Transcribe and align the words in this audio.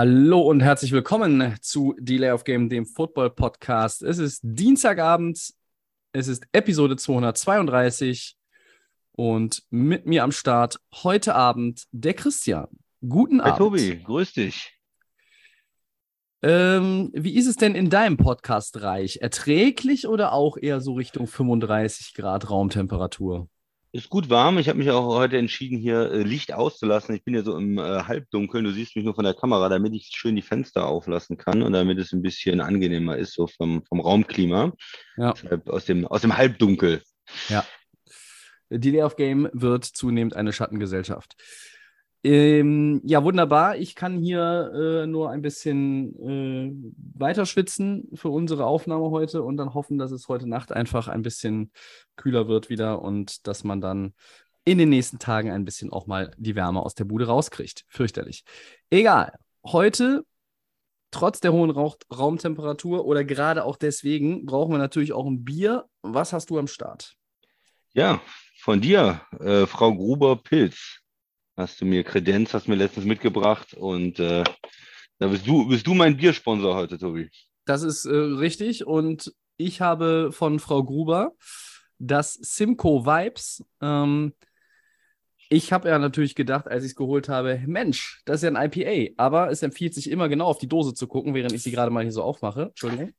Hallo 0.00 0.42
und 0.42 0.60
herzlich 0.60 0.92
willkommen 0.92 1.56
zu 1.60 1.92
Delay 1.98 2.30
of 2.30 2.44
Game, 2.44 2.68
dem 2.68 2.86
Football 2.86 3.30
Podcast. 3.30 4.00
Es 4.04 4.18
ist 4.18 4.38
Dienstagabend, 4.44 5.52
es 6.12 6.28
ist 6.28 6.46
Episode 6.52 6.94
232 6.94 8.36
und 9.10 9.64
mit 9.70 10.06
mir 10.06 10.22
am 10.22 10.30
Start 10.30 10.78
heute 11.02 11.34
Abend 11.34 11.88
der 11.90 12.14
Christian. 12.14 12.68
Guten 13.08 13.42
Hi 13.42 13.50
Abend. 13.50 13.58
Tobi, 13.58 14.00
grüß 14.04 14.34
dich. 14.34 14.72
Ähm, 16.42 17.10
wie 17.12 17.34
ist 17.34 17.48
es 17.48 17.56
denn 17.56 17.74
in 17.74 17.90
deinem 17.90 18.18
Podcast-Reich? 18.18 19.18
Erträglich 19.20 20.06
oder 20.06 20.32
auch 20.32 20.56
eher 20.56 20.80
so 20.80 20.92
Richtung 20.92 21.26
35 21.26 22.14
Grad 22.14 22.48
Raumtemperatur? 22.48 23.48
Ist 23.90 24.10
gut 24.10 24.28
warm. 24.28 24.58
Ich 24.58 24.68
habe 24.68 24.78
mich 24.78 24.90
auch 24.90 25.06
heute 25.16 25.38
entschieden, 25.38 25.78
hier 25.78 26.12
äh, 26.12 26.22
Licht 26.22 26.52
auszulassen. 26.52 27.14
Ich 27.14 27.24
bin 27.24 27.34
ja 27.34 27.42
so 27.42 27.56
im 27.56 27.78
äh, 27.78 28.02
Halbdunkeln. 28.02 28.64
Du 28.64 28.70
siehst 28.70 28.94
mich 28.96 29.04
nur 29.04 29.14
von 29.14 29.24
der 29.24 29.32
Kamera, 29.32 29.70
damit 29.70 29.94
ich 29.94 30.10
schön 30.12 30.36
die 30.36 30.42
Fenster 30.42 30.86
auflassen 30.86 31.38
kann 31.38 31.62
und 31.62 31.72
damit 31.72 31.98
es 31.98 32.12
ein 32.12 32.20
bisschen 32.20 32.60
angenehmer 32.60 33.16
ist, 33.16 33.32
so 33.32 33.46
vom, 33.46 33.82
vom 33.86 34.00
Raumklima. 34.00 34.72
Ja. 35.16 35.32
Deshalb 35.32 35.70
aus 35.70 35.86
dem, 35.86 36.06
aus 36.06 36.20
dem 36.20 36.36
Halbdunkel. 36.36 37.02
Ja. 37.48 37.64
Delay 38.68 39.02
of 39.02 39.16
Game 39.16 39.48
wird 39.54 39.86
zunehmend 39.86 40.36
eine 40.36 40.52
Schattengesellschaft. 40.52 41.36
Ähm, 42.24 43.00
ja, 43.04 43.22
wunderbar. 43.22 43.76
Ich 43.76 43.94
kann 43.94 44.18
hier 44.18 44.72
äh, 44.74 45.06
nur 45.06 45.30
ein 45.30 45.40
bisschen 45.40 46.18
äh, 46.18 46.72
weiter 47.14 47.46
schwitzen 47.46 48.08
für 48.14 48.28
unsere 48.28 48.66
Aufnahme 48.66 49.10
heute 49.10 49.42
und 49.42 49.56
dann 49.56 49.74
hoffen, 49.74 49.98
dass 49.98 50.10
es 50.10 50.28
heute 50.28 50.48
Nacht 50.48 50.72
einfach 50.72 51.06
ein 51.06 51.22
bisschen 51.22 51.70
kühler 52.16 52.48
wird 52.48 52.70
wieder 52.70 53.02
und 53.02 53.46
dass 53.46 53.62
man 53.62 53.80
dann 53.80 54.14
in 54.64 54.78
den 54.78 54.88
nächsten 54.88 55.18
Tagen 55.18 55.50
ein 55.50 55.64
bisschen 55.64 55.92
auch 55.92 56.06
mal 56.06 56.32
die 56.36 56.56
Wärme 56.56 56.82
aus 56.82 56.94
der 56.94 57.04
Bude 57.04 57.26
rauskriegt. 57.26 57.84
Fürchterlich. 57.88 58.44
Egal. 58.90 59.32
Heute, 59.64 60.24
trotz 61.10 61.40
der 61.40 61.52
hohen 61.52 61.70
Rauch 61.70 61.96
Raumtemperatur 62.12 63.06
oder 63.06 63.24
gerade 63.24 63.64
auch 63.64 63.76
deswegen, 63.76 64.44
brauchen 64.44 64.72
wir 64.72 64.78
natürlich 64.78 65.12
auch 65.12 65.26
ein 65.26 65.44
Bier. 65.44 65.86
Was 66.02 66.32
hast 66.32 66.50
du 66.50 66.58
am 66.58 66.66
Start? 66.66 67.14
Ja, 67.92 68.20
von 68.60 68.80
dir, 68.80 69.22
äh, 69.40 69.66
Frau 69.66 69.94
Gruber-Pilz. 69.94 71.00
Hast 71.58 71.80
du 71.80 71.86
mir 71.86 72.04
Kredenz, 72.04 72.54
hast 72.54 72.68
mir 72.68 72.76
letztens 72.76 73.04
mitgebracht 73.04 73.74
und 73.74 74.20
äh, 74.20 74.44
da 75.18 75.26
bist 75.26 75.44
du, 75.44 75.66
bist 75.66 75.84
du 75.88 75.92
mein 75.92 76.16
Biersponsor 76.16 76.76
heute, 76.76 76.98
Tobi. 76.98 77.30
Das 77.64 77.82
ist 77.82 78.04
äh, 78.04 78.14
richtig. 78.14 78.86
Und 78.86 79.34
ich 79.56 79.80
habe 79.80 80.30
von 80.30 80.60
Frau 80.60 80.84
Gruber 80.84 81.32
das 81.98 82.34
Simco 82.34 83.04
Vibes. 83.04 83.64
Ähm, 83.82 84.34
ich 85.48 85.72
habe 85.72 85.88
ja 85.88 85.98
natürlich 85.98 86.36
gedacht, 86.36 86.68
als 86.68 86.84
ich 86.84 86.90
es 86.90 86.96
geholt 86.96 87.28
habe, 87.28 87.60
Mensch, 87.66 88.22
das 88.24 88.36
ist 88.36 88.42
ja 88.44 88.54
ein 88.54 88.70
IPA. 88.70 89.14
Aber 89.16 89.50
es 89.50 89.64
empfiehlt 89.64 89.94
sich 89.94 90.08
immer 90.08 90.28
genau 90.28 90.46
auf 90.46 90.58
die 90.58 90.68
Dose 90.68 90.94
zu 90.94 91.08
gucken, 91.08 91.34
während 91.34 91.54
ich 91.54 91.64
sie 91.64 91.72
gerade 91.72 91.90
mal 91.90 92.04
hier 92.04 92.12
so 92.12 92.22
aufmache. 92.22 92.66
Entschuldigung. 92.66 93.14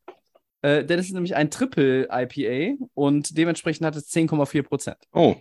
Äh, 0.61 0.85
denn 0.85 0.97
es 0.97 1.07
ist 1.07 1.13
nämlich 1.13 1.35
ein 1.35 1.51
Triple 1.51 2.07
IPA 2.09 2.85
und 2.93 3.37
dementsprechend 3.37 3.85
hat 3.85 3.97
es 3.97 4.09
10,4 4.09 4.63
Prozent. 4.63 4.97
Oh, 5.11 5.35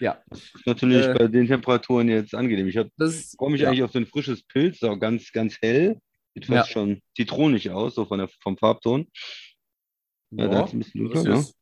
Ja, 0.00 0.22
ist 0.32 0.66
natürlich 0.66 1.06
Äh, 1.06 1.14
bei 1.14 1.28
den 1.28 1.46
Temperaturen 1.46 2.08
jetzt 2.08 2.34
angenehm. 2.34 2.68
Ich 2.68 2.78
das 2.96 3.34
freue 3.36 3.50
mich 3.50 3.60
ja. 3.60 3.68
eigentlich 3.68 3.82
auf 3.82 3.92
so 3.92 3.98
ein 3.98 4.06
frisches 4.06 4.42
Pilz, 4.44 4.82
auch 4.82 4.98
ganz, 4.98 5.30
ganz 5.32 5.58
hell. 5.62 5.98
Sieht 6.34 6.46
fast 6.46 6.68
Ja. 6.68 6.72
schon 6.72 7.00
zitronig 7.16 7.70
aus, 7.70 7.94
so 7.94 8.04
von 8.06 8.18
der, 8.18 8.28
vom 8.42 8.56
Farbton. 8.58 9.06
Ja, 10.30 10.48
da 10.48 10.60
Ja, 10.60 10.64
ist 10.64 10.72
ein 10.72 10.78
bisschen 10.80 11.08
das 11.10 11.22
dunkler, 11.22 11.34
ne? 11.36 11.40
ist 11.40 11.54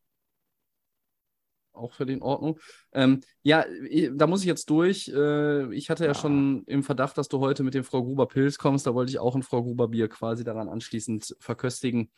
auch 1.74 1.92
für 1.94 2.06
den 2.06 2.22
Ordnung. 2.22 2.58
Ähm, 2.92 3.20
ja, 3.42 3.64
da 4.12 4.26
muss 4.26 4.40
ich 4.42 4.46
jetzt 4.46 4.68
durch. 4.70 5.08
Äh, 5.08 5.74
ich 5.74 5.90
hatte 5.90 6.04
ja 6.04 6.10
Ja. 6.10 6.14
schon 6.14 6.64
im 6.66 6.82
Verdacht, 6.82 7.16
dass 7.18 7.28
du 7.28 7.40
heute 7.40 7.62
mit 7.62 7.74
dem 7.74 7.82
Frau 7.84 8.02
Gruber 8.02 8.28
Pilz 8.28 8.58
kommst. 8.58 8.86
Da 8.86 8.94
wollte 8.94 9.10
ich 9.10 9.18
auch 9.18 9.34
ein 9.34 9.42
Frau 9.42 9.62
Gruber 9.62 9.88
Bier 9.88 10.08
quasi 10.08 10.44
daran 10.44 10.68
anschließend 10.68 11.34
verköstigen. 11.40 12.10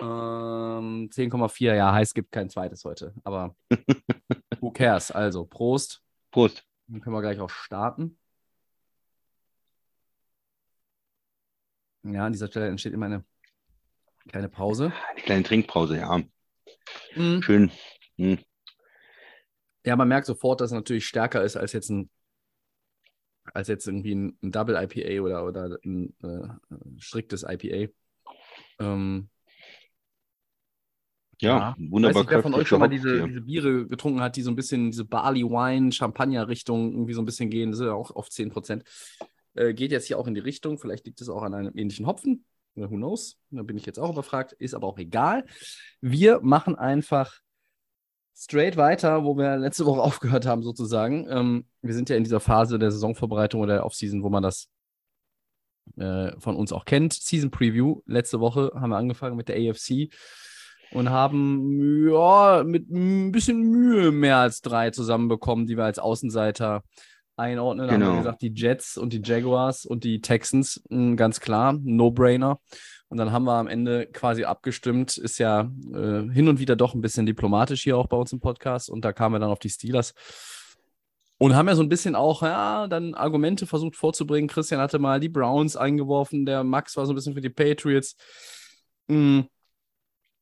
Ähm, 0.00 1.08
10,4, 1.10 1.74
ja, 1.74 1.92
heiß 1.92 2.14
gibt 2.14 2.32
kein 2.32 2.50
zweites 2.50 2.84
heute. 2.84 3.14
Aber 3.24 3.56
who 4.62 4.70
cares? 4.70 5.10
Also, 5.10 5.44
Prost. 5.44 6.02
Prost. 6.30 6.64
Dann 6.86 7.00
können 7.00 7.14
wir 7.14 7.20
gleich 7.20 7.40
auch 7.40 7.50
starten. 7.50 8.16
Ja, 12.04 12.26
an 12.26 12.32
dieser 12.32 12.48
Stelle 12.48 12.68
entsteht 12.68 12.94
immer 12.94 13.06
eine 13.06 13.24
kleine 14.28 14.48
Pause. 14.48 14.92
Eine 15.10 15.20
kleine 15.20 15.42
Trinkpause, 15.42 15.98
ja. 15.98 16.22
Mhm. 17.14 17.42
Schön. 17.42 17.70
Hm. 18.16 18.38
Ja, 19.84 19.96
man 19.96 20.08
merkt 20.08 20.26
sofort, 20.26 20.60
dass 20.60 20.70
es 20.70 20.74
natürlich 20.74 21.06
stärker 21.06 21.42
ist 21.42 21.56
als 21.56 21.72
jetzt 21.72 21.90
ein, 21.90 22.08
als 23.52 23.68
jetzt 23.68 23.86
irgendwie 23.86 24.14
ein, 24.14 24.38
ein 24.42 24.52
Double 24.52 24.76
IPA 24.76 25.22
oder, 25.22 25.44
oder 25.44 25.78
ein 25.84 26.14
äh, 26.22 26.98
striktes 26.98 27.44
IPA. 27.46 27.92
Ähm, 28.78 29.28
Ja, 31.42 31.74
weiß 31.76 31.90
wunderbar 31.90 32.22
nicht, 32.22 32.30
wer 32.30 32.42
von 32.42 32.54
euch 32.54 32.68
schon 32.68 32.78
mal 32.78 32.88
diese, 32.88 33.26
diese 33.26 33.40
Biere 33.40 33.86
getrunken 33.88 34.20
hat, 34.20 34.36
die 34.36 34.42
so 34.42 34.50
ein 34.50 34.56
bisschen 34.56 34.92
diese 34.92 35.04
Barley 35.04 35.42
Wine, 35.42 35.90
Champagner-Richtung 35.90 36.92
irgendwie 36.92 37.14
so 37.14 37.20
ein 37.20 37.24
bisschen 37.24 37.50
gehen. 37.50 37.72
Das 37.72 37.80
ist 37.80 37.86
ja 37.86 37.94
auch 37.94 38.12
auf 38.12 38.28
10%. 38.28 38.82
Äh, 39.54 39.74
geht 39.74 39.90
jetzt 39.90 40.06
hier 40.06 40.18
auch 40.18 40.26
in 40.28 40.34
die 40.34 40.40
Richtung. 40.40 40.78
Vielleicht 40.78 41.04
liegt 41.04 41.20
es 41.20 41.28
auch 41.28 41.42
an 41.42 41.54
einem 41.54 41.76
ähnlichen 41.76 42.06
Hopfen. 42.06 42.44
Who 42.76 42.88
knows? 42.88 43.36
Da 43.50 43.62
bin 43.62 43.76
ich 43.76 43.84
jetzt 43.86 43.98
auch 43.98 44.10
überfragt. 44.10 44.52
Ist 44.52 44.74
aber 44.74 44.86
auch 44.86 44.98
egal. 44.98 45.44
Wir 46.00 46.40
machen 46.42 46.76
einfach 46.76 47.40
straight 48.34 48.76
weiter, 48.76 49.24
wo 49.24 49.36
wir 49.36 49.56
letzte 49.56 49.84
Woche 49.84 50.00
aufgehört 50.02 50.46
haben, 50.46 50.62
sozusagen. 50.62 51.26
Ähm, 51.28 51.66
wir 51.82 51.94
sind 51.94 52.08
ja 52.08 52.16
in 52.16 52.24
dieser 52.24 52.40
Phase 52.40 52.78
der 52.78 52.92
Saisonvorbereitung 52.92 53.60
oder 53.60 53.74
der 53.74 53.86
Offseason, 53.86 54.22
wo 54.22 54.30
man 54.30 54.44
das 54.44 54.68
äh, 55.96 56.38
von 56.38 56.54
uns 56.54 56.72
auch 56.72 56.84
kennt. 56.84 57.14
Season 57.14 57.50
Preview. 57.50 58.00
Letzte 58.06 58.38
Woche 58.38 58.70
haben 58.74 58.90
wir 58.90 58.96
angefangen 58.96 59.36
mit 59.36 59.48
der 59.48 59.56
AFC 59.56 60.08
und 60.92 61.10
haben 61.10 62.08
ja 62.08 62.62
mit 62.64 62.90
ein 62.90 63.32
bisschen 63.32 63.60
Mühe 63.60 64.12
mehr 64.12 64.38
als 64.38 64.60
drei 64.60 64.90
zusammenbekommen, 64.90 65.66
die 65.66 65.76
wir 65.76 65.84
als 65.84 65.98
Außenseiter 65.98 66.82
einordnen. 67.36 67.86
Da 67.86 67.94
haben 67.94 68.00
wir 68.00 68.06
Genau. 68.08 68.18
gesagt, 68.18 68.42
die 68.42 68.52
Jets 68.54 68.98
und 68.98 69.12
die 69.12 69.22
Jaguars 69.24 69.86
und 69.86 70.04
die 70.04 70.20
Texans, 70.20 70.82
ganz 71.16 71.40
klar, 71.40 71.78
No-Brainer. 71.82 72.60
Und 73.08 73.18
dann 73.18 73.30
haben 73.30 73.44
wir 73.44 73.54
am 73.54 73.68
Ende 73.68 74.06
quasi 74.06 74.44
abgestimmt, 74.44 75.18
ist 75.18 75.38
ja 75.38 75.70
äh, 75.92 76.30
hin 76.32 76.48
und 76.48 76.58
wieder 76.58 76.76
doch 76.76 76.94
ein 76.94 77.02
bisschen 77.02 77.26
diplomatisch 77.26 77.82
hier 77.82 77.98
auch 77.98 78.06
bei 78.06 78.16
uns 78.16 78.32
im 78.32 78.40
Podcast. 78.40 78.88
Und 78.88 79.04
da 79.04 79.12
kamen 79.12 79.34
wir 79.34 79.38
dann 79.38 79.50
auf 79.50 79.58
die 79.58 79.68
Steelers. 79.68 80.14
Und 81.38 81.54
haben 81.54 81.68
ja 81.68 81.74
so 81.74 81.82
ein 81.82 81.88
bisschen 81.88 82.14
auch, 82.14 82.42
ja, 82.42 82.86
dann 82.86 83.14
Argumente 83.14 83.66
versucht 83.66 83.96
vorzubringen. 83.96 84.48
Christian 84.48 84.80
hatte 84.80 84.98
mal 84.98 85.20
die 85.20 85.28
Browns 85.28 85.76
eingeworfen, 85.76 86.46
der 86.46 86.64
Max 86.64 86.96
war 86.96 87.04
so 87.04 87.12
ein 87.12 87.16
bisschen 87.16 87.34
für 87.34 87.40
die 87.40 87.50
Patriots. 87.50 88.16
Mm. 89.08 89.40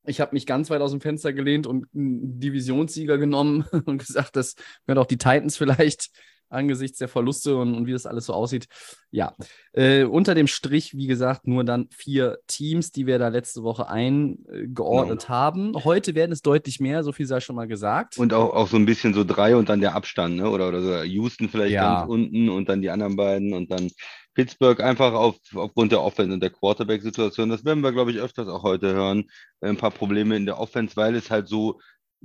Ich 0.06 0.20
habe 0.20 0.34
mich 0.34 0.46
ganz 0.46 0.70
weit 0.70 0.80
aus 0.80 0.92
dem 0.92 1.00
Fenster 1.00 1.32
gelehnt 1.32 1.66
und 1.66 1.86
einen 1.94 2.40
Divisionssieger 2.40 3.18
genommen 3.18 3.64
und 3.86 3.98
gesagt, 3.98 4.36
das 4.36 4.54
werden 4.86 4.98
auch 4.98 5.06
die 5.06 5.18
Titans 5.18 5.56
vielleicht 5.56 6.10
angesichts 6.52 6.98
der 6.98 7.06
Verluste 7.06 7.56
und, 7.56 7.74
und 7.74 7.86
wie 7.86 7.92
das 7.92 8.06
alles 8.06 8.26
so 8.26 8.32
aussieht. 8.32 8.66
Ja, 9.12 9.36
äh, 9.72 10.02
unter 10.02 10.34
dem 10.34 10.48
Strich, 10.48 10.96
wie 10.96 11.06
gesagt, 11.06 11.46
nur 11.46 11.62
dann 11.62 11.88
vier 11.90 12.38
Teams, 12.48 12.90
die 12.90 13.06
wir 13.06 13.20
da 13.20 13.28
letzte 13.28 13.62
Woche 13.62 13.88
eingeordnet 13.88 15.28
haben. 15.28 15.72
Heute 15.84 16.14
werden 16.16 16.32
es 16.32 16.42
deutlich 16.42 16.80
mehr, 16.80 17.04
so 17.04 17.12
viel 17.12 17.26
sei 17.26 17.38
schon 17.40 17.56
mal 17.56 17.68
gesagt. 17.68 18.18
Und 18.18 18.34
auch, 18.34 18.52
auch 18.52 18.66
so 18.68 18.76
ein 18.76 18.86
bisschen 18.86 19.14
so 19.14 19.22
drei 19.22 19.54
und 19.54 19.68
dann 19.68 19.80
der 19.80 19.94
Abstand, 19.94 20.36
ne? 20.36 20.50
Oder, 20.50 20.68
oder 20.68 20.82
so 20.82 21.02
Houston 21.02 21.48
vielleicht 21.48 21.74
Ja. 21.74 22.00
ganz 22.00 22.10
unten 22.10 22.48
und 22.48 22.68
dann 22.68 22.82
die 22.82 22.90
anderen 22.90 23.14
beiden 23.16 23.52
und 23.52 23.70
dann 23.70 23.88
Pittsburgh 24.34 24.80
einfach 24.80 25.12
auf, 25.12 25.36
aufgrund 25.54 25.92
der 25.92 26.02
Offense 26.02 26.32
und 26.32 26.40
der 26.40 26.50
Quarterback-Situation. 26.50 27.48
Das 27.48 27.64
werden 27.64 27.82
wir, 27.82 27.92
glaube 27.92 28.12
ich, 28.12 28.18
öfters 28.18 28.48
auch 28.48 28.62
heute 28.62 28.92
hören. 28.92 29.30
Äh, 29.60 29.68
Ein 29.68 29.76
paar 29.76 29.90
Probleme 29.90 30.36
in 30.36 30.46
der 30.46 30.58
Offense, 30.58 30.96
weil 30.96 31.14
es 31.14 31.30
halt 31.30 31.48
so 31.48 31.80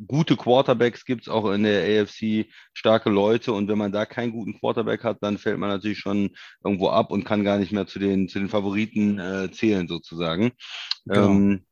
gute 0.07 0.35
Quarterbacks 0.35 1.05
gibt, 1.05 1.29
auch 1.29 1.49
in 1.51 1.63
der 1.63 2.01
AFC 2.01 2.47
starke 2.73 3.09
Leute. 3.09 3.53
Und 3.53 3.67
wenn 3.67 3.77
man 3.77 3.91
da 3.91 4.05
keinen 4.05 4.33
guten 4.33 4.59
Quarterback 4.59 5.03
hat, 5.03 5.17
dann 5.21 5.37
fällt 5.37 5.57
man 5.57 5.69
natürlich 5.69 5.99
schon 5.99 6.31
irgendwo 6.63 6.89
ab 6.89 7.11
und 7.11 7.23
kann 7.23 7.43
gar 7.43 7.57
nicht 7.57 7.71
mehr 7.71 7.87
zu 7.87 7.99
den, 7.99 8.27
zu 8.27 8.39
den 8.39 8.49
Favoriten 8.49 9.19
äh, 9.19 9.51
zählen, 9.51 9.87
sozusagen. 9.87 10.51
Genau. 11.05 11.27
Ähm, 11.27 11.65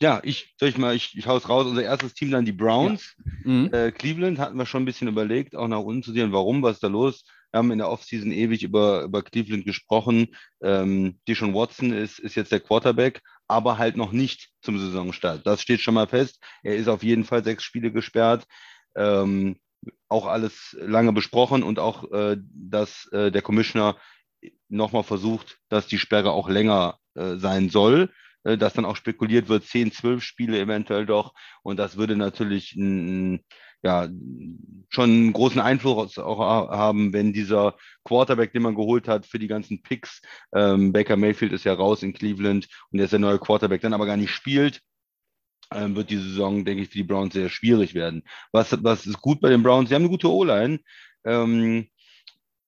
ja, 0.00 0.20
ich, 0.24 0.54
soll 0.58 0.70
ich 0.70 0.78
mal, 0.78 0.96
ich, 0.96 1.16
ich 1.16 1.26
hau's 1.28 1.48
raus. 1.48 1.66
Unser 1.66 1.84
erstes 1.84 2.14
Team 2.14 2.30
dann 2.30 2.44
die 2.44 2.52
Browns. 2.52 3.14
Mhm. 3.44 3.70
Äh, 3.72 3.92
Cleveland 3.92 4.38
hatten 4.38 4.58
wir 4.58 4.66
schon 4.66 4.82
ein 4.82 4.86
bisschen 4.86 5.08
überlegt, 5.08 5.54
auch 5.54 5.68
nach 5.68 5.78
unten 5.78 6.02
zu 6.02 6.12
sehen, 6.12 6.32
warum, 6.32 6.62
was 6.62 6.76
ist 6.76 6.82
da 6.82 6.88
los? 6.88 7.24
Wir 7.52 7.58
haben 7.58 7.70
in 7.70 7.78
der 7.78 7.90
Offseason 7.90 8.32
ewig 8.32 8.62
über, 8.62 9.02
über 9.02 9.22
Cleveland 9.22 9.66
gesprochen. 9.66 10.34
Ähm, 10.62 11.18
Deshaun 11.28 11.54
Watson 11.54 11.92
ist, 11.92 12.18
ist 12.18 12.34
jetzt 12.34 12.50
der 12.50 12.60
Quarterback, 12.60 13.20
aber 13.46 13.76
halt 13.76 13.96
noch 13.96 14.12
nicht 14.12 14.48
zum 14.62 14.78
Saisonstart. 14.78 15.46
Das 15.46 15.60
steht 15.60 15.80
schon 15.80 15.94
mal 15.94 16.06
fest. 16.06 16.42
Er 16.62 16.76
ist 16.76 16.88
auf 16.88 17.02
jeden 17.02 17.24
Fall 17.24 17.44
sechs 17.44 17.62
Spiele 17.62 17.92
gesperrt. 17.92 18.46
Ähm, 18.96 19.58
auch 20.08 20.26
alles 20.26 20.76
lange 20.80 21.12
besprochen 21.12 21.62
und 21.62 21.78
auch, 21.78 22.10
äh, 22.10 22.38
dass 22.38 23.06
äh, 23.12 23.30
der 23.30 23.42
Commissioner 23.42 23.96
nochmal 24.68 25.02
versucht, 25.02 25.58
dass 25.68 25.86
die 25.86 25.98
Sperre 25.98 26.30
auch 26.30 26.48
länger 26.48 26.98
äh, 27.14 27.36
sein 27.36 27.68
soll, 27.68 28.10
äh, 28.44 28.56
dass 28.56 28.72
dann 28.74 28.84
auch 28.84 28.96
spekuliert 28.96 29.48
wird, 29.48 29.64
10, 29.64 29.92
12 29.92 30.22
Spiele 30.22 30.58
eventuell 30.58 31.04
doch. 31.04 31.34
Und 31.62 31.78
das 31.78 31.96
würde 31.96 32.16
natürlich 32.16 32.74
ein, 32.76 33.44
ja, 33.82 34.08
schon 34.88 35.10
einen 35.10 35.32
großen 35.32 35.60
Einfluss 35.60 36.18
auch 36.18 36.38
haben, 36.38 37.12
wenn 37.12 37.32
dieser 37.32 37.76
Quarterback, 38.04 38.52
den 38.52 38.62
man 38.62 38.74
geholt 38.74 39.08
hat 39.08 39.26
für 39.26 39.38
die 39.38 39.48
ganzen 39.48 39.82
Picks, 39.82 40.20
ähm, 40.54 40.92
Baker 40.92 41.16
Mayfield 41.16 41.52
ist 41.52 41.64
ja 41.64 41.72
raus 41.72 42.02
in 42.02 42.12
Cleveland 42.12 42.68
und 42.90 42.98
der 42.98 43.04
ist 43.04 43.12
der 43.12 43.18
neue 43.18 43.38
Quarterback, 43.38 43.80
dann 43.80 43.94
aber 43.94 44.06
gar 44.06 44.18
nicht 44.18 44.30
spielt, 44.30 44.82
ähm, 45.74 45.96
wird 45.96 46.10
die 46.10 46.18
Saison, 46.18 46.64
denke 46.64 46.82
ich, 46.82 46.90
für 46.90 46.98
die 46.98 47.04
Browns 47.04 47.32
sehr 47.34 47.48
schwierig 47.48 47.94
werden. 47.94 48.22
Was, 48.52 48.76
was 48.84 49.06
ist 49.06 49.20
gut 49.20 49.40
bei 49.40 49.48
den 49.48 49.62
Browns? 49.62 49.88
Sie 49.88 49.94
haben 49.94 50.02
eine 50.02 50.10
gute 50.10 50.30
O-Line. 50.30 50.80
Ähm, 51.24 51.88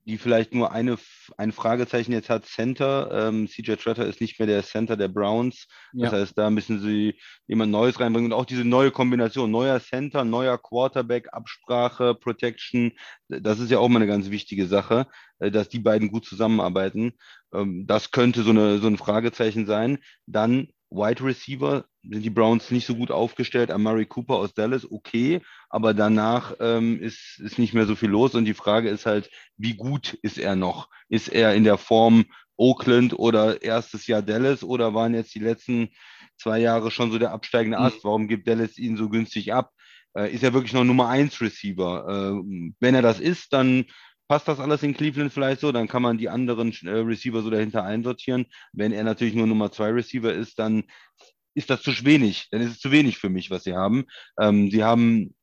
die 0.07 0.19
vielleicht 0.19 0.55
nur 0.55 0.73
eine, 0.73 0.99
ein 1.39 1.53
Fragezeichen 1.53 2.13
jetzt 2.13 2.29
hat, 2.29 2.45
Center. 2.45 3.29
Ähm, 3.29 3.49
CJ 3.49 3.75
Tretter 3.77 4.07
ist 4.07 4.21
nicht 4.21 4.39
mehr 4.39 4.47
der 4.47 4.63
Center 4.63 4.97
der 4.97 5.09
Browns. 5.09 5.67
Das 5.93 6.13
ja. 6.13 6.19
heißt, 6.19 6.37
da 6.37 6.51
müssen 6.51 6.81
sie 6.81 7.19
jemand 7.47 7.73
Neues 7.73 7.99
reinbringen 7.99 8.31
und 8.31 8.39
auch 8.39 8.45
diese 8.45 8.65
neue 8.65 8.91
Kombination, 8.91 9.51
neuer 9.51 9.81
Center, 9.81 10.25
neuer 10.25 10.59
Quarterback, 10.59 11.29
Absprache, 11.33 12.15
Protection. 12.15 12.93
Das 13.29 13.59
ist 13.59 13.71
ja 13.71 13.79
auch 13.79 13.89
mal 13.89 13.97
eine 13.97 14.07
ganz 14.07 14.31
wichtige 14.31 14.67
Sache, 14.67 15.07
äh, 15.39 15.51
dass 15.51 15.69
die 15.69 15.81
beiden 15.81 16.11
gut 16.11 16.27
zusammenarbeiten. 16.27 17.15
Ähm, 17.55 17.87
das 17.87 18.11
könnte 18.11 18.43
so, 18.43 18.51
eine, 18.51 18.79
so 18.79 18.89
ein 18.89 18.99
Fragezeichen 18.99 19.67
sein. 19.67 19.99
Dann 20.27 20.69
Wide 20.95 21.25
Receiver 21.25 21.85
sind 22.03 22.23
die 22.23 22.31
Browns 22.31 22.71
nicht 22.71 22.87
so 22.87 22.95
gut 22.95 23.11
aufgestellt. 23.11 23.71
Amari 23.71 24.07
Cooper 24.07 24.37
aus 24.37 24.55
Dallas, 24.55 24.91
okay, 24.91 25.41
aber 25.69 25.93
danach 25.95 26.55
ähm, 26.61 27.01
ist, 27.01 27.41
ist 27.41 27.59
nicht 27.59 27.75
mehr 27.75 27.87
so 27.87 27.97
viel 27.97 28.11
los. 28.11 28.35
Und 28.35 28.45
die 28.45 28.55
Frage 28.55 28.89
ist 28.89 29.07
halt, 29.07 29.31
wie 29.57 29.75
gut 29.75 30.15
ist 30.23 30.39
er 30.39 30.57
noch? 30.57 30.89
Ist 31.09 31.29
er 31.29 31.55
in 31.55 31.65
der 31.65 31.79
Form 31.79 32.27
Oakland 32.57 33.19
oder 33.19 33.63
erstes 33.63 34.07
Jahr 34.07 34.23
Dallas 34.23 34.63
oder 34.63 34.95
waren 34.95 35.15
jetzt 35.15 35.35
die 35.35 35.41
letzten 35.41 35.89
zwei 36.37 36.61
Jahre 36.61 36.91
schon 36.91 37.11
so 37.11 37.19
der 37.19 37.33
absteigende 37.33 37.79
Ast? 37.79 37.97
Mhm. 37.97 38.05
Warum 38.05 38.29
gibt 38.29 38.47
Dallas 38.47 38.79
ihn 38.79 38.97
so 38.97 39.09
günstig 39.09 39.53
ab? 39.53 39.73
Äh, 40.17 40.33
ist 40.33 40.45
er 40.45 40.53
wirklich 40.53 40.73
noch 40.73 40.85
Nummer 40.85 41.09
1 41.09 41.41
Receiver? 41.41 42.07
Äh, 42.09 42.73
wenn 42.81 42.95
er 42.95 43.03
das 43.03 43.19
ist, 43.19 43.53
dann 43.53 43.87
passt 44.29 44.49
das 44.49 44.61
alles 44.61 44.83
in 44.83 44.95
Cleveland 44.95 45.33
vielleicht 45.33 45.61
so, 45.61 45.73
dann 45.73 45.89
kann 45.89 46.03
man 46.03 46.19
die 46.19 46.29
anderen 46.29 46.73
äh, 46.83 46.91
Receiver 46.91 47.43
so 47.43 47.51
dahinter 47.51 47.85
einsortieren. 47.85 48.47
Wenn 48.73 48.93
er 48.93 49.05
natürlich 49.05 49.35
nur 49.35 49.47
Nummer 49.47 49.71
2 49.71 49.91
Receiver 49.91 50.33
ist, 50.33 50.59
dann 50.59 50.85
ist 51.55 51.71
das 51.71 51.83
zu 51.83 51.93
wenig. 52.05 52.49
Dann 52.51 52.61
ist 52.61 52.71
es 52.71 52.81
zu 52.81 52.91
wenig 52.91 53.19
für 53.19 53.29
mich, 53.29 53.51
was 53.51 53.65
sie 53.65 53.75
haben. 53.75 54.05
Ähm, 54.41 54.71
sie 54.71 54.83
haben 54.85 55.35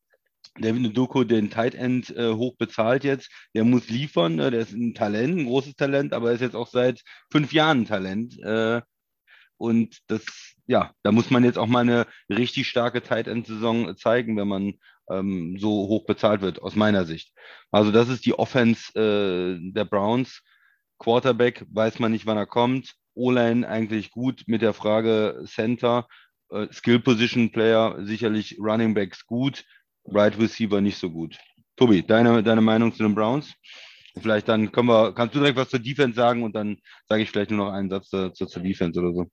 David 0.59 0.81
Nduko 0.81 1.23
den 1.23 1.49
Tight 1.49 1.75
End 1.75 2.09
äh, 2.15 2.33
hoch 2.33 2.55
bezahlt 2.57 3.03
jetzt. 3.03 3.29
Der 3.55 3.63
muss 3.63 3.89
liefern. 3.89 4.35
Ne? 4.35 4.51
Der 4.51 4.61
ist 4.61 4.73
ein 4.73 4.93
Talent, 4.93 5.37
ein 5.39 5.45
großes 5.45 5.75
Talent, 5.75 6.13
aber 6.13 6.29
er 6.29 6.35
ist 6.35 6.41
jetzt 6.41 6.55
auch 6.55 6.67
seit 6.67 7.01
fünf 7.31 7.53
Jahren 7.53 7.81
ein 7.81 7.85
Talent. 7.85 8.39
Äh, 8.41 8.81
und 9.57 9.99
das, 10.07 10.23
ja, 10.65 10.91
da 11.03 11.11
muss 11.11 11.29
man 11.29 11.43
jetzt 11.43 11.59
auch 11.59 11.67
mal 11.67 11.81
eine 11.81 12.07
richtig 12.29 12.67
starke 12.67 13.03
Tight 13.03 13.27
End-Saison 13.27 13.95
zeigen, 13.95 14.35
wenn 14.35 14.47
man 14.47 14.73
ähm, 15.11 15.57
so 15.59 15.69
hoch 15.69 16.05
bezahlt 16.05 16.41
wird, 16.41 16.61
aus 16.61 16.75
meiner 16.75 17.05
Sicht. 17.05 17.33
Also, 17.71 17.91
das 17.91 18.09
ist 18.09 18.25
die 18.25 18.37
Offense 18.37 18.91
äh, 18.95 19.71
der 19.71 19.85
Browns. 19.85 20.41
Quarterback 20.99 21.65
weiß 21.71 21.99
man 21.99 22.11
nicht, 22.11 22.25
wann 22.25 22.37
er 22.37 22.45
kommt. 22.45 22.95
O-Line 23.13 23.67
eigentlich 23.67 24.11
gut 24.11 24.43
mit 24.47 24.61
der 24.61 24.73
Frage 24.73 25.43
Center, 25.45 26.07
äh, 26.49 26.67
Skill 26.71 26.99
Position 26.99 27.51
Player 27.51 27.97
sicherlich 28.05 28.57
Running 28.59 28.93
Backs 28.93 29.25
gut, 29.25 29.65
Right 30.05 30.37
Receiver 30.39 30.81
nicht 30.81 30.97
so 30.97 31.09
gut. 31.09 31.37
Tobi, 31.75 32.03
deine, 32.03 32.43
deine 32.43 32.61
Meinung 32.61 32.93
zu 32.93 33.03
den 33.03 33.15
Browns? 33.15 33.53
Vielleicht 34.19 34.49
dann 34.49 34.71
können 34.71 34.89
wir, 34.89 35.13
kannst 35.13 35.35
du 35.35 35.39
direkt 35.39 35.57
was 35.57 35.69
zur 35.69 35.79
Defense 35.79 36.15
sagen 36.15 36.43
und 36.43 36.53
dann 36.53 36.77
sage 37.07 37.23
ich 37.23 37.29
vielleicht 37.29 37.49
nur 37.49 37.65
noch 37.65 37.71
einen 37.71 37.89
Satz 37.89 38.09
zur, 38.09 38.33
zur 38.33 38.61
Defense 38.61 38.99
oder 38.99 39.13
so. 39.13 39.27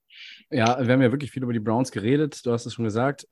Ja, 0.50 0.78
wir 0.80 0.92
haben 0.92 1.02
ja 1.02 1.10
wirklich 1.10 1.32
viel 1.32 1.42
über 1.42 1.52
die 1.52 1.58
Browns 1.58 1.90
geredet, 1.90 2.44
du 2.46 2.52
hast 2.52 2.64
es 2.64 2.74
schon 2.74 2.84
gesagt. 2.84 3.26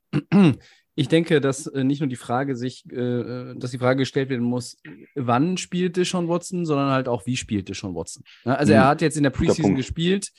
Ich 0.99 1.07
denke, 1.07 1.39
dass 1.39 1.67
äh, 1.67 1.83
nicht 1.83 1.99
nur 1.99 2.09
die 2.09 2.15
Frage 2.15 2.55
sich, 2.55 2.83
äh, 2.91 2.95
äh, 2.95 3.55
dass 3.55 3.69
die 3.69 3.77
Frage 3.77 3.99
gestellt 3.99 4.29
werden 4.29 4.43
muss, 4.43 4.77
wann 5.13 5.57
spielt 5.57 5.95
Deshaun 5.95 6.27
Watson, 6.27 6.65
sondern 6.65 6.89
halt 6.89 7.07
auch, 7.07 7.27
wie 7.27 7.37
spielt 7.37 7.69
Deshaun 7.69 7.93
Watson. 7.93 8.23
Also 8.43 8.73
mhm. 8.73 8.77
er 8.77 8.87
hat 8.87 9.01
jetzt 9.03 9.15
in 9.15 9.21
der 9.21 9.29
Preseason 9.29 9.75
gespielt, 9.75 10.31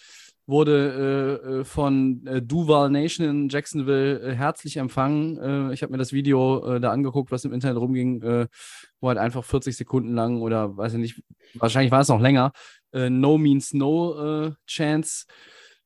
wurde 0.46 1.62
von 1.64 2.24
Duval 2.42 2.90
Nation 2.90 3.28
in 3.28 3.48
Jacksonville 3.50 4.34
herzlich 4.34 4.78
empfangen. 4.78 5.72
ich 5.72 5.82
habe 5.82 5.92
mir 5.92 5.98
das 5.98 6.14
Video 6.14 6.78
da 6.78 6.90
angeguckt, 6.90 7.30
was 7.30 7.44
im 7.44 7.52
Internet 7.52 7.76
rumging, 7.76 8.22
wo 8.22 9.08
halt 9.08 9.18
einfach 9.18 9.44
40 9.44 9.76
Sekunden 9.76 10.14
lang 10.14 10.40
oder 10.40 10.74
weiß 10.74 10.94
ich 10.94 11.00
nicht, 11.00 11.22
wahrscheinlich 11.54 11.92
war 11.92 12.00
es 12.00 12.08
noch 12.08 12.20
länger, 12.20 12.52
No 12.94 13.36
means 13.36 13.74
no 13.74 14.54
chance, 14.66 15.26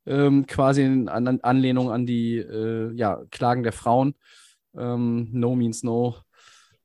ähm, 0.06 0.46
quasi 0.46 0.84
in 0.84 1.08
An 1.08 1.40
Anlehnung 1.42 1.90
an 1.90 2.06
die 2.06 2.36
ja, 2.94 3.20
Klagen 3.32 3.64
der 3.64 3.72
Frauen. 3.72 4.14
Ähm, 4.76 5.28
no 5.32 5.54
means 5.54 5.82
no 5.82 6.16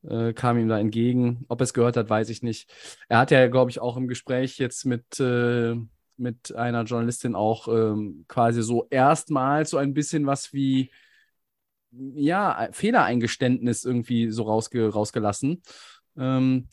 äh, 0.04 0.34
kam 0.34 0.58
ihm 0.58 0.68
da 0.68 0.80
entgegen. 0.80 1.46
Ob 1.48 1.62
er 1.62 1.64
es 1.64 1.74
gehört 1.74 1.98
hat, 1.98 2.10
weiß 2.10 2.30
ich 2.30 2.44
nicht. 2.44 2.72
Er 3.10 3.20
hat 3.20 3.32
ja, 3.32 3.48
glaube 3.48 3.72
ich, 3.72 3.80
auch 3.80 3.98
im 3.98 4.08
Gespräch 4.08 4.58
jetzt 4.58 4.86
mit, 4.86 5.20
äh, 5.20 5.76
mit 6.18 6.56
einer 6.56 6.84
Journalistin 6.84 7.36
auch 7.36 7.68
ähm, 7.68 8.26
quasi 8.28 8.62
so 8.62 8.88
erstmals 8.90 9.72
so 9.72 9.78
ein 9.78 9.94
bisschen 9.94 10.26
was 10.26 10.54
wie 10.54 10.92
ja, 11.92 12.70
Fehlereingeständnis 12.72 13.84
irgendwie 13.84 14.32
so 14.32 14.44
rausge 14.44 14.90
rausgelassen. 14.90 15.62
Ähm, 16.18 16.68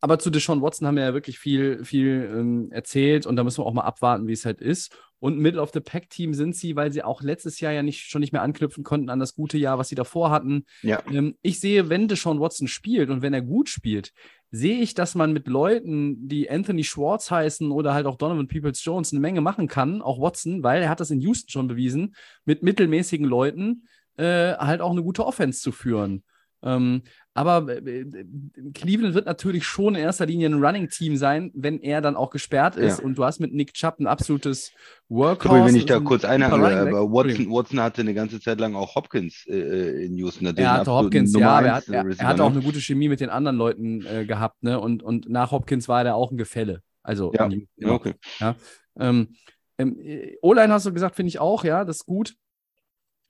aber 0.00 0.18
zu 0.18 0.30
Deshaun 0.30 0.62
Watson 0.62 0.86
haben 0.86 0.96
wir 0.96 1.04
ja 1.04 1.14
wirklich 1.14 1.38
viel, 1.38 1.84
viel 1.84 2.30
ähm, 2.32 2.70
erzählt 2.70 3.26
und 3.26 3.36
da 3.36 3.44
müssen 3.44 3.58
wir 3.58 3.66
auch 3.66 3.74
mal 3.74 3.82
abwarten, 3.82 4.28
wie 4.28 4.32
es 4.32 4.44
halt 4.44 4.60
ist. 4.60 4.96
Und 5.24 5.38
Middle 5.38 5.62
of 5.62 5.70
the 5.72 5.80
Pack 5.80 6.10
Team 6.10 6.34
sind 6.34 6.54
sie, 6.54 6.76
weil 6.76 6.92
sie 6.92 7.02
auch 7.02 7.22
letztes 7.22 7.58
Jahr 7.58 7.72
ja 7.72 7.82
nicht, 7.82 8.10
schon 8.10 8.20
nicht 8.20 8.34
mehr 8.34 8.42
anknüpfen 8.42 8.84
konnten 8.84 9.08
an 9.08 9.20
das 9.20 9.34
gute 9.34 9.56
Jahr, 9.56 9.78
was 9.78 9.88
sie 9.88 9.94
davor 9.94 10.30
hatten. 10.30 10.66
Ja. 10.82 11.02
Ähm, 11.10 11.38
ich 11.40 11.60
sehe, 11.60 11.88
wenn 11.88 12.08
Deshaun 12.08 12.40
Watson 12.40 12.68
spielt 12.68 13.08
und 13.08 13.22
wenn 13.22 13.32
er 13.32 13.40
gut 13.40 13.70
spielt, 13.70 14.12
sehe 14.50 14.82
ich, 14.82 14.92
dass 14.92 15.14
man 15.14 15.32
mit 15.32 15.48
Leuten, 15.48 16.28
die 16.28 16.50
Anthony 16.50 16.84
Schwartz 16.84 17.30
heißen 17.30 17.70
oder 17.70 17.94
halt 17.94 18.04
auch 18.04 18.16
Donovan 18.16 18.48
Peoples 18.48 18.84
Jones 18.84 19.14
eine 19.14 19.20
Menge 19.20 19.40
machen 19.40 19.66
kann, 19.66 20.02
auch 20.02 20.20
Watson, 20.20 20.62
weil 20.62 20.82
er 20.82 20.90
hat 20.90 21.00
das 21.00 21.10
in 21.10 21.20
Houston 21.20 21.50
schon 21.50 21.68
bewiesen, 21.68 22.14
mit 22.44 22.62
mittelmäßigen 22.62 23.24
Leuten 23.24 23.84
äh, 24.18 24.52
halt 24.52 24.82
auch 24.82 24.90
eine 24.90 25.02
gute 25.02 25.24
Offense 25.24 25.62
zu 25.62 25.72
führen. 25.72 26.22
Ähm, 26.64 27.02
aber 27.34 27.68
äh, 27.68 28.00
äh, 28.00 28.24
Cleveland 28.72 29.14
wird 29.14 29.26
natürlich 29.26 29.66
schon 29.66 29.96
in 29.96 30.00
erster 30.00 30.24
Linie 30.24 30.48
ein 30.48 30.64
Running-Team 30.64 31.16
sein, 31.16 31.50
wenn 31.54 31.80
er 31.80 32.00
dann 32.00 32.16
auch 32.16 32.30
gesperrt 32.30 32.76
ist. 32.76 33.00
Ja. 33.00 33.04
Und 33.04 33.18
du 33.18 33.24
hast 33.24 33.40
mit 33.40 33.52
Nick 33.52 33.74
Chubb 33.74 33.98
ein 33.98 34.06
absolutes 34.06 34.72
Workhorse. 35.08 35.58
Sorry, 35.58 35.68
wenn 35.68 35.76
ich 35.76 35.86
da 35.86 36.00
kurz 36.00 36.24
einhake, 36.24 36.54
aber 36.54 37.12
Watson, 37.12 37.50
Watson, 37.50 37.80
hatte 37.80 38.00
eine 38.00 38.14
ganze 38.14 38.40
Zeit 38.40 38.60
lang 38.60 38.74
auch 38.74 38.94
Hopkins 38.94 39.44
äh, 39.46 40.06
in 40.06 40.16
Houston. 40.16 40.46
Er 40.56 40.72
hatte 40.72 40.92
Hopkins, 40.92 41.32
Nummer 41.32 41.46
ja, 41.46 41.60
er, 41.60 41.74
hat, 41.74 41.88
er, 41.88 42.06
er 42.06 42.26
hatte 42.26 42.44
auch 42.44 42.52
eine 42.52 42.62
gute 42.62 42.80
Chemie 42.80 43.08
mit 43.08 43.20
den 43.20 43.30
anderen 43.30 43.56
Leuten 43.56 44.06
äh, 44.06 44.24
gehabt. 44.24 44.62
Ne? 44.62 44.80
Und, 44.80 45.02
und 45.02 45.28
nach 45.28 45.50
Hopkins 45.50 45.88
war 45.88 46.04
er 46.04 46.14
auch 46.14 46.30
ein 46.30 46.38
Gefälle. 46.38 46.80
Also, 47.02 47.32
ja, 47.34 47.48
die, 47.48 47.68
okay. 47.84 48.14
Ja. 48.38 48.54
Ähm, 48.98 49.34
ähm, 49.76 49.98
O-Line 50.40 50.72
hast 50.72 50.86
du 50.86 50.92
gesagt, 50.92 51.16
finde 51.16 51.28
ich 51.28 51.40
auch, 51.40 51.64
ja, 51.64 51.84
das 51.84 51.96
ist 51.96 52.06
gut 52.06 52.36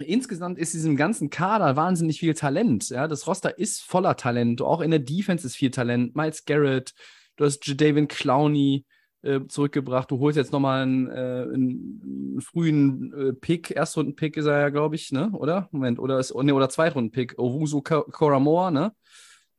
insgesamt 0.04 0.58
ist 0.58 0.75
diesem 0.75 0.96
ganzen 0.96 1.30
Kader 1.30 1.76
wahnsinnig 1.76 2.20
viel 2.20 2.34
Talent. 2.34 2.88
Ja, 2.90 3.08
das 3.08 3.26
Roster 3.26 3.58
ist 3.58 3.82
voller 3.82 4.16
Talent. 4.16 4.62
Auch 4.62 4.80
in 4.80 4.90
der 4.90 5.00
Defense 5.00 5.46
ist 5.46 5.56
viel 5.56 5.70
Talent. 5.70 6.14
Miles 6.16 6.44
Garrett, 6.44 6.94
du 7.37 7.44
hast 7.44 7.66
Jadavion 7.66 8.08
Clowney 8.08 8.84
äh, 9.23 9.40
zurückgebracht. 9.49 10.11
Du 10.11 10.18
holst 10.20 10.37
jetzt 10.37 10.52
nochmal 10.52 10.82
einen, 10.82 11.08
äh, 11.08 11.46
einen 11.52 12.40
frühen 12.40 13.12
äh, 13.12 13.32
Pick, 13.32 13.70
Erstrunden-Pick 13.70 14.37
ist 14.37 14.46
er 14.46 14.61
ja, 14.61 14.68
glaube 14.68 14.94
ich, 14.96 15.12
ne? 15.12 15.30
Oder? 15.32 15.68
Moment, 15.73 15.99
oder 15.99 16.18
ist, 16.18 16.34
nee, 16.34 16.52
oder 16.52 16.68
Zweitrunden-Pick, 16.68 17.38
Owusu 17.38 17.80
Koramoa, 17.82 18.70
ne? 18.70 18.92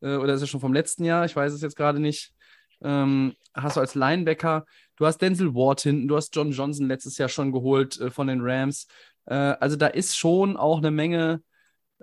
Äh, 0.02 0.18
oder 0.18 0.36
ist 0.36 0.42
er 0.42 0.48
schon 0.48 0.62
vom 0.62 0.74
letzten 0.74 1.04
Jahr? 1.04 1.26
Ich 1.26 1.36
weiß 1.36 1.52
es 1.52 1.62
jetzt 1.62 1.76
gerade 1.76 2.00
nicht. 2.00 2.34
Ähm, 2.82 3.34
hast 3.54 3.78
du 3.78 3.82
als 3.82 3.96
Linebacker, 3.96 4.66
du 4.98 5.06
hast 5.06 5.20
Denzel 5.20 5.56
Ward 5.56 5.82
hinten, 5.82 6.08
du 6.08 6.16
hast 6.16 6.36
John 6.36 6.52
Johnson 6.52 6.88
letztes 6.88 7.18
Jahr 7.18 7.30
schon 7.30 7.52
geholt 7.52 8.00
äh, 8.00 8.12
von 8.12 8.28
den 8.28 8.42
Rams. 8.42 8.88
Äh, 9.26 9.34
also 9.34 9.76
da 9.76 9.88
ist 9.88 10.18
schon 10.18 10.58
auch 10.58 10.78
eine 10.78 10.92
Menge. 10.92 11.42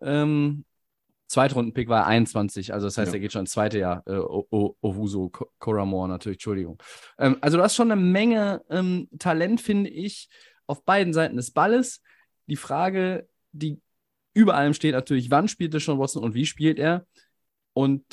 Ähm, 0.00 0.64
Zweitrunden-Pick 1.28 1.88
war 1.88 2.06
21, 2.06 2.74
also 2.74 2.86
das 2.86 2.98
heißt, 2.98 3.10
ja. 3.10 3.14
er 3.14 3.20
geht 3.20 3.32
schon 3.32 3.42
ins 3.42 3.52
zweite 3.52 3.78
Jahr. 3.78 4.02
Äh, 4.06 4.18
Owusu 4.18 5.30
Koramor 5.58 6.06
natürlich, 6.06 6.36
Entschuldigung. 6.36 6.82
Ähm, 7.18 7.38
also 7.40 7.56
du 7.56 7.62
hast 7.62 7.74
schon 7.74 7.90
eine 7.90 8.00
Menge 8.00 8.62
ähm, 8.68 9.08
Talent, 9.18 9.62
finde 9.62 9.88
ich, 9.88 10.28
auf 10.66 10.84
beiden 10.84 11.14
Seiten 11.14 11.36
des 11.36 11.50
Balles. 11.50 12.02
Die 12.48 12.56
Frage, 12.56 13.28
die 13.52 13.80
über 14.34 14.54
allem 14.54 14.74
steht 14.74 14.94
natürlich, 14.94 15.30
wann 15.30 15.48
spielt 15.48 15.72
er 15.72 15.80
schon 15.80 15.98
Watson 15.98 16.22
und 16.22 16.34
wie 16.34 16.46
spielt 16.46 16.78
er? 16.78 17.06
Und 17.72 18.04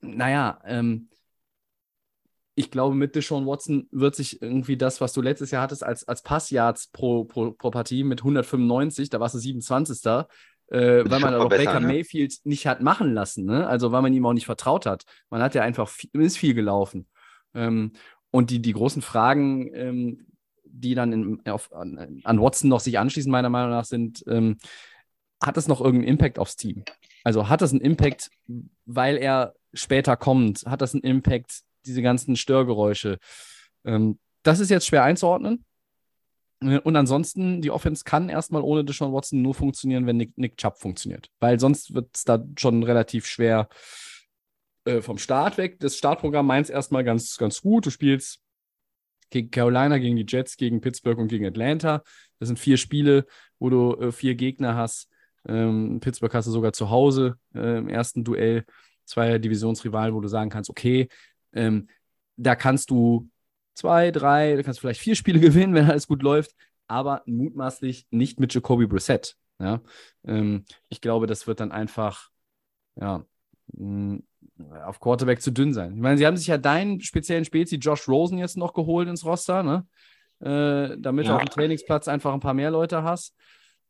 naja, 0.00 0.60
ähm, 0.64 1.10
ich 2.60 2.70
glaube, 2.70 2.94
mit 2.94 3.16
Deshaun 3.16 3.46
Watson 3.46 3.88
wird 3.90 4.14
sich 4.14 4.40
irgendwie 4.40 4.76
das, 4.76 5.00
was 5.00 5.12
du 5.12 5.22
letztes 5.22 5.50
Jahr 5.50 5.62
hattest 5.62 5.82
als, 5.82 6.06
als 6.06 6.22
Passyards 6.22 6.88
pro, 6.88 7.24
pro, 7.24 7.52
pro 7.52 7.70
Partie 7.70 8.04
mit 8.04 8.20
195, 8.20 9.10
da 9.10 9.18
warst 9.18 9.34
du 9.34 9.38
27. 9.38 10.26
Äh, 10.68 11.10
weil 11.10 11.18
man 11.18 11.34
auch 11.34 11.48
Baker 11.48 11.80
ne? 11.80 11.88
Mayfield 11.88 12.34
nicht 12.44 12.66
hat 12.66 12.80
machen 12.80 13.12
lassen, 13.12 13.44
ne? 13.44 13.66
Also 13.66 13.90
weil 13.90 14.02
man 14.02 14.12
ihm 14.12 14.24
auch 14.24 14.32
nicht 14.32 14.46
vertraut 14.46 14.86
hat. 14.86 15.04
Man 15.28 15.42
hat 15.42 15.56
ja 15.56 15.62
einfach 15.62 15.88
viel, 15.88 16.10
ist 16.12 16.38
viel 16.38 16.54
gelaufen. 16.54 17.08
Ähm, 17.54 17.92
und 18.30 18.50
die, 18.50 18.62
die 18.62 18.72
großen 18.72 19.02
Fragen, 19.02 19.74
ähm, 19.74 20.26
die 20.64 20.94
dann 20.94 21.12
in, 21.12 21.46
auf, 21.46 21.72
an, 21.72 22.20
an, 22.22 22.40
Watson 22.40 22.70
noch 22.70 22.78
sich 22.78 23.00
anschließen, 23.00 23.32
meiner 23.32 23.48
Meinung 23.48 23.70
nach, 23.70 23.84
sind, 23.84 24.22
ähm, 24.28 24.58
hat 25.42 25.56
es 25.56 25.66
noch 25.66 25.80
irgendeinen 25.80 26.12
Impact 26.12 26.38
aufs 26.38 26.54
Team? 26.54 26.84
Also 27.24 27.48
hat 27.48 27.62
das 27.62 27.72
einen 27.72 27.80
Impact, 27.80 28.30
weil 28.86 29.16
er 29.16 29.54
später 29.72 30.16
kommt? 30.16 30.64
Hat 30.66 30.82
das 30.82 30.94
einen 30.94 31.02
Impact, 31.02 31.62
diese 31.86 32.02
ganzen 32.02 32.36
Störgeräusche? 32.36 33.18
Ähm, 33.84 34.18
das 34.42 34.60
ist 34.60 34.70
jetzt 34.70 34.86
schwer 34.86 35.04
einzuordnen. 35.04 35.64
Und 36.62 36.94
ansonsten, 36.94 37.62
die 37.62 37.70
Offense 37.70 38.04
kann 38.04 38.28
erstmal 38.28 38.60
ohne 38.60 38.84
Deshaun 38.84 39.14
Watson 39.14 39.40
nur 39.40 39.54
funktionieren, 39.54 40.06
wenn 40.06 40.18
Nick, 40.18 40.36
Nick 40.36 40.58
Chubb 40.58 40.76
funktioniert. 40.76 41.30
Weil 41.40 41.58
sonst 41.58 41.94
wird 41.94 42.14
es 42.14 42.24
da 42.24 42.44
schon 42.58 42.82
relativ 42.82 43.26
schwer 43.26 43.68
äh, 44.84 45.00
vom 45.00 45.16
Start 45.16 45.56
weg. 45.56 45.80
Das 45.80 45.96
Startprogramm 45.96 46.46
meint 46.46 46.68
erstmal 46.68 47.02
ganz, 47.02 47.38
ganz 47.38 47.62
gut. 47.62 47.86
Du 47.86 47.90
spielst 47.90 48.42
gegen 49.30 49.50
Carolina, 49.50 49.96
gegen 49.96 50.16
die 50.16 50.26
Jets, 50.28 50.58
gegen 50.58 50.82
Pittsburgh 50.82 51.18
und 51.18 51.28
gegen 51.28 51.46
Atlanta. 51.46 52.02
Das 52.38 52.48
sind 52.48 52.58
vier 52.58 52.76
Spiele, 52.76 53.24
wo 53.58 53.70
du 53.70 53.94
äh, 53.94 54.12
vier 54.12 54.34
Gegner 54.34 54.76
hast. 54.76 55.08
Ähm, 55.48 56.00
Pittsburgh 56.00 56.34
hast 56.34 56.46
du 56.46 56.50
sogar 56.50 56.74
zu 56.74 56.90
Hause 56.90 57.36
äh, 57.54 57.78
im 57.78 57.88
ersten 57.88 58.22
Duell. 58.22 58.64
Zwei 59.06 59.38
Divisionsrivalen, 59.38 60.14
wo 60.14 60.20
du 60.20 60.28
sagen 60.28 60.50
kannst, 60.50 60.68
okay, 60.70 61.08
ähm, 61.52 61.88
da 62.36 62.54
kannst 62.54 62.90
du 62.90 63.28
zwei, 63.74 64.10
drei, 64.10 64.56
du 64.56 64.62
kannst 64.62 64.80
vielleicht 64.80 65.00
vier 65.00 65.14
Spiele 65.14 65.40
gewinnen, 65.40 65.74
wenn 65.74 65.90
alles 65.90 66.06
gut 66.06 66.22
läuft, 66.22 66.54
aber 66.86 67.22
mutmaßlich 67.26 68.06
nicht 68.10 68.40
mit 68.40 68.52
Jacoby 68.54 68.86
Brissett. 68.86 69.36
Ja? 69.58 69.80
Ähm, 70.24 70.64
ich 70.88 71.00
glaube, 71.00 71.26
das 71.26 71.46
wird 71.46 71.60
dann 71.60 71.72
einfach 71.72 72.30
ja, 72.96 73.24
mh, 73.72 74.20
auf 74.84 75.00
Quarterback 75.00 75.40
zu 75.40 75.50
dünn 75.50 75.72
sein. 75.72 75.94
Ich 75.94 76.00
meine, 76.00 76.18
sie 76.18 76.26
haben 76.26 76.36
sich 76.36 76.46
ja 76.46 76.58
deinen 76.58 77.00
speziellen 77.00 77.44
Spezi 77.44 77.76
Josh 77.76 78.08
Rosen 78.08 78.38
jetzt 78.38 78.56
noch 78.56 78.72
geholt 78.72 79.08
ins 79.08 79.24
Roster, 79.24 79.62
ne? 79.62 79.86
Äh, 80.40 80.96
damit 80.98 81.26
ja. 81.26 81.32
du 81.32 81.36
auf 81.36 81.44
dem 81.44 81.50
Trainingsplatz 81.50 82.08
einfach 82.08 82.32
ein 82.32 82.40
paar 82.40 82.54
mehr 82.54 82.70
Leute 82.70 83.02
hast. 83.02 83.36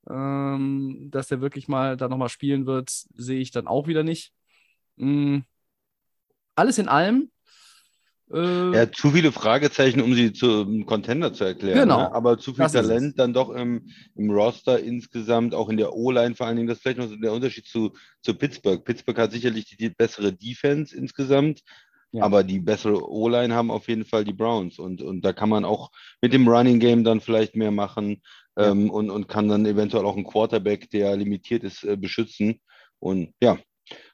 Ähm, 0.09 1.09
dass 1.11 1.29
der 1.29 1.41
wirklich 1.41 1.69
mal 1.69 1.97
da 1.97 2.09
nochmal 2.09 2.31
spielen 2.31 2.67
wird, 2.67 2.91
sehe 2.91 3.41
ich 3.41 3.51
dann 3.51 3.67
auch 3.67 3.87
wieder 3.87 4.03
nicht. 4.03 4.33
Mhm. 4.97 5.45
Alles 6.55 6.79
in 6.79 6.89
allem. 6.89 7.31
Äh, 8.33 8.75
ja, 8.75 8.93
zu 8.93 9.11
viele 9.11 9.33
Fragezeichen, 9.33 10.01
um 10.01 10.15
sie 10.15 10.33
zum 10.33 10.87
Contender 10.87 11.33
zu 11.33 11.45
erklären. 11.45 11.81
Genau. 11.81 11.99
Ne? 11.99 12.13
Aber 12.13 12.39
zu 12.39 12.53
viel 12.53 12.65
das 12.65 12.73
Talent 12.73 13.19
dann 13.19 13.33
doch 13.33 13.51
im, 13.51 13.89
im 14.15 14.31
Roster 14.31 14.79
insgesamt, 14.79 15.55
auch 15.55 15.69
in 15.69 15.77
der 15.77 15.93
O-Line 15.95 16.37
vor 16.37 16.47
allen 16.47 16.57
Dingen. 16.57 16.69
Das 16.69 16.79
ist 16.79 16.83
vielleicht 16.83 16.99
noch 16.99 17.11
der 17.21 17.33
Unterschied 17.33 17.67
zu, 17.67 17.93
zu 18.23 18.35
Pittsburgh. 18.35 18.85
Pittsburgh 18.85 19.19
hat 19.19 19.33
sicherlich 19.33 19.65
die, 19.67 19.77
die 19.77 19.91
bessere 19.91 20.33
Defense 20.33 20.97
insgesamt. 20.97 21.61
Ja. 22.13 22.25
Aber 22.25 22.43
die 22.43 22.61
bessere 22.61 23.09
O-Line 23.09 23.55
haben 23.55 23.71
auf 23.71 23.89
jeden 23.89 24.05
Fall 24.05 24.25
die 24.25 24.33
Browns. 24.33 24.79
Und, 24.79 25.03
und 25.03 25.25
da 25.25 25.33
kann 25.33 25.49
man 25.49 25.65
auch 25.65 25.91
mit 26.21 26.33
dem 26.33 26.49
Running 26.49 26.81
Game 26.81 27.05
dann 27.05 27.21
vielleicht 27.21 27.57
mehr 27.57 27.71
machen 27.71 28.23
ja. 28.57 28.71
ähm, 28.71 28.91
und, 28.91 29.11
und 29.11 29.29
kann 29.29 29.49
dann 29.49 29.67
eventuell 29.67 30.05
auch 30.05 30.17
einen 30.17 30.27
Quarterback, 30.27 30.91
der 30.91 31.17
limitiert 31.17 31.65
ist, 31.65 31.85
äh, 31.85 31.97
beschützen. 31.97 32.61
Und 32.99 33.33
ja, 33.41 33.59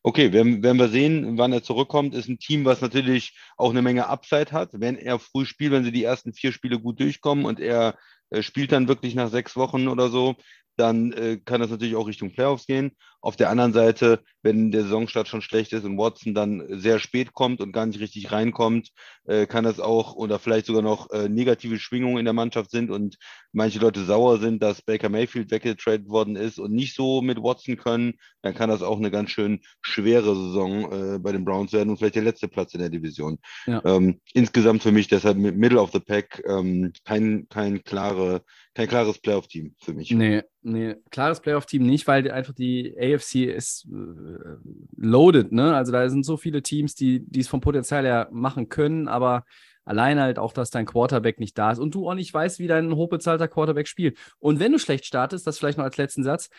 Okay, 0.02 0.32
werden, 0.32 0.62
werden 0.62 0.78
wir 0.78 0.88
sehen, 0.88 1.36
wann 1.38 1.52
er 1.52 1.62
zurückkommt. 1.62 2.14
Ist 2.14 2.28
ein 2.28 2.38
Team, 2.38 2.64
was 2.64 2.80
natürlich 2.80 3.36
auch 3.56 3.70
eine 3.70 3.82
Menge 3.82 4.08
Upside 4.08 4.52
hat. 4.52 4.70
Wenn 4.72 4.96
er 4.96 5.18
früh 5.18 5.44
spielt, 5.44 5.72
wenn 5.72 5.84
sie 5.84 5.92
die 5.92 6.04
ersten 6.04 6.32
vier 6.32 6.52
Spiele 6.52 6.78
gut 6.80 7.00
durchkommen 7.00 7.44
und 7.44 7.60
er 7.60 7.96
äh, 8.30 8.42
spielt 8.42 8.72
dann 8.72 8.88
wirklich 8.88 9.14
nach 9.14 9.30
sechs 9.30 9.56
Wochen 9.56 9.88
oder 9.88 10.08
so, 10.08 10.36
dann 10.76 11.12
äh, 11.12 11.38
kann 11.44 11.60
das 11.60 11.70
natürlich 11.70 11.96
auch 11.96 12.06
Richtung 12.06 12.32
Playoffs 12.32 12.66
gehen. 12.66 12.92
Auf 13.20 13.34
der 13.34 13.50
anderen 13.50 13.72
Seite, 13.72 14.20
wenn 14.42 14.70
der 14.70 14.82
Saisonstart 14.82 15.26
schon 15.26 15.42
schlecht 15.42 15.72
ist 15.72 15.84
und 15.84 15.98
Watson 15.98 16.34
dann 16.34 16.64
sehr 16.68 17.00
spät 17.00 17.32
kommt 17.32 17.60
und 17.60 17.72
gar 17.72 17.86
nicht 17.86 17.98
richtig 17.98 18.30
reinkommt, 18.30 18.90
äh, 19.24 19.46
kann 19.46 19.64
das 19.64 19.80
auch 19.80 20.14
oder 20.14 20.38
vielleicht 20.38 20.66
sogar 20.66 20.82
noch 20.82 21.10
äh, 21.10 21.28
negative 21.28 21.78
Schwingungen 21.78 22.18
in 22.18 22.24
der 22.24 22.34
Mannschaft 22.34 22.70
sind 22.70 22.90
und 22.90 23.16
manche 23.52 23.80
Leute 23.80 24.04
sauer 24.04 24.38
sind, 24.38 24.62
dass 24.62 24.82
Baker 24.82 25.08
Mayfield 25.08 25.50
weggetradet 25.50 26.08
worden 26.08 26.36
ist 26.36 26.58
und 26.58 26.72
nicht 26.72 26.94
so 26.94 27.20
mit 27.20 27.42
Watson 27.42 27.76
können, 27.76 28.14
dann 28.42 28.54
kann 28.54 28.70
das 28.70 28.82
auch 28.82 28.98
eine 28.98 29.10
ganz 29.10 29.30
schön 29.30 29.60
schwere 29.80 30.34
Saison 30.36 30.92
äh, 31.14 31.18
bei 31.18 31.32
den 31.32 31.44
Browns 31.44 31.72
werden 31.72 31.90
und 31.90 31.96
vielleicht 31.96 32.16
der 32.16 32.22
letzte 32.22 32.48
Platz 32.48 32.74
in 32.74 32.80
der 32.80 32.90
Division. 32.90 33.38
Ja. 33.66 33.82
Ähm, 33.84 34.20
insgesamt 34.34 34.82
für 34.82 34.92
mich 34.92 35.08
deshalb 35.08 35.36
mit 35.36 35.56
Middle 35.56 35.80
of 35.80 35.90
the 35.92 36.00
Pack 36.00 36.42
ähm, 36.46 36.92
kein, 37.04 37.48
kein, 37.48 37.82
klare, 37.82 38.42
kein 38.76 38.88
klares 38.88 39.18
Playoff-Team 39.18 39.74
für 39.78 39.94
mich. 39.94 40.10
Nee, 40.10 40.42
nee, 40.60 40.96
klares 41.10 41.40
Playoff-Team 41.40 41.82
nicht, 41.82 42.06
weil 42.06 42.30
einfach 42.30 42.52
die 42.52 42.94
AFC 43.00 43.46
ist 43.46 43.86
äh, 43.86 44.58
loaded, 44.98 45.50
ne? 45.50 45.74
Also 45.74 45.92
da 45.92 46.06
sind 46.10 46.26
so 46.26 46.36
viele 46.36 46.60
Teams, 46.60 46.94
die, 46.94 47.24
die 47.26 47.40
es 47.40 47.48
vom 47.48 47.62
Potenzial 47.62 48.04
her 48.04 48.28
machen 48.30 48.68
können, 48.68 49.08
aber 49.08 49.46
allein 49.86 50.20
halt 50.20 50.38
auch, 50.38 50.52
dass 50.52 50.68
dein 50.68 50.84
Quarterback 50.84 51.40
nicht 51.40 51.56
da 51.56 51.70
ist 51.70 51.78
und 51.78 51.94
du 51.94 52.06
auch 52.06 52.12
nicht 52.14 52.34
weißt, 52.34 52.58
wie 52.58 52.66
dein 52.66 52.94
hochbezahlter 52.94 53.48
Quarterback 53.48 53.88
spielt. 53.88 54.18
Und 54.40 54.60
wenn 54.60 54.72
du 54.72 54.78
schlecht 54.78 55.06
startest, 55.06 55.46
das 55.46 55.58
vielleicht 55.58 55.78
noch 55.78 55.84
als 55.86 55.96
letzten 55.96 56.22
Satz, 56.22 56.50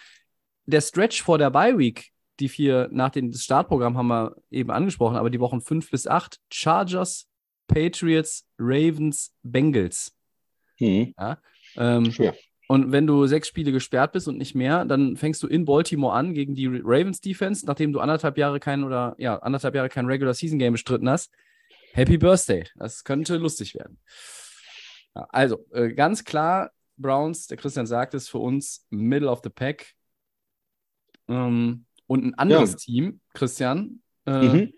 der 0.66 0.82
Stretch 0.82 1.22
vor 1.22 1.38
der 1.38 1.52
Bye 1.52 1.78
Week, 1.78 2.10
die 2.40 2.50
vier 2.50 2.90
nach 2.92 3.12
dem 3.12 3.32
Startprogramm 3.32 3.96
haben 3.96 4.08
wir 4.08 4.36
eben 4.50 4.72
angesprochen, 4.72 5.18
aber 5.18 5.30
die 5.30 5.40
Wochen 5.40 5.62
fünf 5.62 5.92
bis 5.92 6.08
acht, 6.08 6.40
Chargers, 6.52 7.28
Patriots, 7.68 8.48
Ravens, 8.58 9.36
Bengals. 9.44 10.16
Mhm. 10.80 11.14
Ja, 11.16 11.38
ähm, 11.78 12.12
Schwer. 12.12 12.36
Und 12.70 12.92
wenn 12.92 13.08
du 13.08 13.26
sechs 13.28 13.48
Spiele 13.48 13.72
gesperrt 13.72 14.12
bist 14.12 14.28
und 14.28 14.38
nicht 14.38 14.54
mehr, 14.54 14.84
dann 14.84 15.16
fängst 15.16 15.42
du 15.42 15.48
in 15.48 15.64
Baltimore 15.64 16.14
an 16.14 16.34
gegen 16.34 16.54
die 16.54 16.68
Ravens 16.68 17.22
Defense, 17.22 17.66
nachdem 17.66 17.94
du 17.94 18.02
anderthalb 18.02 18.38
Jahre 18.38 18.60
kein 18.60 18.84
oder 18.84 19.16
ja, 19.18 19.38
anderthalb 19.38 19.74
Jahre 19.74 19.88
kein 19.88 20.06
Regular 20.06 20.34
Season 20.34 20.60
Game 20.60 20.74
bestritten 20.74 21.10
hast. 21.10 21.32
Happy 21.94 22.18
Birthday. 22.18 22.66
Das 22.76 23.06
könnte 23.06 23.38
lustig 23.38 23.74
werden. 23.74 24.00
Ja, 25.16 25.28
also, 25.30 25.66
äh, 25.72 25.94
ganz 25.94 26.26
klar, 26.26 26.72
Browns, 26.98 27.48
der 27.48 27.58
Christian 27.58 27.86
sagt 27.86 28.14
es, 28.14 28.28
für 28.28 28.40
uns 28.40 28.86
Middle 28.90 29.30
of 29.30 29.40
the 29.44 29.50
Pack. 29.50 29.94
Ähm, 31.30 31.86
und 32.06 32.26
ein 32.26 32.36
anderes 32.36 32.72
ja. 32.74 32.78
Team, 32.78 33.22
Christian, 33.34 34.02
äh, 34.26 34.44
mhm 34.44 34.74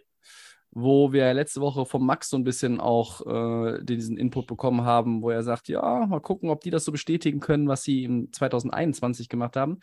wo 0.81 1.12
wir 1.12 1.33
letzte 1.33 1.62
Woche 1.62 1.86
vom 1.86 2.05
Max 2.05 2.29
so 2.29 2.38
ein 2.38 2.43
bisschen 2.43 2.79
auch 2.79 3.25
äh, 3.25 3.83
diesen 3.83 4.17
Input 4.17 4.48
bekommen 4.48 4.81
haben, 4.81 5.21
wo 5.21 5.29
er 5.29 5.43
sagt, 5.43 5.67
ja, 5.67 6.05
mal 6.05 6.19
gucken, 6.19 6.50
ob 6.50 6.62
die 6.62 6.69
das 6.69 6.86
so 6.86 6.91
bestätigen 6.91 7.39
können, 7.39 7.67
was 7.67 7.83
sie 7.83 8.03
im 8.03 8.31
2021 8.31 9.29
gemacht 9.29 9.55
haben. 9.55 9.79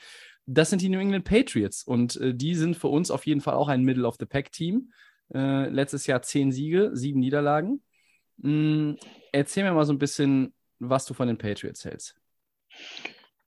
Das 0.46 0.70
sind 0.70 0.82
die 0.82 0.88
New 0.88 0.98
England 0.98 1.24
Patriots 1.24 1.82
und 1.82 2.16
äh, 2.16 2.34
die 2.34 2.54
sind 2.54 2.76
für 2.76 2.88
uns 2.88 3.10
auf 3.10 3.26
jeden 3.26 3.40
Fall 3.40 3.54
auch 3.54 3.68
ein 3.68 3.82
Middle 3.82 4.06
of 4.06 4.16
the 4.18 4.26
Pack 4.26 4.52
Team. 4.52 4.92
Äh, 5.34 5.68
letztes 5.68 6.06
Jahr 6.06 6.22
zehn 6.22 6.52
Siege, 6.52 6.90
sieben 6.94 7.20
Niederlagen. 7.20 7.82
Mhm. 8.38 8.96
Erzähl 9.32 9.64
mir 9.64 9.72
mal 9.72 9.84
so 9.84 9.92
ein 9.92 9.98
bisschen, 9.98 10.54
was 10.78 11.04
du 11.04 11.14
von 11.14 11.28
den 11.28 11.38
Patriots 11.38 11.84
hältst. 11.84 12.14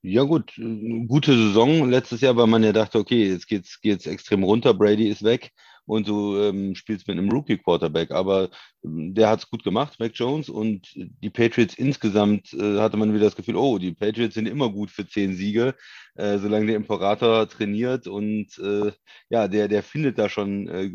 Ja, 0.01 0.23
gut, 0.23 0.53
gute 0.55 1.35
Saison 1.35 1.89
letztes 1.89 2.21
Jahr, 2.21 2.37
weil 2.37 2.47
man 2.47 2.63
ja 2.63 2.71
dachte, 2.71 2.99
okay, 2.99 3.29
jetzt 3.29 3.47
geht's, 3.47 3.81
geht's 3.81 4.05
extrem 4.05 4.43
runter, 4.43 4.73
Brady 4.73 5.09
ist 5.09 5.23
weg 5.23 5.51
und 5.89 6.07
du 6.07 6.37
ähm, 6.37 6.75
spielst 6.75 7.07
mit 7.07 7.17
einem 7.17 7.31
Rookie-Quarterback. 7.31 8.11
Aber 8.11 8.49
ähm, 8.85 9.15
der 9.15 9.27
hat 9.29 9.39
es 9.39 9.49
gut 9.49 9.63
gemacht, 9.63 9.99
Mac 9.99 10.11
Jones. 10.13 10.47
Und 10.47 10.87
die 10.95 11.31
Patriots 11.31 11.73
insgesamt 11.73 12.53
äh, 12.53 12.79
hatte 12.79 12.95
man 12.95 13.11
wieder 13.11 13.25
das 13.25 13.35
Gefühl, 13.35 13.55
oh, 13.55 13.79
die 13.79 13.93
Patriots 13.93 14.35
sind 14.35 14.47
immer 14.47 14.69
gut 14.71 14.91
für 14.91 15.07
zehn 15.07 15.35
Siege, 15.35 15.73
äh, 16.13 16.37
solange 16.37 16.67
der 16.67 16.75
Imperator 16.75 17.49
trainiert. 17.49 18.05
Und 18.05 18.55
äh, 18.59 18.91
ja, 19.29 19.47
der, 19.47 19.67
der 19.67 19.81
findet 19.81 20.19
da 20.19 20.29
schon 20.29 20.67
äh, 20.67 20.91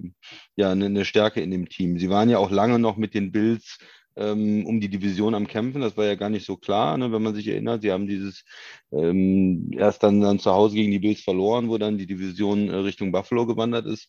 ja, 0.55 0.71
eine, 0.71 0.87
eine 0.87 1.05
Stärke 1.05 1.41
in 1.41 1.51
dem 1.51 1.69
Team. 1.69 1.99
Sie 1.99 2.09
waren 2.09 2.31
ja 2.31 2.39
auch 2.39 2.53
lange 2.53 2.79
noch 2.79 2.97
mit 2.97 3.15
den 3.15 3.33
Bills 3.33 3.79
ähm, 4.17 4.65
um 4.65 4.81
die 4.81 4.89
Division 4.89 5.35
am 5.35 5.49
Kämpfen. 5.49 5.81
Das 5.81 5.97
war 5.97 6.05
ja 6.05 6.15
gar 6.15 6.31
nicht 6.31 6.47
so 6.47 6.57
klar, 6.57 6.97
ne, 6.97 7.11
wenn 7.11 7.23
man 7.23 7.35
sich 7.35 7.49
erinnert. 7.49 7.83
Sie 7.83 7.91
haben 7.91 8.07
dieses 8.07 8.45
ähm, 8.93 9.71
erst 9.73 10.05
dann, 10.05 10.21
dann 10.21 10.39
zu 10.39 10.53
Hause 10.53 10.77
gegen 10.77 10.93
die 10.93 11.01
Bills 11.01 11.21
verloren, 11.23 11.69
wo 11.69 11.79
dann 11.79 11.99
die 11.99 12.07
Division 12.07 12.69
äh, 12.69 12.77
Richtung 12.77 13.11
Buffalo 13.11 13.47
gewandert 13.47 13.87
ist. 13.87 14.09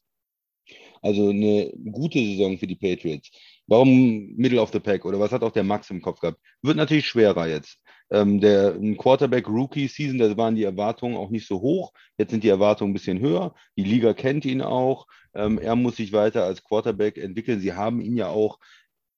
Also 1.01 1.29
eine 1.29 1.71
gute 1.91 2.19
Saison 2.19 2.57
für 2.57 2.67
die 2.67 2.75
Patriots. 2.75 3.29
Warum 3.67 4.35
Middle 4.35 4.61
of 4.61 4.71
the 4.71 4.79
Pack 4.79 5.05
oder 5.05 5.19
was 5.19 5.31
hat 5.31 5.43
auch 5.43 5.51
der 5.51 5.63
Max 5.63 5.89
im 5.89 6.01
Kopf 6.01 6.19
gehabt? 6.19 6.39
Wird 6.61 6.77
natürlich 6.77 7.07
schwerer 7.07 7.47
jetzt. 7.47 7.77
Ähm, 8.11 8.39
der 8.39 8.77
Quarterback 8.97 9.47
Rookie 9.47 9.87
Season, 9.87 10.19
da 10.19 10.37
waren 10.37 10.55
die 10.55 10.63
Erwartungen 10.63 11.17
auch 11.17 11.31
nicht 11.31 11.47
so 11.47 11.61
hoch. 11.61 11.91
Jetzt 12.17 12.31
sind 12.31 12.43
die 12.43 12.49
Erwartungen 12.49 12.91
ein 12.91 12.93
bisschen 12.93 13.19
höher. 13.19 13.55
Die 13.77 13.83
Liga 13.83 14.13
kennt 14.13 14.45
ihn 14.45 14.61
auch. 14.61 15.07
Ähm, 15.33 15.57
er 15.57 15.75
muss 15.75 15.95
sich 15.95 16.13
weiter 16.13 16.43
als 16.43 16.63
Quarterback 16.63 17.17
entwickeln. 17.17 17.59
Sie 17.59 17.73
haben 17.73 18.01
ihn 18.01 18.15
ja 18.15 18.27
auch 18.27 18.59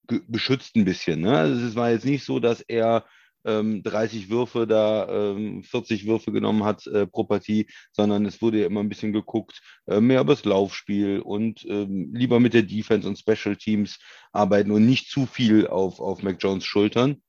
beschützt 0.07 0.75
ein 0.75 0.85
bisschen. 0.85 1.21
Ne? 1.21 1.37
Also 1.37 1.65
es 1.65 1.75
war 1.75 1.91
jetzt 1.91 2.05
nicht 2.05 2.23
so, 2.23 2.39
dass 2.39 2.61
er 2.61 3.05
ähm, 3.45 3.83
30 3.83 4.29
Würfe 4.29 4.67
da, 4.67 5.07
ähm, 5.31 5.63
40 5.63 6.05
Würfe 6.05 6.31
genommen 6.31 6.63
hat 6.63 6.85
äh, 6.87 7.07
pro 7.07 7.23
Partie, 7.23 7.67
sondern 7.91 8.25
es 8.25 8.41
wurde 8.41 8.61
ja 8.61 8.67
immer 8.67 8.81
ein 8.81 8.89
bisschen 8.89 9.13
geguckt, 9.13 9.61
äh, 9.87 10.01
mehr 10.01 10.21
über 10.21 10.33
das 10.33 10.45
Laufspiel 10.45 11.19
und 11.19 11.65
ähm, 11.69 12.11
lieber 12.13 12.39
mit 12.39 12.53
der 12.53 12.63
Defense 12.63 13.07
und 13.07 13.17
Special 13.17 13.55
Teams 13.55 13.99
arbeiten 14.31 14.71
und 14.71 14.85
nicht 14.85 15.09
zu 15.09 15.25
viel 15.25 15.67
auf, 15.67 15.99
auf 15.99 16.23
Mac 16.23 16.37
Jones 16.39 16.65
Schultern. 16.65 17.21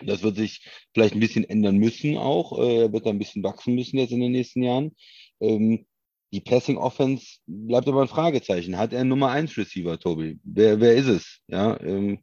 Das 0.00 0.22
wird 0.22 0.36
sich 0.36 0.66
vielleicht 0.92 1.14
ein 1.14 1.20
bisschen 1.20 1.44
ändern 1.44 1.76
müssen 1.78 2.18
auch. 2.18 2.58
Äh, 2.58 2.82
er 2.82 2.92
wird 2.92 3.06
da 3.06 3.10
ein 3.10 3.18
bisschen 3.18 3.42
wachsen 3.42 3.74
müssen 3.74 3.98
jetzt 3.98 4.12
in 4.12 4.20
den 4.20 4.32
nächsten 4.32 4.62
Jahren. 4.62 4.94
Ähm, 5.40 5.86
die 6.32 6.40
Passing 6.40 6.76
Offense 6.76 7.38
bleibt 7.46 7.88
aber 7.88 8.02
ein 8.02 8.08
Fragezeichen. 8.08 8.76
Hat 8.76 8.92
er 8.92 9.00
einen 9.00 9.08
Nummer 9.08 9.30
1 9.30 9.56
Receiver, 9.56 9.98
Tobi? 9.98 10.38
Wer, 10.42 10.80
wer 10.80 10.94
ist 10.94 11.06
es? 11.06 11.40
Ja, 11.46 11.80
ähm, 11.80 12.18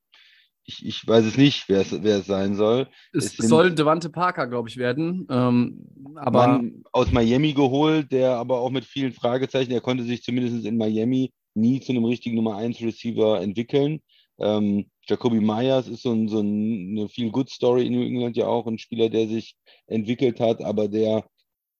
ich, 0.65 0.85
ich 0.85 1.07
weiß 1.07 1.25
es 1.25 1.37
nicht, 1.37 1.67
wer 1.67 1.81
es, 1.81 2.03
wer 2.03 2.19
es 2.19 2.25
sein 2.25 2.55
soll. 2.55 2.87
Es, 3.11 3.37
Es 3.37 3.49
soll 3.49 3.73
Devante 3.73 4.09
Parker, 4.09 4.47
glaube 4.47 4.69
ich, 4.69 4.77
werden. 4.77 5.27
Ähm, 5.29 5.85
aber 6.15 6.47
Mann 6.47 6.83
aus 6.91 7.11
Miami 7.11 7.53
geholt, 7.53 8.11
der 8.11 8.35
aber 8.37 8.59
auch 8.59 8.71
mit 8.71 8.85
vielen 8.85 9.11
Fragezeichen, 9.11 9.71
er 9.71 9.81
konnte 9.81 10.03
sich 10.03 10.23
zumindest 10.23 10.65
in 10.65 10.77
Miami 10.77 11.31
nie 11.53 11.79
zu 11.81 11.91
einem 11.91 12.05
richtigen 12.05 12.35
Nummer 12.35 12.57
1 12.57 12.81
Receiver 12.81 13.41
entwickeln. 13.41 14.01
Ähm, 14.39 14.89
Jacoby 15.07 15.41
Myers 15.41 15.87
ist 15.87 16.03
so, 16.03 16.11
ein, 16.13 16.27
so 16.27 16.39
ein, 16.39 16.97
eine 16.97 17.09
viel 17.09 17.29
Good 17.29 17.49
Story 17.49 17.85
in 17.85 17.93
New 17.93 18.05
England 18.05 18.37
ja 18.37 18.47
auch, 18.47 18.65
ein 18.65 18.79
Spieler, 18.79 19.09
der 19.09 19.27
sich 19.27 19.55
entwickelt 19.87 20.39
hat, 20.39 20.63
aber 20.63 20.87
der 20.87 21.25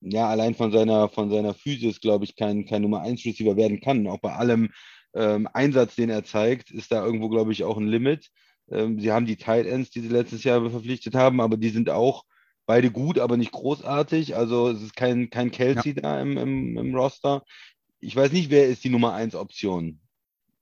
ja 0.01 0.27
allein 0.27 0.53
von 0.53 0.71
seiner, 0.71 1.07
von 1.07 1.29
seiner 1.29 1.53
Physis, 1.53 2.01
glaube 2.01 2.25
ich, 2.25 2.35
kein, 2.35 2.65
kein 2.65 2.81
Nummer 2.81 3.01
1 3.01 3.25
Receiver 3.25 3.55
werden 3.55 3.79
kann. 3.79 4.05
Auch 4.07 4.19
bei 4.19 4.33
allem 4.33 4.69
ähm, 5.15 5.47
Einsatz, 5.53 5.95
den 5.95 6.09
er 6.09 6.23
zeigt, 6.23 6.71
ist 6.71 6.91
da 6.91 7.05
irgendwo, 7.05 7.29
glaube 7.29 7.53
ich, 7.53 7.63
auch 7.63 7.77
ein 7.77 7.87
Limit. 7.87 8.29
Ähm, 8.71 8.99
sie 8.99 9.11
haben 9.11 9.25
die 9.25 9.37
Tight 9.37 9.65
Ends, 9.65 9.91
die 9.91 10.01
sie 10.01 10.09
letztes 10.09 10.43
Jahr 10.43 10.69
verpflichtet 10.69 11.15
haben, 11.15 11.41
aber 11.41 11.57
die 11.57 11.69
sind 11.69 11.89
auch 11.89 12.25
beide 12.65 12.91
gut, 12.91 13.19
aber 13.19 13.37
nicht 13.37 13.51
großartig. 13.51 14.35
Also 14.35 14.69
es 14.69 14.81
ist 14.81 14.95
kein, 14.95 15.29
kein 15.29 15.51
Kelsey 15.51 15.93
da 15.93 16.21
im, 16.21 16.37
im, 16.37 16.77
im 16.77 16.95
Roster. 16.95 17.43
Ich 17.99 18.15
weiß 18.15 18.31
nicht, 18.31 18.49
wer 18.49 18.67
ist 18.67 18.83
die 18.83 18.89
Nummer 18.89 19.13
1 19.13 19.35
Option. 19.35 19.99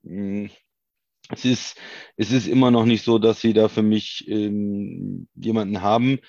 Hm. 0.04 0.50
Es 1.30 1.46
ist, 1.46 1.78
es 2.18 2.32
ist 2.32 2.48
immer 2.48 2.72
noch 2.72 2.86
nicht 2.86 3.06
so, 3.06 3.18
dass 3.18 3.42
sie 3.42 3.54
da 3.54 3.70
für 3.70 3.84
mich 3.84 4.28
ähm, 4.28 5.28
jemanden 5.36 5.82
haben. 5.82 6.20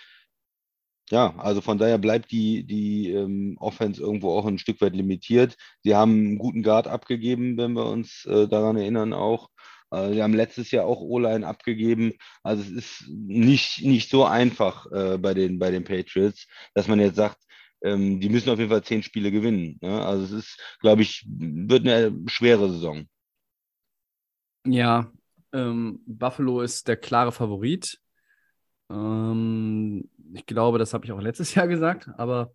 Ja, 1.11 1.35
also 1.39 1.61
von 1.61 1.79
daher 1.79 1.99
bleibt 1.99 2.31
die, 2.31 2.65
die 2.65 3.11
ähm, 3.11 3.57
Offense 3.59 4.01
irgendwo 4.01 4.31
auch 4.31 4.47
ein 4.47 4.59
Stück 4.59 4.81
weit 4.81 4.95
limitiert. 4.95 5.57
Sie 5.83 5.95
haben 5.95 6.13
einen 6.13 6.39
guten 6.39 6.63
Guard 6.63 6.87
abgegeben, 6.87 7.57
wenn 7.59 7.73
wir 7.73 7.87
uns 7.87 8.25
äh, 8.27 8.49
daran 8.49 8.77
erinnern 8.77 9.13
auch. 9.13 9.51
Äh, 9.93 10.15
sie 10.15 10.23
haben 10.23 10.35
letztes 10.35 10.71
Jahr 10.73 10.87
auch 10.87 11.01
O-Line 11.01 11.47
abgegeben. 11.47 12.15
Also 12.43 12.63
es 12.63 12.71
ist 12.71 13.05
nicht, 13.09 13.83
nicht 13.83 14.11
so 14.11 14.25
einfach 14.25 14.87
äh, 14.93 15.19
bei, 15.19 15.35
den, 15.35 15.59
bei 15.59 15.71
den 15.71 15.85
Patriots, 15.85 16.47
dass 16.75 16.89
man 16.89 17.01
jetzt 17.01 17.17
sagt, 17.17 17.39
ähm, 17.85 18.21
die 18.21 18.31
müssen 18.31 18.51
auf 18.51 18.59
jeden 18.59 18.71
Fall 18.71 18.85
zehn 18.85 19.03
Spiele 19.03 19.31
gewinnen. 19.33 19.79
Ne? 19.83 20.05
Also 20.05 20.25
es 20.25 20.33
ist, 20.33 20.61
glaube 20.81 21.03
ich, 21.03 21.25
wird 21.29 21.87
eine 21.87 22.13
schwere 22.29 22.71
Saison. 22.71 23.07
ja, 24.67 25.13
ähm, 25.53 26.01
Buffalo 26.07 26.63
ist 26.63 26.89
der 26.89 26.97
klare 26.97 27.33
Favorit. 27.33 28.01
Ähm, 28.91 30.11
ich 30.35 30.47
glaube, 30.47 30.79
das 30.79 30.95
habe 30.95 31.05
ich 31.05 31.13
auch 31.13 31.21
letztes 31.21 31.55
Jahr 31.55 31.69
gesagt, 31.69 32.09
aber 32.19 32.55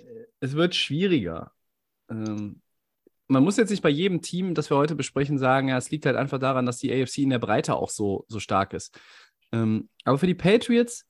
äh, 0.00 0.26
es 0.40 0.54
wird 0.54 0.74
schwieriger. 0.74 1.52
Ähm, 2.10 2.62
man 3.28 3.42
muss 3.42 3.56
jetzt 3.56 3.70
nicht 3.70 3.82
bei 3.82 3.90
jedem 3.90 4.22
Team, 4.22 4.54
das 4.54 4.70
wir 4.70 4.76
heute 4.76 4.94
besprechen, 4.94 5.38
sagen, 5.38 5.68
ja, 5.68 5.76
es 5.76 5.90
liegt 5.90 6.06
halt 6.06 6.16
einfach 6.16 6.38
daran, 6.38 6.66
dass 6.66 6.78
die 6.78 6.92
AFC 6.92 7.18
in 7.18 7.30
der 7.30 7.38
Breite 7.38 7.74
auch 7.74 7.90
so, 7.90 8.24
so 8.28 8.40
stark 8.40 8.72
ist. 8.72 8.98
Ähm, 9.52 9.88
aber 10.04 10.18
für 10.18 10.26
die 10.26 10.34
Patriots 10.34 11.06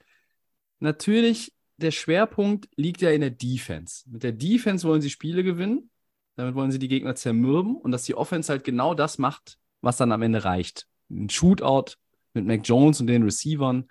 natürlich 0.78 1.52
der 1.78 1.90
Schwerpunkt 1.90 2.68
liegt 2.76 3.02
ja 3.02 3.10
in 3.10 3.20
der 3.20 3.30
Defense. 3.30 4.08
Mit 4.08 4.22
der 4.22 4.32
Defense 4.32 4.86
wollen 4.88 5.02
sie 5.02 5.10
Spiele 5.10 5.42
gewinnen, 5.42 5.90
damit 6.36 6.54
wollen 6.54 6.70
sie 6.70 6.78
die 6.78 6.88
Gegner 6.88 7.14
zermürben 7.14 7.76
und 7.76 7.92
dass 7.92 8.04
die 8.04 8.14
Offense 8.14 8.50
halt 8.50 8.64
genau 8.64 8.94
das 8.94 9.18
macht, 9.18 9.58
was 9.82 9.98
dann 9.98 10.12
am 10.12 10.22
Ende 10.22 10.44
reicht. 10.44 10.86
Ein 11.10 11.28
Shootout 11.28 11.96
mit 12.32 12.46
Mac 12.46 12.60
Jones 12.64 13.00
und 13.00 13.08
den 13.08 13.22
Receivern 13.22 13.88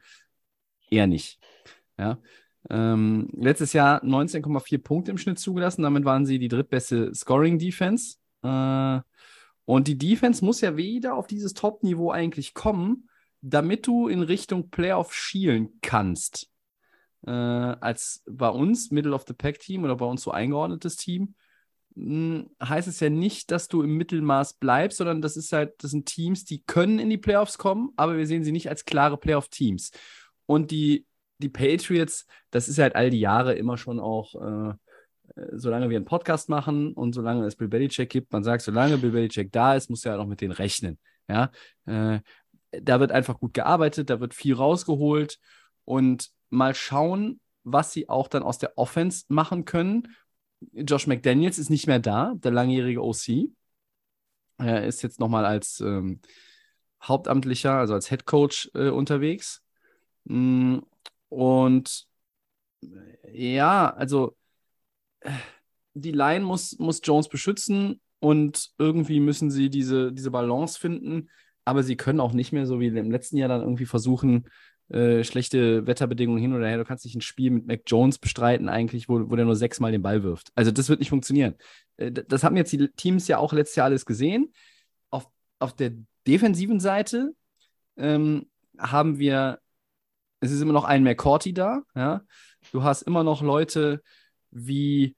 eher 0.89 1.07
nicht. 1.07 1.39
Ja. 1.97 2.19
Ähm, 2.69 3.29
letztes 3.33 3.73
Jahr 3.73 4.03
19,4 4.03 4.77
Punkte 4.79 5.11
im 5.11 5.17
Schnitt 5.17 5.39
zugelassen. 5.39 5.83
Damit 5.83 6.05
waren 6.05 6.25
sie 6.25 6.39
die 6.39 6.47
drittbeste 6.47 7.13
Scoring-Defense. 7.13 8.17
Äh, 8.43 9.01
und 9.65 9.87
die 9.87 9.97
Defense 9.97 10.43
muss 10.43 10.61
ja 10.61 10.77
wieder 10.77 11.15
auf 11.15 11.27
dieses 11.27 11.53
Top-Niveau 11.53 12.11
eigentlich 12.11 12.53
kommen, 12.53 13.09
damit 13.41 13.87
du 13.87 14.07
in 14.07 14.21
Richtung 14.21 14.69
Playoff 14.69 15.13
schielen 15.13 15.79
kannst. 15.81 16.49
Äh, 17.25 17.31
als 17.31 18.23
bei 18.27 18.49
uns 18.49 18.91
Middle 18.91 19.13
of 19.13 19.25
the 19.27 19.33
Pack 19.33 19.59
Team 19.59 19.83
oder 19.83 19.95
bei 19.95 20.05
uns 20.05 20.21
so 20.21 20.31
eingeordnetes 20.31 20.95
Team 20.95 21.35
mh, 21.95 22.45
heißt 22.63 22.87
es 22.87 22.99
ja 22.99 23.09
nicht, 23.09 23.51
dass 23.51 23.67
du 23.67 23.81
im 23.81 23.97
Mittelmaß 23.97 24.55
bleibst, 24.55 24.97
sondern 24.99 25.21
das 25.21 25.37
ist 25.37 25.51
halt, 25.51 25.73
das 25.83 25.91
sind 25.91 26.05
Teams, 26.05 26.45
die 26.45 26.63
können 26.63 26.99
in 26.99 27.09
die 27.09 27.17
Playoffs 27.17 27.57
kommen, 27.57 27.91
aber 27.95 28.17
wir 28.17 28.27
sehen 28.27 28.43
sie 28.43 28.51
nicht 28.51 28.69
als 28.69 28.85
klare 28.85 29.17
Playoff-Teams. 29.17 29.91
Und 30.45 30.71
die, 30.71 31.05
die 31.39 31.49
Patriots, 31.49 32.25
das 32.51 32.67
ist 32.67 32.79
halt 32.79 32.95
all 32.95 33.09
die 33.09 33.19
Jahre 33.19 33.53
immer 33.53 33.77
schon 33.77 33.99
auch, 33.99 34.35
äh, 34.35 34.69
äh, 35.35 35.47
solange 35.53 35.89
wir 35.89 35.97
einen 35.97 36.05
Podcast 36.05 36.49
machen 36.49 36.93
und 36.93 37.13
solange 37.13 37.45
es 37.45 37.55
Bill 37.55 37.67
Belichick 37.67 38.09
gibt, 38.09 38.31
man 38.31 38.43
sagt, 38.43 38.61
solange 38.61 38.97
Bill 38.97 39.11
Belichick 39.11 39.51
da 39.51 39.75
ist, 39.75 39.89
muss 39.89 40.05
er 40.05 40.13
halt 40.13 40.21
auch 40.21 40.27
mit 40.27 40.41
denen 40.41 40.53
rechnen. 40.53 40.97
Ja, 41.27 41.51
äh, 41.85 42.19
da 42.71 42.99
wird 42.99 43.11
einfach 43.11 43.39
gut 43.39 43.53
gearbeitet, 43.53 44.09
da 44.09 44.19
wird 44.19 44.33
viel 44.33 44.53
rausgeholt 44.53 45.39
und 45.85 46.29
mal 46.49 46.75
schauen, 46.75 47.39
was 47.63 47.91
sie 47.91 48.09
auch 48.09 48.27
dann 48.27 48.43
aus 48.43 48.57
der 48.57 48.77
Offense 48.77 49.25
machen 49.29 49.65
können. 49.65 50.15
Josh 50.71 51.07
McDaniels 51.07 51.57
ist 51.57 51.69
nicht 51.69 51.87
mehr 51.87 51.99
da, 51.99 52.33
der 52.37 52.51
langjährige 52.51 53.01
OC. 53.01 53.49
Er 54.57 54.85
ist 54.85 55.01
jetzt 55.01 55.19
nochmal 55.19 55.45
als 55.45 55.81
ähm, 55.81 56.21
Hauptamtlicher, 57.01 57.73
also 57.73 57.93
als 57.93 58.09
Head 58.09 58.25
Coach 58.25 58.69
äh, 58.73 58.89
unterwegs. 58.89 59.63
Mm, 60.25 60.79
Und 61.35 62.05
äh, 62.81 63.53
ja, 63.53 63.93
also 63.93 64.37
äh, 65.19 65.31
die 65.93 66.13
Line 66.13 66.45
muss, 66.45 66.79
muss 66.79 67.01
Jones 67.03 67.27
beschützen 67.27 67.99
und 68.19 68.71
irgendwie 68.77 69.19
müssen 69.19 69.51
sie 69.51 69.69
diese, 69.69 70.13
diese 70.13 70.31
Balance 70.31 70.79
finden. 70.79 71.29
Aber 71.65 71.83
sie 71.83 71.97
können 71.97 72.21
auch 72.21 72.31
nicht 72.31 72.53
mehr, 72.53 72.65
so 72.65 72.79
wie 72.79 72.87
im 72.87 73.11
letzten 73.11 73.37
Jahr, 73.37 73.49
dann 73.49 73.61
irgendwie 73.61 73.85
versuchen, 73.85 74.47
äh, 74.87 75.25
schlechte 75.25 75.85
Wetterbedingungen 75.85 76.39
hin 76.41 76.53
oder 76.53 76.67
her. 76.67 76.77
Du 76.77 76.85
kannst 76.85 77.03
nicht 77.03 77.15
ein 77.15 77.21
Spiel 77.21 77.51
mit 77.51 77.67
Mac 77.67 77.81
Jones 77.85 78.17
bestreiten, 78.17 78.69
eigentlich, 78.69 79.09
wo, 79.09 79.29
wo 79.29 79.35
der 79.35 79.45
nur 79.45 79.57
sechsmal 79.57 79.91
den 79.91 80.03
Ball 80.03 80.23
wirft. 80.23 80.51
Also, 80.55 80.71
das 80.71 80.87
wird 80.87 80.99
nicht 80.99 81.09
funktionieren. 81.09 81.55
Äh, 81.97 82.11
das 82.11 82.45
haben 82.45 82.55
jetzt 82.55 82.71
die 82.71 82.87
Teams 82.95 83.27
ja 83.27 83.39
auch 83.39 83.51
letztes 83.51 83.75
Jahr 83.75 83.87
alles 83.87 84.05
gesehen. 84.05 84.53
Auf, 85.09 85.27
auf 85.59 85.75
der 85.75 85.91
defensiven 86.27 86.79
Seite 86.79 87.33
ähm, 87.97 88.45
haben 88.77 89.19
wir, 89.19 89.59
es 90.39 90.51
ist 90.51 90.61
immer 90.61 90.73
noch 90.73 90.83
ein 90.85 91.03
McCourty 91.03 91.53
da, 91.53 91.81
ja. 91.95 92.21
Du 92.71 92.83
hast 92.83 93.03
immer 93.03 93.23
noch 93.23 93.41
Leute 93.41 94.01
wie, 94.51 95.15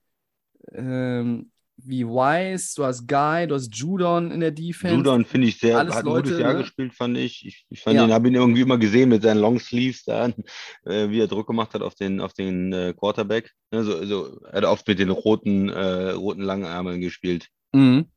ähm, 0.73 1.51
wie 1.77 2.05
Wise, 2.05 2.73
du 2.75 2.83
hast 2.85 3.07
Guy, 3.07 3.47
du 3.47 3.55
hast 3.55 3.73
Judon 3.75 4.31
in 4.31 4.39
der 4.39 4.51
Defense. 4.51 4.95
Judon 4.95 5.25
finde 5.25 5.47
ich 5.47 5.59
sehr, 5.59 5.77
Alles 5.77 5.95
hat 5.95 6.05
ein 6.05 6.11
gutes 6.11 6.31
Leute, 6.31 6.41
Jahr 6.41 6.53
ne? 6.53 6.59
gespielt, 6.59 6.93
fand 6.93 7.17
ich. 7.17 7.45
Ich, 7.45 7.65
ich 7.69 7.81
fand 7.81 7.95
Ja. 7.95 8.05
ihn, 8.05 8.11
habe 8.11 8.27
ihn 8.27 8.35
irgendwie 8.35 8.61
immer 8.61 8.77
gesehen 8.77 9.09
mit 9.09 9.21
seinen 9.21 9.39
Longsleeves 9.39 10.03
da, 10.03 10.27
äh, 10.85 11.09
wie 11.09 11.19
er 11.21 11.27
Druck 11.27 11.47
gemacht 11.47 11.73
hat 11.73 11.81
auf 11.83 11.95
den, 11.95 12.19
auf 12.19 12.33
den 12.33 12.73
äh, 12.73 12.93
Quarterback. 12.97 13.53
Also, 13.71 13.95
also, 13.97 14.39
er 14.45 14.57
hat 14.57 14.65
oft 14.65 14.87
mit 14.87 14.99
den 14.99 15.11
roten, 15.11 15.69
äh, 15.69 16.09
roten 16.11 16.41
Langärmeln 16.41 16.99
gespielt. 16.99 17.47
Mhm. 17.73 18.07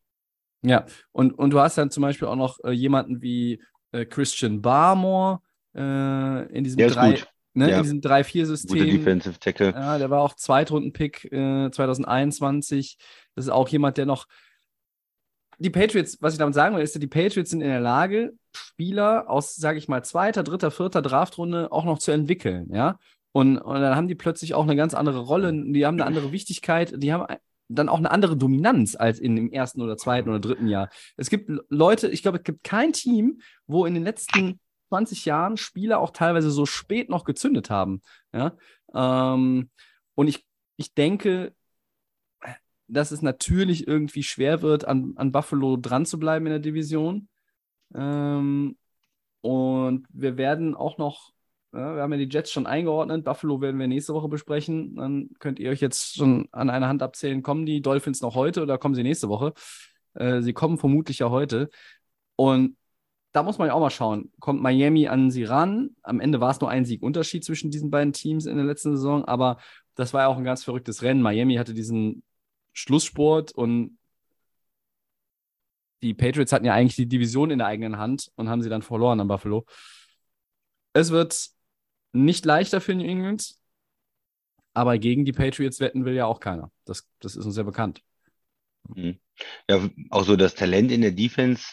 Ja, 0.63 0.87
und, 1.13 1.33
und 1.33 1.51
du 1.51 1.61
hast 1.61 1.79
dann 1.79 1.91
zum 1.91 2.03
Beispiel 2.03 2.29
auch 2.29 2.37
noch 2.37 2.59
äh, 2.65 2.71
jemanden 2.71 3.23
wie 3.23 3.63
äh, 3.93 4.05
Christian 4.05 4.61
Barmore 4.61 5.41
äh, 5.75 6.47
in 6.53 6.65
diesem 6.65 6.79
Der 6.79 6.91
drei, 6.91 7.23
ne, 7.55 7.71
Ja. 7.71 7.77
in 7.79 7.83
diesem 7.83 8.01
Guter 8.01 8.17
3-4-System. 8.17 8.79
Defensive 8.87 9.39
Tackle. 9.39 9.71
Ja, 9.73 9.99
der 9.99 10.11
war 10.11 10.21
auch 10.23 10.35
Zweitrunden-Pick 10.35 11.33
äh, 11.33 11.71
2021. 11.71 12.99
Das 13.35 13.47
ist 13.47 13.51
auch 13.51 13.69
jemand, 13.69 13.97
der 13.97 14.07
noch. 14.07 14.27
Die 15.59 15.71
Patriots, 15.71 16.17
was 16.21 16.33
ich 16.33 16.39
damit 16.39 16.55
sagen 16.55 16.75
will, 16.75 16.83
ist, 16.83 17.01
die 17.01 17.07
Patriots 17.07 17.51
sind 17.51 17.61
in 17.61 17.69
der 17.69 17.81
Lage, 17.81 18.33
Spieler 18.57 19.29
aus, 19.29 19.57
sage 19.57 19.77
ich 19.79 19.89
mal, 19.89 20.03
zweiter, 20.03 20.43
dritter, 20.43 20.71
vierter 20.71 21.03
Draftrunde 21.03 21.71
auch 21.71 21.85
noch 21.85 21.99
zu 21.99 22.13
entwickeln, 22.13 22.69
ja. 22.73 22.99
Und, 23.33 23.59
und 23.59 23.81
dann 23.81 23.95
haben 23.95 24.09
die 24.09 24.15
plötzlich 24.15 24.55
auch 24.55 24.65
eine 24.65 24.75
ganz 24.75 24.95
andere 24.95 25.21
Rolle, 25.21 25.53
die 25.53 25.85
haben 25.87 25.95
eine 25.97 26.07
andere 26.07 26.33
Wichtigkeit, 26.33 26.95
die 26.97 27.13
haben 27.13 27.27
dann 27.69 27.89
auch 27.89 27.99
eine 27.99 28.11
andere 28.11 28.37
Dominanz 28.37 28.97
als 28.97 29.21
in 29.21 29.37
dem 29.37 29.53
ersten 29.53 29.81
oder 29.83 29.97
zweiten 29.97 30.29
oder 30.31 30.41
dritten 30.41 30.67
Jahr. 30.67 30.89
Es 31.17 31.31
gibt 31.31 31.51
Leute, 31.69 32.09
ich 32.09 32.23
glaube, 32.23 32.39
es 32.39 32.45
gibt 32.45 32.65
kein 32.65 32.93
Team, 32.93 33.41
wo 33.67 33.87
in 33.87 33.95
den 33.95 34.03
letzten 34.03 34.59
20 34.91 35.25
Jahren 35.25 35.57
Spieler 35.57 36.01
auch 36.01 36.11
teilweise 36.11 36.51
so 36.51 36.67
spät 36.67 37.09
noch 37.09 37.25
gezündet 37.25 37.71
haben. 37.71 38.03
Ja? 38.33 38.57
Ähm, 38.93 39.71
und 40.15 40.29
ich, 40.29 40.45
ich 40.77 40.95
denke, 40.95 41.55
dass 42.89 43.13
es 43.13 43.23
natürlich 43.23 43.87
irgendwie 43.87 44.25
schwer 44.25 44.63
wird, 44.63 44.85
an, 44.85 45.13
an 45.17 45.33
Buffalo 45.33 45.77
dran 45.77 46.07
zu 46.07 46.19
bleiben 46.19 46.47
in 46.47 46.51
der 46.51 46.59
Division. 46.59 47.29
Ähm, 47.95 48.77
und 49.43 50.07
wir 50.13 50.37
werden 50.37 50.75
auch 50.75 50.99
noch 50.99 51.33
Ja, 51.73 51.95
wir 51.95 52.03
haben 52.03 52.13
ja 52.13 52.19
die 52.19 52.29
Jets 52.29 52.51
schon 52.51 52.67
eingeordnet. 52.67 53.25
Buffalo 53.25 53.61
werden 53.61 53.79
wir 53.79 53.87
nächste 53.87 54.13
Woche 54.13 54.29
besprechen. 54.29 54.97
Dann 54.97 55.31
könnt 55.39 55.61
ihr 55.61 55.71
euch 55.71 55.81
jetzt 55.81 56.17
schon 56.17 56.49
an 56.51 56.69
einer 56.69 56.89
Hand 56.89 57.03
abzählen, 57.03 57.43
kommen 57.43 57.65
die 57.65 57.81
Dolphins 57.81 58.21
noch 58.23 58.35
heute 58.35 58.63
oder 58.63 58.77
kommen 58.77 58.97
sie 58.97 59.05
nächste 59.05 59.29
Woche? 59.29 59.53
Äh, 60.15 60.43
sie 60.43 60.53
kommen 60.53 60.79
vermutlich 60.79 61.21
ja 61.21 61.31
heute. 61.31 61.71
Und 62.37 62.77
da 63.33 63.43
muss 63.43 63.59
man 63.59 63.69
ja 63.69 63.75
auch 63.75 63.81
mal 63.81 63.91
schauen, 63.91 64.33
kommt 64.41 64.61
Miami 64.61 65.07
an 65.07 65.31
sie 65.31 65.45
ran? 65.45 65.91
Am 66.03 66.21
Ende 66.21 66.41
war 66.41 66.51
es 66.51 66.61
nur 66.61 66.71
ein 66.71 66.85
Siegunterschied 66.85 67.45
zwischen 67.45 67.71
diesen 67.71 67.91
beiden 67.91 68.13
Teams 68.13 68.47
in 68.47 68.57
der 68.57 68.67
letzten 68.67 68.97
Saison, 68.97 69.25
aber 69.25 69.59
das 69.95 70.13
war 70.13 70.23
ja 70.23 70.29
auch 70.29 70.37
ein 70.37 70.45
ganz 70.45 70.65
verrücktes 70.65 71.03
Rennen. 71.03 71.23
Miami 71.23 71.57
hatte 71.57 71.75
diesen 71.75 72.23
Schlusssport 72.73 73.53
und 73.53 73.99
die 76.03 76.15
Patriots 76.15 76.53
hatten 76.53 76.65
ja 76.65 76.75
eigentlich 76.75 76.97
die 76.97 77.07
Division 77.07 77.51
in 77.51 77.59
der 77.59 77.67
eigenen 77.67 77.99
Hand 77.99 78.31
und 78.37 78.49
haben 78.49 78.63
sie 78.63 78.71
dann 78.71 78.83
verloren 78.83 79.21
an 79.21 79.29
Buffalo. 79.29 79.67
Es 80.93 81.11
wird 81.11 81.51
nicht 82.13 82.45
leichter 82.45 82.81
für 82.81 82.95
New 82.95 83.05
England, 83.05 83.55
aber 84.75 84.99
gegen 84.99 85.25
die 85.25 85.33
Patriots 85.33 85.79
wetten 85.81 86.05
will 86.05 86.15
ja 86.15 86.27
auch 86.27 86.41
keiner. 86.41 86.71
Das, 86.85 87.07
das 87.21 87.37
ist 87.37 87.45
uns 87.45 87.55
sehr 87.55 87.65
bekannt. 87.65 88.03
Mhm. 88.95 89.19
Ja, 89.69 89.89
auch 90.11 90.25
so 90.25 90.37
das 90.37 90.55
Talent 90.55 90.93
in 90.93 91.01
der 91.01 91.13
Defense, 91.13 91.65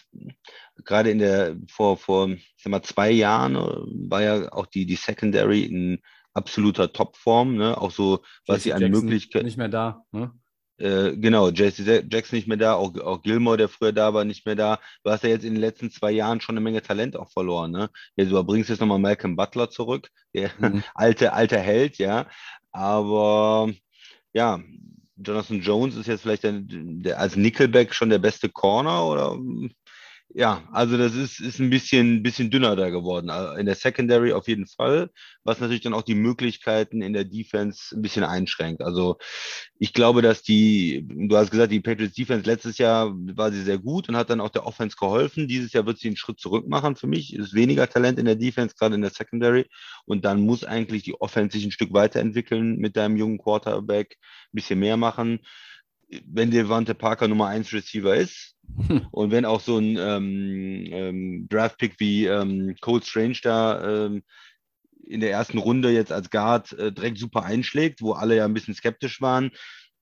gerade 0.85 1.11
in 1.11 1.19
der, 1.19 1.57
vor, 1.69 1.97
vor, 1.97 2.29
ich 2.29 2.53
sag 2.57 2.71
mal, 2.71 2.83
zwei 2.83 3.11
Jahren 3.11 3.55
äh, 3.55 4.09
war 4.09 4.21
ja 4.21 4.51
auch 4.51 4.67
die, 4.67 4.85
die 4.85 4.95
Secondary 4.95 5.63
in 5.63 6.01
absoluter 6.33 6.93
Topform, 6.93 7.55
ne? 7.55 7.79
Auch 7.79 7.91
so, 7.91 8.23
was 8.45 8.63
sie 8.63 8.73
an 8.73 8.89
Möglichkeiten. 8.89 9.45
Nicht 9.45 9.57
mehr 9.57 9.69
da, 9.69 10.05
ne? 10.11 10.31
Äh, 10.79 11.17
genau, 11.17 11.49
JC 11.49 12.05
Jackson 12.11 12.37
nicht 12.37 12.47
mehr 12.47 12.57
da, 12.57 12.73
auch, 12.75 12.95
auch 12.99 13.23
Gilmore, 13.23 13.57
der 13.57 13.67
früher 13.67 13.91
da 13.91 14.13
war, 14.13 14.23
nicht 14.23 14.45
mehr 14.45 14.55
da. 14.55 14.79
Du 15.03 15.09
hast 15.09 15.23
ja 15.23 15.29
jetzt 15.29 15.43
in 15.43 15.53
den 15.53 15.61
letzten 15.61 15.89
zwei 15.89 16.11
Jahren 16.11 16.39
schon 16.39 16.53
eine 16.53 16.63
Menge 16.63 16.83
Talent 16.83 17.17
auch 17.17 17.31
verloren. 17.31 17.71
Ne? 17.71 17.89
Ja, 18.15 18.25
du 18.25 18.43
bringst 18.43 18.69
jetzt 18.69 18.79
nochmal 18.79 18.99
Malcolm 18.99 19.35
Butler 19.35 19.71
zurück, 19.71 20.09
der 20.35 20.51
mhm. 20.59 20.83
alte, 20.93 21.33
alter 21.33 21.59
Held, 21.59 21.97
ja. 21.97 22.27
Aber 22.71 23.71
ja, 24.33 24.59
Jonathan 25.17 25.61
Jones 25.61 25.95
ist 25.95 26.07
jetzt 26.07 26.21
vielleicht 26.21 26.43
der, 26.43 26.53
der, 26.61 27.19
als 27.19 27.35
Nickelback 27.35 27.93
schon 27.93 28.09
der 28.09 28.19
beste 28.19 28.49
Corner 28.49 29.05
oder 29.05 29.37
ja, 30.29 30.67
also 30.71 30.97
das 30.97 31.15
ist, 31.15 31.39
ist 31.39 31.59
ein 31.59 31.69
bisschen, 31.69 32.21
bisschen 32.21 32.51
dünner 32.51 32.75
da 32.75 32.89
geworden. 32.89 33.29
Äh, 33.29 33.59
in 33.59 33.65
der 33.65 33.75
Secondary 33.75 34.33
auf 34.33 34.47
jeden 34.47 34.67
Fall, 34.67 35.09
was 35.43 35.59
natürlich 35.59 35.81
dann 35.81 35.93
auch 35.93 36.01
die 36.03 36.15
Möglichkeiten 36.15 37.01
in 37.01 37.13
der 37.13 37.23
Defense 37.23 37.95
ein 37.95 38.01
bisschen 38.01 38.23
einschränkt. 38.23 38.81
Also 38.81 39.17
ich 39.79 39.93
glaube, 39.93 40.21
dass 40.21 40.43
die, 40.43 41.07
du 41.07 41.35
hast 41.37 41.49
gesagt, 41.49 41.71
die 41.71 41.79
Patriots 41.79 42.13
Defense 42.15 42.45
letztes 42.45 42.77
Jahr 42.77 43.13
war 43.15 43.51
sie 43.51 43.63
sehr 43.63 43.77
gut 43.77 44.09
und 44.09 44.17
hat 44.17 44.29
dann 44.29 44.41
auch 44.41 44.49
der 44.49 44.65
Offense 44.65 44.97
geholfen. 44.97 45.47
Dieses 45.47 45.71
Jahr 45.71 45.85
wird 45.85 45.97
sie 45.97 46.09
einen 46.09 46.17
Schritt 46.17 46.39
zurück 46.39 46.67
machen 46.67 46.97
für 46.97 47.07
mich. 47.07 47.33
Ist 47.33 47.53
weniger 47.53 47.87
Talent 47.87 48.19
in 48.19 48.25
der 48.25 48.35
Defense, 48.35 48.75
gerade 48.77 48.95
in 48.95 49.01
der 49.01 49.11
Secondary. 49.11 49.65
Und 50.05 50.25
dann 50.25 50.41
muss 50.41 50.65
eigentlich 50.65 51.03
die 51.03 51.19
Offense 51.19 51.57
sich 51.57 51.65
ein 51.65 51.71
Stück 51.71 51.93
weiterentwickeln 51.93 52.77
mit 52.77 52.97
deinem 52.97 53.15
jungen 53.15 53.37
Quarterback, 53.37 54.17
ein 54.19 54.55
bisschen 54.55 54.79
mehr 54.79 54.97
machen 54.97 55.39
wenn 56.25 56.51
Devante 56.51 56.95
Parker 56.95 57.27
Nummer 57.27 57.47
1 57.47 57.73
Receiver 57.73 58.15
ist 58.15 58.55
hm. 58.87 59.07
und 59.11 59.31
wenn 59.31 59.45
auch 59.45 59.61
so 59.61 59.77
ein 59.77 59.97
ähm, 59.97 60.87
ähm, 60.91 61.47
Draft-Pick 61.49 61.99
wie 61.99 62.25
ähm, 62.25 62.75
Cole 62.81 63.03
Strange 63.03 63.39
da 63.43 64.05
ähm, 64.05 64.23
in 65.05 65.19
der 65.19 65.31
ersten 65.31 65.57
Runde 65.57 65.89
jetzt 65.91 66.11
als 66.11 66.29
Guard 66.29 66.73
äh, 66.73 66.91
direkt 66.91 67.17
super 67.17 67.43
einschlägt, 67.43 68.01
wo 68.01 68.13
alle 68.13 68.35
ja 68.35 68.45
ein 68.45 68.53
bisschen 68.53 68.73
skeptisch 68.73 69.21
waren, 69.21 69.51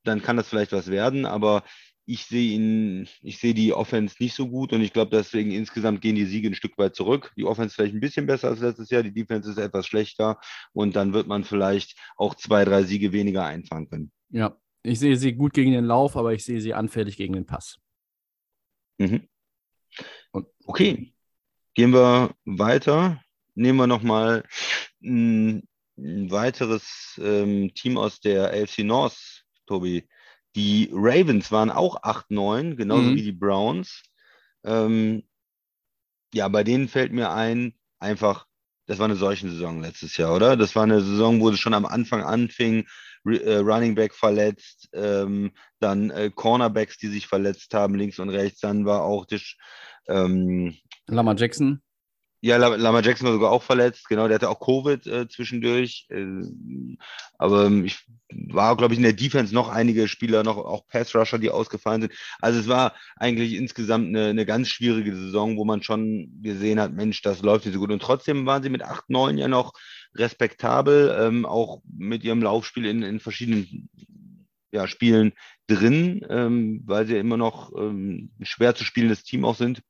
dann 0.03 0.21
kann 0.21 0.37
das 0.37 0.47
vielleicht 0.47 0.71
was 0.71 0.89
werden, 0.89 1.25
aber 1.25 1.63
ich 2.07 2.25
sehe 2.25 2.53
ihn, 2.53 3.07
ich 3.21 3.39
sehe 3.39 3.53
die 3.53 3.73
Offense 3.73 4.17
nicht 4.19 4.35
so 4.35 4.47
gut 4.47 4.73
und 4.73 4.81
ich 4.81 4.93
glaube, 4.93 5.15
deswegen 5.15 5.51
insgesamt 5.51 6.01
gehen 6.01 6.15
die 6.15 6.25
Siege 6.25 6.49
ein 6.49 6.55
Stück 6.55 6.77
weit 6.77 6.95
zurück. 6.95 7.33
Die 7.35 7.45
Offense 7.45 7.73
vielleicht 7.73 7.95
ein 7.95 7.99
bisschen 7.99 8.27
besser 8.27 8.49
als 8.49 8.59
letztes 8.59 8.91
Jahr, 8.91 9.01
die 9.01 9.13
Defense 9.13 9.49
ist 9.49 9.57
etwas 9.57 9.87
schlechter 9.87 10.39
und 10.73 10.95
dann 10.95 11.13
wird 11.13 11.27
man 11.27 11.43
vielleicht 11.43 11.97
auch 12.15 12.35
zwei, 12.35 12.63
drei 12.63 12.83
Siege 12.83 13.11
weniger 13.11 13.45
einfangen 13.45 13.89
können. 13.89 14.11
Ja, 14.29 14.55
ich 14.85 14.99
sehe 14.99 15.17
sie 15.17 15.33
gut 15.33 15.53
gegen 15.53 15.71
den 15.71 15.85
Lauf, 15.85 16.15
aber 16.15 16.33
ich 16.33 16.45
sehe 16.45 16.61
sie 16.61 16.73
anfällig 16.73 17.17
gegen 17.17 17.33
den 17.33 17.45
Pass. 17.45 17.79
Mhm. 18.97 19.27
Okay, 20.65 21.13
gehen 21.73 21.91
wir 21.91 22.35
weiter. 22.45 23.21
Nehmen 23.55 23.79
wir 23.79 23.87
nochmal 23.87 24.43
ein, 25.01 25.67
ein 25.97 26.31
weiteres 26.31 27.19
ähm, 27.21 27.73
Team 27.73 27.97
aus 27.97 28.19
der 28.19 28.51
AFC 28.51 28.79
North, 28.79 29.45
Tobi. 29.65 30.07
Die 30.55 30.89
Ravens 30.93 31.51
waren 31.51 31.69
auch 31.69 32.01
8-9, 32.03 32.75
genauso 32.75 33.09
mhm. 33.09 33.15
wie 33.15 33.23
die 33.23 33.31
Browns. 33.31 34.03
Ähm, 34.63 35.23
ja, 36.33 36.47
bei 36.47 36.63
denen 36.63 36.87
fällt 36.87 37.11
mir 37.11 37.31
ein, 37.31 37.75
einfach, 37.99 38.45
das 38.87 38.99
war 38.99 39.05
eine 39.05 39.15
solche 39.15 39.49
Saison 39.49 39.81
letztes 39.81 40.17
Jahr, 40.17 40.35
oder? 40.35 40.57
Das 40.57 40.75
war 40.75 40.83
eine 40.83 41.01
Saison, 41.01 41.39
wo 41.39 41.49
es 41.49 41.59
schon 41.59 41.73
am 41.73 41.85
Anfang 41.85 42.23
anfing, 42.23 42.87
äh, 43.25 43.57
Running 43.57 43.95
Back 43.95 44.13
verletzt, 44.13 44.89
ähm, 44.93 45.51
dann 45.79 46.09
äh, 46.11 46.31
Cornerbacks, 46.33 46.97
die 46.97 47.07
sich 47.07 47.27
verletzt 47.27 47.73
haben, 47.73 47.95
links 47.95 48.19
und 48.19 48.29
rechts. 48.29 48.61
Dann 48.61 48.85
war 48.85 49.01
auch 49.01 49.25
das, 49.25 49.55
ähm, 50.07 50.75
Lama 51.07 51.35
Jackson. 51.35 51.81
Ja, 52.45 52.57
Lama 52.57 53.01
Jackson 53.01 53.25
war 53.25 53.33
sogar 53.33 53.51
auch 53.51 53.63
verletzt, 53.63 54.07
genau, 54.07 54.27
der 54.27 54.35
hatte 54.35 54.51
auch 54.51 54.59
Covid 54.59 55.07
äh, 55.07 55.27
zwischendurch. 55.27 56.05
Äh, 56.11 56.43
aber 57.39 57.65
ähm, 57.65 57.85
ich 57.85 58.05
war, 58.29 58.77
glaube 58.77 58.93
ich, 58.93 58.99
in 58.99 59.03
der 59.03 59.13
Defense 59.13 59.51
noch 59.51 59.67
einige 59.67 60.07
Spieler, 60.07 60.43
noch 60.43 60.57
auch 60.57 60.85
Pass-Rusher, 60.85 61.39
die 61.39 61.49
ausgefallen 61.49 62.01
sind. 62.01 62.13
Also 62.39 62.59
es 62.59 62.67
war 62.67 62.93
eigentlich 63.15 63.53
insgesamt 63.53 64.09
eine, 64.09 64.27
eine 64.27 64.45
ganz 64.45 64.69
schwierige 64.69 65.15
Saison, 65.15 65.57
wo 65.57 65.65
man 65.65 65.81
schon 65.81 66.39
gesehen 66.43 66.79
hat, 66.79 66.93
Mensch, 66.93 67.23
das 67.23 67.41
läuft 67.41 67.65
nicht 67.65 67.73
so 67.73 67.79
gut. 67.79 67.91
Und 67.91 68.03
trotzdem 68.03 68.45
waren 68.45 68.61
sie 68.61 68.69
mit 68.69 68.83
8, 68.83 69.09
9 69.09 69.39
ja 69.39 69.47
noch 69.47 69.73
respektabel, 70.13 71.17
ähm, 71.19 71.47
auch 71.47 71.81
mit 71.91 72.23
ihrem 72.23 72.43
Laufspiel 72.43 72.85
in, 72.85 73.01
in 73.01 73.19
verschiedenen 73.19 73.89
ja, 74.71 74.87
Spielen 74.87 75.33
drin, 75.65 76.23
ähm, 76.29 76.83
weil 76.85 77.07
sie 77.07 77.17
immer 77.17 77.37
noch 77.37 77.71
ähm, 77.75 78.29
schwer 78.43 78.75
zu 78.75 78.83
spielendes 78.83 79.23
Team 79.23 79.45
auch 79.45 79.55
sind 79.55 79.81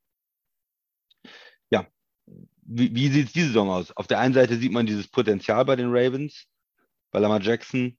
wie, 2.66 2.94
wie 2.94 3.08
sieht 3.08 3.28
es 3.28 3.32
diese 3.32 3.48
Saison 3.48 3.70
aus? 3.70 3.96
Auf 3.96 4.06
der 4.06 4.18
einen 4.18 4.34
Seite 4.34 4.56
sieht 4.56 4.72
man 4.72 4.86
dieses 4.86 5.08
Potenzial 5.08 5.64
bei 5.64 5.76
den 5.76 5.88
Ravens, 5.90 6.46
bei 7.10 7.18
Lamar 7.18 7.40
Jackson. 7.40 7.96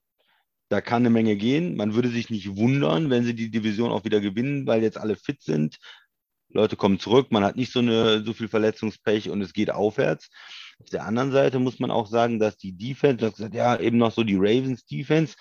Da 0.69 0.81
kann 0.81 1.03
eine 1.03 1.09
Menge 1.09 1.37
gehen. 1.37 1.77
Man 1.77 1.95
würde 1.95 2.09
sich 2.09 2.29
nicht 2.29 2.57
wundern, 2.57 3.09
wenn 3.09 3.23
sie 3.23 3.33
die 3.33 3.49
Division 3.49 3.91
auch 3.91 4.03
wieder 4.03 4.19
gewinnen, 4.19 4.67
weil 4.67 4.83
jetzt 4.83 4.97
alle 4.97 5.15
fit 5.15 5.41
sind. 5.41 5.77
Leute 6.49 6.75
kommen 6.75 6.99
zurück, 6.99 7.27
man 7.31 7.43
hat 7.43 7.55
nicht 7.55 7.71
so, 7.71 7.79
eine, 7.79 8.23
so 8.23 8.33
viel 8.33 8.47
Verletzungspech 8.47 9.29
und 9.29 9.41
es 9.41 9.53
geht 9.53 9.69
aufwärts. 9.69 10.29
Auf 10.79 10.89
der 10.89 11.05
anderen 11.05 11.31
Seite 11.31 11.59
muss 11.59 11.79
man 11.79 11.91
auch 11.91 12.07
sagen, 12.07 12.39
dass 12.39 12.57
die 12.57 12.71
Defense, 12.71 13.17
du 13.17 13.25
hast 13.25 13.35
gesagt, 13.35 13.55
ja, 13.55 13.79
eben 13.79 13.97
noch 13.97 14.11
so 14.11 14.23
die 14.23 14.37
Ravens 14.37 14.85
Defense, 14.85 15.35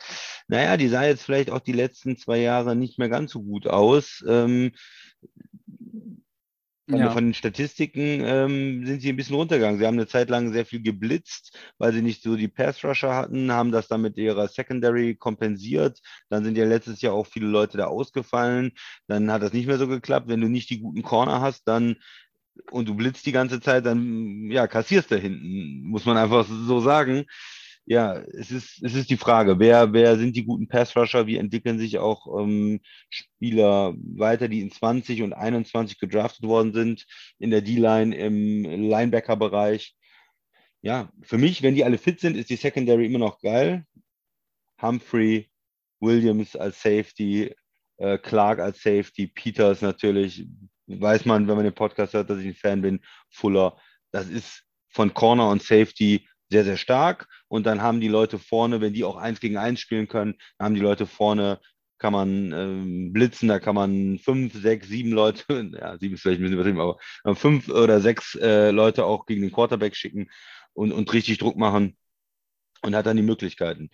naja, 0.48 0.76
die 0.76 0.88
sah 0.88 1.04
jetzt 1.04 1.22
vielleicht 1.22 1.50
auch 1.50 1.60
die 1.60 1.72
letzten 1.72 2.16
zwei 2.16 2.38
Jahre 2.38 2.74
nicht 2.74 2.98
mehr 2.98 3.08
ganz 3.08 3.32
so 3.32 3.42
gut 3.42 3.66
aus. 3.66 4.24
Ähm, 4.26 4.72
ja. 6.88 7.10
Von 7.10 7.24
den 7.24 7.34
Statistiken 7.34 8.22
ähm, 8.24 8.86
sind 8.86 9.02
sie 9.02 9.08
ein 9.08 9.16
bisschen 9.16 9.34
runtergegangen. 9.34 9.78
Sie 9.78 9.86
haben 9.86 9.94
eine 9.94 10.06
Zeit 10.06 10.30
lang 10.30 10.52
sehr 10.52 10.64
viel 10.64 10.82
geblitzt, 10.82 11.58
weil 11.78 11.92
sie 11.92 12.02
nicht 12.02 12.22
so 12.22 12.36
die 12.36 12.46
Pass-Rusher 12.46 13.12
hatten, 13.14 13.50
haben 13.50 13.72
das 13.72 13.88
dann 13.88 14.02
mit 14.02 14.16
ihrer 14.16 14.46
Secondary 14.46 15.16
kompensiert. 15.16 15.98
Dann 16.28 16.44
sind 16.44 16.56
ja 16.56 16.64
letztes 16.64 17.00
Jahr 17.00 17.14
auch 17.14 17.26
viele 17.26 17.48
Leute 17.48 17.76
da 17.76 17.86
ausgefallen. 17.86 18.72
Dann 19.08 19.32
hat 19.32 19.42
das 19.42 19.52
nicht 19.52 19.66
mehr 19.66 19.78
so 19.78 19.88
geklappt. 19.88 20.28
Wenn 20.28 20.40
du 20.40 20.48
nicht 20.48 20.70
die 20.70 20.80
guten 20.80 21.02
Corner 21.02 21.40
hast, 21.40 21.66
dann 21.66 21.96
und 22.70 22.88
du 22.88 22.94
blitzt 22.94 23.26
die 23.26 23.32
ganze 23.32 23.60
Zeit, 23.60 23.84
dann 23.84 24.50
ja, 24.50 24.66
kassierst 24.66 25.10
du 25.10 25.16
hinten, 25.16 25.82
muss 25.88 26.06
man 26.06 26.16
einfach 26.16 26.46
so 26.46 26.80
sagen 26.80 27.26
ja, 27.86 28.14
es 28.16 28.50
ist, 28.50 28.82
es 28.82 28.94
ist 28.94 29.10
die 29.10 29.16
Frage, 29.16 29.60
wer, 29.60 29.92
wer 29.92 30.18
sind 30.18 30.34
die 30.34 30.44
guten 30.44 30.66
Pass-Rusher, 30.66 31.28
wie 31.28 31.36
entwickeln 31.36 31.78
sich 31.78 31.98
auch 31.98 32.40
ähm, 32.40 32.80
Spieler 33.08 33.94
weiter, 33.96 34.48
die 34.48 34.60
in 34.60 34.72
20 34.72 35.22
und 35.22 35.32
21 35.32 36.00
gedraftet 36.00 36.42
worden 36.46 36.72
sind, 36.72 37.06
in 37.38 37.50
der 37.50 37.62
D-Line, 37.62 38.14
im 38.16 38.64
Linebacker-Bereich. 38.64 39.94
Ja, 40.82 41.12
für 41.22 41.38
mich, 41.38 41.62
wenn 41.62 41.76
die 41.76 41.84
alle 41.84 41.98
fit 41.98 42.18
sind, 42.18 42.36
ist 42.36 42.50
die 42.50 42.56
Secondary 42.56 43.06
immer 43.06 43.20
noch 43.20 43.40
geil. 43.40 43.84
Humphrey, 44.82 45.48
Williams 46.00 46.56
als 46.56 46.82
Safety, 46.82 47.54
äh, 47.98 48.18
Clark 48.18 48.58
als 48.58 48.82
Safety, 48.82 49.28
Peters 49.28 49.80
natürlich, 49.80 50.44
weiß 50.88 51.24
man, 51.24 51.46
wenn 51.46 51.54
man 51.54 51.64
den 51.64 51.74
Podcast 51.74 52.14
hört, 52.14 52.30
dass 52.30 52.40
ich 52.40 52.46
ein 52.46 52.54
Fan 52.54 52.82
bin, 52.82 53.00
Fuller. 53.30 53.76
Das 54.10 54.28
ist 54.28 54.64
von 54.88 55.14
Corner 55.14 55.50
und 55.50 55.62
Safety 55.62 56.26
sehr, 56.50 56.64
sehr 56.64 56.76
stark. 56.76 57.28
Und 57.48 57.66
dann 57.66 57.82
haben 57.82 58.00
die 58.00 58.08
Leute 58.08 58.38
vorne, 58.38 58.80
wenn 58.80 58.92
die 58.92 59.04
auch 59.04 59.16
eins 59.16 59.40
gegen 59.40 59.56
eins 59.56 59.80
spielen 59.80 60.08
können, 60.08 60.34
haben 60.58 60.74
die 60.74 60.80
Leute 60.80 61.06
vorne, 61.06 61.60
kann 61.98 62.12
man 62.12 62.52
ähm, 62.52 63.12
blitzen, 63.12 63.48
da 63.48 63.58
kann 63.58 63.74
man 63.74 64.18
fünf, 64.18 64.54
sechs, 64.54 64.88
sieben 64.88 65.12
Leute, 65.12 65.44
ja, 65.80 65.98
sieben 65.98 66.14
ist 66.14 66.22
vielleicht 66.22 66.40
ein 66.40 66.42
bisschen 66.42 66.54
übertrieben, 66.54 66.80
aber 66.80 67.36
fünf 67.36 67.68
oder 67.68 68.00
sechs 68.00 68.34
äh, 68.34 68.70
Leute 68.70 69.04
auch 69.04 69.26
gegen 69.26 69.42
den 69.42 69.52
Quarterback 69.52 69.96
schicken 69.96 70.28
und, 70.74 70.92
und 70.92 71.12
richtig 71.12 71.38
Druck 71.38 71.56
machen 71.56 71.96
und 72.82 72.94
hat 72.94 73.06
dann 73.06 73.16
die 73.16 73.22
Möglichkeiten. 73.22 73.90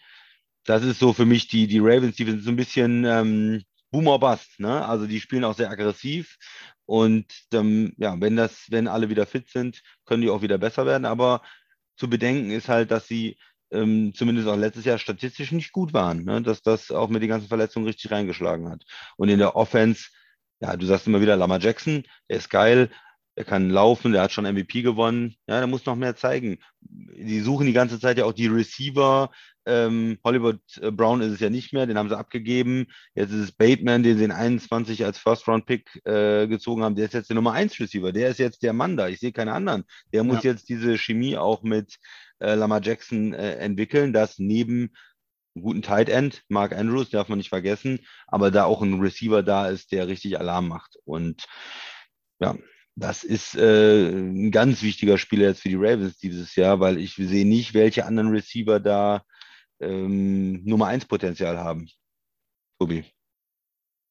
Das 0.64 0.82
ist 0.84 0.98
so 0.98 1.12
für 1.12 1.26
mich 1.26 1.48
die, 1.48 1.66
die 1.66 1.80
Ravens, 1.80 2.16
die 2.16 2.24
sind 2.24 2.42
so 2.42 2.50
ein 2.50 2.56
bisschen 2.56 3.04
ähm, 3.04 3.62
Boomer 3.90 4.18
Bust, 4.18 4.58
ne? 4.58 4.84
Also 4.86 5.06
die 5.06 5.20
spielen 5.20 5.44
auch 5.44 5.56
sehr 5.56 5.70
aggressiv 5.70 6.38
und 6.86 7.26
ähm, 7.52 7.94
ja, 7.98 8.20
wenn 8.20 8.36
das, 8.36 8.66
wenn 8.70 8.88
alle 8.88 9.08
wieder 9.08 9.26
fit 9.26 9.48
sind, 9.48 9.82
können 10.04 10.22
die 10.22 10.30
auch 10.30 10.42
wieder 10.42 10.58
besser 10.58 10.86
werden. 10.86 11.04
Aber 11.04 11.42
zu 12.02 12.10
bedenken 12.10 12.50
ist 12.50 12.68
halt, 12.68 12.90
dass 12.90 13.06
sie 13.06 13.38
ähm, 13.70 14.12
zumindest 14.12 14.48
auch 14.48 14.56
letztes 14.56 14.84
Jahr 14.84 14.98
statistisch 14.98 15.52
nicht 15.52 15.70
gut 15.70 15.92
waren, 15.92 16.24
ne? 16.24 16.42
dass 16.42 16.60
das 16.60 16.90
auch 16.90 17.08
mit 17.08 17.22
den 17.22 17.28
ganzen 17.28 17.46
Verletzungen 17.46 17.86
richtig 17.86 18.10
reingeschlagen 18.10 18.68
hat. 18.68 18.82
Und 19.16 19.28
in 19.28 19.38
der 19.38 19.54
Offense, 19.54 20.08
ja, 20.58 20.76
du 20.76 20.84
sagst 20.84 21.06
immer 21.06 21.20
wieder 21.20 21.36
Lama 21.36 21.58
Jackson, 21.58 22.02
der 22.28 22.38
ist 22.38 22.50
geil, 22.50 22.90
der 23.36 23.44
kann 23.44 23.70
laufen, 23.70 24.10
der 24.10 24.22
hat 24.22 24.32
schon 24.32 24.52
MVP 24.52 24.82
gewonnen. 24.82 25.36
Ja, 25.46 25.58
der 25.58 25.68
muss 25.68 25.86
noch 25.86 25.94
mehr 25.94 26.16
zeigen. 26.16 26.58
Die 26.80 27.38
suchen 27.38 27.68
die 27.68 27.72
ganze 27.72 28.00
Zeit 28.00 28.18
ja 28.18 28.24
auch 28.24 28.32
die 28.32 28.48
Receiver. 28.48 29.30
Ähm, 29.64 30.18
Hollywood 30.24 30.60
äh, 30.80 30.90
Brown 30.90 31.20
ist 31.20 31.32
es 31.32 31.40
ja 31.40 31.50
nicht 31.50 31.72
mehr, 31.72 31.86
den 31.86 31.98
haben 31.98 32.08
sie 32.08 32.18
abgegeben. 32.18 32.86
Jetzt 33.14 33.32
ist 33.32 33.40
es 33.40 33.52
Bateman, 33.52 34.02
den 34.02 34.18
sie 34.18 34.24
in 34.24 34.32
21 34.32 35.04
als 35.04 35.18
First-Round-Pick 35.18 36.04
äh, 36.04 36.46
gezogen 36.48 36.82
haben. 36.82 36.96
Der 36.96 37.06
ist 37.06 37.14
jetzt 37.14 37.30
der 37.30 37.36
Nummer 37.36 37.52
1 37.52 37.78
Receiver. 37.78 38.12
Der 38.12 38.30
ist 38.30 38.38
jetzt 38.38 38.62
der 38.62 38.72
Mann 38.72 38.96
da. 38.96 39.08
Ich 39.08 39.20
sehe 39.20 39.32
keine 39.32 39.52
anderen. 39.52 39.84
Der 40.12 40.24
muss 40.24 40.42
ja. 40.42 40.50
jetzt 40.50 40.68
diese 40.68 40.98
Chemie 40.98 41.36
auch 41.36 41.62
mit 41.62 41.98
äh, 42.40 42.54
Lama 42.54 42.80
Jackson 42.82 43.32
äh, 43.34 43.56
entwickeln, 43.56 44.12
dass 44.12 44.38
neben 44.38 44.90
einem 45.54 45.62
guten 45.62 45.82
Tight 45.82 46.08
End, 46.08 46.42
Mark 46.48 46.72
Andrews, 46.72 47.10
darf 47.10 47.28
man 47.28 47.38
nicht 47.38 47.50
vergessen, 47.50 48.00
aber 48.26 48.50
da 48.50 48.64
auch 48.64 48.82
ein 48.82 49.00
Receiver 49.00 49.42
da 49.42 49.68
ist, 49.68 49.92
der 49.92 50.08
richtig 50.08 50.38
Alarm 50.38 50.68
macht. 50.68 50.96
Und 51.04 51.44
ja, 52.40 52.56
das 52.96 53.24
ist 53.24 53.54
äh, 53.54 54.08
ein 54.10 54.50
ganz 54.50 54.82
wichtiger 54.82 55.18
Spieler 55.18 55.48
jetzt 55.48 55.62
für 55.62 55.68
die 55.68 55.76
Ravens 55.76 56.18
dieses 56.18 56.54
Jahr, 56.56 56.80
weil 56.80 56.98
ich 56.98 57.14
sehe 57.14 57.46
nicht, 57.46 57.74
welche 57.74 58.04
anderen 58.04 58.30
Receiver 58.30 58.80
da 58.80 59.24
ähm, 59.82 60.64
Nummer 60.64 60.86
1 60.86 61.06
Potenzial 61.06 61.58
haben. 61.58 61.88
Tobi. 62.78 63.04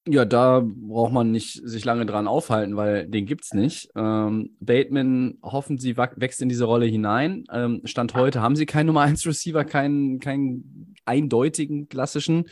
Ja, 0.08 0.26
da 0.26 0.64
braucht 0.66 1.14
man 1.14 1.30
nicht 1.30 1.62
sich 1.64 1.86
lange 1.86 2.08
dran 2.08 2.28
aufhalten, 2.28 2.76
weil 2.76 3.08
den 3.08 3.28
gibt 3.28 3.44
es 3.44 3.54
nicht. 3.54 3.90
Ähm, 3.96 4.56
Bateman 4.60 5.38
hoffen 5.44 5.78
sie 5.78 5.96
wächst 5.96 6.42
in 6.42 6.50
diese 6.50 6.66
Rolle 6.66 6.88
hinein. 6.88 7.44
Ähm, 7.52 7.82
Stand 7.86 8.16
heute 8.16 8.42
haben 8.42 8.56
sie 8.56 8.66
keinen 8.66 8.88
Nummer 8.88 9.02
1 9.02 9.28
Receiver, 9.28 9.64
keinen, 9.64 10.20
keinen 10.20 10.96
eindeutigen 11.06 11.88
klassischen. 11.88 12.46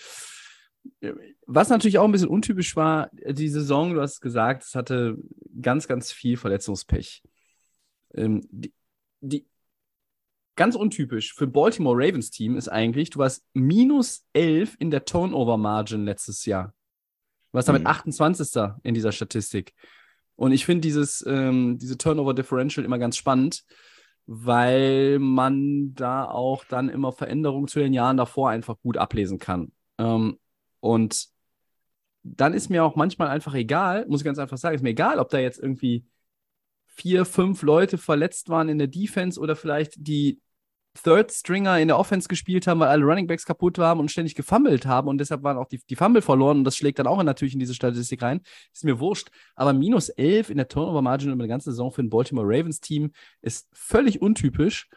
Was 1.48 1.70
natürlich 1.70 1.98
auch 1.98 2.06
ein 2.06 2.12
bisschen 2.12 2.30
untypisch 2.30 2.76
war, 2.76 3.10
die 3.14 3.50
Saison, 3.50 3.96
du 3.96 4.02
hast 4.02 4.22
gesagt, 4.22 4.64
es 4.64 4.76
hatte 4.76 5.18
ganz, 5.60 5.88
ganz 5.88 6.12
viel 6.12 6.38
Verletzungspech. 6.38 7.24
Ähm, 8.14 8.48
die, 8.52 8.74
die, 9.22 9.48
ganz 10.60 10.76
untypisch 10.76 11.34
für 11.34 11.48
Baltimore 11.48 11.96
Ravens 11.96 12.32
Team 12.32 12.58
ist 12.58 12.68
eigentlich, 12.68 13.10
du 13.10 13.20
warst 13.20 13.46
minus 13.54 14.26
11 14.34 14.76
in 14.80 14.92
der 14.92 15.06
Turnover 15.06 15.56
Margin 15.58 16.04
letztes 16.04 16.46
Jahr. 16.46 16.74
Du 17.52 17.54
warst 17.54 17.70
damit 17.70 17.84
mhm. 17.84 17.88
28. 17.88 18.62
in 18.84 18.94
dieser 18.94 19.14
Statistik. 19.14 19.74
Und 20.36 20.52
ich 20.52 20.66
finde 20.66 20.82
dieses, 20.82 21.26
ähm, 21.26 21.78
diese 21.80 21.98
Turnover 21.98 22.34
Differential 22.34 22.86
immer 22.86 23.00
ganz 23.00 23.16
spannend, 23.16 23.64
weil 24.26 25.18
man 25.20 25.94
da 25.96 26.26
auch 26.26 26.66
dann 26.66 26.90
immer 26.90 27.14
Veränderungen 27.14 27.70
zu 27.70 27.80
den 27.80 27.94
Jahren 27.94 28.18
davor 28.18 28.50
einfach 28.50 28.78
gut 28.82 28.98
ablesen 28.98 29.40
kann. 29.40 29.72
Ähm, 29.98 30.40
und 30.82 31.28
dann 32.24 32.54
ist 32.54 32.70
mir 32.70 32.84
auch 32.84 32.98
manchmal 32.98 33.30
einfach 33.30 33.54
egal, 33.54 34.06
muss 34.10 34.20
ich 34.20 34.26
ganz 34.26 34.40
einfach 34.40 34.58
sagen, 34.58 34.76
ist 34.76 34.84
mir 34.84 34.90
egal, 34.90 35.20
ob 35.20 35.30
da 35.30 35.40
jetzt 35.40 35.60
irgendwie 35.60 36.06
vier, 36.86 37.24
fünf 37.24 37.62
Leute 37.62 37.98
verletzt 37.98 38.50
waren 38.50 38.68
in 38.68 38.78
der 38.78 38.88
Defense 38.88 39.40
oder 39.40 39.56
vielleicht 39.56 39.94
die 39.96 40.42
Third 40.96 41.32
Stringer 41.32 41.80
in 41.80 41.88
der 41.88 41.98
Offense 41.98 42.28
gespielt 42.28 42.68
haben, 42.68 42.80
weil 42.80 42.90
alle 42.90 43.06
Running 43.06 43.28
Backs 43.28 43.46
kaputt 43.46 43.78
waren 43.78 44.00
und 44.00 44.12
ständig 44.12 44.36
gefummelt 44.36 44.86
haben 44.86 45.08
und 45.08 45.20
deshalb 45.20 45.44
waren 45.44 45.58
auch 45.58 45.68
die, 45.68 45.80
die 45.90 45.96
Fumble 45.96 46.22
verloren 46.22 46.60
und 46.60 46.64
das 46.64 46.76
schlägt 46.76 47.00
dann 47.00 47.08
auch 47.08 47.22
natürlich 47.22 47.54
in 47.54 47.60
diese 47.60 47.76
Statistik 47.76 48.22
rein. 48.22 48.42
Ist 48.74 48.84
mir 48.84 49.00
wurscht. 49.00 49.30
Aber 49.56 49.74
minus 49.74 50.10
11 50.10 50.50
in 50.50 50.58
der 50.58 50.68
Turnover 50.68 51.02
Margin 51.02 51.32
über 51.32 51.44
eine 51.44 51.48
ganze 51.48 51.72
Saison 51.72 51.92
für 51.92 52.02
ein 52.02 52.10
Baltimore 52.10 52.48
Ravens 52.48 52.80
Team 52.80 53.12
ist 53.42 53.68
völlig 53.72 54.22
untypisch. 54.22 54.90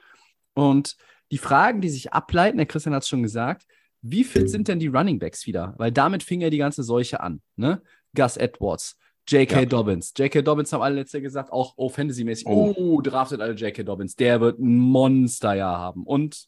Und 0.55 0.97
die 1.31 1.39
Fragen, 1.39 1.81
die 1.81 1.89
sich 1.89 2.13
ableiten, 2.13 2.57
der 2.57 2.67
Christian 2.67 2.95
hat 2.95 3.03
es 3.03 3.09
schon 3.09 3.23
gesagt, 3.23 3.67
wie 4.03 4.25
fit 4.25 4.51
sind 4.51 4.69
denn 4.69 4.81
die 4.81 4.89
Running 4.89 5.19
Backs 5.19 5.47
wieder? 5.47 5.75
Weil 5.79 5.93
damit 5.93 6.23
fing 6.23 6.41
ja 6.41 6.51
die 6.51 6.59
ganze 6.59 6.83
Seuche 6.83 7.21
an. 7.21 7.41
Ne? 7.57 7.83
Gus 8.15 8.37
Edwards, 8.37 8.99
J.K. 9.29 9.61
Ja. 9.61 9.67
Dobbins. 9.67 10.13
J.K. 10.17 10.43
Dobbins 10.43 10.73
haben 10.73 10.83
alle 10.83 10.97
letztes 10.97 11.15
Jahr 11.15 11.23
gesagt, 11.23 11.53
auch 11.53 11.75
oh, 11.77 11.89
Fantasy-mäßig, 11.89 12.47
oh. 12.47 12.75
oh, 12.77 13.01
draftet 13.01 13.41
alle 13.41 13.55
J.K. 13.55 13.83
Dobbins. 13.83 14.17
Der 14.17 14.41
wird 14.41 14.59
ein 14.59 14.79
Monsterjahr 14.79 15.79
haben. 15.79 16.05
Und 16.05 16.47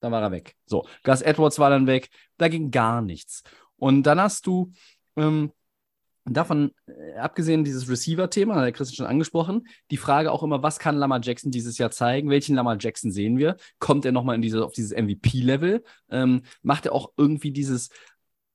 dann 0.00 0.12
war 0.12 0.22
er 0.22 0.32
weg. 0.32 0.56
So, 0.66 0.86
Gus 1.04 1.22
Edwards 1.22 1.58
war 1.58 1.70
dann 1.70 1.86
weg. 1.86 2.10
Da 2.36 2.48
ging 2.48 2.70
gar 2.70 3.02
nichts. 3.02 3.42
Und 3.76 4.04
dann 4.04 4.20
hast 4.20 4.46
du 4.46 4.72
ähm, 5.16 5.52
davon 6.24 6.72
äh, 6.86 7.14
abgesehen 7.18 7.64
dieses 7.64 7.88
Receiver-Thema, 7.88 8.54
hat 8.54 8.64
der 8.64 8.72
Christian 8.72 8.96
schon 8.96 9.06
angesprochen, 9.06 9.66
die 9.90 9.96
Frage 9.96 10.30
auch 10.30 10.42
immer, 10.42 10.62
was 10.62 10.78
kann 10.78 10.96
Lamar 10.96 11.20
Jackson 11.22 11.50
dieses 11.50 11.78
Jahr 11.78 11.90
zeigen? 11.90 12.30
Welchen 12.30 12.54
Lamar 12.54 12.76
Jackson 12.78 13.10
sehen 13.10 13.38
wir? 13.38 13.56
Kommt 13.78 14.04
er 14.04 14.12
nochmal 14.12 14.40
diese, 14.40 14.64
auf 14.64 14.72
dieses 14.72 14.92
MVP-Level? 14.92 15.82
Ähm, 16.10 16.42
macht 16.62 16.86
er 16.86 16.92
auch 16.92 17.12
irgendwie 17.16 17.50
dieses, 17.50 17.90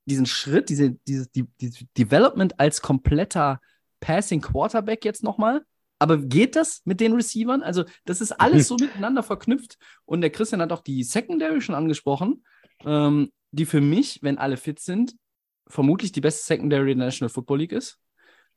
diesen 0.08 0.26
Schritt, 0.26 0.68
diese, 0.68 0.92
dieses 1.06 1.30
die, 1.30 1.46
die 1.60 1.86
Development 1.96 2.58
als 2.58 2.82
kompletter 2.82 3.60
Passing 4.00 4.40
Quarterback 4.40 5.04
jetzt 5.04 5.22
nochmal? 5.22 5.64
Aber 5.98 6.18
geht 6.18 6.54
das 6.54 6.82
mit 6.84 7.00
den 7.00 7.12
Receivern? 7.12 7.62
Also, 7.62 7.84
das 8.04 8.20
ist 8.20 8.32
alles 8.32 8.68
so 8.68 8.76
miteinander 8.80 9.22
verknüpft. 9.22 9.78
Und 10.04 10.20
der 10.20 10.30
Christian 10.30 10.60
hat 10.60 10.72
auch 10.72 10.82
die 10.82 11.02
Secondary 11.02 11.60
schon 11.60 11.74
angesprochen, 11.74 12.44
ähm, 12.84 13.32
die 13.50 13.66
für 13.66 13.80
mich, 13.80 14.20
wenn 14.22 14.38
alle 14.38 14.56
fit 14.56 14.78
sind, 14.80 15.14
vermutlich 15.66 16.12
die 16.12 16.20
beste 16.20 16.44
Secondary 16.44 16.92
in 16.92 16.98
der 16.98 17.08
National 17.08 17.32
Football 17.32 17.58
League 17.58 17.72
ist. 17.72 17.98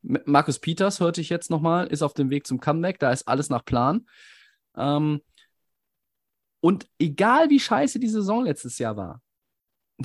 Markus 0.01 0.59
Peters 0.59 0.99
hörte 0.99 1.21
ich 1.21 1.29
jetzt 1.29 1.49
nochmal, 1.49 1.87
ist 1.87 2.01
auf 2.01 2.13
dem 2.13 2.29
Weg 2.29 2.47
zum 2.47 2.59
Comeback, 2.59 2.99
da 2.99 3.11
ist 3.11 3.27
alles 3.27 3.49
nach 3.49 3.63
Plan. 3.63 4.07
Ähm, 4.75 5.21
und 6.59 6.87
egal 6.99 7.49
wie 7.49 7.59
scheiße 7.59 7.99
die 7.99 8.07
Saison 8.07 8.45
letztes 8.45 8.77
Jahr 8.77 8.97
war, 8.97 9.21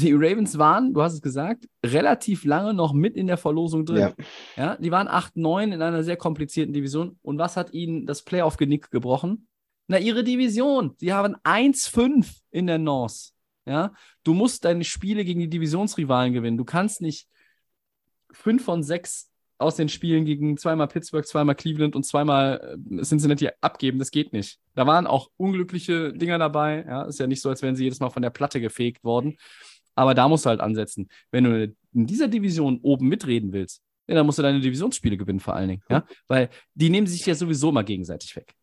die 0.01 0.13
Ravens 0.13 0.59
waren, 0.59 0.95
du 0.95 1.03
hast 1.03 1.15
es 1.15 1.23
gesagt, 1.23 1.69
relativ 1.85 2.45
lange 2.45 2.75
noch 2.75 2.93
mit 2.93 3.17
in 3.17 3.27
der 3.27 3.37
Verlosung 3.37 3.85
drin. 3.85 3.99
Ja. 3.99 4.15
ja 4.57 4.77
die 4.77 4.91
waren 4.91 5.09
8-9 5.09 5.75
in 5.75 5.83
einer 5.83 6.03
sehr 6.03 6.17
komplizierten 6.17 6.73
Division. 6.73 7.19
Und 7.23 7.39
was 7.39 7.57
hat 7.57 7.73
ihnen 7.73 8.07
das 8.07 8.23
Playoff-Genick 8.23 8.91
gebrochen? 8.91 9.49
Na, 9.89 9.99
ihre 9.99 10.25
Division. 10.25 10.95
Sie 10.99 11.13
haben 11.13 11.37
1-5 11.45 12.27
in 12.51 12.67
der 12.67 12.79
North. 12.79 13.31
Ja, 13.67 13.93
du 14.23 14.33
musst 14.33 14.65
deine 14.65 14.85
Spiele 14.85 15.25
gegen 15.25 15.41
die 15.41 15.51
Divisionsrivalen 15.51 16.33
gewinnen. 16.33 16.57
Du 16.57 16.65
kannst 16.65 17.01
nicht 17.01 17.29
fünf 18.33 18.65
von 18.65 18.85
sechs 18.85 19.29
aus 19.59 19.77
den 19.77 19.89
Spielen 19.89 20.25
gegen 20.25 20.57
zweimal 20.57 20.87
Pittsburgh, 20.87 21.27
zweimal 21.27 21.55
Cleveland 21.55 21.97
und 21.97 22.05
zweimal 22.05 22.79
äh, 22.91 23.03
Cincinnati 23.03 23.49
abgeben. 23.61 23.99
Das 23.99 24.11
geht 24.11 24.33
nicht. 24.33 24.59
Da 24.75 24.87
waren 24.87 25.07
auch 25.07 25.31
unglückliche 25.37 26.13
Dinger 26.13 26.39
dabei. 26.39 26.85
Ja, 26.87 27.03
ist 27.05 27.19
ja 27.19 27.27
nicht 27.27 27.41
so, 27.41 27.49
als 27.49 27.63
wären 27.63 27.75
sie 27.75 27.85
jedes 27.85 28.01
Mal 28.01 28.11
von 28.11 28.23
der 28.23 28.31
Platte 28.31 28.61
gefegt 28.61 29.03
worden. 29.03 29.37
Aber 29.97 30.15
da 30.15 30.29
musst 30.29 30.45
du 30.45 30.51
halt 30.51 30.61
ansetzen. 30.61 31.09
Wenn 31.33 31.45
du 31.45 31.75
in 31.93 32.07
dieser 32.07 32.29
Division 32.29 32.79
oben 32.83 33.09
mitreden 33.09 33.53
willst, 33.53 33.83
dann 34.07 34.25
musst 34.25 34.39
du 34.39 34.43
deine 34.43 34.61
Divisionsspiele 34.61 35.17
gewinnen, 35.17 35.41
vor 35.41 35.57
allen 35.57 35.69
Dingen. 35.69 35.83
Ja? 35.91 36.07
Weil 36.29 36.51
die 36.75 36.91
nehmen 36.91 37.09
sich 37.09 37.27
ja 37.27 37.35
sowieso 37.35 37.73
mal 37.73 37.83
gegenseitig 37.83 38.37
weg. 38.37 38.55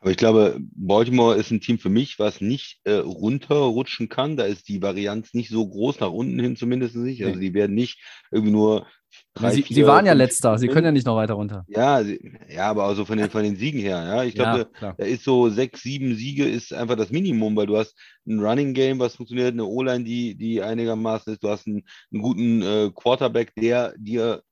Aber 0.00 0.10
ich 0.10 0.16
glaube, 0.16 0.58
Baltimore 0.60 1.36
ist 1.36 1.50
ein 1.50 1.60
Team 1.60 1.78
für 1.78 1.88
mich, 1.88 2.18
was 2.18 2.40
nicht 2.40 2.80
äh, 2.84 2.92
runterrutschen 2.92 4.08
kann. 4.08 4.36
Da 4.36 4.44
ist 4.44 4.68
die 4.68 4.82
Varianz 4.82 5.34
nicht 5.34 5.50
so 5.50 5.66
groß, 5.66 6.00
nach 6.00 6.10
unten 6.10 6.38
hin 6.38 6.56
zumindest 6.56 6.96
nicht. 6.96 7.24
Also 7.24 7.40
die 7.40 7.54
werden 7.54 7.74
nicht 7.74 8.00
irgendwie 8.30 8.52
nur 8.52 8.86
drei, 9.34 9.52
sie, 9.52 9.62
vier, 9.62 9.74
sie 9.74 9.86
waren 9.86 10.06
ja 10.06 10.12
letzter, 10.12 10.58
sie 10.58 10.68
können 10.68 10.86
ja 10.86 10.92
nicht 10.92 11.06
noch 11.06 11.16
weiter 11.16 11.34
runter. 11.34 11.64
Ja, 11.68 12.00
ja, 12.00 12.70
aber 12.70 12.84
also 12.84 13.04
von 13.04 13.18
den, 13.18 13.30
von 13.30 13.42
den 13.42 13.56
Siegen 13.56 13.80
her, 13.80 14.02
ja. 14.02 14.24
Ich 14.24 14.34
glaube, 14.34 14.68
ja, 14.80 14.94
da 14.96 15.04
ist 15.04 15.24
so 15.24 15.48
sechs, 15.48 15.82
sieben 15.82 16.14
Siege 16.14 16.44
ist 16.44 16.72
einfach 16.72 16.96
das 16.96 17.10
Minimum, 17.10 17.56
weil 17.56 17.66
du 17.66 17.76
hast 17.76 17.96
ein 18.26 18.40
Running 18.40 18.74
Game, 18.74 18.98
was 18.98 19.16
funktioniert, 19.16 19.52
eine 19.52 19.64
O-Line, 19.64 20.04
die, 20.04 20.34
die 20.36 20.62
einigermaßen 20.62 21.32
ist, 21.32 21.42
du 21.42 21.48
hast 21.48 21.66
einen, 21.66 21.84
einen 22.12 22.22
guten 22.22 22.62
äh, 22.62 22.90
Quarterback, 22.94 23.54
der 23.54 23.94
dir 23.98 24.42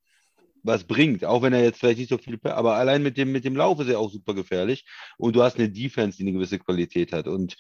was 0.65 0.85
bringt, 0.85 1.25
auch 1.25 1.43
wenn 1.43 1.53
er 1.53 1.63
jetzt 1.63 1.79
vielleicht 1.79 1.99
nicht 1.99 2.11
so 2.11 2.19
viel, 2.19 2.41
aber 2.43 2.75
allein 2.75 3.03
mit 3.03 3.17
dem, 3.17 3.31
mit 3.31 3.45
dem 3.45 3.57
Lauf 3.57 3.79
ist 3.81 3.89
er 3.89 4.01
auch 4.01 4.11
super 4.11 4.35
gefährlich 4.35 4.85
und 5.19 5.37
du 5.37 5.43
hast 5.43 5.59
eine 5.59 5.69
Defense, 5.69 6.17
die 6.17 6.25
eine 6.25 6.33
gewisse 6.33 6.59
Qualität 6.59 7.13
hat 7.13 7.29
und 7.29 7.57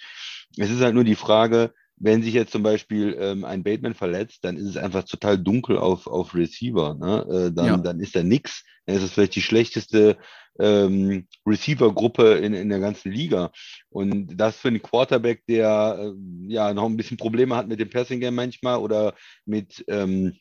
es 0.56 0.70
ist 0.70 0.80
halt 0.80 0.94
nur 0.94 1.04
die 1.04 1.14
Frage, 1.14 1.72
wenn 1.96 2.22
sich 2.22 2.34
jetzt 2.34 2.52
zum 2.52 2.62
Beispiel 2.62 3.16
ähm, 3.20 3.44
ein 3.44 3.62
Bateman 3.62 3.94
verletzt, 3.94 4.44
dann 4.44 4.56
ist 4.56 4.66
es 4.66 4.76
einfach 4.76 5.04
total 5.04 5.38
dunkel 5.38 5.78
auf, 5.78 6.06
auf 6.06 6.34
Receiver. 6.34 6.94
Ne? 6.94 7.26
Äh, 7.30 7.52
dann, 7.52 7.66
ja. 7.66 7.76
dann 7.76 8.00
ist 8.00 8.16
da 8.16 8.22
nix. 8.22 8.64
Dann 8.86 8.96
ist 8.96 9.02
es 9.02 9.12
vielleicht 9.12 9.36
die 9.36 9.42
schlechteste 9.42 10.18
ähm, 10.58 11.26
Receiver-Gruppe 11.46 12.34
in, 12.34 12.52
in 12.54 12.68
der 12.68 12.80
ganzen 12.80 13.12
Liga. 13.12 13.52
Und 13.90 14.36
das 14.36 14.56
für 14.56 14.68
einen 14.68 14.82
Quarterback, 14.82 15.44
der 15.46 15.98
äh, 15.98 16.52
ja 16.52 16.74
noch 16.74 16.86
ein 16.86 16.96
bisschen 16.96 17.16
Probleme 17.16 17.56
hat 17.56 17.68
mit 17.68 17.80
dem 17.80 17.90
Passing-Game 17.90 18.34
manchmal 18.34 18.78
oder 18.78 19.14
mit 19.46 19.84
ähm, 19.88 20.36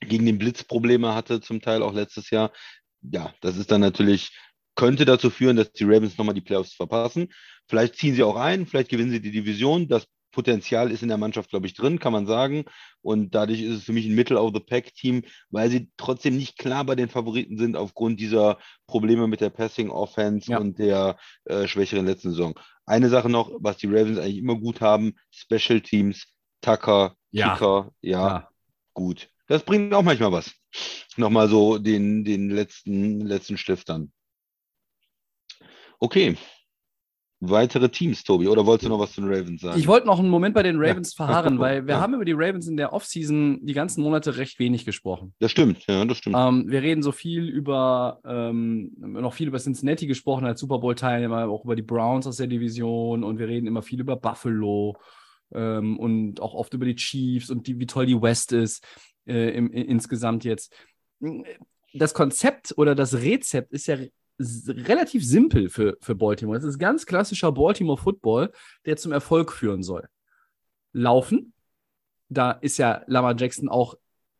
gegen 0.00 0.26
den 0.26 0.38
Blitz 0.38 0.64
Probleme 0.64 1.14
hatte, 1.14 1.40
zum 1.40 1.60
Teil 1.60 1.82
auch 1.82 1.92
letztes 1.94 2.30
Jahr. 2.30 2.52
Ja, 3.02 3.32
das 3.40 3.56
ist 3.56 3.70
dann 3.70 3.80
natürlich, 3.80 4.30
könnte 4.76 5.04
dazu 5.04 5.30
führen, 5.30 5.56
dass 5.56 5.72
die 5.72 5.84
Ravens 5.84 6.16
nochmal 6.18 6.34
die 6.34 6.40
Playoffs 6.40 6.74
verpassen. 6.74 7.28
Vielleicht 7.68 7.96
ziehen 7.96 8.14
sie 8.14 8.22
auch 8.22 8.36
ein, 8.36 8.66
vielleicht 8.66 8.90
gewinnen 8.90 9.10
sie 9.10 9.20
die 9.20 9.30
Division. 9.30 9.88
Das 9.88 10.06
Potenzial 10.32 10.90
ist 10.90 11.02
in 11.02 11.08
der 11.08 11.16
Mannschaft, 11.16 11.50
glaube 11.50 11.66
ich, 11.68 11.74
drin, 11.74 12.00
kann 12.00 12.12
man 12.12 12.26
sagen. 12.26 12.64
Und 13.02 13.34
dadurch 13.36 13.60
ist 13.62 13.76
es 13.78 13.84
für 13.84 13.92
mich 13.92 14.04
ein 14.06 14.16
Middle-of-the-Pack-Team, 14.16 15.22
weil 15.50 15.70
sie 15.70 15.90
trotzdem 15.96 16.36
nicht 16.36 16.58
klar 16.58 16.84
bei 16.84 16.96
den 16.96 17.08
Favoriten 17.08 17.56
sind 17.56 17.76
aufgrund 17.76 18.18
dieser 18.18 18.58
Probleme 18.88 19.28
mit 19.28 19.40
der 19.40 19.50
Passing-Offense 19.50 20.50
Ja. 20.50 20.58
und 20.58 20.78
der 20.80 21.16
äh, 21.44 21.68
schwächeren 21.68 22.06
letzten 22.06 22.30
Saison. 22.30 22.58
Eine 22.84 23.10
Sache 23.10 23.28
noch, 23.30 23.52
was 23.60 23.76
die 23.76 23.86
Ravens 23.86 24.18
eigentlich 24.18 24.38
immer 24.38 24.56
gut 24.56 24.80
haben, 24.80 25.14
Special 25.30 25.80
Teams, 25.80 26.26
Tucker, 26.62 27.14
Ja. 27.30 27.52
Kicker, 27.54 27.92
ja, 28.00 28.26
Ja. 28.28 28.48
gut. 28.92 29.28
Das 29.46 29.62
bringt 29.62 29.92
auch 29.92 30.02
manchmal 30.02 30.32
was. 30.32 30.52
Nochmal 31.16 31.48
so 31.48 31.78
den, 31.78 32.24
den 32.24 32.50
letzten, 32.50 33.20
letzten 33.20 33.56
Stift 33.58 33.88
dann. 33.88 34.12
Okay. 35.98 36.36
Weitere 37.40 37.90
Teams, 37.90 38.24
Tobi, 38.24 38.48
oder 38.48 38.64
wolltest 38.64 38.86
du 38.86 38.88
noch 38.88 38.98
was 39.00 39.12
zu 39.12 39.20
den 39.20 39.30
Ravens 39.30 39.60
sagen? 39.60 39.78
Ich 39.78 39.86
wollte 39.86 40.06
noch 40.06 40.18
einen 40.18 40.30
Moment 40.30 40.54
bei 40.54 40.62
den 40.62 40.80
Ravens 40.80 41.12
verharren, 41.12 41.54
Ja. 41.54 41.60
weil 41.60 41.86
wir 41.86 41.94
Ja. 41.96 42.00
haben 42.00 42.14
über 42.14 42.24
die 42.24 42.32
Ravens 42.32 42.66
in 42.68 42.78
der 42.78 42.94
Offseason 42.94 43.58
die 43.66 43.74
ganzen 43.74 44.02
Monate 44.02 44.38
recht 44.38 44.58
wenig 44.58 44.86
gesprochen. 44.86 45.34
das 45.40 45.50
stimmt, 45.50 45.86
ja, 45.86 46.02
das 46.06 46.18
stimmt. 46.18 46.36
Ähm, 46.38 46.70
wir 46.70 46.80
reden 46.80 47.02
so 47.02 47.12
viel 47.12 47.46
über, 47.48 48.20
ähm, 48.24 48.92
noch 48.96 49.34
viel 49.34 49.48
über 49.48 49.58
Cincinnati 49.58 50.06
gesprochen 50.06 50.46
als 50.46 50.60
Super 50.60 50.78
Bowl-Teilnehmer, 50.78 51.48
auch 51.50 51.64
über 51.64 51.76
die 51.76 51.82
Browns 51.82 52.26
aus 52.26 52.36
der 52.38 52.46
Division 52.46 53.22
und 53.24 53.38
wir 53.38 53.48
reden 53.48 53.66
immer 53.66 53.82
viel 53.82 54.00
über 54.00 54.16
Buffalo 54.16 54.96
ähm, 55.52 55.98
und 55.98 56.40
auch 56.40 56.54
oft 56.54 56.72
über 56.72 56.86
die 56.86 56.96
Chiefs 56.96 57.50
und 57.50 57.66
die, 57.66 57.78
wie 57.78 57.86
toll 57.86 58.06
die 58.06 58.20
West 58.22 58.52
ist 58.52 58.86
äh, 59.26 59.50
im, 59.50 59.70
insgesamt 59.70 60.44
jetzt. 60.44 60.72
Das 61.92 62.14
Konzept 62.14 62.74
oder 62.76 62.94
das 62.94 63.14
Rezept 63.14 63.72
ist 63.72 63.86
ja 63.86 63.96
relativ 64.38 65.24
simpel 65.24 65.68
für, 65.68 65.96
für 66.00 66.14
Baltimore. 66.14 66.58
Es 66.58 66.64
ist 66.64 66.78
ganz 66.78 67.06
klassischer 67.06 67.52
Baltimore 67.52 68.00
Football, 68.00 68.52
der 68.84 68.96
zum 68.96 69.12
Erfolg 69.12 69.52
führen 69.52 69.82
soll. 69.82 70.08
Laufen, 70.92 71.52
da 72.28 72.52
ist 72.52 72.78
ja 72.78 73.02
Lamar 73.06 73.36
Jackson 73.36 73.68
auch 73.68 73.96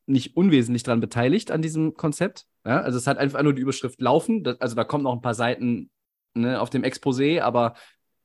nicht 0.07 0.37
unwesentlich 0.37 0.83
dran 0.83 1.01
beteiligt 1.01 1.51
an 1.51 1.63
diesem 1.63 1.95
Konzept. 1.95 2.47
Ja, 2.65 2.81
also 2.81 2.99
es 2.99 3.07
hat 3.07 3.19
einfach 3.19 3.43
nur 3.43 3.55
die 3.55 3.63
Überschrift 3.63 4.01
Laufen. 4.01 4.43
Das, 4.43 4.61
also 4.61 4.75
da 4.75 4.85
kommen 4.85 5.05
noch 5.05 5.15
ein 5.15 5.23
paar 5.23 5.35
Seiten 5.35 5.91
ne, 6.35 6.61
auf 6.61 6.71
dem 6.71 6.83
Exposé, 6.83 7.41
aber 7.41 7.75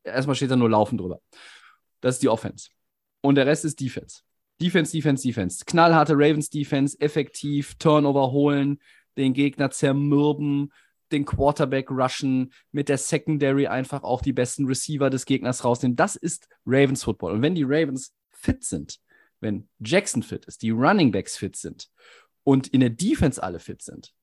erstmal 0.04 0.36
steht 0.36 0.52
da 0.52 0.56
nur 0.56 0.70
Laufen 0.70 0.98
drüber. 0.98 1.22
Das 2.02 2.16
ist 2.16 2.24
die 2.24 2.30
Offense. 2.30 2.70
Und 3.22 3.36
der 3.36 3.46
Rest 3.46 3.66
ist 3.66 3.80
Defense. 3.80 4.22
Defense, 4.62 4.92
Defense, 4.92 5.24
Defense. 5.24 5.64
Knallharte 5.66 6.14
Ravens 6.14 6.50
Defense, 6.50 7.00
effektiv, 7.00 7.76
Turnover 7.76 8.32
holen, 8.32 8.80
den 9.18 9.34
Gegner 9.34 9.72
zermürben, 9.72 10.72
den 11.12 11.26
Quarterback 11.26 11.90
rushen, 11.90 12.54
mit 12.72 12.90
der 12.90 12.98
Secondary 12.98 13.68
einfach 13.68 14.04
auch 14.04 14.22
die 14.22 14.34
besten 14.34 14.66
Receiver 14.66 15.10
des 15.10 15.26
Gegners 15.26 15.64
rausnehmen. 15.64 15.96
Das 15.96 16.16
ist 16.16 16.48
Ravens 16.66 17.04
Football. 17.04 17.34
Und 17.34 17.42
wenn 17.42 17.56
die 17.56 17.64
Ravens 17.64 18.14
fit 18.32 18.64
sind, 18.64 19.00
wenn 19.40 19.68
Jackson 19.80 20.24
fit 20.24 20.46
ist, 20.46 20.62
die 20.62 20.72
Running 20.72 21.12
Backs 21.12 21.38
fit 21.38 21.56
sind 21.56 21.90
und 22.44 22.68
in 22.68 22.82
der 22.82 22.90
Defense 22.90 23.42
alle 23.42 23.60
fit 23.60 23.82
sind, 23.82 24.14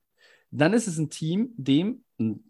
dann 0.51 0.73
ist 0.73 0.87
es 0.87 0.99
ein 0.99 1.11
Team, 1.11 1.51
dem, 1.57 2.05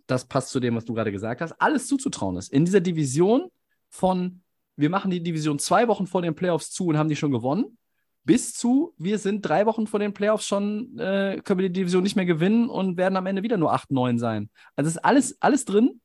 das 0.06 0.26
passt 0.26 0.50
zu 0.50 0.60
dem, 0.60 0.76
was 0.76 0.84
du 0.84 0.94
gerade 0.94 1.12
gesagt 1.12 1.40
hast, 1.40 1.52
alles 1.52 1.86
zuzutrauen 1.86 2.36
ist. 2.36 2.52
In 2.52 2.64
dieser 2.64 2.80
Division 2.80 3.50
von, 3.88 4.42
wir 4.76 4.90
machen 4.90 5.10
die 5.10 5.22
Division 5.22 5.58
zwei 5.58 5.88
Wochen 5.88 6.06
vor 6.06 6.22
den 6.22 6.34
Playoffs 6.34 6.70
zu 6.70 6.86
und 6.86 6.98
haben 6.98 7.08
die 7.08 7.16
schon 7.16 7.32
gewonnen, 7.32 7.78
bis 8.26 8.54
zu, 8.54 8.92
wir 8.98 9.18
sind 9.18 9.42
drei 9.42 9.66
Wochen 9.66 9.86
vor 9.86 10.00
den 10.00 10.12
Playoffs 10.12 10.46
schon, 10.46 10.98
äh, 10.98 11.40
können 11.44 11.60
wir 11.60 11.68
die 11.68 11.80
Division 11.80 12.02
nicht 12.02 12.16
mehr 12.16 12.26
gewinnen 12.26 12.68
und 12.68 12.96
werden 12.96 13.16
am 13.16 13.26
Ende 13.26 13.44
wieder 13.44 13.56
nur 13.56 13.72
8, 13.72 13.92
9 13.92 14.18
sein. 14.18 14.50
Also 14.74 14.88
ist 14.88 14.98
alles, 14.98 15.40
alles 15.40 15.64
drin. 15.64 16.00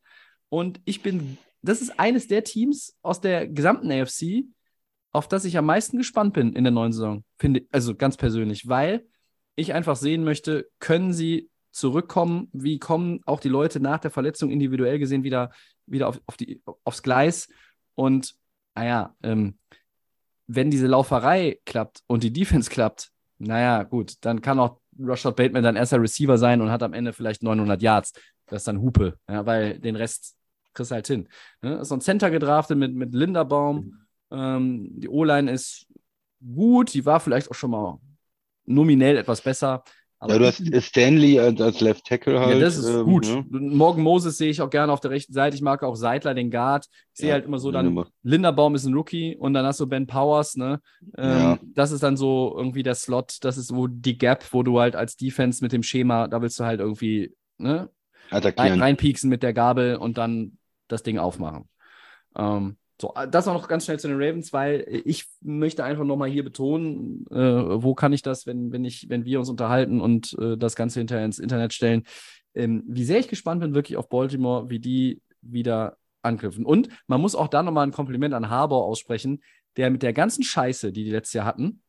Und 0.47 0.79
ich 0.85 1.01
bin, 1.01 1.39
das 1.63 1.81
ist 1.81 1.99
eines 1.99 2.27
der 2.27 2.43
Teams 2.43 2.95
aus 3.01 3.21
der 3.21 3.47
gesamten 3.47 3.91
AFC, 3.91 4.45
auf 5.11 5.27
das 5.27 5.45
ich 5.45 5.57
am 5.57 5.65
meisten 5.65 5.97
gespannt 5.97 6.33
bin 6.33 6.53
in 6.53 6.63
der 6.63 6.71
neuen 6.71 6.93
Saison. 6.93 7.23
Finde, 7.39 7.65
also 7.71 7.95
ganz 7.95 8.17
persönlich, 8.17 8.67
weil 8.67 9.05
ich 9.55 9.73
einfach 9.73 9.95
sehen 9.95 10.23
möchte, 10.23 10.69
können 10.79 11.13
sie 11.13 11.49
zurückkommen, 11.71 12.49
wie 12.53 12.77
kommen 12.77 13.21
auch 13.25 13.39
die 13.39 13.49
Leute 13.49 13.79
nach 13.79 13.99
der 13.99 14.11
Verletzung 14.11 14.51
individuell 14.51 14.99
gesehen 14.99 15.23
wieder, 15.23 15.51
wieder 15.87 16.07
auf, 16.07 16.21
auf 16.27 16.37
die, 16.37 16.61
aufs 16.83 17.01
Gleis. 17.01 17.49
Und 17.95 18.35
naja, 18.75 19.15
ähm, 19.23 19.57
wenn 20.47 20.71
diese 20.71 20.87
Lauferei 20.87 21.59
klappt 21.65 22.03
und 22.07 22.23
die 22.23 22.33
Defense 22.33 22.69
klappt, 22.69 23.11
naja, 23.37 23.83
gut, 23.83 24.15
dann 24.21 24.41
kann 24.41 24.59
auch 24.59 24.79
Rashad 24.99 25.35
Bateman 25.35 25.63
dein 25.63 25.75
erster 25.75 26.01
Receiver 26.01 26.37
sein 26.37 26.61
und 26.61 26.69
hat 26.69 26.83
am 26.83 26.93
Ende 26.93 27.13
vielleicht 27.13 27.43
900 27.43 27.81
Yards. 27.81 28.13
Das 28.47 28.61
ist 28.61 28.67
dann 28.67 28.81
Hupe, 28.81 29.17
ja, 29.29 29.45
weil 29.45 29.79
den 29.79 29.95
Rest 29.95 30.35
kriegst 30.73 30.91
du 30.91 30.95
halt 30.95 31.07
hin. 31.07 31.27
Ne? 31.61 31.75
Ist 31.79 31.89
so 31.89 31.95
ein 31.95 32.01
Center 32.01 32.29
gedraftet 32.29 32.77
mit, 32.77 32.93
mit 32.93 33.13
Linderbaum. 33.13 34.05
Ähm, 34.29 34.89
die 34.99 35.09
O-Line 35.09 35.51
ist 35.51 35.87
gut, 36.39 36.93
die 36.93 37.05
war 37.05 37.19
vielleicht 37.19 37.49
auch 37.49 37.55
schon 37.55 37.71
mal 37.71 37.99
nominell 38.65 39.17
etwas 39.17 39.41
besser. 39.41 39.83
Aber 40.23 40.33
ja, 40.33 40.39
du 40.39 40.45
hast 40.45 40.83
Stanley 40.85 41.39
als, 41.39 41.59
als 41.59 41.81
Left 41.81 42.05
Tackle 42.05 42.39
halt. 42.39 42.53
ja, 42.53 42.59
das 42.59 42.77
ist 42.77 42.87
ähm, 42.87 43.05
gut. 43.05 43.25
ne? 43.25 43.43
Morgan 43.49 44.03
Moses 44.03 44.37
sehe 44.37 44.51
ich 44.51 44.61
auch 44.61 44.69
gerne 44.69 44.93
auf 44.93 44.99
der 44.99 45.09
rechten 45.09 45.33
Seite. 45.33 45.55
Ich 45.55 45.63
mag 45.63 45.81
auch 45.83 45.95
Seidler, 45.95 46.35
den 46.35 46.51
Guard. 46.51 46.85
Ich 47.13 47.21
sehe 47.21 47.29
Ja, 47.29 47.33
halt 47.33 47.45
immer 47.45 47.57
so 47.57 47.71
dann. 47.71 48.05
Linderbaum 48.21 48.75
ist 48.75 48.85
ein 48.85 48.93
Rookie 48.93 49.35
und 49.35 49.53
dann 49.53 49.65
hast 49.65 49.79
du 49.79 49.87
Ben 49.87 50.05
Powers, 50.05 50.55
ne? 50.55 50.79
Ähm, 51.17 51.39
Ja. 51.39 51.59
Das 51.73 51.91
ist 51.91 52.03
dann 52.03 52.17
so 52.17 52.53
irgendwie 52.55 52.83
der 52.83 52.93
Slot, 52.93 53.37
das 53.41 53.57
ist 53.57 53.73
wo 53.75 53.87
die 53.87 54.17
Gap, 54.17 54.45
wo 54.51 54.61
du 54.61 54.79
halt 54.79 54.95
als 54.95 55.17
Defense 55.17 55.63
mit 55.63 55.71
dem 55.71 55.81
Schema, 55.81 56.27
da 56.27 56.39
willst 56.41 56.59
du 56.59 56.65
halt 56.65 56.79
irgendwie, 56.81 57.33
ne? 57.57 57.89
Rein, 58.29 58.37
Attackieren. 58.37 58.79
reinpieksen 58.79 59.27
mit 59.29 59.41
der 59.43 59.53
Gabel 59.53 59.95
und 59.95 60.19
dann 60.19 60.57
das 60.87 61.01
Ding 61.03 61.17
aufmachen. 61.17 61.67
Ähm, 62.37 62.77
so, 63.01 63.13
das 63.29 63.47
auch 63.47 63.53
noch 63.53 63.67
ganz 63.67 63.85
schnell 63.85 63.99
zu 63.99 64.07
den 64.07 64.21
Ravens, 64.21 64.53
weil 64.53 64.85
ich 65.05 65.27
möchte 65.41 65.83
einfach 65.83 66.03
nochmal 66.03 66.29
hier 66.29 66.43
betonen, 66.43 67.25
äh, 67.29 67.83
wo 67.83 67.93
kann 67.95 68.13
ich 68.13 68.21
das, 68.21 68.45
wenn, 68.45 68.71
wenn, 68.71 68.85
ich, 68.85 69.09
wenn 69.09 69.25
wir 69.25 69.39
uns 69.39 69.49
unterhalten 69.49 69.99
und 69.99 70.37
äh, 70.39 70.57
das 70.57 70.75
Ganze 70.75 70.99
hinterher 70.99 71.25
ins 71.25 71.39
Internet 71.39 71.73
stellen, 71.73 72.03
ähm, 72.53 72.83
wie 72.87 73.03
sehr 73.03 73.19
ich 73.19 73.27
gespannt 73.27 73.61
bin 73.61 73.73
wirklich 73.73 73.97
auf 73.97 74.09
Baltimore, 74.09 74.69
wie 74.69 74.79
die 74.79 75.21
wieder 75.41 75.97
angriffen. 76.21 76.65
Und 76.65 76.89
man 77.07 77.19
muss 77.19 77.35
auch 77.35 77.47
da 77.47 77.63
nochmal 77.63 77.87
ein 77.87 77.91
Kompliment 77.91 78.33
an 78.33 78.49
Harbour 78.49 78.85
aussprechen, 78.85 79.41
der 79.77 79.89
mit 79.89 80.03
der 80.03 80.13
ganzen 80.13 80.43
Scheiße, 80.43 80.91
die 80.91 81.03
die 81.03 81.11
letztes 81.11 81.33
Jahr 81.33 81.45
hatten, 81.45 81.81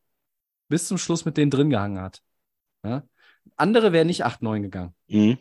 bis 0.68 0.88
zum 0.88 0.98
Schluss 0.98 1.24
mit 1.24 1.36
denen 1.36 1.50
drin 1.50 1.70
gehangen 1.70 2.00
hat. 2.00 2.22
Ja? 2.84 3.04
Andere 3.56 3.92
wären 3.92 4.06
nicht 4.06 4.24
8-9 4.24 4.62
gegangen. 4.62 4.94
Mhm. 5.08 5.38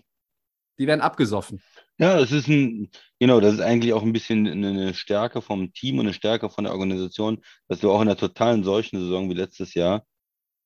Die 0.78 0.88
wären 0.88 1.02
abgesoffen. 1.02 1.62
Ja, 2.02 2.20
es 2.20 2.32
ist 2.32 2.48
ein, 2.48 2.90
genau, 3.20 3.40
das 3.40 3.54
ist 3.54 3.60
eigentlich 3.60 3.94
auch 3.94 4.02
ein 4.02 4.12
bisschen 4.12 4.48
eine 4.48 4.96
Stärke 4.96 5.40
vom 5.40 5.72
Team 5.72 6.00
und 6.00 6.08
eine 6.08 6.16
Stärke 6.16 6.50
von 6.50 6.64
der 6.64 6.74
Organisation, 6.74 7.44
dass 7.68 7.84
wir 7.84 7.92
auch 7.92 8.02
in 8.02 8.08
einer 8.08 8.18
totalen 8.18 8.64
solchen 8.64 9.00
Saison 9.00 9.30
wie 9.30 9.36
letztes 9.36 9.76
Jahr 9.76 10.04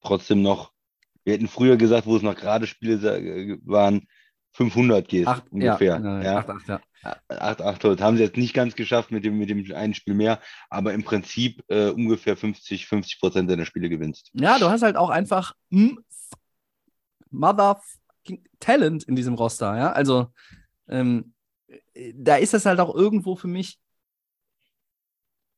trotzdem 0.01 0.41
noch, 0.41 0.71
wir 1.25 1.33
hätten 1.33 1.49
früher 1.49 1.75
gesagt, 1.75 2.07
wo 2.07 2.15
es 2.15 2.21
noch 2.21 2.35
gerade 2.35 2.67
Spiele 2.67 3.59
waren, 3.65 4.07
500 4.53 5.05
gehst 5.09 5.27
Acht, 5.27 5.51
ungefähr. 5.51 5.99
Ja, 6.01 6.23
Ja, 6.23 6.37
Acht, 6.37 6.49
acht, 6.49 6.67
ja. 6.69 6.81
8, 7.27 7.61
8, 7.61 8.01
haben 8.01 8.15
sie 8.15 8.23
jetzt 8.23 8.37
nicht 8.37 8.53
ganz 8.53 8.75
geschafft 8.75 9.11
mit 9.11 9.25
dem, 9.25 9.37
mit 9.37 9.49
dem 9.49 9.69
einen 9.75 9.93
Spiel 9.93 10.13
mehr, 10.13 10.39
aber 10.69 10.93
im 10.93 11.03
Prinzip 11.03 11.61
äh, 11.67 11.89
ungefähr 11.89 12.37
50, 12.37 12.87
50 12.87 13.19
Prozent 13.19 13.49
deiner 13.49 13.65
Spiele 13.65 13.89
gewinnst. 13.89 14.31
ja, 14.33 14.57
du 14.57 14.69
hast 14.69 14.83
halt 14.83 14.95
auch 14.95 15.09
einfach 15.09 15.53
Mother 17.29 17.81
Talent 18.61 19.03
in 19.03 19.17
diesem 19.17 19.33
Roster, 19.33 19.77
ja. 19.77 19.91
Also, 19.91 20.31
ähm, 20.87 21.33
da 22.13 22.35
ist 22.35 22.53
das 22.53 22.65
halt 22.65 22.79
auch 22.79 22.93
irgendwo 22.93 23.35
für 23.35 23.47
mich. 23.47 23.79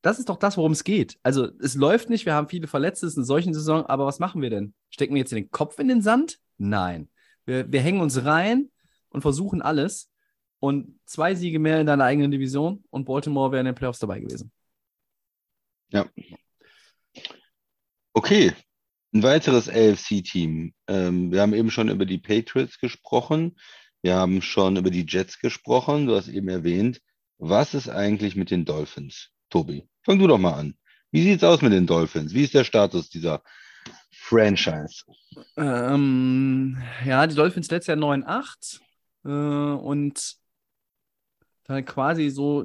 Das 0.02 0.20
ist 0.20 0.30
doch 0.30 0.38
das, 0.38 0.58
worum 0.58 0.72
es 0.72 0.84
geht. 0.84 1.18
Also, 1.24 1.50
es 1.60 1.76
läuft 1.76 2.10
nicht, 2.10 2.26
wir 2.26 2.34
haben 2.34 2.50
viele 2.50 2.68
Verletzte, 2.68 3.06
es 3.08 3.14
ist 3.14 3.18
eine 3.18 3.26
solchen 3.26 3.54
Saison, 3.54 3.86
aber 3.86 4.06
was 4.06 4.20
machen 4.20 4.42
wir 4.42 4.50
denn? 4.50 4.74
Stecken 4.90 5.14
wir 5.14 5.20
jetzt 5.20 5.32
den 5.32 5.52
Kopf 5.52 5.80
in 5.80 5.88
den 5.88 6.02
Sand? 6.02 6.40
Nein. 6.58 7.10
Wir, 7.46 7.72
wir 7.72 7.82
hängen 7.82 8.02
uns 8.02 8.24
rein 8.24 8.70
und 9.10 9.22
versuchen 9.22 9.62
alles. 9.62 10.12
Und 10.60 11.00
zwei 11.06 11.36
Siege 11.36 11.60
mehr 11.60 11.80
in 11.80 11.88
deiner 11.88 12.04
eigenen 12.06 12.32
Division 12.32 12.84
und 12.90 13.06
Baltimore 13.06 13.52
wäre 13.52 13.60
in 13.60 13.68
den 13.68 13.76
Playoffs 13.76 14.00
dabei 14.00 14.20
gewesen. 14.20 14.52
Okay, 18.14 18.54
ein 19.14 19.24
weiteres 19.24 19.70
AFC-Team. 19.70 20.74
Ähm, 20.88 21.32
wir 21.32 21.42
haben 21.42 21.54
eben 21.54 21.70
schon 21.70 21.90
über 21.90 22.06
die 22.06 22.18
Patriots 22.18 22.80
gesprochen. 22.80 23.58
Wir 24.08 24.16
haben 24.16 24.42
schon 24.42 24.78
über 24.78 24.90
die 24.90 25.06
Jets 25.06 25.38
gesprochen. 25.38 26.08
Du 26.08 26.16
hast 26.16 26.30
eben 26.30 26.48
erwähnt, 26.48 27.02
was 27.40 27.74
ist 27.74 27.90
eigentlich 27.90 28.38
mit 28.38 28.52
den 28.52 28.64
Dolphins? 28.64 29.32
Tobi, 29.50 29.86
fang 30.04 30.18
du 30.18 30.28
doch 30.28 30.38
mal 30.38 30.54
an. 30.54 30.76
Wie 31.12 31.24
sieht's 31.24 31.44
aus 31.44 31.62
mit 31.62 31.74
den 31.74 31.86
Dolphins? 31.86 32.34
Wie 32.34 32.46
ist 32.46 32.54
der 32.54 32.64
Status 32.64 33.10
dieser 33.10 33.44
Franchise? 34.14 35.04
Ähm, 35.58 36.82
ja, 37.06 37.28
die 37.28 37.36
Dolphins 37.36 37.70
letztes 37.70 37.88
Jahr 37.88 37.98
9-8 37.98 38.80
äh, 39.26 39.30
und 39.78 40.38
dann 41.66 41.84
quasi 41.84 42.30
so 42.30 42.64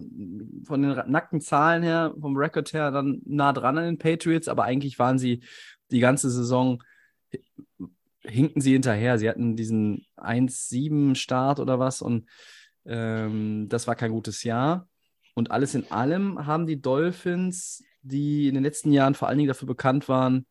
von 0.65 0.81
den 0.81 1.11
nackten 1.11 1.41
Zahlen 1.41 1.83
her, 1.83 2.15
vom 2.21 2.37
Rekord 2.37 2.73
her, 2.73 2.93
dann 2.93 3.21
nah 3.25 3.53
dran 3.53 3.79
an 3.79 3.85
den 3.87 3.99
Patriots, 3.99 4.47
aber 4.47 4.63
eigentlich 4.63 5.01
waren 5.01 5.19
sie 5.19 5.43
die 5.91 5.99
ganze 5.99 6.31
Saison, 6.31 6.85
hinkten 8.25 8.61
sie 8.61 8.73
hinterher. 8.73 9.19
Sie 9.19 9.29
hatten 9.29 9.57
diesen 9.57 10.07
1-7-Start 10.17 11.61
oder 11.61 11.79
was 11.79 12.03
und 12.03 12.29
ähm, 12.85 13.69
das 13.69 13.87
war 13.87 13.95
kein 13.95 14.13
gutes 14.13 14.45
Jahr. 14.45 14.89
Und 15.35 15.51
alles 15.51 15.75
in 15.75 15.91
allem 15.91 16.47
haben 16.47 16.67
die 16.67 16.81
Dolphins 16.81 17.83
die 18.03 18.49
in 18.49 18.55
den 18.55 18.65
letzten 18.65 18.93
Jahren 18.93 19.15
vor 19.15 19.29
allen 19.29 19.39
Dingen 19.39 19.49
dafür 19.49 19.67
bekannt 19.67 20.09
waren, 20.09 20.47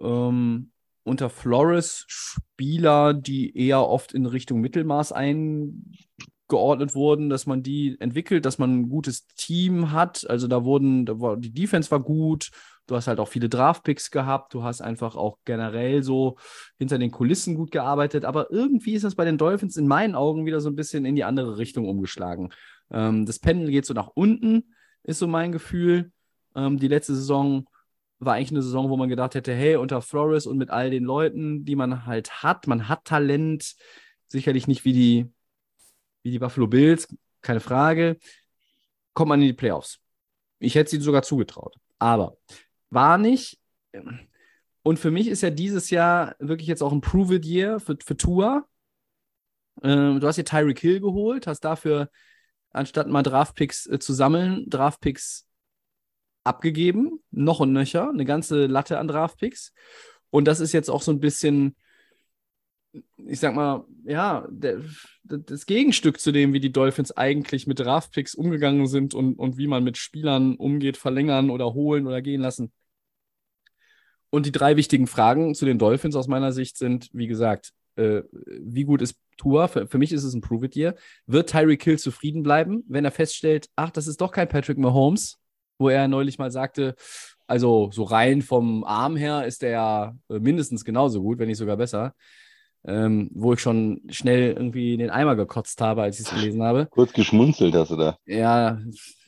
ähm, 0.00 0.72
unter 1.04 1.30
Flores 1.30 2.04
Spieler, 2.08 3.14
die 3.14 3.56
eher 3.56 3.86
oft 3.86 4.12
in 4.12 4.26
Richtung 4.26 4.60
Mittelmaß 4.60 5.12
eingeordnet 5.12 6.94
wurden, 6.94 7.30
dass 7.30 7.46
man 7.46 7.62
die 7.62 7.96
entwickelt, 8.00 8.44
dass 8.44 8.58
man 8.58 8.80
ein 8.80 8.88
gutes 8.88 9.26
Team 9.28 9.92
hat. 9.92 10.28
Also 10.28 10.48
da 10.48 10.64
wurden, 10.64 11.06
da 11.06 11.20
war, 11.20 11.36
die 11.36 11.52
Defense 11.52 11.90
war 11.90 12.00
gut, 12.00 12.50
du 12.88 12.96
hast 12.96 13.06
halt 13.06 13.20
auch 13.20 13.28
viele 13.28 13.48
Draftpicks 13.48 14.10
gehabt, 14.10 14.54
du 14.54 14.64
hast 14.64 14.80
einfach 14.80 15.14
auch 15.14 15.38
generell 15.44 16.02
so 16.02 16.36
hinter 16.78 16.98
den 16.98 17.10
Kulissen 17.10 17.54
gut 17.54 17.70
gearbeitet, 17.70 18.24
aber 18.24 18.50
irgendwie 18.50 18.94
ist 18.94 19.04
das 19.04 19.14
bei 19.14 19.24
den 19.24 19.38
Dolphins 19.38 19.76
in 19.76 19.86
meinen 19.86 20.14
Augen 20.14 20.46
wieder 20.46 20.60
so 20.60 20.68
ein 20.68 20.74
bisschen 20.74 21.04
in 21.04 21.14
die 21.14 21.24
andere 21.24 21.58
Richtung 21.58 21.86
umgeschlagen. 21.86 22.50
Ähm, 22.90 23.26
das 23.26 23.38
Pendel 23.38 23.70
geht 23.70 23.86
so 23.86 23.94
nach 23.94 24.08
unten, 24.08 24.74
ist 25.04 25.18
so 25.18 25.28
mein 25.28 25.52
Gefühl. 25.52 26.10
Ähm, 26.56 26.78
die 26.78 26.88
letzte 26.88 27.14
Saison 27.14 27.68
war 28.18 28.34
eigentlich 28.34 28.50
eine 28.50 28.62
Saison, 28.62 28.88
wo 28.88 28.96
man 28.96 29.10
gedacht 29.10 29.34
hätte, 29.34 29.54
hey, 29.54 29.76
unter 29.76 30.02
Flores 30.02 30.46
und 30.46 30.56
mit 30.56 30.70
all 30.70 30.90
den 30.90 31.04
Leuten, 31.04 31.64
die 31.64 31.76
man 31.76 32.06
halt 32.06 32.42
hat, 32.42 32.66
man 32.66 32.88
hat 32.88 33.04
Talent, 33.04 33.76
sicherlich 34.28 34.66
nicht 34.66 34.84
wie 34.84 34.92
die, 34.92 35.32
wie 36.22 36.30
die 36.30 36.38
Buffalo 36.38 36.66
Bills, 36.66 37.14
keine 37.42 37.60
Frage, 37.60 38.16
kommt 39.12 39.28
man 39.28 39.40
in 39.40 39.48
die 39.48 39.52
Playoffs. 39.52 40.00
Ich 40.58 40.74
hätte 40.74 40.90
sie 40.90 41.00
sogar 41.00 41.22
zugetraut. 41.22 41.76
Aber 41.98 42.36
war 42.90 43.18
nicht. 43.18 43.58
Und 44.82 44.98
für 44.98 45.10
mich 45.10 45.28
ist 45.28 45.42
ja 45.42 45.50
dieses 45.50 45.90
Jahr 45.90 46.34
wirklich 46.38 46.68
jetzt 46.68 46.82
auch 46.82 46.92
ein 46.92 47.00
Prove-It-Year 47.00 47.80
für, 47.80 47.96
für 48.04 48.16
Tour. 48.16 48.66
Ähm, 49.82 50.20
du 50.20 50.26
hast 50.26 50.36
hier 50.36 50.44
Tyreek 50.44 50.78
Hill 50.78 51.00
geholt, 51.00 51.46
hast 51.46 51.60
dafür, 51.60 52.10
anstatt 52.70 53.08
mal 53.08 53.22
Draftpicks 53.22 53.86
äh, 53.86 53.98
zu 53.98 54.12
sammeln, 54.12 54.68
Draftpicks 54.68 55.46
abgegeben, 56.44 57.20
noch 57.30 57.60
und 57.60 57.72
nöcher, 57.72 58.08
eine 58.08 58.24
ganze 58.24 58.66
Latte 58.66 58.98
an 58.98 59.08
Draftpicks. 59.08 59.72
Und 60.30 60.46
das 60.46 60.60
ist 60.60 60.72
jetzt 60.72 60.88
auch 60.88 61.02
so 61.02 61.12
ein 61.12 61.20
bisschen, 61.20 61.76
ich 63.16 63.40
sag 63.40 63.54
mal, 63.54 63.84
ja, 64.04 64.46
der, 64.50 64.80
das 65.24 65.66
Gegenstück 65.66 66.20
zu 66.20 66.32
dem, 66.32 66.52
wie 66.52 66.60
die 66.60 66.72
Dolphins 66.72 67.12
eigentlich 67.12 67.66
mit 67.66 67.78
Draftpicks 67.78 68.34
umgegangen 68.34 68.86
sind 68.86 69.14
und, 69.14 69.34
und 69.38 69.58
wie 69.58 69.66
man 69.66 69.84
mit 69.84 69.98
Spielern 69.98 70.56
umgeht, 70.56 70.96
verlängern 70.96 71.50
oder 71.50 71.74
holen 71.74 72.06
oder 72.06 72.22
gehen 72.22 72.40
lassen. 72.40 72.72
Und 74.30 74.46
die 74.46 74.52
drei 74.52 74.76
wichtigen 74.76 75.06
Fragen 75.06 75.54
zu 75.54 75.64
den 75.64 75.78
Dolphins 75.78 76.16
aus 76.16 76.28
meiner 76.28 76.52
Sicht 76.52 76.76
sind, 76.76 77.08
wie 77.12 77.26
gesagt, 77.26 77.72
äh, 77.96 78.22
wie 78.30 78.84
gut 78.84 79.02
ist 79.02 79.16
Tour? 79.36 79.68
Für, 79.68 79.86
für, 79.86 79.98
mich 79.98 80.12
ist 80.12 80.24
es 80.24 80.34
ein 80.34 80.40
Prove-It-Year. 80.40 80.94
Wird 81.26 81.50
Tyreek 81.50 81.82
Hill 81.82 81.98
zufrieden 81.98 82.42
bleiben, 82.42 82.84
wenn 82.88 83.04
er 83.04 83.10
feststellt, 83.10 83.68
ach, 83.76 83.90
das 83.90 84.06
ist 84.06 84.20
doch 84.20 84.32
kein 84.32 84.48
Patrick 84.48 84.78
Mahomes, 84.78 85.38
wo 85.78 85.88
er 85.88 86.08
neulich 86.08 86.38
mal 86.38 86.50
sagte, 86.50 86.94
also 87.46 87.90
so 87.92 88.02
rein 88.02 88.42
vom 88.42 88.84
Arm 88.84 89.16
her 89.16 89.46
ist 89.46 89.62
er 89.62 89.70
ja 89.70 90.16
äh, 90.28 90.38
mindestens 90.38 90.84
genauso 90.84 91.22
gut, 91.22 91.38
wenn 91.38 91.48
nicht 91.48 91.58
sogar 91.58 91.76
besser. 91.76 92.14
Ähm, 92.86 93.28
wo 93.34 93.54
ich 93.54 93.60
schon 93.60 94.02
schnell 94.08 94.52
irgendwie 94.52 94.94
in 94.94 95.00
den 95.00 95.10
Eimer 95.10 95.34
gekotzt 95.34 95.80
habe, 95.80 96.02
als 96.02 96.20
ich 96.20 96.26
es 96.26 96.34
gelesen 96.34 96.62
habe. 96.62 96.86
Kurz 96.90 97.12
geschmunzelt 97.12 97.74
hast 97.74 97.90
du 97.90 97.96
da. 97.96 98.16
Ja, 98.24 98.80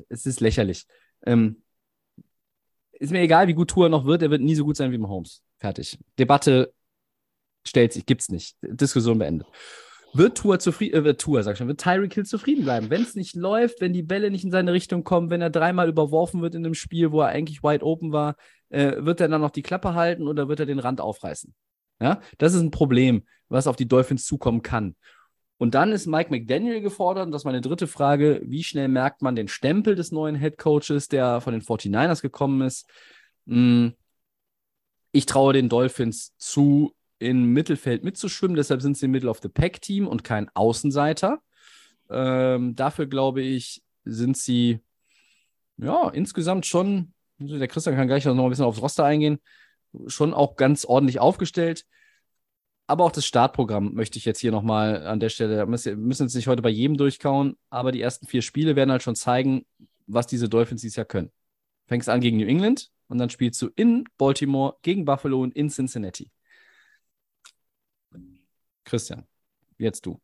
es 0.09 0.25
ist 0.25 0.41
lächerlich. 0.41 0.87
Ähm, 1.27 1.63
ist 3.01 3.11
mir 3.11 3.21
egal, 3.21 3.49
wie 3.49 3.55
gut 3.55 3.71
Tour 3.71 3.89
noch 3.89 4.05
wird, 4.05 4.23
er 4.23 4.31
wird 4.31 4.43
nie 4.43 4.55
so 4.55 4.65
gut 4.65 4.77
sein 4.77 4.93
wie 4.93 4.99
Mahomes. 4.99 5.43
Fertig. 5.59 5.99
Debatte 6.19 6.73
stellt 7.67 7.93
sich, 7.93 8.07
gibt's 8.07 8.29
nicht. 8.29 8.57
Diskussion 8.63 9.19
beendet. 9.19 9.49
Wird 10.13 10.37
Tour 10.37 10.59
zufrieden, 10.59 11.01
äh, 11.01 11.05
wird 11.05 11.21
Tour, 11.21 11.43
sag 11.43 11.53
ich 11.53 11.59
schon, 11.59 11.69
wird 11.69 11.81
Tyreek 11.81 12.15
Hill 12.15 12.27
zufrieden 12.27 12.65
bleiben? 12.65 12.91
Wenn 12.91 13.03
es 13.03 13.15
nicht 13.15 13.37
läuft, 13.37 13.81
wenn 13.81 13.93
die 13.93 14.03
Bälle 14.03 14.31
nicht 14.31 14.45
in 14.45 14.51
seine 14.51 14.73
Richtung 14.73 15.05
kommen, 15.05 15.31
wenn 15.31 15.41
er 15.41 15.51
dreimal 15.51 15.89
überworfen 15.89 16.43
wird 16.43 16.55
in 16.55 16.65
einem 16.65 16.75
Spiel, 16.75 17.13
wo 17.13 17.21
er 17.21 17.29
eigentlich 17.29 17.63
wide 17.63 17.85
open 17.85 18.13
war, 18.13 18.37
äh, 18.69 18.97
wird 18.99 19.21
er 19.21 19.29
dann 19.29 19.41
noch 19.41 19.51
die 19.51 19.63
Klappe 19.63 19.95
halten 19.95 20.27
oder 20.27 20.49
wird 20.49 20.61
er 20.61 20.67
den 20.67 20.79
Rand 20.79 21.01
aufreißen? 21.01 21.55
Ja, 22.01 22.21
das 22.39 22.55
ist 22.55 22.61
ein 22.61 22.71
Problem, 22.71 23.25
was 23.49 23.67
auf 23.67 23.77
die 23.77 23.89
Dolphins 23.89 24.27
zukommen 24.27 24.63
kann. 24.63 24.97
Und 25.61 25.75
dann 25.75 25.93
ist 25.93 26.07
Mike 26.07 26.31
McDaniel 26.31 26.81
gefordert, 26.81 27.27
und 27.27 27.33
das 27.33 27.43
ist 27.43 27.45
meine 27.45 27.61
dritte 27.61 27.87
Frage, 27.87 28.41
wie 28.43 28.65
schnell 28.65 28.89
merkt 28.89 29.21
man 29.21 29.37
den 29.37 29.47
Stempel 29.47 29.95
des 29.95 30.11
neuen 30.11 30.35
Head 30.35 30.57
Coaches, 30.57 31.09
der 31.09 31.43
von 31.43 31.53
den 31.53 31.61
49ers 31.61 32.23
gekommen 32.23 32.63
ist? 32.63 32.89
Hm, 33.47 33.93
ich 35.13 35.27
traue 35.27 35.53
den 35.53 35.69
Dolphins 35.69 36.35
zu, 36.39 36.95
im 37.19 37.53
Mittelfeld 37.53 38.05
mitzuschwimmen. 38.05 38.57
Deshalb 38.57 38.81
sind 38.81 38.97
sie 38.97 39.07
ein 39.07 39.11
Middle 39.11 39.29
of 39.29 39.41
the 39.43 39.51
Pack 39.51 39.83
Team 39.83 40.09
und 40.09 40.25
kein 40.25 40.49
Außenseiter. 40.55 41.43
Ähm, 42.09 42.75
dafür 42.75 43.05
glaube 43.05 43.43
ich, 43.43 43.83
sind 44.05 44.39
sie 44.39 44.81
ja 45.77 46.09
insgesamt 46.09 46.65
schon, 46.65 47.13
der 47.37 47.69
Christian 47.69 47.97
kann 47.97 48.09
gleich 48.09 48.25
noch 48.25 48.35
ein 48.35 48.49
bisschen 48.49 48.65
aufs 48.65 48.81
Roster 48.81 49.05
eingehen, 49.05 49.39
schon 50.07 50.33
auch 50.33 50.57
ganz 50.57 50.87
ordentlich 50.87 51.21
aufgestellt. 51.21 51.85
Aber 52.91 53.05
auch 53.05 53.13
das 53.13 53.25
Startprogramm 53.25 53.95
möchte 53.95 54.19
ich 54.19 54.25
jetzt 54.25 54.41
hier 54.41 54.51
nochmal 54.51 55.07
an 55.07 55.21
der 55.21 55.29
Stelle, 55.29 55.59
wir 55.59 55.67
müssen 55.97 56.25
jetzt 56.25 56.35
nicht 56.35 56.49
heute 56.49 56.61
bei 56.61 56.71
jedem 56.71 56.97
durchkauen, 56.97 57.57
aber 57.69 57.93
die 57.93 58.01
ersten 58.01 58.27
vier 58.27 58.43
Spiele 58.43 58.75
werden 58.75 58.91
halt 58.91 59.05
schon 59.05 59.15
zeigen, 59.15 59.65
was 60.09 60.27
diese 60.27 60.49
Dolphins 60.49 60.81
dieses 60.81 60.97
Jahr 60.97 61.07
können. 61.07 61.31
Fängst 61.87 62.09
an 62.09 62.21
gegen 62.21 62.39
New 62.39 62.47
England 62.47 62.91
und 63.07 63.19
dann 63.19 63.31
spielst 63.31 63.63
du 63.63 63.71
in 63.77 64.09
Baltimore, 64.19 64.75
gegen 64.83 65.05
Buffalo 65.05 65.41
und 65.41 65.55
in 65.55 65.71
Cincinnati. 65.71 66.33
Christian, 68.83 69.25
jetzt 69.79 70.05
du. 70.05 70.21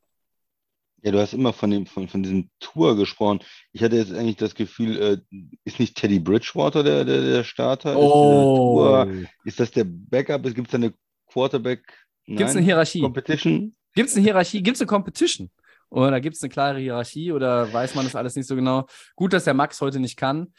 Ja, 1.03 1.13
du 1.13 1.21
hast 1.21 1.35
immer 1.35 1.53
von, 1.53 1.71
dem, 1.71 1.87
von, 1.87 2.09
von 2.09 2.25
diesem 2.25 2.51
Tour 2.59 2.97
gesprochen. 2.97 3.45
Ich 3.71 3.85
hatte 3.85 3.95
jetzt 3.95 4.13
eigentlich 4.13 4.39
das 4.39 4.57
Gefühl, 4.57 5.01
äh, 5.31 5.37
ist 5.63 5.79
nicht 5.79 5.97
Teddy 5.97 6.19
Bridgewater 6.19 6.83
der, 6.83 7.05
der, 7.05 7.21
der 7.21 7.45
Starter? 7.45 7.97
Oh. 7.97 9.05
Ist, 9.05 9.29
ist 9.45 9.61
das 9.61 9.71
der 9.71 9.85
Backup? 9.87 10.43
Gibt 10.43 10.67
es 10.67 10.75
eine 10.75 10.93
Quarterback? 11.29 12.06
Gibt 12.27 12.51
es 12.51 12.57
eine 12.57 12.65
Hierarchie? 12.65 13.01
Competition? 13.01 13.75
Gibt 13.95 14.09
es 14.09 14.17
eine 14.17 14.25
Hierarchie? 14.25 14.63
Gibt 14.63 14.77
es 14.77 14.81
eine 14.81 14.89
Competition? 14.89 15.51
Oder 15.89 16.21
gibt 16.21 16.37
es 16.37 16.43
eine 16.43 16.51
klare 16.51 16.81
Hierarchie? 16.81 17.33
Oder 17.33 17.73
weiß 17.73 17.95
man 17.95 18.05
das 18.05 18.17
alles 18.17 18.35
nicht 18.35 18.47
so 18.47 18.57
genau? 18.57 18.87
Gut, 19.15 19.33
dass 19.33 19.45
der 19.45 19.55
Max 19.55 19.81
heute 19.81 20.01
nicht 20.01 20.17
kann. 20.17 20.53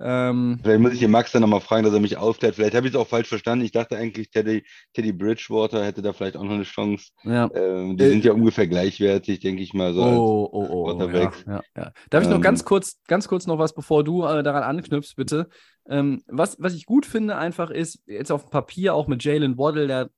Ähm, 0.00 0.58
Vielleicht 0.62 0.80
muss 0.80 0.92
ich 0.94 1.00
den 1.00 1.10
Max 1.10 1.30
dann 1.32 1.42
nochmal 1.42 1.60
fragen, 1.60 1.84
dass 1.84 1.92
er 1.92 2.00
mich 2.00 2.16
aufklärt. 2.16 2.54
Vielleicht 2.54 2.74
habe 2.74 2.86
ich 2.86 2.94
es 2.94 2.98
auch 2.98 3.06
falsch 3.06 3.28
verstanden. 3.28 3.64
Ich 3.64 3.72
dachte 3.72 3.96
eigentlich, 3.96 4.30
Teddy, 4.30 4.64
Teddy 4.94 5.12
Bridgewater 5.12 5.84
hätte 5.84 6.02
da 6.02 6.12
vielleicht 6.12 6.36
auch 6.36 6.42
noch 6.42 6.52
eine 6.52 6.64
Chance. 6.64 7.10
Ja. 7.24 7.48
Ähm, 7.54 7.96
die 7.96 8.08
sind 8.08 8.24
ja 8.24 8.32
ungefähr 8.32 8.66
gleichwertig, 8.66 9.40
denke 9.40 9.62
ich 9.62 9.74
mal. 9.74 9.92
So 9.94 10.02
oh, 10.02 10.48
oh, 10.50 10.66
oh, 10.70 11.08
ja, 11.08 11.32
ja, 11.46 11.62
ja. 11.76 11.92
Darf 12.10 12.24
ich 12.24 12.28
noch 12.28 12.36
ähm, 12.36 12.42
ganz 12.42 12.64
kurz, 12.64 13.00
ganz 13.06 13.28
kurz 13.28 13.46
noch 13.46 13.58
was, 13.58 13.74
bevor 13.74 14.02
du 14.02 14.24
äh, 14.24 14.42
daran 14.42 14.62
anknüpfst, 14.62 15.14
bitte? 15.14 15.48
Ähm, 15.88 16.22
was, 16.26 16.56
was 16.58 16.74
ich 16.74 16.86
gut 16.86 17.06
finde, 17.06 17.36
einfach 17.36 17.70
ist, 17.70 18.02
jetzt 18.06 18.32
auf 18.32 18.46
dem 18.46 18.50
Papier 18.50 18.94
auch 18.94 19.06
mit 19.06 19.22
Jalen 19.22 19.58
Waddle, 19.58 19.86
der 19.86 20.10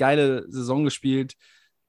geile 0.00 0.50
Saison 0.50 0.84
gespielt. 0.84 1.34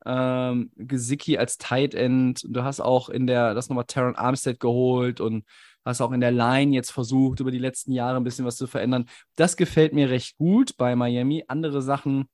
Ähm, 0.05 0.71
Gesicki 0.75 1.37
als 1.37 1.57
Tight 1.57 1.95
End. 1.95 2.43
Du 2.47 2.63
hast 2.63 2.81
auch 2.81 3.09
in 3.09 3.25
der, 3.25 3.53
das 3.53 3.69
nochmal 3.69 3.85
Taron 3.85 4.15
Armstead 4.15 4.59
geholt 4.59 5.21
und 5.21 5.45
hast 5.85 6.01
auch 6.01 6.11
in 6.11 6.21
der 6.21 6.31
Line 6.31 6.75
jetzt 6.75 6.91
versucht, 6.91 7.39
über 7.39 7.51
die 7.51 7.57
letzten 7.57 7.93
Jahre 7.93 8.17
ein 8.17 8.23
bisschen 8.23 8.45
was 8.45 8.57
zu 8.57 8.67
verändern. 8.67 9.05
Das 9.35 9.55
gefällt 9.57 9.93
mir 9.93 10.09
recht 10.09 10.37
gut 10.37 10.75
bei 10.77 10.95
Miami. 10.95 11.45
Andere 11.47 11.81
Sachen, 11.81 12.29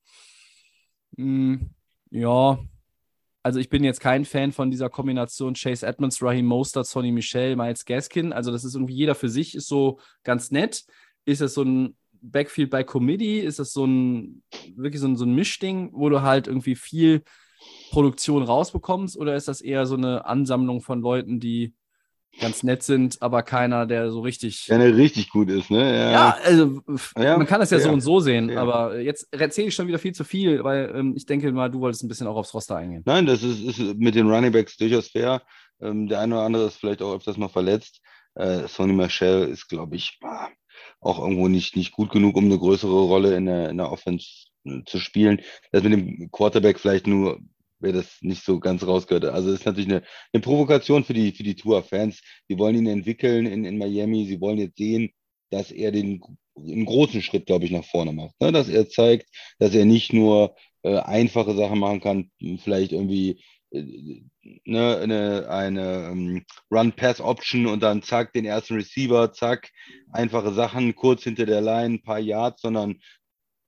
mh, 1.18 1.60
hm, 1.60 1.70
ja, 2.10 2.60
also 3.44 3.60
ich 3.60 3.70
bin 3.70 3.84
jetzt 3.84 4.02
kein 4.02 4.26
Fan 4.26 4.52
von 4.52 4.72
dieser 4.72 4.90
Kombination 4.90 5.54
Chase 5.54 5.86
Edmonds, 5.86 6.22
Raheem 6.22 6.46
Mostert, 6.46 6.88
Sonny 6.88 7.12
Michel, 7.12 7.56
Miles 7.56 7.86
Gaskin. 7.86 8.34
Also 8.34 8.52
das 8.52 8.66
ist 8.66 8.76
irgendwie 8.76 8.96
jeder 8.96 9.16
für 9.16 9.30
sich, 9.30 9.56
ist 9.56 9.68
so 9.68 10.00
ganz 10.24 10.52
nett. 10.52 10.86
Ist 11.24 11.42
es 11.42 11.54
so 11.54 11.64
ein 11.64 11.96
Backfield 12.22 12.70
by 12.70 12.84
Committee? 12.84 13.40
Ist 13.40 13.60
das 13.60 13.74
so 13.74 13.86
ein 13.86 14.44
wirklich 14.76 15.02
so 15.02 15.08
ein, 15.08 15.16
so 15.16 15.26
ein 15.26 15.36
Mischding, 15.36 15.92
wo 15.94 16.10
du 16.10 16.22
halt 16.22 16.48
irgendwie 16.48 16.76
viel 16.76 17.24
Produktion 17.92 18.44
rausbekommst? 18.44 19.18
Oder 19.18 19.36
ist 19.36 19.48
das 19.48 19.62
eher 19.62 19.86
so 19.86 19.96
eine 19.96 20.26
Ansammlung 20.26 20.82
von 20.82 21.02
Leuten, 21.02 21.40
die 21.40 21.74
ganz 22.40 22.64
nett 22.64 22.84
sind, 22.84 23.22
aber 23.22 23.44
keiner, 23.44 23.86
der 23.86 24.12
so 24.12 24.22
richtig. 24.22 24.66
Der 24.68 24.96
richtig 24.96 25.30
gut 25.30 25.50
ist, 25.50 25.72
ne? 25.72 25.80
Ja, 25.80 26.12
ja 26.12 26.38
also 26.44 26.82
ja, 27.18 27.38
man 27.38 27.48
kann 27.48 27.60
das 27.60 27.72
ja, 27.72 27.78
ja, 27.78 27.84
so 27.84 27.92
und 27.92 28.02
so 28.02 28.20
sehen, 28.20 28.56
aber 28.56 29.00
jetzt 29.00 29.28
erzähle 29.32 29.70
ich 29.70 29.76
schon 29.76 29.88
wieder 29.88 30.00
viel 30.00 30.14
zu 30.14 30.24
viel, 30.24 30.64
weil 30.64 30.94
ähm, 30.96 31.14
ich 31.16 31.26
denke 31.26 31.52
mal, 31.52 31.70
du 31.70 31.80
wolltest 31.80 32.04
ein 32.04 32.08
bisschen 32.08 32.28
auch 32.28 32.36
aufs 32.36 32.54
Roster 32.54 32.76
eingehen. 32.76 33.04
Nein, 33.06 33.26
das 33.26 33.44
ist, 33.44 33.62
ist 33.62 33.80
mit 33.98 34.16
den 34.16 34.30
Running 34.30 34.52
Backs 34.52 34.78
durchaus 34.78 35.10
fair. 35.10 35.42
Ähm, 35.82 36.08
der 36.08 36.20
eine 36.20 36.36
oder 36.36 36.44
andere 36.44 36.66
ist 36.68 36.78
vielleicht 36.78 37.02
auch 37.02 37.16
öfters 37.16 37.38
mal 37.38 37.50
verletzt. 37.50 38.02
Äh, 38.36 38.68
Sonny 38.68 38.94
Michel 38.94 39.48
ist, 39.48 39.68
glaube 39.68 39.96
ich, 39.96 40.20
auch 41.00 41.20
irgendwo 41.20 41.48
nicht, 41.48 41.76
nicht 41.76 41.92
gut 41.92 42.12
genug, 42.12 42.36
um 42.36 42.46
eine 42.46 42.58
größere 42.58 43.02
Rolle 43.04 43.36
in 43.36 43.46
der, 43.46 43.70
in 43.70 43.78
der 43.78 43.92
Offense 43.92 44.48
äh, 44.66 44.84
zu 44.86 45.00
spielen. 45.00 45.42
Das 45.72 45.84
mit 45.84 45.94
dem 45.94 46.32
Quarterback 46.32 46.80
vielleicht 46.80 47.08
nur 47.08 47.40
wer 47.80 47.94
das 47.94 48.18
nicht 48.22 48.44
so 48.44 48.60
ganz 48.60 48.86
rausgehört. 48.86 49.26
Also 49.26 49.52
das 49.52 49.60
ist 49.60 49.66
natürlich 49.66 49.90
eine, 49.90 50.04
eine 50.34 50.42
Provokation 50.42 51.04
für 51.04 51.14
die, 51.14 51.32
für 51.32 51.44
die 51.44 51.56
Tour-Fans. 51.56 52.22
Die 52.50 52.58
wollen 52.58 52.76
ihn 52.76 52.88
entwickeln 52.88 53.46
in, 53.46 53.66
in 53.66 53.78
Miami. 53.78 54.26
Sie 54.26 54.42
wollen 54.42 54.58
jetzt 54.58 54.78
sehen, 54.78 55.12
dass 55.52 55.72
er 55.72 55.92
den 55.92 56.22
einen 56.58 56.86
großen 56.86 57.22
Schritt, 57.22 57.46
glaube 57.46 57.66
ich, 57.66 57.72
nach 57.72 57.86
vorne 57.86 58.14
macht. 58.14 58.34
Ne? 58.42 58.52
Dass 58.52 58.68
er 58.68 58.90
zeigt, 58.90 59.28
dass 59.60 59.76
er 59.76 59.86
nicht 59.86 60.12
nur 60.12 60.56
äh, 60.82 60.98
einfache 60.98 61.56
Sachen 61.56 61.80
machen 61.80 62.02
kann, 62.02 62.32
vielleicht 62.64 62.92
irgendwie 62.92 63.44
ne, 63.72 64.98
eine, 64.98 65.50
eine 65.50 66.10
ähm, 66.12 66.46
Run-Pass-Option 66.72 67.68
und 67.68 67.82
dann 67.82 68.02
zack, 68.02 68.34
den 68.34 68.46
ersten 68.46 68.76
Receiver, 68.76 69.34
zack, 69.34 69.70
einfache 70.12 70.54
Sachen, 70.54 70.96
kurz 70.96 71.24
hinter 71.24 71.46
der 71.46 71.62
Line, 71.62 71.96
ein 71.96 72.02
paar 72.02 72.20
Yards, 72.20 72.62
sondern 72.62 73.00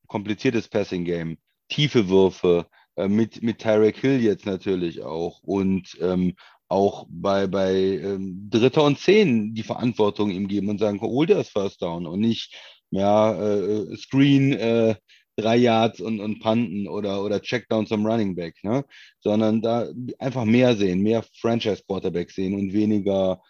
kompliziertes 0.07 0.67
Passing-Game, 0.67 1.37
tiefe 1.67 2.09
Würfe, 2.09 2.67
äh, 2.95 3.07
mit, 3.07 3.41
mit 3.43 3.59
Tyreek 3.59 3.97
Hill 3.97 4.21
jetzt 4.21 4.45
natürlich 4.45 5.01
auch 5.03 5.41
und 5.43 5.97
ähm, 6.01 6.35
auch 6.67 7.07
bei, 7.09 7.47
bei 7.47 7.73
ähm, 7.73 8.47
Dritter 8.49 8.83
und 8.83 8.99
Zehn 8.99 9.55
die 9.55 9.63
Verantwortung 9.63 10.29
ihm 10.29 10.47
geben 10.47 10.69
und 10.69 10.79
sagen, 10.79 11.01
hol 11.01 11.25
dir 11.25 11.35
das 11.35 11.49
First 11.49 11.81
Down 11.81 12.05
und 12.05 12.19
nicht 12.19 12.55
ja, 12.91 13.33
äh, 13.33 13.95
Screen, 13.97 14.53
äh, 14.53 14.95
drei 15.41 15.57
Yards 15.57 16.01
und, 16.01 16.19
und 16.19 16.39
Panten 16.39 16.87
oder, 16.87 17.23
oder 17.23 17.41
Checkdown 17.41 17.87
zum 17.87 18.05
Running 18.05 18.35
Back, 18.35 18.55
ne? 18.63 18.85
sondern 19.19 19.61
da 19.61 19.87
einfach 20.17 20.45
mehr 20.45 20.75
sehen, 20.75 21.01
mehr 21.01 21.23
Franchise-Quarterback 21.39 22.31
sehen 22.31 22.55
und 22.55 22.73
weniger 22.73 23.41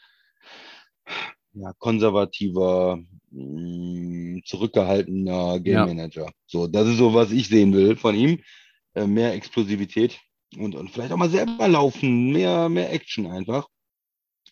ja, 1.54 1.74
konservativer, 1.80 3.00
mh, 3.32 4.38
mm, 4.38 4.42
zurückgehaltener 4.46 5.60
Game 5.60 5.86
Manager. 5.86 6.26
Ja. 6.26 6.32
So, 6.46 6.68
das 6.68 6.88
ist 6.88 6.98
so, 6.98 7.14
was 7.14 7.32
ich 7.32 7.48
sehen 7.48 7.74
will 7.74 7.96
von 7.96 8.16
ihm. 8.16 8.40
Äh, 8.96 9.08
mehr 9.08 9.34
Explosivität 9.34 10.20
und, 10.58 10.76
und 10.76 10.90
vielleicht 10.90 11.12
auch 11.12 11.18
mal 11.18 11.30
selber 11.30 11.68
laufen, 11.68 12.32
mehr, 12.32 12.70
mehr 12.70 12.92
Action 12.92 13.28
einfach. 13.28 13.68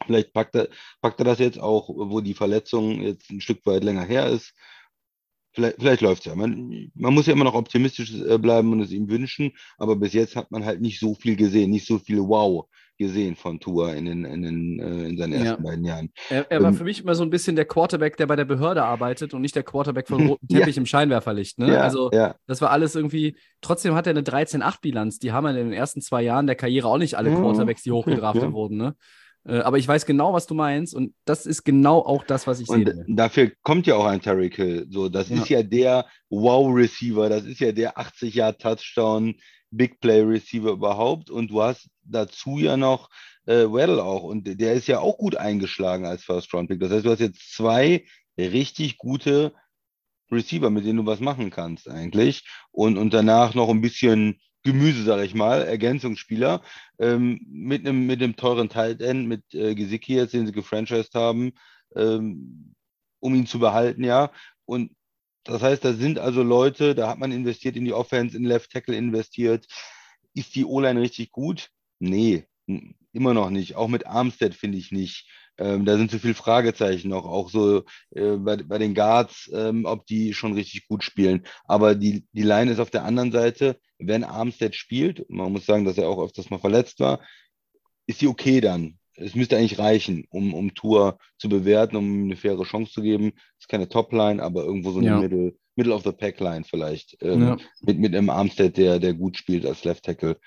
Vielleicht 0.05 0.31
packt 0.31 0.55
er, 0.55 0.69
packt 1.01 1.19
er 1.19 1.25
das 1.25 1.39
jetzt 1.39 1.59
auch, 1.59 1.89
wo 1.89 2.21
die 2.21 2.35
Verletzung 2.35 3.01
jetzt 3.01 3.31
ein 3.31 3.41
Stück 3.41 3.65
weit 3.65 3.83
länger 3.83 4.03
her 4.03 4.27
ist. 4.27 4.53
Vielleicht, 5.57 5.77
vielleicht 5.79 6.01
läuft 6.01 6.19
es 6.19 6.25
ja. 6.25 6.35
Man, 6.35 6.91
man 6.93 7.15
muss 7.15 7.25
ja 7.25 7.33
immer 7.33 7.43
noch 7.43 7.55
optimistisch 7.55 8.13
äh, 8.13 8.37
bleiben 8.37 8.71
und 8.73 8.79
es 8.79 8.91
ihm 8.91 9.09
wünschen, 9.09 9.53
aber 9.79 9.95
bis 9.95 10.13
jetzt 10.13 10.35
hat 10.35 10.51
man 10.51 10.63
halt 10.63 10.81
nicht 10.81 10.99
so 10.99 11.15
viel 11.15 11.35
gesehen, 11.35 11.71
nicht 11.71 11.87
so 11.87 11.97
viel 11.97 12.19
Wow 12.19 12.67
gesehen 12.99 13.35
von 13.35 13.59
Tour 13.59 13.95
in, 13.95 14.05
den, 14.05 14.23
in, 14.23 14.43
den, 14.43 14.79
äh, 14.79 15.07
in 15.09 15.17
seinen 15.17 15.33
ersten 15.33 15.63
ja. 15.63 15.69
beiden 15.69 15.83
Jahren. 15.83 16.11
Er, 16.29 16.45
er 16.51 16.61
war 16.61 16.69
ähm, 16.69 16.75
für 16.75 16.83
mich 16.83 17.01
immer 17.01 17.15
so 17.15 17.23
ein 17.23 17.31
bisschen 17.31 17.55
der 17.55 17.65
Quarterback, 17.65 18.17
der 18.17 18.27
bei 18.27 18.35
der 18.35 18.45
Behörde 18.45 18.83
arbeitet 18.83 19.33
und 19.33 19.41
nicht 19.41 19.55
der 19.55 19.63
Quarterback 19.63 20.07
von 20.07 20.27
rotem 20.27 20.47
Teppich 20.51 20.75
ja. 20.75 20.79
im 20.79 20.85
Scheinwerferlicht. 20.85 21.57
Ne? 21.57 21.73
Ja, 21.73 21.81
also 21.81 22.11
das 22.45 22.61
war 22.61 22.69
alles 22.69 22.93
irgendwie, 22.93 23.35
trotzdem 23.61 23.95
hat 23.95 24.05
er 24.05 24.11
eine 24.11 24.21
13-8-Bilanz. 24.21 25.17
Die 25.17 25.31
haben 25.31 25.47
in 25.47 25.55
den 25.55 25.73
ersten 25.73 26.01
zwei 26.01 26.21
Jahren 26.21 26.45
der 26.45 26.55
Karriere 26.55 26.87
auch 26.87 26.99
nicht 26.99 27.15
alle 27.15 27.33
Quarterbacks, 27.33 27.81
die 27.81 27.91
hochgedraftet 27.93 28.51
wurden. 28.51 28.77
Ne? 28.77 28.95
Äh, 29.47 29.59
aber 29.59 29.77
ich 29.77 29.87
weiß 29.87 30.05
genau, 30.05 30.33
was 30.33 30.45
du 30.45 30.53
meinst 30.53 30.93
und 30.93 31.13
das 31.25 31.45
ist 31.45 31.63
genau 31.63 31.99
auch 31.99 32.23
das, 32.25 32.47
was 32.47 32.59
ich 32.59 32.67
und 32.67 32.85
sehe. 32.85 33.05
Dafür 33.07 33.51
kommt 33.63 33.87
ja 33.87 33.95
auch 33.95 34.05
ein 34.05 34.21
Terry 34.21 34.51
Hill. 34.53 34.87
So, 34.89 35.07
das 35.07 35.29
ist 35.31 35.49
ja 35.49 35.63
der 35.63 36.05
Wow-Receiver, 36.29 37.29
das 37.29 37.45
ist 37.45 37.61
ja 37.61 37.71
der 37.71 37.97
80 37.97 38.35
Jahr 38.35 38.57
Touchdown 38.57 39.35
Big 39.71 39.99
Play 40.01 40.21
Receiver 40.21 40.71
überhaupt. 40.71 41.29
Und 41.29 41.51
du 41.51 41.61
hast 41.61 41.89
dazu 42.03 42.57
ja 42.57 42.75
noch 42.77 43.09
äh, 43.45 43.65
Weddle 43.65 44.03
auch. 44.03 44.23
Und 44.23 44.43
der 44.59 44.73
ist 44.73 44.87
ja 44.87 44.99
auch 44.99 45.17
gut 45.17 45.35
eingeschlagen 45.35 46.05
als 46.05 46.23
First 46.23 46.53
Round 46.53 46.69
Pick. 46.69 46.79
Das 46.79 46.91
heißt, 46.91 47.05
du 47.05 47.11
hast 47.11 47.19
jetzt 47.19 47.53
zwei 47.53 48.05
richtig 48.37 48.97
gute 48.97 49.53
Receiver, 50.29 50.69
mit 50.69 50.85
denen 50.85 50.97
du 50.97 51.05
was 51.05 51.21
machen 51.21 51.51
kannst 51.51 51.89
eigentlich. 51.89 52.45
Und, 52.71 52.97
und 52.97 53.13
danach 53.13 53.53
noch 53.53 53.69
ein 53.69 53.81
bisschen 53.81 54.39
Gemüse, 54.67 55.03
sage 55.03 55.23
ich 55.23 55.33
mal, 55.33 55.63
Ergänzungsspieler 55.63 56.61
ähm, 56.99 57.39
mit 57.47 57.87
einem 57.87 58.05
mit 58.05 58.37
teuren 58.37 58.69
Tight 58.69 59.01
End, 59.01 59.27
mit 59.27 59.43
äh, 59.53 59.75
Gesicki 59.75 60.15
jetzt, 60.15 60.33
den 60.33 60.45
sie 60.45 60.51
gefranchised 60.51 61.15
haben, 61.15 61.53
ähm, 61.95 62.75
um 63.19 63.33
ihn 63.33 63.47
zu 63.47 63.59
behalten, 63.59 64.03
ja. 64.03 64.31
Und 64.65 64.91
das 65.45 65.61
heißt, 65.61 65.85
da 65.85 65.93
sind 65.93 66.19
also 66.19 66.43
Leute, 66.43 66.93
da 66.93 67.07
hat 67.07 67.19
man 67.19 67.31
investiert 67.31 67.77
in 67.77 67.85
die 67.85 67.93
Offense, 67.93 68.35
in 68.35 68.43
Left 68.43 68.71
Tackle 68.71 68.95
investiert. 68.95 69.65
Ist 70.33 70.55
die 70.55 70.65
O-Line 70.65 70.99
richtig 70.99 71.31
gut? 71.31 71.69
Nee, 71.99 72.45
immer 73.13 73.33
noch 73.33 73.49
nicht. 73.49 73.75
Auch 73.75 73.87
mit 73.87 74.05
Armstead 74.05 74.53
finde 74.53 74.77
ich 74.77 74.91
nicht. 74.91 75.29
Ähm, 75.57 75.85
da 75.85 75.97
sind 75.97 76.11
zu 76.11 76.19
viele 76.19 76.33
Fragezeichen 76.33 77.09
noch, 77.09 77.25
auch 77.25 77.49
so 77.49 77.83
äh, 78.11 78.37
bei, 78.37 78.57
bei 78.57 78.77
den 78.77 78.93
Guards, 78.93 79.49
ähm, 79.53 79.85
ob 79.85 80.05
die 80.05 80.33
schon 80.33 80.53
richtig 80.53 80.87
gut 80.87 81.03
spielen. 81.03 81.45
Aber 81.65 81.95
die, 81.95 82.25
die 82.31 82.43
Line 82.43 82.71
ist 82.71 82.79
auf 82.79 82.91
der 82.91 83.05
anderen 83.05 83.31
Seite, 83.31 83.77
wenn 83.97 84.23
Armstead 84.23 84.75
spielt, 84.75 85.29
man 85.29 85.51
muss 85.51 85.65
sagen, 85.65 85.85
dass 85.85 85.97
er 85.97 86.09
auch 86.09 86.23
öfters 86.23 86.49
mal 86.49 86.59
verletzt 86.59 86.99
war, 86.99 87.19
ist 88.05 88.21
die 88.21 88.27
okay 88.27 88.61
dann 88.61 88.97
es 89.17 89.35
müsste 89.35 89.57
eigentlich 89.57 89.79
reichen, 89.79 90.25
um, 90.29 90.53
um 90.53 90.73
Tour 90.73 91.17
zu 91.37 91.49
bewerten, 91.49 91.95
um 91.95 92.25
eine 92.25 92.35
faire 92.35 92.61
Chance 92.63 92.91
zu 92.91 93.01
geben. 93.01 93.33
Ist 93.59 93.67
keine 93.67 93.89
Top-Line, 93.89 94.41
aber 94.41 94.63
irgendwo 94.63 94.91
so 94.91 94.99
eine 94.99 95.07
ja. 95.07 95.19
Middle, 95.19 95.55
Middle 95.75 95.93
of 95.93 96.03
the 96.03 96.11
Pack-Line 96.11 96.63
vielleicht. 96.63 97.17
Ähm, 97.21 97.41
ja. 97.41 97.57
mit, 97.81 97.99
mit 97.99 98.15
einem 98.15 98.29
Armstead, 98.29 98.77
der, 98.77 98.99
der 98.99 99.13
gut 99.13 99.37
spielt 99.37 99.65
als 99.65 99.83
Left 99.83 100.05
Tackle. 100.05 100.37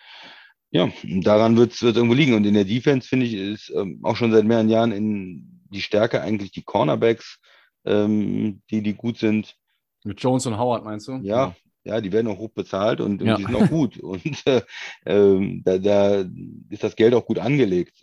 Ja, 0.70 0.88
daran 1.02 1.56
wird 1.56 1.72
es 1.72 1.82
irgendwo 1.82 2.14
liegen. 2.14 2.34
Und 2.34 2.46
in 2.46 2.54
der 2.54 2.64
Defense, 2.64 3.08
finde 3.08 3.26
ich, 3.26 3.34
ist 3.34 3.72
ähm, 3.74 4.00
auch 4.02 4.16
schon 4.16 4.32
seit 4.32 4.44
mehreren 4.44 4.68
Jahren 4.68 4.92
in 4.92 5.62
die 5.70 5.82
Stärke 5.82 6.20
eigentlich 6.22 6.52
die 6.52 6.62
Cornerbacks, 6.62 7.40
ähm, 7.84 8.62
die, 8.70 8.82
die 8.82 8.94
gut 8.94 9.18
sind. 9.18 9.56
Mit 10.04 10.20
Jones 10.20 10.46
und 10.46 10.58
Howard 10.58 10.84
meinst 10.84 11.08
du? 11.08 11.18
Ja, 11.22 11.54
ja, 11.82 12.00
die 12.00 12.12
werden 12.12 12.28
auch 12.28 12.38
hoch 12.38 12.50
bezahlt 12.50 13.00
und, 13.00 13.20
und 13.20 13.28
ja. 13.28 13.36
die 13.36 13.44
sind 13.44 13.56
auch 13.56 13.68
gut. 13.68 13.98
Und 14.00 14.46
äh, 14.46 14.62
ähm, 15.06 15.62
da, 15.64 15.78
da 15.78 16.24
ist 16.68 16.84
das 16.84 16.94
Geld 16.94 17.14
auch 17.14 17.24
gut 17.24 17.38
angelegt 17.38 18.02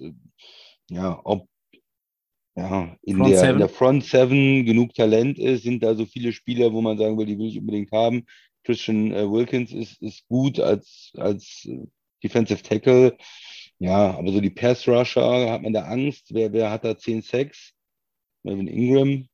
ja, 0.90 1.20
ob 1.24 1.48
ja, 2.56 2.98
in, 3.04 3.24
der, 3.24 3.52
in 3.52 3.60
der 3.60 3.70
Front 3.70 4.04
Seven 4.06 4.66
genug 4.66 4.96
Talent 4.96 5.38
ist, 5.38 5.64
sind 5.64 5.84
da 5.84 5.94
so 5.94 6.06
viele 6.06 6.34
Spieler, 6.34 6.74
wo 6.74 6.82
man 6.82 6.98
sagen 6.98 7.18
will, 7.18 7.28
die 7.28 7.38
will 7.38 7.50
ich 7.50 7.60
unbedingt 7.60 7.92
haben. 7.92 8.26
Christian 8.64 9.14
äh, 9.14 9.30
Wilkins 9.30 9.72
ist, 9.72 10.02
ist 10.02 10.28
gut 10.28 10.60
als, 10.60 11.12
als 11.16 11.70
Defensive 12.28 12.62
Tackle. 12.62 13.18
Ja, 13.80 14.18
aber 14.18 14.32
so 14.32 14.42
die 14.42 14.50
Pass 14.50 14.88
Rusher, 14.88 15.52
hat 15.52 15.62
man 15.62 15.74
da 15.74 15.84
Angst? 15.84 16.34
Wer, 16.34 16.52
wer 16.52 16.72
hat 16.72 16.84
da 16.84 16.98
10 16.98 17.22
Sacks? 17.22 17.74
Melvin 18.44 18.68
Ingram? 18.68 19.28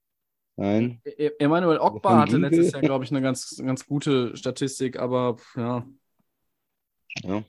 Nein. 0.55 1.01
E-, 1.05 1.27
e-, 1.27 1.31
Emmanuel 1.39 1.79
Ogba 1.79 2.19
hatte 2.21 2.37
letztes 2.37 2.73
Jahr, 2.73 2.81
glaube 2.81 3.05
ich, 3.05 3.11
eine 3.11 3.21
ganz, 3.21 3.61
ganz 3.63 3.85
gute 3.85 4.35
Statistik, 4.35 4.99
aber 4.99 5.37
ja. 5.55 5.87
Ja. 7.23 7.43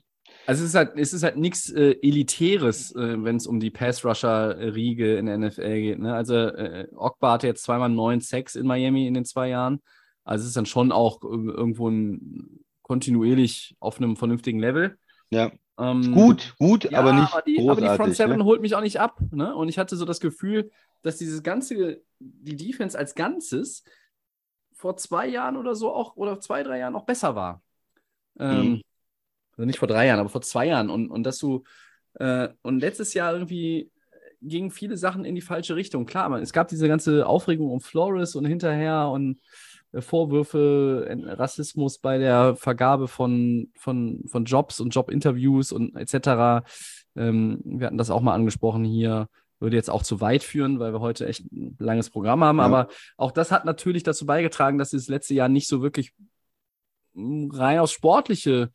Also 0.46 0.62
es 0.62 0.70
ist 0.70 0.74
halt, 0.74 0.92
es 0.96 1.12
ist 1.12 1.22
halt 1.22 1.36
nichts 1.36 1.70
äh, 1.70 1.96
Elitäres, 2.02 2.94
äh, 2.94 3.22
wenn 3.24 3.36
es 3.36 3.46
um 3.46 3.60
die 3.60 3.70
Pass-Rusher-Riege 3.70 5.16
in 5.16 5.26
der 5.26 5.38
NFL 5.38 5.80
geht. 5.80 5.98
Ne? 5.98 6.14
Also 6.14 6.34
äh, 6.34 6.86
Ogba 6.94 7.32
hatte 7.32 7.46
jetzt 7.46 7.64
zweimal 7.64 7.88
neun 7.88 8.20
Sex 8.20 8.54
in 8.54 8.66
Miami 8.66 9.06
in 9.06 9.14
den 9.14 9.24
zwei 9.24 9.48
Jahren. 9.48 9.80
Also 10.22 10.42
es 10.42 10.48
ist 10.48 10.56
dann 10.56 10.66
schon 10.66 10.92
auch 10.92 11.22
äh, 11.22 11.26
irgendwo 11.26 11.88
ein, 11.88 12.60
kontinuierlich 12.82 13.74
auf 13.80 13.96
einem 13.96 14.16
vernünftigen 14.16 14.58
Level. 14.58 14.98
Ja. 15.30 15.52
Ähm, 15.76 16.12
gut, 16.12 16.54
gut, 16.58 16.84
ja, 16.84 17.00
aber 17.00 17.12
nicht 17.12 17.32
aber 17.32 17.42
die, 17.42 17.56
großartig. 17.56 17.84
Aber 17.84 17.92
die 17.92 17.96
Front 17.96 18.14
Seven 18.14 18.38
ne? 18.38 18.44
holt 18.44 18.60
mich 18.60 18.74
auch 18.76 18.80
nicht 18.80 19.00
ab. 19.00 19.18
Ne? 19.32 19.54
Und 19.54 19.68
ich 19.68 19.78
hatte 19.78 19.96
so 19.96 20.04
das 20.04 20.20
Gefühl, 20.20 20.70
dass 21.02 21.16
dieses 21.16 21.42
ganze, 21.42 22.02
die 22.20 22.56
Defense 22.56 22.96
als 22.96 23.14
Ganzes 23.14 23.82
vor 24.72 24.96
zwei 24.96 25.26
Jahren 25.26 25.56
oder 25.56 25.74
so 25.74 25.92
auch, 25.92 26.16
oder 26.16 26.40
zwei, 26.40 26.62
drei 26.62 26.78
Jahren 26.78 26.94
auch 26.94 27.06
besser 27.06 27.34
war. 27.34 27.62
Ähm, 28.38 28.70
mhm. 28.70 28.82
Also 29.52 29.66
nicht 29.66 29.78
vor 29.78 29.88
drei 29.88 30.06
Jahren, 30.06 30.20
aber 30.20 30.28
vor 30.28 30.42
zwei 30.42 30.66
Jahren. 30.66 30.90
Und, 30.90 31.10
und 31.10 31.24
dass 31.24 31.38
du, 31.38 31.64
äh, 32.14 32.48
und 32.62 32.78
letztes 32.78 33.14
Jahr 33.14 33.32
irgendwie 33.32 33.90
gingen 34.42 34.70
viele 34.70 34.96
Sachen 34.96 35.24
in 35.24 35.34
die 35.34 35.40
falsche 35.40 35.74
Richtung. 35.74 36.06
Klar, 36.06 36.28
man, 36.28 36.42
es 36.42 36.52
gab 36.52 36.68
diese 36.68 36.86
ganze 36.86 37.26
Aufregung 37.26 37.70
um 37.70 37.80
Flores 37.80 38.36
und 38.36 38.44
hinterher 38.44 39.08
und 39.08 39.40
Vorwürfe, 40.00 41.06
äh, 41.08 41.32
Rassismus 41.32 41.98
bei 41.98 42.18
der 42.18 42.56
Vergabe 42.56 43.08
von, 43.08 43.70
von, 43.76 44.24
von 44.26 44.44
Jobs 44.44 44.80
und 44.80 44.90
Jobinterviews 44.90 45.72
und 45.72 45.96
etc. 45.96 46.64
Ähm, 47.16 47.60
wir 47.64 47.86
hatten 47.86 47.98
das 47.98 48.10
auch 48.10 48.20
mal 48.20 48.34
angesprochen 48.34 48.84
hier. 48.84 49.28
Würde 49.60 49.76
jetzt 49.76 49.90
auch 49.90 50.02
zu 50.02 50.20
weit 50.20 50.42
führen, 50.42 50.78
weil 50.78 50.92
wir 50.92 51.00
heute 51.00 51.26
echt 51.26 51.50
ein 51.52 51.76
langes 51.78 52.10
Programm 52.10 52.44
haben. 52.44 52.58
Ja. 52.58 52.64
Aber 52.64 52.88
auch 53.16 53.30
das 53.30 53.52
hat 53.52 53.64
natürlich 53.64 54.02
dazu 54.02 54.26
beigetragen, 54.26 54.78
dass 54.78 54.90
das 54.90 55.08
letzte 55.08 55.34
Jahr 55.34 55.48
nicht 55.48 55.68
so 55.68 55.80
wirklich 55.80 56.12
rein 57.16 57.78
aus 57.78 57.92
sportliche 57.92 58.70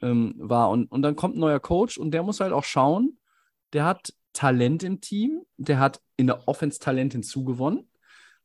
ähm, 0.00 0.34
war. 0.38 0.70
Und, 0.70 0.90
und 0.90 1.02
dann 1.02 1.16
kommt 1.16 1.36
ein 1.36 1.40
neuer 1.40 1.60
Coach 1.60 1.98
und 1.98 2.12
der 2.12 2.22
muss 2.22 2.40
halt 2.40 2.52
auch 2.52 2.64
schauen, 2.64 3.18
der 3.72 3.84
hat 3.84 4.12
Talent 4.32 4.82
im 4.82 5.00
Team, 5.00 5.42
der 5.56 5.78
hat 5.78 6.00
in 6.16 6.26
der 6.26 6.48
Offense 6.48 6.78
Talent 6.78 7.12
hinzugewonnen. 7.12 7.88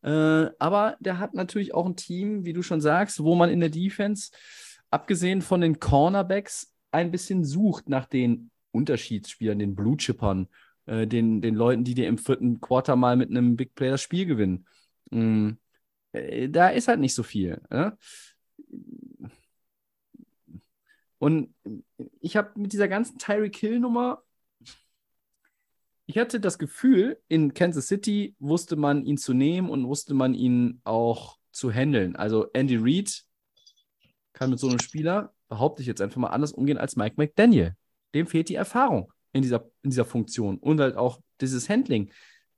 Äh, 0.08 0.52
aber 0.58 0.96
der 1.02 1.20
hat 1.20 1.34
natürlich 1.34 1.74
auch 1.74 1.86
ein 1.86 1.98
Team, 1.98 2.46
wie 2.46 2.54
du 2.54 2.62
schon 2.62 2.80
sagst, 2.80 3.22
wo 3.22 3.36
man 3.36 3.50
in 3.50 3.60
der 3.60 3.70
Defense, 3.70 4.32
abgesehen 4.90 5.42
von 5.42 5.60
den 5.60 5.82
Cornerbacks, 5.82 6.74
ein 6.92 7.12
bisschen 7.12 7.44
sucht 7.44 7.90
nach 7.90 8.06
den 8.06 8.50
Unterschiedsspielern, 8.72 9.60
den 9.60 9.76
Blue 9.76 9.98
Chippern, 9.98 10.48
äh, 10.86 11.08
den, 11.08 11.42
den 11.42 11.56
Leuten, 11.56 11.84
die 11.84 11.94
dir 11.94 12.08
im 12.08 12.18
vierten 12.18 12.62
Quarter 12.62 12.96
mal 12.96 13.18
mit 13.18 13.30
einem 13.30 13.58
Big 13.58 13.76
Player 13.76 13.92
das 13.92 14.02
Spiel 14.02 14.26
gewinnen. 14.26 14.66
Mhm. 15.12 15.58
Da 16.14 16.70
ist 16.70 16.88
halt 16.88 17.02
nicht 17.02 17.14
so 17.14 17.24
viel. 17.24 17.62
Äh? 17.70 17.92
Und 21.20 21.54
ich 22.22 22.38
habe 22.38 22.58
mit 22.58 22.72
dieser 22.72 22.88
ganzen 22.88 23.18
Tyreek 23.18 23.58
Hill-Nummer, 23.58 24.24
ich 26.08 26.18
hatte 26.18 26.40
das 26.40 26.58
Gefühl, 26.58 27.22
in 27.28 27.54
Kansas 27.54 27.88
City 27.88 28.36
wusste 28.40 28.78
man 28.78 29.06
ihn 29.06 29.18
zu 29.18 29.34
nehmen 29.34 29.70
und 29.70 29.88
wusste 29.88 30.14
man 30.14 30.34
ihn 30.34 30.80
auch 30.86 31.38
zu 31.52 31.70
handeln. 31.70 32.16
Also 32.16 32.48
Andy 32.54 32.78
Reid 32.80 33.24
kann 34.32 34.50
mit 34.50 34.60
so 34.60 34.70
einem 34.70 34.80
Spieler, 34.80 35.34
behaupte 35.50 35.82
ich 35.82 35.88
jetzt 35.88 36.02
einfach 36.02 36.18
mal, 36.18 36.30
anders 36.30 36.54
umgehen 36.54 36.78
als 36.78 36.96
Mike 36.96 37.16
McDaniel. 37.18 37.76
dem 38.16 38.26
fehlt 38.26 38.48
die 38.48 38.56
Erfahrung 38.56 39.12
in 39.34 39.42
dieser, 39.42 39.70
in 39.84 39.90
dieser 39.90 40.06
Funktion 40.06 40.58
und 40.60 40.80
halt 40.80 40.96
auch 40.96 41.20
dieses 41.42 41.68
Handling. 41.68 42.12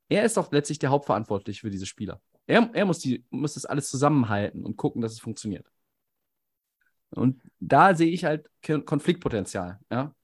Er 0.10 0.24
ist 0.26 0.38
doch 0.38 0.52
letztlich 0.52 0.78
der 0.78 0.92
Hauptverantwortliche 0.92 1.62
für 1.62 1.72
diese 1.72 1.88
Spieler. 1.88 2.22
Er, 2.46 2.70
er 2.74 2.86
muss, 2.86 3.00
die, 3.00 3.26
muss 3.32 3.56
das 3.56 3.66
alles 3.66 3.90
zusammenhalten 3.90 4.64
und 4.64 4.78
gucken, 4.78 5.02
dass 5.02 5.14
es 5.14 5.20
funktioniert. 5.20 5.66
Und 7.12 7.42
da 7.60 7.96
sehe 7.96 8.12
ich 8.12 8.26
halt 8.26 8.48
Konfliktpotenzial. 8.62 9.80
Ja? 9.92 10.16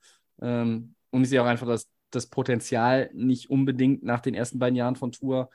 Ähm, 0.42 0.94
und 1.10 1.24
ich 1.24 1.30
sehe 1.30 1.42
auch 1.42 1.48
einfach 1.48 1.68
das, 1.68 1.90
das 2.16 2.28
Potenzial 2.28 3.10
nicht 3.14 3.50
unbedingt 3.50 4.04
nach 4.04 4.22
den 4.22 4.34
ersten 4.34 4.60
beiden 4.60 4.76
Jahren 4.76 4.96
von 4.96 5.12
Tour, 5.12 5.50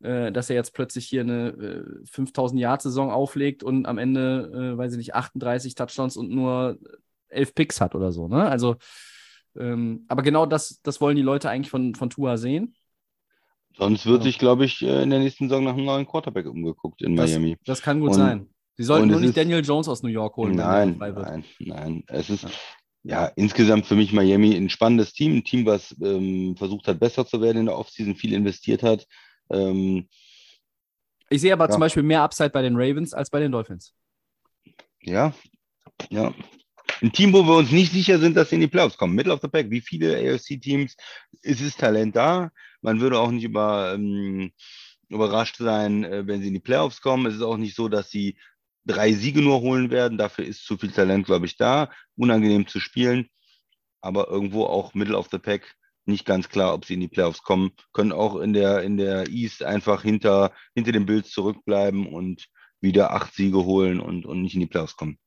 äh, 0.00 0.32
dass 0.32 0.50
er 0.50 0.56
jetzt 0.56 0.74
plötzlich 0.74 1.06
hier 1.06 1.22
eine 1.22 1.48
äh, 1.48 2.06
5000 2.06 2.60
Yard 2.60 2.82
Saison 2.82 3.10
auflegt 3.10 3.62
und 3.62 3.86
am 3.86 3.98
Ende, 3.98 4.74
äh, 4.74 4.78
weiß 4.78 4.92
ich 4.92 4.98
nicht, 4.98 5.14
38 5.14 5.74
Touchdowns 5.74 6.16
und 6.16 6.30
nur 6.30 6.78
11 7.28 7.54
Picks 7.54 7.80
hat 7.80 7.94
oder 7.94 8.12
so. 8.12 8.28
Ne? 8.28 8.48
Also, 8.48 8.76
ähm, 9.58 10.04
aber 10.08 10.22
genau 10.22 10.46
das, 10.46 10.80
das 10.82 11.00
wollen 11.00 11.16
die 11.16 11.22
Leute 11.22 11.48
eigentlich 11.50 11.70
von, 11.70 11.94
von 11.94 12.10
Tua 12.10 12.36
sehen. 12.36 12.74
Sonst 13.76 14.06
wird 14.06 14.18
ja. 14.18 14.24
sich, 14.24 14.38
glaube 14.38 14.64
ich, 14.64 14.82
äh, 14.82 15.02
in 15.02 15.10
der 15.10 15.18
nächsten 15.18 15.48
Saison 15.48 15.64
nach 15.64 15.74
einem 15.74 15.84
neuen 15.84 16.06
Quarterback 16.06 16.46
umgeguckt 16.46 17.02
in 17.02 17.16
das, 17.16 17.30
Miami. 17.30 17.56
Das 17.64 17.82
kann 17.82 18.00
gut 18.00 18.10
und, 18.10 18.16
sein. 18.16 18.48
Sie 18.76 18.84
sollten 18.84 19.08
nur 19.08 19.20
nicht 19.20 19.30
ist, 19.30 19.36
Daniel 19.36 19.64
Jones 19.64 19.88
aus 19.88 20.02
New 20.02 20.10
York 20.10 20.36
holen. 20.36 20.54
Nein, 20.54 20.96
nein, 20.98 21.44
nein. 21.60 22.04
Es 22.08 22.28
ist 22.28 22.42
ja. 22.44 22.50
Ja. 23.08 23.26
insgesamt 23.36 23.86
für 23.86 23.94
mich 23.94 24.12
Miami 24.12 24.54
ein 24.54 24.70
spannendes 24.70 25.12
Team. 25.12 25.36
Ein 25.36 25.44
Team, 25.44 25.66
was 25.66 25.94
ähm, 26.02 26.56
versucht 26.56 26.88
hat, 26.88 27.00
besser 27.00 27.26
zu 27.26 27.40
werden 27.40 27.58
in 27.58 27.66
der 27.66 27.78
Offseason, 27.78 28.16
viel 28.16 28.32
investiert 28.32 28.82
hat. 28.82 29.06
Ähm, 29.50 30.08
ich 31.28 31.40
sehe 31.40 31.52
aber 31.52 31.66
ja. 31.66 31.70
zum 31.70 31.80
Beispiel 31.80 32.02
mehr 32.02 32.22
Upside 32.22 32.50
bei 32.50 32.62
den 32.62 32.76
Ravens 32.76 33.12
als 33.12 33.30
bei 33.30 33.40
den 33.40 33.52
Dolphins. 33.52 33.92
Ja, 35.02 35.32
ja. 36.10 36.32
Ein 37.02 37.12
Team, 37.12 37.32
wo 37.32 37.42
wir 37.42 37.56
uns 37.56 37.72
nicht 37.72 37.92
sicher 37.92 38.18
sind, 38.18 38.36
dass 38.36 38.50
sie 38.50 38.54
in 38.54 38.62
die 38.62 38.68
Playoffs 38.68 38.96
kommen. 38.96 39.14
Middle 39.14 39.32
of 39.32 39.40
the 39.42 39.48
Pack, 39.48 39.70
wie 39.70 39.80
viele 39.80 40.16
AFC-Teams, 40.16 40.96
ist 41.42 41.60
es 41.60 41.76
Talent 41.76 42.16
da? 42.16 42.50
Man 42.80 43.00
würde 43.00 43.18
auch 43.18 43.30
nicht 43.30 43.44
über, 43.44 43.92
ähm, 43.94 44.52
überrascht 45.08 45.56
sein, 45.58 46.04
äh, 46.04 46.26
wenn 46.26 46.40
sie 46.40 46.48
in 46.48 46.54
die 46.54 46.60
Playoffs 46.60 47.00
kommen. 47.00 47.26
Es 47.26 47.34
ist 47.34 47.42
auch 47.42 47.56
nicht 47.56 47.76
so, 47.76 47.88
dass 47.88 48.10
sie 48.10 48.38
drei 48.86 49.12
Siege 49.12 49.42
nur 49.42 49.60
holen 49.60 49.90
werden. 49.90 50.18
Dafür 50.18 50.44
ist 50.44 50.64
zu 50.64 50.78
viel 50.78 50.90
Talent, 50.90 51.26
glaube 51.26 51.46
ich, 51.46 51.56
da. 51.56 51.90
Unangenehm 52.16 52.66
zu 52.66 52.80
spielen, 52.80 53.28
aber 54.00 54.28
irgendwo 54.28 54.64
auch 54.64 54.94
Middle 54.94 55.18
of 55.18 55.28
the 55.30 55.38
Pack. 55.38 55.74
Nicht 56.06 56.24
ganz 56.24 56.48
klar, 56.48 56.72
ob 56.72 56.84
sie 56.84 56.94
in 56.94 57.00
die 57.00 57.08
Playoffs 57.08 57.42
kommen. 57.42 57.72
Können 57.92 58.12
auch 58.12 58.36
in 58.36 58.52
der, 58.52 58.82
in 58.82 58.96
der 58.96 59.28
East 59.28 59.64
einfach 59.64 60.02
hinter, 60.02 60.52
hinter 60.74 60.92
dem 60.92 61.04
Bild 61.04 61.26
zurückbleiben 61.26 62.06
und 62.06 62.46
wieder 62.80 63.12
acht 63.12 63.34
Siege 63.34 63.64
holen 63.64 63.98
und, 63.98 64.24
und 64.24 64.42
nicht 64.42 64.54
in 64.54 64.60
die 64.60 64.66
Playoffs 64.66 64.96
kommen. 64.96 65.18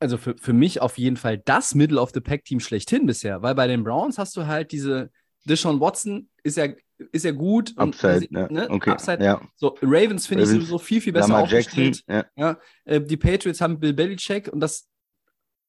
Also 0.00 0.16
für, 0.16 0.36
für 0.36 0.54
mich 0.54 0.80
auf 0.80 0.98
jeden 0.98 1.16
Fall 1.16 1.38
das 1.38 1.74
Middle 1.74 2.00
of 2.00 2.10
the 2.14 2.20
Pack 2.20 2.44
Team 2.44 2.60
schlechthin 2.60 3.06
bisher, 3.06 3.42
weil 3.42 3.54
bei 3.54 3.66
den 3.66 3.84
Browns 3.84 4.18
hast 4.18 4.36
du 4.36 4.46
halt 4.46 4.72
diese, 4.72 5.10
Deshaun 5.44 5.80
Watson 5.80 6.28
ist 6.42 6.56
ja, 6.56 6.68
ist 7.10 7.24
ja 7.24 7.32
gut. 7.32 7.72
Upside, 7.76 8.28
und, 8.30 8.50
ne? 8.50 8.70
Okay. 8.70 8.90
Upside. 8.90 9.24
Ja. 9.24 9.40
So, 9.56 9.76
Ravens 9.82 10.26
finde 10.26 10.44
ich 10.44 10.50
sowieso 10.50 10.78
viel, 10.78 11.00
viel 11.00 11.12
besser 11.12 11.28
Lamar 11.28 11.42
aufgestellt. 11.44 12.04
Jackson, 12.06 12.14
ja. 12.14 12.26
ja. 12.36 12.58
Äh, 12.84 13.00
die 13.00 13.16
Patriots 13.16 13.60
haben 13.60 13.78
Bill 13.78 13.92
Belichick 13.92 14.48
und 14.48 14.60
das, 14.60 14.88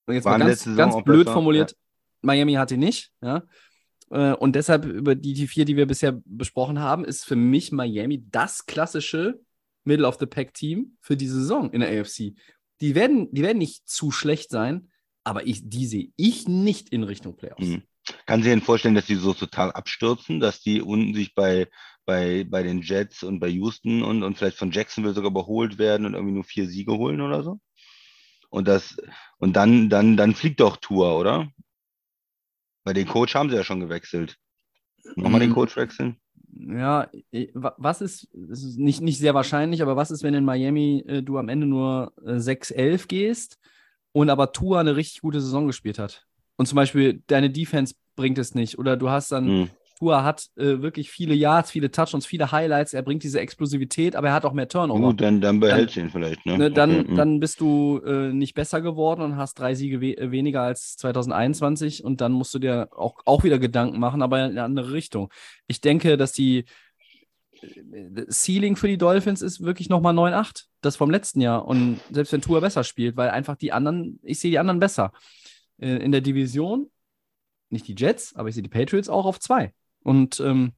jetzt 0.08 0.26
mal 0.26 0.38
ganz, 0.40 0.66
ganz 0.76 1.04
blöd 1.04 1.26
besser, 1.26 1.34
formuliert. 1.34 1.76
Miami 2.22 2.54
hat 2.54 2.72
ihn 2.72 2.80
nicht. 2.80 3.12
Ja. 3.22 3.44
Äh, 4.10 4.34
und 4.34 4.56
deshalb 4.56 4.86
über 4.86 5.16
die, 5.16 5.34
die 5.34 5.48
vier, 5.48 5.66
die 5.66 5.76
wir 5.76 5.88
bisher 5.88 6.22
besprochen 6.26 6.80
haben, 6.80 7.04
ist 7.04 7.26
für 7.26 7.36
mich 7.36 7.72
Miami 7.72 8.24
das 8.30 8.66
klassische 8.66 9.42
Middle 9.86 10.08
of 10.08 10.18
the 10.20 10.26
Pack 10.26 10.54
Team 10.54 10.98
für 11.02 11.18
die 11.18 11.28
Saison 11.28 11.72
in 11.72 11.82
der 11.82 12.00
AFC. 12.00 12.34
Die 12.80 12.96
werden, 12.96 13.34
die 13.34 13.42
werden 13.42 13.58
nicht 13.58 13.88
zu 13.88 14.12
schlecht 14.12 14.50
sein, 14.50 14.90
aber 15.24 15.48
ich, 15.48 15.70
die 15.70 15.88
sehe 15.88 16.12
ich 16.16 16.48
nicht 16.48 16.90
in 16.90 17.04
Richtung 17.04 17.36
Playoffs. 17.36 17.66
Mhm. 17.66 17.84
Kann 18.26 18.44
sich 18.44 18.52
denn 18.52 18.62
vorstellen, 18.62 18.96
dass 18.96 19.06
die 19.06 19.16
so 19.16 19.34
total 19.34 19.72
abstürzen, 19.72 20.40
dass 20.40 20.62
die 20.62 20.82
unten 20.82 21.14
sich 21.14 21.34
bei, 21.36 21.68
bei, 22.06 22.46
bei 22.50 22.64
den 22.64 22.82
Jets 22.82 23.24
und 23.24 23.40
bei 23.40 23.48
Houston 23.48 24.04
und, 24.04 24.24
und 24.24 24.38
vielleicht 24.38 24.58
von 24.58 24.72
Jacksonville 24.72 25.14
sogar 25.14 25.32
überholt 25.32 25.78
werden 25.78 26.06
und 26.06 26.14
irgendwie 26.14 26.34
nur 26.34 26.44
vier 26.44 26.68
Siege 26.68 26.94
holen 26.94 27.22
oder 27.22 27.44
so? 27.44 27.60
Und 28.50 28.68
das, 28.68 28.98
und 29.38 29.56
dann, 29.56 29.90
dann, 29.90 30.18
dann 30.18 30.36
fliegt 30.36 30.60
doch 30.60 30.78
Tour, 30.78 31.18
oder? 31.18 31.50
Bei 32.84 32.94
den 32.94 33.08
Coach 33.08 33.34
haben 33.36 33.50
sie 33.50 33.56
ja 33.56 33.64
schon 33.64 33.80
gewechselt. 33.80 34.38
Nochmal 35.16 35.40
den 35.40 35.50
mhm. 35.50 35.56
Coach 35.56 35.76
wechseln? 35.76 36.18
Ja, 36.56 37.10
was 37.52 38.02
ist, 38.02 38.26
ist 38.26 38.78
nicht, 38.78 39.02
nicht 39.02 39.18
sehr 39.18 39.34
wahrscheinlich, 39.34 39.82
aber 39.82 39.96
was 39.96 40.12
ist, 40.12 40.24
wenn 40.24 40.36
in 40.36 40.46
Miami 40.46 41.04
äh, 41.08 41.24
du 41.24 41.38
am 41.38 41.50
Ende 41.50 41.66
nur 41.66 42.14
äh, 42.24 42.34
6-11 42.34 43.08
gehst 43.08 43.60
und 44.12 44.30
aber 44.30 44.52
Tua 44.52 44.82
eine 44.82 44.96
richtig 44.96 45.22
gute 45.22 45.42
Saison 45.42 45.66
gespielt 45.66 45.98
hat? 45.98 46.28
Und 46.58 46.68
zum 46.68 46.76
Beispiel 46.76 47.24
deine 47.28 47.50
Defense 47.50 47.96
bringt 48.16 48.38
es 48.38 48.56
nicht 48.56 48.78
oder 48.78 48.98
du 48.98 49.10
hast 49.10 49.32
dann, 49.32 49.46
mhm. 49.46 49.70
Tua 50.00 50.24
hat 50.24 50.48
äh, 50.58 50.82
wirklich 50.82 51.10
viele 51.10 51.34
Yards, 51.34 51.72
viele 51.72 51.90
Touchdowns, 51.90 52.26
viele 52.26 52.52
Highlights, 52.52 52.94
er 52.94 53.04
bringt 53.04 53.24
diese 53.24 53.40
Explosivität, 53.40 54.16
aber 54.16 54.28
er 54.28 54.34
hat 54.34 54.44
auch 54.44 54.54
mehr 54.54 54.68
Turnover. 54.68 55.00
Gut, 55.00 55.22
dann, 55.22 55.40
dann 55.40 55.60
behältst 55.60 55.96
du 55.96 56.02
ihn 56.02 56.10
vielleicht. 56.10 56.46
Ne? 56.46 56.58
ne 56.58 56.72
dann, 56.72 57.02
okay. 57.02 57.16
dann 57.16 57.40
bist 57.40 57.62
du 57.62 58.02
äh, 58.06 58.34
nicht 58.34 58.54
besser 58.54 58.82
geworden 58.82 59.22
und 59.22 59.38
hast 59.38 59.60
drei 59.60 59.76
Siege 59.76 60.02
we 60.02 60.18
äh, 60.18 60.32
weniger 60.32 60.62
als 60.62 60.98
2021 60.98 62.04
und 62.04 62.22
dann 62.22 62.34
musst 62.34 62.54
du 62.54 62.60
dir 62.60 62.90
auch, 62.92 63.16
auch 63.26 63.44
wieder 63.44 63.60
Gedanken 63.60 64.00
machen, 64.00 64.22
aber 64.22 64.40
in 64.40 64.52
eine 64.52 64.64
andere 64.64 64.92
Richtung. 64.92 65.30
Ich 65.68 65.80
denke, 65.80 66.18
dass 66.18 66.34
die 66.34 66.66
äh, 67.62 68.26
Ceiling 68.30 68.76
für 68.76 68.88
die 68.88 68.98
Dolphins 68.98 69.42
ist 69.42 69.62
wirklich 69.62 69.90
nochmal 69.90 70.14
9-8, 70.14 70.66
das 70.82 70.98
vom 70.98 71.12
letzten 71.12 71.40
Jahr. 71.40 71.66
Und 71.66 72.00
selbst 72.12 72.34
wenn 72.34 72.42
Tua 72.42 72.60
besser 72.60 72.84
spielt, 72.84 73.16
weil 73.16 73.30
einfach 73.30 73.56
die 73.56 73.72
anderen, 73.72 74.20
ich 74.24 74.40
sehe 74.40 74.52
die 74.52 74.60
anderen 74.60 74.80
besser 74.80 75.14
äh, 75.84 75.98
in 75.98 76.12
der 76.12 76.22
Division, 76.22 76.90
nicht 77.70 77.88
die 77.88 77.96
Jets, 77.98 78.36
aber 78.36 78.50
ich 78.50 78.56
sehe 78.56 78.64
die 78.64 78.70
Patriots 78.70 79.10
auch 79.10 79.26
auf 79.26 79.40
zwei. 79.40 79.74
Und 80.04 80.40
ähm, 80.40 80.74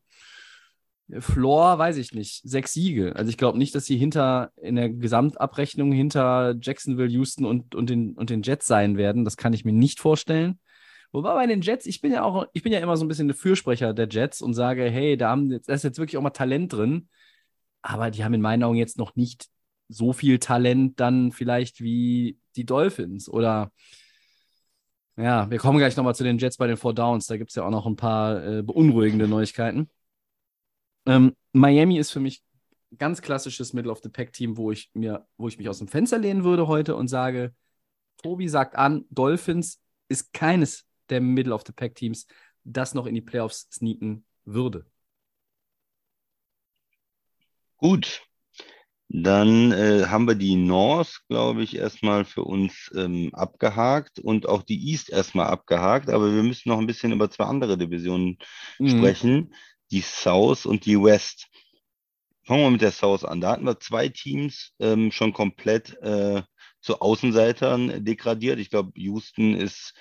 Floor, 1.20 1.78
weiß 1.78 1.97
ich 1.97 2.14
nicht, 2.14 2.41
sechs 2.43 2.74
Siege. 2.74 3.16
Also 3.16 3.30
ich 3.30 3.38
glaube 3.38 3.60
nicht, 3.60 3.76
dass 3.76 3.86
sie 3.86 3.97
hinter 3.97 4.51
in 4.56 4.76
der 4.76 4.89
Gesamtabrechnung 4.89 5.91
hinter 5.91 6.56
Jacksonville, 6.60 7.10
Houston 7.10 7.45
und, 7.45 7.76
und, 7.76 7.89
den, 7.89 8.14
und 8.14 8.32
den 8.32 8.41
Jets 8.41 8.66
sein 8.66 8.97
werden. 8.97 9.24
Das 9.24 9.38
kann 9.38 9.53
ich 9.53 9.66
mir 9.66 9.74
nicht 9.74 9.99
vorstellen. 9.99 10.60
Wobei 11.12 11.34
bei 11.36 11.47
den 11.47 11.62
Jets, 11.62 11.86
ich 11.86 12.01
bin 12.01 12.12
ja 12.12 12.24
auch, 12.24 12.47
ich 12.53 12.64
bin 12.64 12.74
ja 12.74 12.80
immer 12.80 12.97
so 12.97 13.06
ein 13.06 13.08
bisschen 13.08 13.28
der 13.28 13.38
Fürsprecher 13.38 13.93
der 13.93 14.10
Jets 14.10 14.41
und 14.41 14.53
sage, 14.53 14.89
hey, 14.89 15.16
da, 15.16 15.30
haben, 15.30 15.49
da 15.49 15.74
ist 15.74 15.84
jetzt 15.84 15.99
wirklich 15.99 16.18
auch 16.18 16.24
mal 16.24 16.32
Talent 16.32 16.74
drin. 16.74 17.08
Aber 17.84 18.10
die 18.10 18.24
haben 18.24 18.34
in 18.34 18.41
meinen 18.41 18.64
Augen 18.64 18.78
jetzt 18.78 18.97
noch 18.97 19.16
nicht 19.16 19.47
so 19.88 20.12
viel 20.12 20.39
Talent 20.39 20.99
dann 20.99 21.32
vielleicht 21.32 21.82
wie 21.82 22.39
die 22.56 22.66
Dolphins 22.66 23.30
oder 23.30 23.72
ja, 25.18 25.49
wir 25.49 25.57
kommen 25.59 25.78
gleich 25.78 25.95
nochmal 25.95 26.16
zu 26.16 26.24
den 26.24 26.38
Jets 26.38 26.57
bei 26.57 26.68
den 26.68 26.78
Four 26.78 26.93
Downs. 26.93 27.28
Da 27.28 27.38
gibt 27.38 27.51
es 27.51 27.55
ja 27.55 27.63
auch 27.63 27.72
noch 27.72 27.86
ein 27.86 27.95
paar 27.95 28.43
äh, 28.43 28.61
beunruhigende 28.63 29.28
Neuigkeiten. 29.28 29.89
Ähm, 31.05 31.36
Miami 31.53 31.97
ist 31.97 32.11
für 32.11 32.20
mich 32.20 32.43
ganz 32.97 33.22
klassisches 33.22 33.74
Middle 33.74 33.91
of 33.91 34.01
the 34.03 34.09
Pack 34.09 34.34
Team, 34.34 34.57
wo 34.57 34.72
ich 34.72 34.89
mir, 34.93 35.28
wo 35.38 35.47
ich 35.47 35.57
mich 35.57 35.70
aus 35.70 35.80
dem 35.80 35.88
Fenster 35.88 36.18
lehnen 36.18 36.43
würde 36.43 36.68
heute 36.68 36.95
und 36.95 37.07
sage, 37.07 37.53
Tobi 38.22 38.47
sagt 38.47 38.76
an, 38.76 39.05
Dolphins 39.09 39.82
ist 40.07 40.34
keines 40.34 40.86
der 41.09 41.22
Middle 41.22 41.53
of 41.53 41.63
the 41.66 41.74
Pack 41.74 41.95
Teams, 41.95 42.26
das 42.63 42.93
noch 42.93 43.05
in 43.05 43.16
die 43.16 43.22
Playoffs 43.22 43.68
sneaken 43.72 44.26
würde. 44.43 44.86
Gut, 47.78 48.22
dann 49.24 49.72
äh, 49.72 50.05
haben 50.07 50.28
wir 50.28 50.36
die 50.36 50.55
North, 50.55 51.22
glaube 51.30 51.63
ich, 51.63 51.76
erstmal 51.76 52.26
für 52.26 52.43
uns 52.43 52.91
ähm, 52.95 53.30
abgehakt 53.34 54.20
und 54.20 54.47
auch 54.47 54.63
die 54.63 54.89
East 54.89 55.09
erstmal 55.09 55.47
abgehakt. 55.47 56.09
Aber 56.09 56.34
wir 56.34 56.43
müssen 56.43 56.70
noch 56.70 56.80
ein 56.80 56.88
bisschen 56.88 57.11
über 57.11 57.30
zwei 57.30 57.45
andere 57.45 57.78
Divisionen 57.78 58.38
mhm. 58.80 58.89
sprechen, 58.89 59.53
die 59.91 60.01
South 60.01 60.66
und 60.66 60.86
die 60.86 61.01
West. 61.01 61.47
Fangen 62.43 62.63
wir 62.63 62.72
mit 62.72 62.82
der 62.82 62.91
South 62.91 63.24
an. 63.24 63.41
Da 63.41 63.51
hatten 63.51 63.66
wir 63.66 63.80
zwei 63.80 64.09
Teams 64.09 64.74
ähm, 64.80 65.11
schon 65.11 65.34
komplett 65.34 65.97
äh, 66.01 66.41
zu 66.82 66.99
Außenseitern 66.99 68.03
degradiert. 68.03 68.59
Ich 68.59 68.70
glaube, 68.70 68.91
Houston 68.95 69.55
ist 69.55 69.93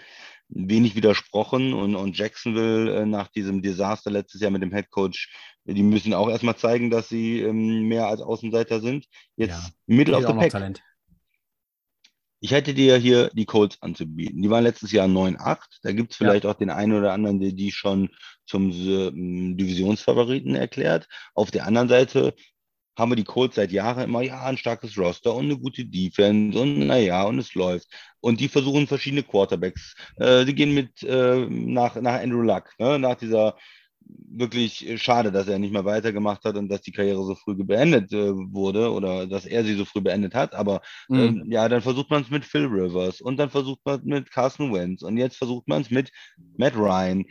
wenig 0.48 0.94
widersprochen 0.94 1.72
und, 1.72 1.94
und 1.96 2.16
Jacksonville 2.16 3.02
äh, 3.02 3.06
nach 3.06 3.28
diesem 3.28 3.62
Desaster 3.62 4.10
letztes 4.10 4.40
Jahr 4.40 4.50
mit 4.50 4.62
dem 4.62 4.72
Head 4.72 4.90
Coach, 4.90 5.32
die 5.64 5.82
müssen 5.82 6.14
auch 6.14 6.28
erstmal 6.28 6.56
zeigen, 6.56 6.90
dass 6.90 7.08
sie 7.08 7.40
ähm, 7.40 7.88
mehr 7.88 8.06
als 8.06 8.20
Außenseiter 8.20 8.80
sind. 8.80 9.06
Jetzt 9.36 9.62
ja, 9.62 9.70
Middle 9.86 10.16
of 10.16 10.26
the 10.26 10.32
Pack. 10.34 10.50
Talent. 10.50 10.82
Ich 12.40 12.50
hätte 12.50 12.74
dir 12.74 12.98
hier 12.98 13.30
die 13.32 13.46
Colts 13.46 13.80
anzubieten. 13.80 14.42
Die 14.42 14.50
waren 14.50 14.64
letztes 14.64 14.92
Jahr 14.92 15.06
9-8. 15.06 15.60
Da 15.82 15.92
gibt 15.92 16.12
es 16.12 16.18
vielleicht 16.18 16.44
ja. 16.44 16.50
auch 16.50 16.54
den 16.54 16.68
einen 16.68 16.92
oder 16.92 17.14
anderen, 17.14 17.40
der 17.40 17.52
die 17.52 17.72
schon 17.72 18.10
zum 18.44 18.70
äh, 18.70 19.10
Divisionsfavoriten 19.56 20.54
erklärt. 20.54 21.08
Auf 21.32 21.50
der 21.50 21.66
anderen 21.66 21.88
Seite 21.88 22.34
haben 22.96 23.10
wir 23.10 23.16
die 23.16 23.24
Colts 23.24 23.56
seit 23.56 23.72
Jahren 23.72 24.04
immer, 24.04 24.22
ja, 24.22 24.42
ein 24.44 24.56
starkes 24.56 24.96
Roster 24.98 25.34
und 25.34 25.46
eine 25.46 25.58
gute 25.58 25.84
Defense 25.84 26.58
und 26.58 26.86
naja, 26.86 27.24
und 27.24 27.38
es 27.38 27.54
läuft. 27.54 27.88
Und 28.20 28.40
die 28.40 28.48
versuchen 28.48 28.86
verschiedene 28.86 29.22
Quarterbacks. 29.22 29.94
Äh, 30.16 30.44
die 30.44 30.54
gehen 30.54 30.72
mit 30.74 31.02
äh, 31.02 31.46
nach, 31.48 31.96
nach 31.96 32.20
Andrew 32.20 32.42
Luck, 32.42 32.70
ne? 32.78 32.98
nach 32.98 33.16
dieser 33.16 33.56
wirklich 34.06 34.86
äh, 34.88 34.98
schade, 34.98 35.32
dass 35.32 35.48
er 35.48 35.58
nicht 35.58 35.72
mehr 35.72 35.84
weitergemacht 35.84 36.44
hat 36.44 36.56
und 36.56 36.68
dass 36.68 36.82
die 36.82 36.92
Karriere 36.92 37.24
so 37.24 37.34
früh 37.34 37.54
beendet 37.54 38.12
äh, 38.12 38.32
wurde 38.34 38.92
oder 38.92 39.26
dass 39.26 39.46
er 39.46 39.64
sie 39.64 39.74
so 39.74 39.84
früh 39.84 40.00
beendet 40.00 40.34
hat. 40.34 40.54
Aber 40.54 40.82
Mhm. 41.08 41.18
ähm, 41.18 41.44
ja, 41.50 41.68
dann 41.68 41.82
versucht 41.82 42.10
man 42.10 42.22
es 42.22 42.30
mit 42.30 42.44
Phil 42.44 42.66
Rivers 42.66 43.20
und 43.20 43.38
dann 43.38 43.50
versucht 43.50 43.80
man 43.84 44.00
es 44.00 44.04
mit 44.04 44.30
Carson 44.30 44.72
Wentz 44.72 45.02
und 45.02 45.16
jetzt 45.16 45.36
versucht 45.36 45.68
man 45.68 45.82
es 45.82 45.90
mit 45.90 46.10
Matt 46.56 46.76
Ryan. 46.76 47.24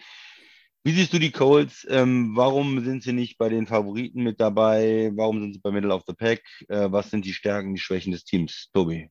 Wie 0.86 0.92
siehst 0.92 1.14
du 1.14 1.20
die 1.20 1.32
Colts? 1.32 1.88
Ähm, 1.90 2.36
warum 2.36 2.84
sind 2.84 3.04
sie 3.04 3.14
nicht 3.14 3.38
bei 3.38 3.48
den 3.48 3.68
Favoriten 3.68 4.22
mit 4.22 4.42
dabei? 4.42 5.12
Warum 5.16 5.40
sind 5.40 5.54
sie 5.54 5.60
bei 5.60 5.72
Middle 5.72 5.94
of 5.94 6.04
the 6.06 6.14
Pack? 6.14 6.42
Äh, 6.68 6.92
was 6.92 7.10
sind 7.10 7.24
die 7.24 7.32
Stärken, 7.32 7.74
die 7.74 7.80
Schwächen 7.80 8.12
des 8.12 8.26
Teams? 8.26 8.70
Tobi. 8.74 9.10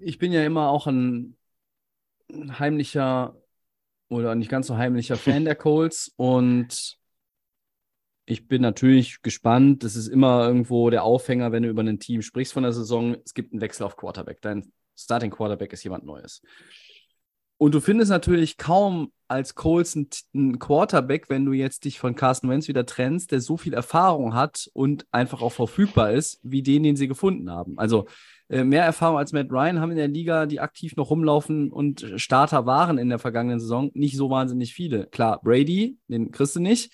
Ich 0.00 0.18
bin 0.18 0.30
ja 0.30 0.44
immer 0.44 0.68
auch 0.68 0.86
ein 0.86 1.38
heimlicher 2.34 3.34
oder 4.10 4.34
nicht 4.34 4.50
ganz 4.50 4.66
so 4.66 4.76
heimlicher 4.76 5.16
Fan 5.16 5.46
der 5.46 5.56
Colts 5.56 6.12
und 6.16 6.98
ich 8.26 8.46
bin 8.46 8.60
natürlich 8.60 9.22
gespannt. 9.22 9.84
Das 9.84 9.96
ist 9.96 10.08
immer 10.08 10.46
irgendwo 10.46 10.90
der 10.90 11.02
Aufhänger, 11.02 11.50
wenn 11.50 11.62
du 11.62 11.70
über 11.70 11.82
ein 11.82 11.98
Team 11.98 12.20
sprichst 12.20 12.52
von 12.52 12.62
der 12.62 12.72
Saison. 12.72 13.16
Es 13.24 13.32
gibt 13.32 13.52
einen 13.52 13.62
Wechsel 13.62 13.84
auf 13.84 13.96
Quarterback. 13.96 14.42
Dein 14.42 14.70
Starting 14.94 15.30
Quarterback 15.30 15.72
ist 15.72 15.82
jemand 15.82 16.04
Neues. 16.04 16.42
Und 17.62 17.76
du 17.76 17.80
findest 17.80 18.10
natürlich 18.10 18.56
kaum 18.56 19.12
als 19.28 19.54
Colts 19.54 19.96
einen, 20.34 20.58
Quarterback, 20.58 21.30
wenn 21.30 21.44
du 21.44 21.52
jetzt 21.52 21.84
dich 21.84 22.00
von 22.00 22.16
Carson 22.16 22.50
Wentz 22.50 22.66
wieder 22.66 22.86
trennst, 22.86 23.30
der 23.30 23.40
so 23.40 23.56
viel 23.56 23.72
Erfahrung 23.72 24.34
hat 24.34 24.68
und 24.72 25.06
einfach 25.12 25.42
auch 25.42 25.52
verfügbar 25.52 26.10
ist, 26.10 26.40
wie 26.42 26.64
den, 26.64 26.82
den 26.82 26.96
sie 26.96 27.06
gefunden 27.06 27.52
haben. 27.52 27.78
Also 27.78 28.08
äh, 28.48 28.64
mehr 28.64 28.82
Erfahrung 28.82 29.16
als 29.16 29.30
Matt 29.30 29.52
Ryan 29.52 29.78
haben 29.78 29.92
in 29.92 29.96
der 29.96 30.08
Liga, 30.08 30.46
die 30.46 30.58
aktiv 30.58 30.96
noch 30.96 31.10
rumlaufen 31.10 31.70
und 31.70 32.04
Starter 32.16 32.66
waren 32.66 32.98
in 32.98 33.08
der 33.08 33.20
vergangenen 33.20 33.60
Saison, 33.60 33.92
nicht 33.94 34.16
so 34.16 34.28
wahnsinnig 34.28 34.74
viele. 34.74 35.06
Klar, 35.06 35.40
Brady, 35.40 35.98
den 36.08 36.32
kriegst 36.32 36.56
du 36.56 36.60
nicht. 36.60 36.92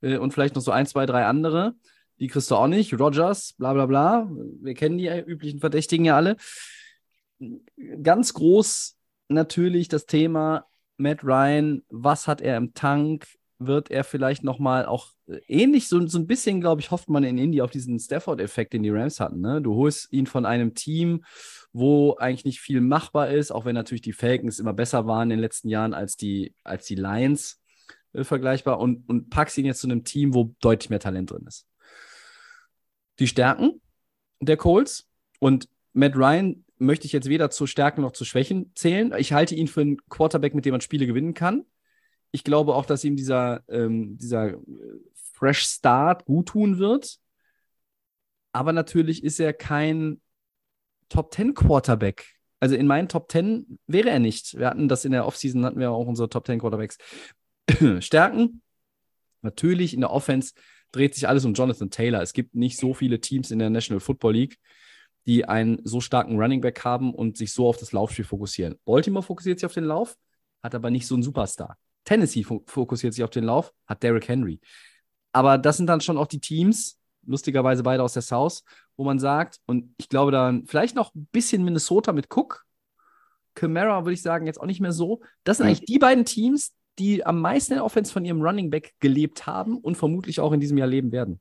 Äh, 0.00 0.18
und 0.18 0.32
vielleicht 0.34 0.56
noch 0.56 0.62
so 0.62 0.72
ein, 0.72 0.86
zwei, 0.86 1.06
drei 1.06 1.24
andere. 1.24 1.74
Die 2.18 2.26
kriegst 2.26 2.50
du 2.50 2.56
auch 2.56 2.66
nicht. 2.66 2.98
Rogers, 2.98 3.54
bla 3.58 3.74
bla 3.74 3.86
bla. 3.86 4.28
Wir 4.60 4.74
kennen 4.74 4.98
die 4.98 5.06
üblichen 5.06 5.60
Verdächtigen 5.60 6.04
ja 6.04 6.16
alle. 6.16 6.36
Ganz 8.02 8.34
groß 8.34 8.96
natürlich 9.30 9.88
das 9.88 10.06
Thema 10.06 10.66
Matt 10.96 11.24
Ryan. 11.24 11.82
Was 11.88 12.26
hat 12.26 12.40
er 12.40 12.56
im 12.56 12.74
Tank? 12.74 13.26
Wird 13.58 13.90
er 13.90 14.04
vielleicht 14.04 14.42
nochmal 14.42 14.86
auch 14.86 15.08
äh, 15.26 15.40
ähnlich, 15.46 15.88
so, 15.88 16.06
so 16.06 16.18
ein 16.18 16.26
bisschen, 16.26 16.60
glaube 16.60 16.80
ich, 16.80 16.90
hofft 16.90 17.10
man 17.10 17.24
in 17.24 17.36
Indy 17.36 17.60
auf 17.60 17.70
diesen 17.70 17.98
Stafford-Effekt, 17.98 18.72
den 18.72 18.82
die 18.82 18.90
Rams 18.90 19.20
hatten. 19.20 19.40
Ne? 19.40 19.60
Du 19.60 19.74
holst 19.74 20.10
ihn 20.12 20.26
von 20.26 20.46
einem 20.46 20.74
Team, 20.74 21.24
wo 21.72 22.16
eigentlich 22.16 22.46
nicht 22.46 22.60
viel 22.60 22.80
machbar 22.80 23.28
ist, 23.28 23.50
auch 23.50 23.66
wenn 23.66 23.74
natürlich 23.74 24.00
die 24.00 24.14
Falcons 24.14 24.58
immer 24.58 24.72
besser 24.72 25.06
waren 25.06 25.24
in 25.24 25.36
den 25.36 25.40
letzten 25.40 25.68
Jahren 25.68 25.92
als 25.92 26.16
die, 26.16 26.54
als 26.64 26.86
die 26.86 26.94
Lions 26.94 27.60
äh, 28.12 28.24
vergleichbar 28.24 28.78
und, 28.78 29.08
und 29.08 29.30
packst 29.30 29.58
ihn 29.58 29.66
jetzt 29.66 29.80
zu 29.80 29.88
einem 29.88 30.04
Team, 30.04 30.34
wo 30.34 30.54
deutlich 30.60 30.90
mehr 30.90 31.00
Talent 31.00 31.30
drin 31.30 31.44
ist. 31.46 31.66
Die 33.18 33.26
Stärken 33.26 33.80
der 34.40 34.56
Colts 34.56 35.06
und 35.38 35.68
Matt 35.92 36.16
Ryan 36.16 36.64
möchte 36.80 37.06
ich 37.06 37.12
jetzt 37.12 37.28
weder 37.28 37.50
zu 37.50 37.66
Stärken 37.66 38.00
noch 38.00 38.12
zu 38.12 38.24
Schwächen 38.24 38.72
zählen. 38.74 39.12
Ich 39.18 39.32
halte 39.32 39.54
ihn 39.54 39.68
für 39.68 39.82
einen 39.82 39.98
Quarterback, 40.08 40.54
mit 40.54 40.64
dem 40.64 40.72
man 40.72 40.80
Spiele 40.80 41.06
gewinnen 41.06 41.34
kann. 41.34 41.64
Ich 42.32 42.42
glaube 42.42 42.74
auch, 42.74 42.86
dass 42.86 43.04
ihm 43.04 43.16
dieser, 43.16 43.62
ähm, 43.68 44.16
dieser 44.16 44.54
Fresh 45.14 45.62
Start 45.62 46.24
gut 46.24 46.48
tun 46.48 46.78
wird. 46.78 47.18
Aber 48.52 48.72
natürlich 48.72 49.22
ist 49.22 49.38
er 49.40 49.52
kein 49.52 50.20
Top 51.08 51.34
10 51.34 51.54
Quarterback. 51.54 52.26
Also 52.60 52.76
in 52.76 52.86
meinen 52.86 53.08
Top 53.08 53.30
10 53.30 53.78
wäre 53.86 54.10
er 54.10 54.18
nicht. 54.18 54.56
Wir 54.58 54.68
hatten 54.68 54.88
das 54.88 55.04
in 55.04 55.12
der 55.12 55.26
Offseason, 55.26 55.64
hatten 55.64 55.80
wir 55.80 55.90
auch 55.90 56.06
unsere 56.06 56.28
Top 56.28 56.46
10 56.46 56.60
Quarterbacks. 56.60 56.98
Stärken. 58.00 58.62
Natürlich 59.42 59.94
in 59.94 60.00
der 60.00 60.10
Offense 60.10 60.54
dreht 60.92 61.14
sich 61.14 61.28
alles 61.28 61.44
um 61.44 61.54
Jonathan 61.54 61.90
Taylor. 61.90 62.22
Es 62.22 62.32
gibt 62.32 62.54
nicht 62.54 62.78
so 62.78 62.94
viele 62.94 63.20
Teams 63.20 63.50
in 63.50 63.58
der 63.58 63.70
National 63.70 64.00
Football 64.00 64.34
League, 64.34 64.58
die 65.26 65.44
einen 65.44 65.80
so 65.84 66.00
starken 66.00 66.38
Running 66.38 66.60
Back 66.60 66.84
haben 66.84 67.14
und 67.14 67.36
sich 67.36 67.52
so 67.52 67.68
auf 67.68 67.76
das 67.76 67.92
Laufspiel 67.92 68.24
fokussieren. 68.24 68.76
Baltimore 68.84 69.22
fokussiert 69.22 69.58
sich 69.58 69.66
auf 69.66 69.74
den 69.74 69.84
Lauf, 69.84 70.16
hat 70.62 70.74
aber 70.74 70.90
nicht 70.90 71.06
so 71.06 71.14
einen 71.14 71.22
Superstar. 71.22 71.76
Tennessee 72.04 72.44
fokussiert 72.66 73.14
sich 73.14 73.22
auf 73.22 73.30
den 73.30 73.44
Lauf, 73.44 73.72
hat 73.86 74.02
Derrick 74.02 74.28
Henry. 74.28 74.60
Aber 75.32 75.58
das 75.58 75.76
sind 75.76 75.86
dann 75.86 76.00
schon 76.00 76.18
auch 76.18 76.26
die 76.26 76.40
Teams, 76.40 76.98
lustigerweise 77.26 77.82
beide 77.82 78.02
aus 78.02 78.14
der 78.14 78.22
South, 78.22 78.62
wo 78.96 79.04
man 79.04 79.18
sagt, 79.18 79.60
und 79.66 79.94
ich 79.98 80.08
glaube 80.08 80.32
dann 80.32 80.66
vielleicht 80.66 80.96
noch 80.96 81.14
ein 81.14 81.28
bisschen 81.30 81.64
Minnesota 81.64 82.12
mit 82.12 82.26
Cook, 82.34 82.64
Camara 83.54 84.04
würde 84.04 84.14
ich 84.14 84.22
sagen, 84.22 84.46
jetzt 84.46 84.60
auch 84.60 84.66
nicht 84.66 84.80
mehr 84.80 84.92
so. 84.92 85.20
Das 85.44 85.58
sind 85.58 85.66
eigentlich 85.66 85.84
die 85.84 85.98
beiden 85.98 86.24
Teams, 86.24 86.74
die 86.98 87.24
am 87.24 87.40
meisten 87.40 87.72
in 87.72 87.78
der 87.78 87.84
Offense 87.84 88.12
von 88.12 88.24
ihrem 88.24 88.42
Running 88.42 88.70
Back 88.70 88.94
gelebt 89.00 89.46
haben 89.46 89.78
und 89.78 89.96
vermutlich 89.96 90.40
auch 90.40 90.52
in 90.52 90.60
diesem 90.60 90.78
Jahr 90.78 90.88
leben 90.88 91.12
werden. 91.12 91.40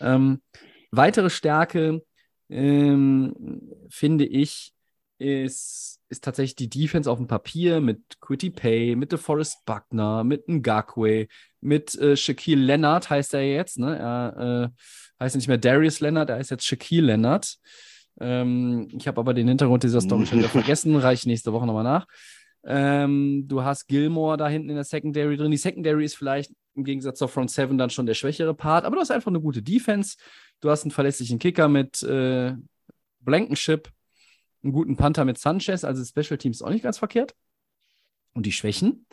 Ähm, 0.00 0.42
weitere 0.90 1.30
Stärke, 1.30 2.02
ähm, 2.50 3.62
finde 3.88 4.26
ich, 4.26 4.72
ist, 5.18 6.00
ist 6.08 6.24
tatsächlich 6.24 6.56
die 6.56 6.70
Defense 6.70 7.10
auf 7.10 7.18
dem 7.18 7.26
Papier 7.26 7.80
mit 7.80 8.00
Quitty 8.20 8.50
Pay, 8.50 8.96
mit 8.96 9.12
DeForest 9.12 9.64
Buckner, 9.66 10.24
mit 10.24 10.48
Ngakwe, 10.48 11.28
mit 11.60 11.94
äh, 11.96 12.16
Shaquille 12.16 12.64
Leonard 12.64 13.10
heißt 13.10 13.34
er 13.34 13.42
jetzt, 13.42 13.78
ne? 13.78 13.98
Er 13.98 14.70
äh, 14.72 15.22
heißt 15.22 15.36
nicht 15.36 15.48
mehr 15.48 15.58
Darius 15.58 16.00
Leonard, 16.00 16.30
er 16.30 16.36
heißt 16.36 16.50
jetzt 16.50 16.64
Shaquille 16.64 17.06
Leonard. 17.06 17.58
Ähm, 18.18 18.88
ich 18.96 19.06
habe 19.06 19.20
aber 19.20 19.34
den 19.34 19.48
Hintergrund 19.48 19.82
dieser 19.82 20.00
Story 20.00 20.26
schon 20.26 20.38
wieder 20.38 20.48
vergessen, 20.50 20.96
reiche 20.96 21.28
nächste 21.28 21.52
Woche 21.52 21.66
nochmal 21.66 21.84
nach. 21.84 22.06
Ähm, 22.64 23.44
du 23.46 23.62
hast 23.62 23.86
Gilmore 23.88 24.36
da 24.36 24.48
hinten 24.48 24.70
in 24.70 24.74
der 24.74 24.84
Secondary 24.84 25.36
drin. 25.36 25.50
Die 25.50 25.56
Secondary 25.56 26.04
ist 26.04 26.16
vielleicht 26.16 26.52
im 26.74 26.84
Gegensatz 26.84 27.18
zur 27.18 27.28
Front 27.28 27.50
Seven 27.50 27.78
dann 27.78 27.90
schon 27.90 28.06
der 28.06 28.14
schwächere 28.14 28.54
Part, 28.54 28.84
aber 28.84 28.96
du 28.96 29.00
hast 29.00 29.10
einfach 29.10 29.30
eine 29.30 29.40
gute 29.40 29.62
Defense. 29.62 30.16
Du 30.60 30.70
hast 30.70 30.82
einen 30.84 30.90
verlässlichen 30.90 31.38
Kicker 31.38 31.68
mit 31.68 32.02
äh, 32.02 32.54
Blankenship, 33.20 33.90
einen 34.62 34.72
guten 34.72 34.96
Panther 34.96 35.24
mit 35.24 35.38
Sanchez, 35.38 35.84
also 35.84 36.04
Special 36.04 36.38
Teams 36.38 36.62
auch 36.62 36.70
nicht 36.70 36.82
ganz 36.82 36.98
verkehrt. 36.98 37.34
Und 38.34 38.46
die 38.46 38.52
Schwächen. 38.52 39.06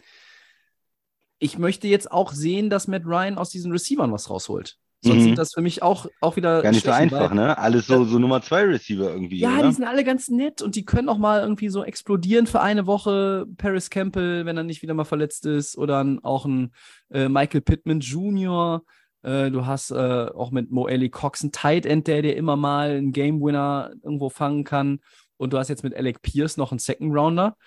Ich 1.40 1.58
möchte 1.58 1.88
jetzt 1.88 2.12
auch 2.12 2.32
sehen, 2.34 2.70
dass 2.70 2.88
Matt 2.88 3.06
Ryan 3.06 3.38
aus 3.38 3.50
diesen 3.50 3.72
Receivern 3.72 4.12
was 4.12 4.30
rausholt. 4.30 4.78
Sonst 5.02 5.20
Mhm. 5.20 5.24
sind 5.24 5.38
das 5.38 5.54
für 5.54 5.62
mich 5.62 5.84
auch, 5.84 6.08
auch 6.22 6.36
wieder. 6.38 6.64
Gar 6.64 6.72
nicht 6.72 6.86
so 6.86 6.92
einfach, 6.92 7.32
ne? 7.32 7.56
Alles 7.58 7.86
so, 7.86 8.04
so 8.06 8.18
Nummer 8.18 8.42
zwei 8.42 8.64
Receiver 8.64 9.12
irgendwie. 9.12 9.38
Ja, 9.40 9.60
oder? 9.60 9.68
die 9.68 9.76
sind 9.76 9.86
alle 9.86 10.04
ganz 10.04 10.28
nett 10.28 10.64
und 10.64 10.76
die 10.76 10.86
können 10.86 11.08
auch 11.08 11.20
mal 11.20 11.42
irgendwie 11.42 11.70
so 11.70 11.84
explodieren 11.84 12.48
für 12.48 12.62
eine 12.62 12.88
Woche. 12.88 13.46
Paris 13.58 13.92
Campbell, 13.92 14.46
wenn 14.48 14.58
er 14.58 14.64
nicht 14.64 14.82
wieder 14.82 14.96
mal 14.96 15.06
verletzt 15.06 15.46
ist, 15.46 15.78
oder 15.78 16.04
auch 16.24 16.46
ein 16.46 16.74
äh, 17.12 17.30
Michael 17.30 17.62
Pittman 17.62 18.00
Jr. 18.00 18.84
Äh, 19.28 19.52
du 19.52 19.66
hast 19.66 19.92
äh, 19.92 19.96
auch 20.34 20.52
mit 20.52 20.72
Mo 20.72 20.88
Eli 20.88 21.10
Cox 21.10 21.42
einen 21.42 21.52
Tight 21.52 21.86
End, 21.86 22.08
der 22.08 22.22
dir 22.22 22.38
immer 22.38 22.56
mal 22.56 22.92
einen 22.92 23.12
Game 23.12 23.42
Winner 23.42 23.92
irgendwo 24.02 24.30
fangen 24.30 24.64
kann. 24.64 25.02
Und 25.36 25.52
du 25.52 25.58
hast 25.58 25.68
jetzt 25.68 25.84
mit 25.84 25.94
Alec 25.94 26.22
Pierce 26.22 26.56
noch 26.56 26.72
einen 26.72 26.80
Second 26.80 27.14
Rounder, 27.14 27.58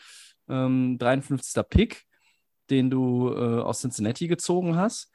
ähm, 0.49 0.97
53. 0.99 1.63
Pick, 1.69 2.05
den 2.71 2.89
du 2.89 3.29
äh, 3.29 3.61
aus 3.61 3.83
Cincinnati 3.83 4.27
gezogen 4.27 4.77
hast. 4.77 5.13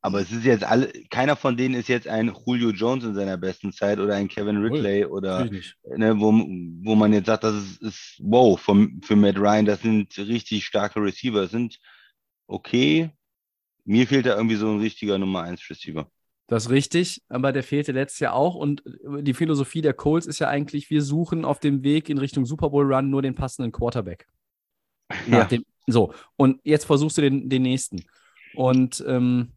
Aber 0.00 0.20
es 0.20 0.32
ist 0.32 0.44
jetzt 0.44 0.64
alle, 0.64 0.90
keiner 1.10 1.36
von 1.36 1.56
denen 1.56 1.74
ist 1.74 1.88
jetzt 1.88 2.08
ein 2.08 2.34
Julio 2.46 2.70
Jones 2.70 3.04
in 3.04 3.14
seiner 3.14 3.36
besten 3.36 3.72
Zeit 3.72 3.98
oder 3.98 4.14
ein 4.14 4.28
Kevin 4.28 4.62
Ridley 4.62 5.04
oder 5.04 5.40
Natürlich 5.40 5.74
nicht. 5.84 5.98
ne, 5.98 6.18
wo, 6.18 6.32
wo 6.32 6.94
man 6.94 7.12
jetzt 7.12 7.26
sagt, 7.26 7.44
das 7.44 7.54
ist, 7.54 7.82
ist 7.82 8.16
wow 8.22 8.58
vom, 8.58 9.00
für 9.02 9.16
Matt 9.16 9.38
Ryan, 9.38 9.66
das 9.66 9.82
sind 9.82 10.16
richtig 10.16 10.64
starke 10.64 11.00
Receiver, 11.00 11.42
das 11.42 11.50
sind 11.50 11.78
okay. 12.46 13.10
Mir 13.84 14.06
fehlt 14.06 14.26
da 14.26 14.36
irgendwie 14.36 14.56
so 14.56 14.68
ein 14.68 14.80
richtiger 14.80 15.18
Nummer 15.18 15.42
1 15.42 15.68
Receiver. 15.68 16.10
Das 16.46 16.66
ist 16.66 16.70
richtig, 16.70 17.22
aber 17.28 17.52
der 17.52 17.62
fehlte 17.62 17.92
letztes 17.92 18.20
Jahr 18.20 18.34
auch. 18.34 18.54
Und 18.54 18.82
die 19.20 19.34
Philosophie 19.34 19.80
der 19.80 19.94
Colts 19.94 20.26
ist 20.26 20.38
ja 20.38 20.48
eigentlich, 20.48 20.90
wir 20.90 21.02
suchen 21.02 21.44
auf 21.44 21.58
dem 21.58 21.82
Weg 21.82 22.08
in 22.08 22.18
Richtung 22.18 22.44
Super 22.44 22.70
Bowl 22.70 22.92
Run 22.92 23.10
nur 23.10 23.22
den 23.22 23.34
passenden 23.34 23.72
Quarterback. 23.72 24.26
Ja. 25.28 25.44
dem, 25.44 25.64
so, 25.86 26.14
und 26.36 26.60
jetzt 26.64 26.86
versuchst 26.86 27.18
du 27.18 27.22
den, 27.22 27.50
den 27.50 27.62
nächsten. 27.62 28.04
Und 28.54 29.04
ähm, 29.06 29.52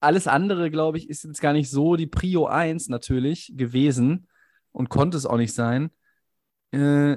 alles 0.00 0.26
andere, 0.26 0.70
glaube 0.70 0.98
ich, 0.98 1.08
ist 1.08 1.24
jetzt 1.24 1.40
gar 1.40 1.52
nicht 1.52 1.70
so 1.70 1.96
die 1.96 2.06
Prio 2.06 2.46
1 2.46 2.88
natürlich 2.88 3.52
gewesen 3.56 4.28
und 4.72 4.88
konnte 4.88 5.16
es 5.16 5.26
auch 5.26 5.36
nicht 5.36 5.54
sein. 5.54 5.90
Äh, 6.72 7.16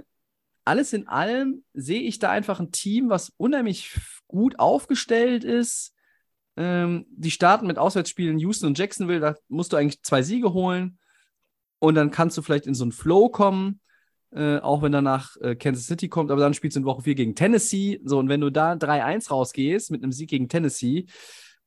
alles 0.64 0.94
in 0.94 1.08
allem 1.08 1.64
sehe 1.74 2.02
ich 2.02 2.20
da 2.20 2.32
einfach 2.32 2.60
ein 2.60 2.72
Team, 2.72 3.10
was 3.10 3.34
unheimlich 3.38 3.98
gut 4.28 4.60
aufgestellt 4.60 5.44
ist. 5.44 5.95
Ähm, 6.58 7.06
die 7.10 7.32
starten 7.32 7.68
mit 7.68 7.78
Auswärtsspielen 7.78 8.40
Houston 8.40 8.68
und 8.68 8.78
Jacksonville, 8.78 9.20
da 9.20 9.36
musst 9.50 9.74
du 9.74 9.78
eigentlich 9.78 10.02
zwei 10.04 10.22
Siege 10.22 10.54
holen 10.54 10.98
und 11.80 11.96
dann 11.96 12.12
kannst 12.12 12.38
du 12.38 12.42
vielleicht 12.42 12.68
in 12.68 12.74
so 12.74 12.84
einen 12.84 12.92
Flow 12.92 13.30
kommen, 13.30 13.82
äh, 14.32 14.58
auch 14.60 14.82
wenn 14.82 14.92
danach 14.92 15.36
äh, 15.42 15.56
Kansas 15.56 15.86
City 15.86 16.08
kommt, 16.08 16.32
aber 16.32 16.42
dann 16.42 16.54
spielst 16.54 16.76
du 16.76 16.82
in 16.82 16.86
Woche 16.86 17.04
4 17.04 17.16
gegen 17.16 17.36
Tennessee. 17.36 18.02
So, 18.04 18.20
und 18.20 18.30
wenn 18.30 18.42
du 18.42 18.50
da 18.50 18.74
3-1 18.74 19.30
rausgehst 19.30 19.92
mit 19.92 20.04
einem 20.04 20.12
Sieg 20.12 20.30
gegen 20.30 20.50
Tennessee, 20.50 21.06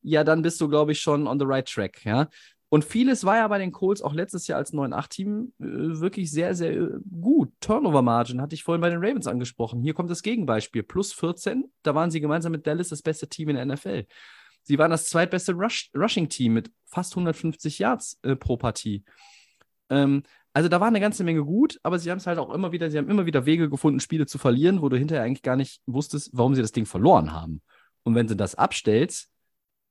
ja, 0.02 0.24
dann 0.24 0.42
bist 0.42 0.60
du, 0.60 0.68
glaube 0.68 0.92
ich, 0.92 1.00
schon 1.00 1.26
on 1.26 1.38
the 1.38 1.46
right 1.46 1.66
track, 1.66 2.04
ja. 2.04 2.28
Und 2.70 2.84
vieles 2.84 3.24
war 3.24 3.36
ja 3.36 3.48
bei 3.48 3.58
den 3.58 3.72
Colts 3.72 4.02
auch 4.02 4.12
letztes 4.12 4.46
Jahr 4.46 4.58
als 4.58 4.74
9-8-Team 4.74 5.52
äh, 5.58 5.64
wirklich 6.00 6.30
sehr, 6.30 6.54
sehr 6.54 6.72
äh, 6.72 6.88
gut. 7.20 7.50
Turnover-Margin 7.60 8.42
hatte 8.42 8.54
ich 8.54 8.62
vorhin 8.62 8.82
bei 8.82 8.90
den 8.90 9.02
Ravens 9.02 9.26
angesprochen. 9.26 9.80
Hier 9.80 9.94
kommt 9.94 10.10
das 10.10 10.22
Gegenbeispiel. 10.22 10.82
Plus 10.82 11.14
14, 11.14 11.64
da 11.82 11.94
waren 11.94 12.10
sie 12.10 12.20
gemeinsam 12.20 12.52
mit 12.52 12.66
Dallas 12.66 12.88
das 12.88 13.00
beste 13.00 13.26
Team 13.26 13.48
in 13.48 13.56
der 13.56 13.64
NFL. 13.64 14.04
Sie 14.62 14.78
waren 14.78 14.90
das 14.90 15.08
zweitbeste 15.08 15.52
Rush 15.52 15.90
Rushing-Team 15.94 16.52
mit 16.52 16.70
fast 16.86 17.12
150 17.12 17.78
Yards 17.78 18.18
äh, 18.22 18.36
pro 18.36 18.56
Partie. 18.56 19.04
Ähm, 19.90 20.22
also 20.52 20.68
da 20.68 20.80
war 20.80 20.88
eine 20.88 21.00
ganze 21.00 21.24
Menge 21.24 21.44
gut, 21.44 21.78
aber 21.82 21.98
sie 21.98 22.10
haben 22.10 22.18
es 22.18 22.26
halt 22.26 22.38
auch 22.38 22.52
immer 22.52 22.72
wieder, 22.72 22.90
sie 22.90 22.98
haben 22.98 23.08
immer 23.08 23.26
wieder 23.26 23.46
Wege 23.46 23.70
gefunden, 23.70 24.00
Spiele 24.00 24.26
zu 24.26 24.38
verlieren, 24.38 24.82
wo 24.82 24.88
du 24.88 24.96
hinterher 24.96 25.24
eigentlich 25.24 25.42
gar 25.42 25.56
nicht 25.56 25.80
wusstest, 25.86 26.30
warum 26.32 26.54
sie 26.54 26.62
das 26.62 26.72
Ding 26.72 26.86
verloren 26.86 27.32
haben. 27.32 27.62
Und 28.02 28.14
wenn 28.14 28.26
du 28.26 28.34
das 28.34 28.54
abstellst, 28.54 29.30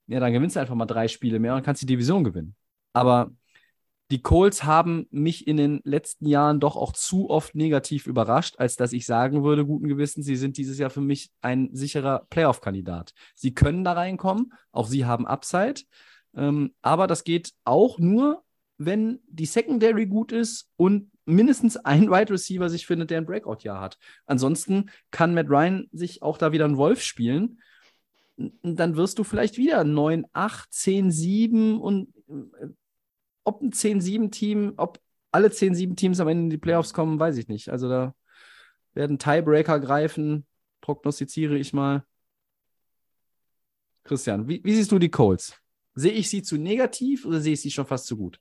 ja, 0.08 0.20
dann 0.20 0.34
gewinnst 0.34 0.56
du 0.56 0.60
einfach 0.60 0.76
mal 0.76 0.86
drei 0.86 1.08
Spiele 1.08 1.40
mehr 1.40 1.56
und 1.56 1.64
kannst 1.64 1.82
die 1.82 1.86
Division 1.86 2.24
gewinnen. 2.24 2.56
Aber 2.94 3.32
die 4.10 4.22
Colts 4.22 4.64
haben 4.64 5.08
mich 5.12 5.48
in 5.48 5.58
den 5.58 5.82
letzten 5.84 6.28
Jahren 6.28 6.60
doch 6.60 6.78
auch 6.78 6.94
zu 6.94 7.30
oft 7.30 7.56
negativ 7.56 8.08
überrascht, 8.08 8.56
als 8.58 8.78
dass 8.78 8.94
ich 8.94 9.06
sagen 9.06 9.44
würde, 9.44 9.66
guten 9.66 9.88
Gewissens, 9.88 10.26
sie 10.26 10.38
sind 10.38 10.58
dieses 10.58 10.78
Jahr 10.78 10.90
für 10.90 11.02
mich 11.02 11.30
ein 11.42 11.70
sicherer 11.74 12.26
Playoff-Kandidat. 12.30 13.14
Sie 13.36 13.54
können 13.54 13.84
da 13.84 13.94
reinkommen, 13.94 14.54
auch 14.72 14.88
sie 14.88 15.06
haben 15.06 15.28
Upside, 15.28 15.82
ähm, 16.36 16.74
aber 16.82 17.08
das 17.08 17.24
geht 17.24 17.54
auch 17.66 18.00
nur, 18.00 18.44
wenn 18.78 19.20
die 19.28 19.46
Secondary 19.46 20.06
gut 20.06 20.32
ist 20.32 20.70
und 20.78 21.12
mindestens 21.26 21.76
ein 21.76 22.10
Wide 22.10 22.32
Receiver 22.32 22.70
sich 22.70 22.86
findet, 22.86 23.10
der 23.10 23.18
ein 23.18 23.26
Breakout-Jahr 23.26 23.82
hat. 23.82 23.98
Ansonsten 24.26 24.90
kann 25.12 25.34
Matt 25.34 25.50
Ryan 25.50 25.90
sich 25.92 26.22
auch 26.22 26.38
da 26.38 26.54
wieder 26.54 26.66
einen 26.66 26.78
Wolf 26.78 27.02
spielen. 27.02 27.60
Dann 28.38 28.96
wirst 28.96 29.20
du 29.20 29.24
vielleicht 29.24 29.58
wieder 29.58 29.84
9, 29.84 30.26
8, 30.32 30.72
10, 30.72 31.12
7 31.12 31.82
und 31.82 32.14
äh, 32.30 32.68
ob 33.48 33.62
ein 33.62 33.72
10-7-Team, 33.72 34.74
ob 34.76 35.00
alle 35.32 35.48
10-7-Teams 35.48 36.20
am 36.20 36.28
Ende 36.28 36.44
in 36.44 36.50
die 36.50 36.58
Playoffs 36.58 36.94
kommen, 36.94 37.20
weiß 37.20 37.38
ich 37.38 37.48
nicht. 37.48 37.70
Also 37.70 37.88
da 37.88 38.14
werden 38.94 39.20
Tiebreaker 39.20 39.80
greifen, 39.80 40.46
prognostiziere 40.82 41.58
ich 41.58 41.72
mal. 41.72 42.04
Christian, 44.04 44.48
wie, 44.48 44.62
wie 44.64 44.74
siehst 44.74 44.92
du 44.92 45.00
die 45.00 45.10
Colts? 45.10 45.56
Sehe 45.96 46.12
ich 46.12 46.30
sie 46.30 46.44
zu 46.44 46.58
negativ 46.58 47.26
oder 47.26 47.40
sehe 47.40 47.54
ich 47.54 47.62
sie 47.62 47.72
schon 47.72 47.86
fast 47.86 48.08
zu 48.08 48.18
gut? 48.18 48.40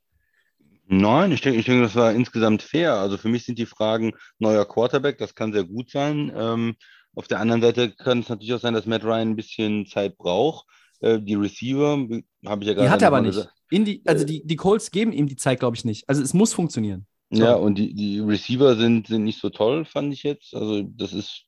Nein, 0.88 1.32
ich 1.32 1.40
denke, 1.40 1.59
ich 1.59 1.66
denke, 1.66 1.82
das 1.82 1.94
war 1.94 2.12
insgesamt 2.12 2.62
fair. 2.62 2.94
Also 2.94 3.16
für 3.16 3.28
mich 3.28 3.44
sind 3.44 3.59
die 3.59 3.66
Fragen 3.66 4.12
neuer 4.38 4.66
Quarterback, 4.66 5.18
das 5.18 5.34
kann 5.34 5.52
sehr 5.52 5.64
gut 5.64 5.90
sein. 5.90 6.32
Ähm, 6.34 6.76
auf 7.14 7.28
der 7.28 7.40
anderen 7.40 7.62
Seite 7.62 7.92
kann 7.92 8.20
es 8.20 8.28
natürlich 8.28 8.54
auch 8.54 8.61
sein, 8.61 8.74
dass 8.74 8.86
Matt 8.86 9.04
Ryan 9.04 9.30
ein 9.30 9.36
bisschen 9.36 9.86
Zeit 9.86 10.18
braucht. 10.18 10.66
Äh, 11.01 11.20
die 11.20 11.34
Receiver, 11.34 11.99
habe 12.47 12.62
ich 12.62 12.68
ja 12.68 12.74
gerade. 12.74 12.86
Die 12.86 12.90
hat 12.90 13.03
er 13.03 13.09
aber 13.09 13.20
nicht. 13.20 13.49
Die, 13.70 14.03
also 14.05 14.24
die, 14.24 14.47
die 14.47 14.57
Colts 14.57 14.90
geben 14.90 15.12
ihm 15.12 15.26
die 15.26 15.36
Zeit, 15.36 15.59
glaube 15.59 15.76
ich, 15.76 15.84
nicht. 15.84 16.09
Also 16.09 16.22
es 16.22 16.34
muss 16.34 16.53
funktionieren. 16.53 17.07
So. 17.30 17.42
Ja, 17.42 17.55
und 17.55 17.76
die, 17.76 17.94
die 17.94 18.20
Receiver 18.20 18.76
sind, 18.76 19.09
sind 19.09 19.24
nicht 19.24 19.40
so 19.40 19.51
toll, 19.51 19.84
fand 19.84 20.12
ich 20.12 20.22
jetzt. 20.22 20.55
Also 20.55 20.82
das 20.82 21.12
ist 21.12 21.47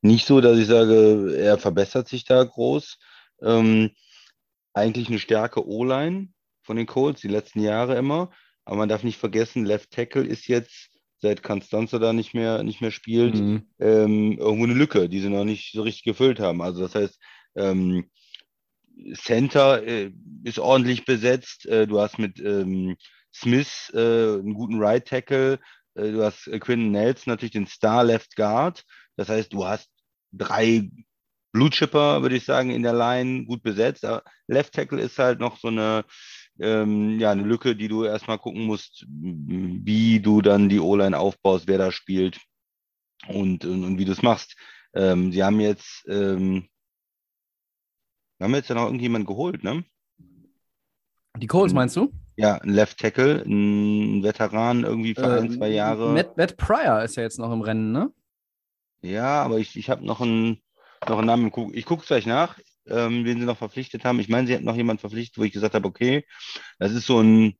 nicht 0.00 0.26
so, 0.26 0.40
dass 0.40 0.58
ich 0.58 0.66
sage, 0.66 1.36
er 1.36 1.58
verbessert 1.58 2.08
sich 2.08 2.24
da 2.24 2.42
groß. 2.42 2.98
Ähm, 3.42 3.90
eigentlich 4.72 5.08
eine 5.08 5.18
Stärke 5.18 5.66
O-Line 5.66 6.28
von 6.62 6.76
den 6.76 6.86
Colts, 6.86 7.20
die 7.20 7.28
letzten 7.28 7.60
Jahre 7.60 7.96
immer. 7.96 8.30
Aber 8.64 8.76
man 8.76 8.88
darf 8.88 9.02
nicht 9.02 9.18
vergessen, 9.18 9.64
Left 9.64 9.90
Tackle 9.90 10.24
ist 10.24 10.46
jetzt, 10.46 10.90
seit 11.20 11.42
Constanza 11.42 11.98
da 11.98 12.12
nicht 12.12 12.32
mehr, 12.32 12.62
nicht 12.62 12.80
mehr 12.80 12.90
spielt, 12.90 13.34
mhm. 13.34 13.66
ähm, 13.80 14.38
irgendwo 14.38 14.64
eine 14.64 14.74
Lücke, 14.74 15.08
die 15.08 15.20
sie 15.20 15.30
noch 15.30 15.44
nicht 15.44 15.72
so 15.72 15.82
richtig 15.82 16.04
gefüllt 16.04 16.38
haben. 16.38 16.62
Also 16.62 16.80
das 16.82 16.94
heißt, 16.94 17.18
ähm, 17.56 18.08
Center 19.14 19.82
äh, 19.86 20.12
ist 20.44 20.58
ordentlich 20.58 21.04
besetzt. 21.04 21.66
Äh, 21.66 21.86
du 21.86 22.00
hast 22.00 22.18
mit 22.18 22.40
ähm, 22.40 22.96
Smith 23.34 23.90
äh, 23.94 23.98
einen 23.98 24.54
guten 24.54 24.82
Right 24.82 25.06
Tackle. 25.06 25.58
Äh, 25.94 26.12
du 26.12 26.22
hast 26.22 26.46
äh, 26.48 26.58
Quinn 26.58 26.90
Nelson 26.90 27.32
natürlich 27.32 27.52
den 27.52 27.66
Star 27.66 28.04
Left 28.04 28.36
Guard. 28.36 28.84
Das 29.16 29.28
heißt, 29.28 29.52
du 29.52 29.66
hast 29.66 29.88
drei 30.32 30.90
Blue 31.52 31.70
Chipper, 31.70 32.22
würde 32.22 32.36
ich 32.36 32.44
sagen, 32.44 32.70
in 32.70 32.82
der 32.82 32.92
Line 32.92 33.44
gut 33.46 33.62
besetzt. 33.62 34.04
Aber 34.04 34.22
Left 34.46 34.74
Tackle 34.74 35.00
ist 35.00 35.18
halt 35.18 35.40
noch 35.40 35.58
so 35.58 35.68
eine 35.68 36.04
ähm, 36.60 37.18
ja, 37.18 37.30
eine 37.30 37.42
Lücke, 37.42 37.76
die 37.76 37.88
du 37.88 38.04
erstmal 38.04 38.38
gucken 38.38 38.64
musst, 38.64 39.06
wie 39.08 40.20
du 40.20 40.42
dann 40.42 40.68
die 40.68 40.80
O-Line 40.80 41.18
aufbaust, 41.18 41.68
wer 41.68 41.78
da 41.78 41.92
spielt 41.92 42.40
und, 43.28 43.64
und, 43.64 43.84
und 43.84 43.98
wie 43.98 44.04
du 44.04 44.12
es 44.12 44.22
machst. 44.22 44.56
Ähm, 44.94 45.32
sie 45.32 45.44
haben 45.44 45.60
jetzt, 45.60 46.04
ähm, 46.08 46.68
haben 48.44 48.54
jetzt 48.54 48.68
ja 48.68 48.74
noch 48.74 48.84
irgendjemand 48.84 49.26
geholt, 49.26 49.64
ne? 49.64 49.84
Die 51.36 51.46
Coles 51.46 51.72
meinst 51.72 51.96
du? 51.96 52.12
Ja, 52.36 52.56
ein 52.56 52.70
Left 52.70 52.98
Tackle, 52.98 53.42
ein 53.46 54.22
Veteran 54.22 54.84
irgendwie 54.84 55.14
für 55.14 55.22
äh, 55.22 55.40
ein, 55.40 55.50
zwei 55.50 55.68
Jahre. 55.68 56.12
Matt, 56.12 56.36
Matt 56.36 56.56
Pryor 56.56 57.02
ist 57.02 57.16
ja 57.16 57.22
jetzt 57.22 57.38
noch 57.38 57.52
im 57.52 57.60
Rennen, 57.60 57.92
ne? 57.92 58.12
Ja, 59.02 59.42
aber 59.42 59.58
ich, 59.58 59.76
ich 59.76 59.90
habe 59.90 60.04
noch 60.04 60.20
einen, 60.20 60.60
noch 61.08 61.18
einen 61.18 61.26
Namen. 61.26 61.52
Ich 61.72 61.84
gucke 61.84 62.02
es 62.02 62.08
gleich 62.08 62.26
nach 62.26 62.58
ähm, 62.90 63.24
wen 63.24 63.38
sie 63.38 63.46
noch 63.46 63.58
verpflichtet 63.58 64.04
haben. 64.04 64.20
Ich 64.20 64.28
meine, 64.28 64.46
sie 64.46 64.54
hätten 64.54 64.64
noch 64.64 64.76
jemanden 64.76 65.00
verpflichtet, 65.00 65.38
wo 65.38 65.42
ich 65.44 65.52
gesagt 65.52 65.74
habe, 65.74 65.86
okay, 65.86 66.24
das 66.78 66.92
ist 66.92 67.06
so 67.06 67.20
ein 67.20 67.54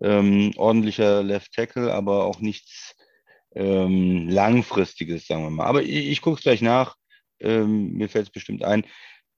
ähm, 0.00 0.52
ordentlicher 0.56 1.22
Left 1.22 1.52
Tackle, 1.52 1.92
aber 1.92 2.24
auch 2.24 2.40
nichts 2.40 2.94
ähm, 3.54 4.28
langfristiges, 4.28 5.26
sagen 5.26 5.44
wir 5.44 5.50
mal. 5.50 5.66
Aber 5.66 5.82
ich, 5.82 6.08
ich 6.08 6.20
gucke 6.20 6.36
es 6.36 6.42
gleich 6.42 6.62
nach. 6.62 6.96
Ähm, 7.40 7.92
mir 7.92 8.08
fällt 8.08 8.26
es 8.26 8.32
bestimmt 8.32 8.64
ein. 8.64 8.84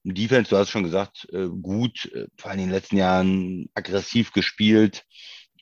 Defense, 0.05 0.51
du 0.51 0.57
hast 0.57 0.71
schon 0.71 0.85
gesagt, 0.85 1.29
äh, 1.33 1.49
gut, 1.49 2.11
äh, 2.15 2.27
vor 2.37 2.51
allem 2.51 2.61
in 2.61 2.67
den 2.67 2.75
letzten 2.75 2.97
Jahren 2.97 3.69
aggressiv 3.75 4.33
gespielt. 4.33 5.05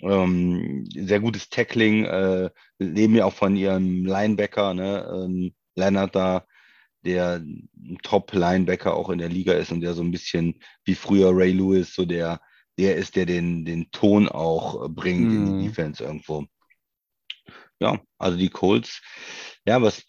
Ähm, 0.01 0.87
sehr 0.95 1.21
gutes 1.21 1.49
Tackling, 1.49 2.05
äh, 2.05 2.51
leben 2.79 3.15
ja 3.15 3.25
auch 3.25 3.33
von 3.33 3.57
ihrem 3.57 4.05
Linebacker, 4.05 4.75
ne, 4.75 5.09
ähm, 5.11 5.55
Leonard 5.75 6.15
da, 6.15 6.47
der 7.05 7.43
Top-Linebacker 8.03 8.95
auch 8.95 9.11
in 9.11 9.19
der 9.19 9.29
Liga 9.29 9.53
ist 9.55 9.73
und 9.73 9.81
der 9.81 9.95
so 9.95 10.03
ein 10.03 10.11
bisschen 10.11 10.61
wie 10.85 10.95
früher 10.95 11.31
Ray 11.35 11.53
Lewis, 11.53 11.95
so 11.95 12.05
der, 12.05 12.41
der 12.79 12.97
ist, 12.97 13.17
der 13.17 13.27
den, 13.27 13.65
den 13.65 13.91
Ton 13.91 14.29
auch 14.29 14.89
bringt 14.91 15.29
mm. 15.29 15.37
in 15.37 15.47
die 15.47 15.53
mhm. 15.53 15.63
Defense 15.63 16.05
irgendwo. 16.05 16.47
Ja, 17.81 18.01
also 18.19 18.39
die 18.39 18.49
Colts. 18.49 19.03
Ja, 19.67 19.83
was 19.83 20.05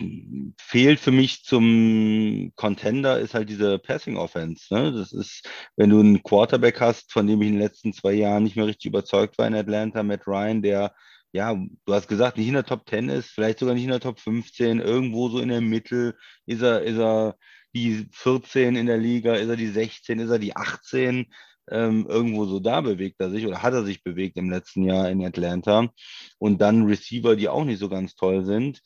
fehlt 0.60 1.00
für 1.00 1.12
mich 1.12 1.44
zum 1.44 2.52
Contender 2.56 3.20
ist 3.20 3.34
halt 3.34 3.50
diese 3.50 3.80
Passing 3.80 4.16
Offense. 4.18 4.74
Ne? 4.74 4.94
Das 4.94 5.12
ist, 5.12 5.50
wenn 5.76 5.90
du 5.90 6.00
einen 6.00 6.24
Quarterback 6.24 6.80
hast, 6.80 7.12
von 7.12 7.28
dem 7.28 7.42
ich 7.42 7.48
in 7.48 7.56
den 7.56 7.62
letzten 7.62 7.92
zwei 7.94 8.14
Jahren 8.14 8.44
nicht 8.44 8.56
mehr 8.56 8.68
richtig 8.68 8.86
überzeugt 8.86 9.38
war 9.38 9.48
in 9.48 9.56
Atlanta, 9.56 10.04
Matt 10.04 10.28
Ryan, 10.28 10.62
der 10.62 10.94
ja, 11.34 11.54
du 11.54 11.94
hast 11.94 12.08
gesagt, 12.08 12.38
nicht 12.38 12.48
in 12.48 12.54
der 12.54 12.66
Top 12.66 12.88
10 12.90 13.10
ist, 13.10 13.30
vielleicht 13.32 13.60
sogar 13.60 13.76
nicht 13.76 13.84
in 13.84 13.90
der 13.90 14.00
Top 14.00 14.20
15, 14.20 14.80
irgendwo 14.80 15.30
so 15.30 15.40
in 15.40 15.50
der 15.50 15.62
Mitte 15.62 16.16
ist 16.46 16.62
er, 16.62 16.82
ist 16.84 16.98
er 16.98 17.36
die 17.76 18.08
14 18.12 18.76
in 18.76 18.88
der 18.88 18.98
Liga, 18.98 19.36
ist 19.36 19.50
er 19.50 19.56
die 19.56 19.68
16, 19.68 20.20
ist 20.20 20.30
er 20.30 20.40
die 20.40 20.56
18, 20.56 21.28
ähm, 21.70 22.06
irgendwo 22.08 22.46
so 22.46 22.60
da 22.60 22.82
bewegt 22.82 23.20
er 23.20 23.30
sich 23.30 23.46
oder 23.46 23.62
hat 23.62 23.74
er 23.74 23.84
sich 23.84 24.04
bewegt 24.04 24.38
im 24.38 24.50
letzten 24.50 24.84
Jahr 24.84 25.10
in 25.10 25.26
Atlanta. 25.26 25.90
Und 26.38 26.62
dann 26.62 26.86
Receiver, 26.86 27.36
die 27.36 27.50
auch 27.50 27.66
nicht 27.66 27.80
so 27.80 27.90
ganz 27.90 28.16
toll 28.16 28.46
sind. 28.46 28.82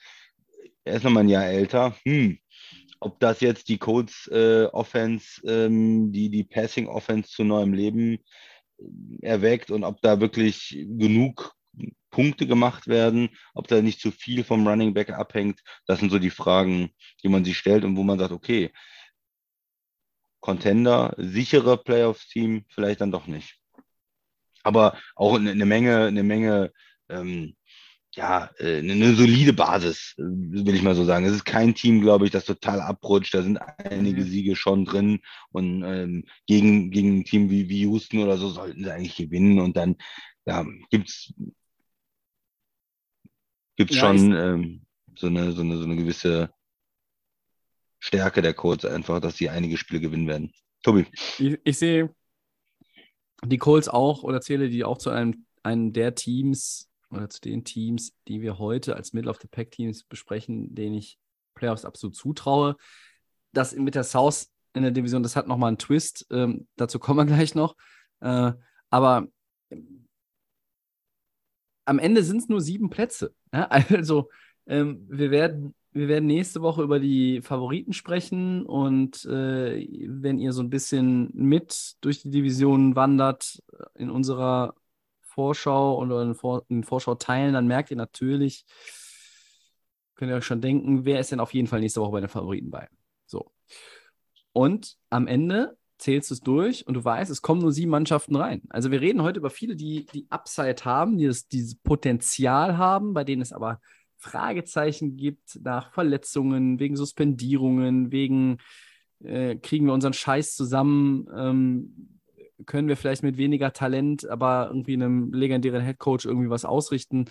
Er 0.84 0.96
ist 0.96 1.04
nochmal 1.04 1.24
ein 1.24 1.30
Jahr 1.30 1.46
älter. 1.46 1.96
Hm. 2.06 2.40
Ob 3.00 3.20
das 3.20 3.42
jetzt 3.42 3.68
die 3.70 3.78
Codes 3.78 4.28
äh, 4.32 4.66
Offense, 4.66 5.42
ähm, 5.46 6.12
die, 6.12 6.30
die 6.30 6.44
Passing 6.44 6.88
Offense 6.88 7.30
zu 7.30 7.44
neuem 7.44 7.74
Leben 7.74 8.20
äh, 8.78 9.26
erweckt 9.28 9.72
und 9.72 9.84
ob 9.84 10.02
da 10.02 10.20
wirklich 10.20 10.86
genug 10.88 11.56
Punkte 12.12 12.46
gemacht 12.46 12.88
werden, 12.88 13.30
ob 13.54 13.68
da 13.68 13.82
nicht 13.82 14.02
zu 14.02 14.12
viel 14.12 14.44
vom 14.44 14.68
Running 14.68 14.94
Back 14.94 15.12
abhängt. 15.12 15.62
Das 15.88 16.00
sind 16.00 16.12
so 16.12 16.20
die 16.20 16.30
Fragen, 16.30 16.90
die 17.24 17.30
man 17.30 17.46
sich 17.46 17.58
stellt 17.58 17.86
und 17.86 17.96
wo 17.96 18.04
man 18.04 18.20
sagt, 18.20 18.34
okay, 18.34 18.72
Contender, 20.42 21.14
sichere 21.18 21.78
Playoffs-Team, 21.78 22.66
vielleicht 22.70 23.02
dann 23.02 23.12
doch 23.12 23.28
nicht. 23.28 23.58
Aber 24.64 24.98
auch 25.16 25.36
eine 25.36 25.66
Menge, 25.66 26.06
eine 26.06 26.24
Menge, 26.24 26.72
ähm, 27.10 27.56
ja, 28.14 28.50
äh, 28.58 28.80
eine 28.80 29.16
solide 29.16 29.54
Basis, 29.54 30.16
äh, 30.18 30.24
will 30.24 30.76
ich 30.76 30.82
mal 30.82 30.96
so 30.96 31.06
sagen. 31.06 31.26
Es 31.26 31.34
ist 31.34 31.46
kein 31.46 31.74
Team, 31.74 32.02
glaube 32.02 32.26
ich, 32.26 32.32
das 32.32 32.46
total 32.46 32.82
abrutscht. 32.82 33.34
Da 33.34 33.42
sind 33.42 33.58
einige 33.58 34.22
mhm. 34.22 34.28
Siege 34.28 34.56
schon 34.56 34.86
drin 34.86 35.20
und 35.52 35.84
ähm, 35.84 36.26
gegen, 36.46 36.92
gegen 36.92 37.20
ein 37.20 37.26
Team 37.26 37.50
wie, 37.50 37.70
wie 37.70 37.82
Houston 37.82 38.20
oder 38.20 38.38
so 38.38 38.50
sollten 38.50 38.84
sie 38.84 38.92
eigentlich 38.92 39.16
gewinnen 39.16 39.60
und 39.60 39.78
dann 39.78 39.96
ja, 40.46 40.66
gibt 40.90 41.10
es 41.10 41.34
gibt 43.78 43.92
es 43.92 43.98
ja, 43.98 44.02
schon 44.02 44.34
ähm, 44.34 44.86
so, 45.16 45.28
eine, 45.28 45.52
so, 45.54 45.62
eine, 45.62 45.78
so 45.78 45.84
eine 45.84 45.96
gewisse 45.96 46.52
Stärke 48.02 48.42
der 48.42 48.54
Colts 48.54 48.84
einfach, 48.84 49.22
dass 49.22 49.38
sie 49.38 49.50
einige 49.50 49.78
Spiele 49.78 50.02
gewinnen 50.02 50.28
werden. 50.28 50.52
Tobi. 50.84 51.06
Ich, 51.38 51.60
ich 51.64 51.78
sehe 51.78 52.14
die 53.46 53.58
Colts 53.58 53.88
auch 53.88 54.24
oder 54.24 54.42
zähle 54.42 54.70
die 54.70 54.84
auch 54.84 54.98
zu 54.98 55.12
einem, 55.12 55.46
einem 55.64 55.94
der 55.94 56.16
Teams 56.16 56.90
oder 57.12 57.30
zu 57.30 57.40
den 57.42 57.64
Teams, 57.64 58.14
die 58.28 58.42
wir 58.42 58.58
heute 58.58 58.96
als 58.96 59.14
Middle 59.14 59.30
of 59.30 59.40
the 59.42 59.48
Pack 59.48 59.72
Teams 59.72 60.04
besprechen, 60.04 60.74
denen 60.74 60.96
ich 60.96 61.20
Playoffs 61.54 61.86
absolut 61.86 62.16
zutraue. 62.16 62.76
Das 63.54 63.76
mit 63.76 63.96
der 63.96 64.04
South 64.04 64.50
in 64.74 64.84
der 64.84 64.92
Division, 64.92 65.22
das 65.22 65.36
hat 65.36 65.48
nochmal 65.48 65.70
einen 65.70 65.78
Twist. 65.78 66.26
Ähm, 66.32 66.68
dazu 66.78 66.98
kommen 66.98 67.20
wir 67.20 67.36
gleich 67.36 67.54
noch. 67.54 67.76
Äh, 68.22 68.54
aber 68.90 69.28
am 71.86 72.00
Ende 72.00 72.24
sind 72.24 72.38
es 72.38 72.50
nur 72.50 72.62
sieben 72.62 72.90
Plätze. 72.90 73.36
Ja? 73.54 73.70
Also 73.90 74.30
ähm, 74.66 75.06
wir, 75.10 75.30
werden, 75.30 75.76
wir 75.94 76.08
werden 76.08 76.28
nächste 76.28 76.62
Woche 76.62 76.84
über 76.84 77.00
die 77.00 77.42
Favoriten 77.42 77.94
sprechen 77.94 78.66
und 78.66 79.26
äh, 79.26 79.86
wenn 80.08 80.40
ihr 80.40 80.54
so 80.54 80.62
ein 80.62 80.70
bisschen 80.70 81.30
mit 81.34 81.96
durch 82.02 82.22
die 82.22 82.30
Divisionen 82.30 82.96
wandert 82.96 83.62
in 83.96 84.10
unserer 84.10 84.74
Vorschau 85.22 85.98
oder 85.98 86.22
in, 86.22 86.36
Vor 86.36 86.66
in 86.70 86.84
Vorschau 86.84 87.16
teilen, 87.16 87.54
dann 87.54 87.68
merkt 87.68 87.92
ihr 87.92 87.98
natürlich, 87.98 88.66
könnt 90.16 90.32
ihr 90.32 90.38
euch 90.38 90.46
schon 90.46 90.62
denken, 90.62 91.06
wer 91.06 91.20
ist 91.20 91.32
denn 91.32 91.40
auf 91.40 91.54
jeden 91.54 91.68
Fall 91.68 91.82
nächste 91.82 92.02
Woche 92.02 92.12
bei 92.12 92.20
den 92.22 92.30
Favoriten 92.30 92.72
bei. 92.72 92.88
So. 93.26 93.52
Und 94.54 94.98
am 95.10 95.28
Ende 95.28 95.78
zählst 95.98 96.32
du 96.32 96.34
es 96.34 96.42
durch 96.42 96.88
und 96.88 96.96
du 96.96 97.04
weißt, 97.04 97.30
es 97.30 97.42
kommen 97.42 97.62
nur 97.62 97.72
sieben 97.72 97.92
Mannschaften 97.92 98.36
rein. 98.36 98.64
Also 98.70 98.92
wir 98.92 99.02
reden 99.02 99.22
heute 99.22 99.40
über 99.40 99.50
viele, 99.50 99.76
die 99.76 100.06
die 100.14 100.26
Upside 100.30 100.84
haben, 100.84 101.18
die 101.18 101.28
das, 101.28 101.48
dieses 101.48 101.76
Potenzial 101.76 102.78
haben, 102.78 103.14
bei 103.14 103.24
denen 103.24 103.42
es 103.42 103.54
aber 103.54 103.80
Fragezeichen 104.22 105.18
gibt 105.18 105.60
nach 105.64 105.92
Verletzungen, 105.92 106.80
wegen 106.80 106.96
Suspendierungen, 106.96 108.12
wegen 108.12 108.58
äh, 109.24 109.56
kriegen 109.56 109.88
wir 109.88 109.94
unseren 109.94 110.14
Scheiß 110.14 110.56
zusammen, 110.56 111.28
ähm, 111.36 112.20
können 112.66 112.88
wir 112.88 112.98
vielleicht 112.98 113.24
mit 113.24 113.38
weniger 113.38 113.74
Talent, 113.74 114.28
aber 114.30 114.68
irgendwie 114.68 114.94
einem 114.94 115.34
legendären 115.34 115.82
Headcoach 115.82 116.26
irgendwie 116.26 116.50
was 116.50 116.66
ausrichten. 116.66 117.26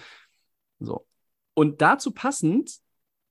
So. 0.81 1.07
Und 1.55 1.81
dazu 1.81 2.11
passend 2.11 2.81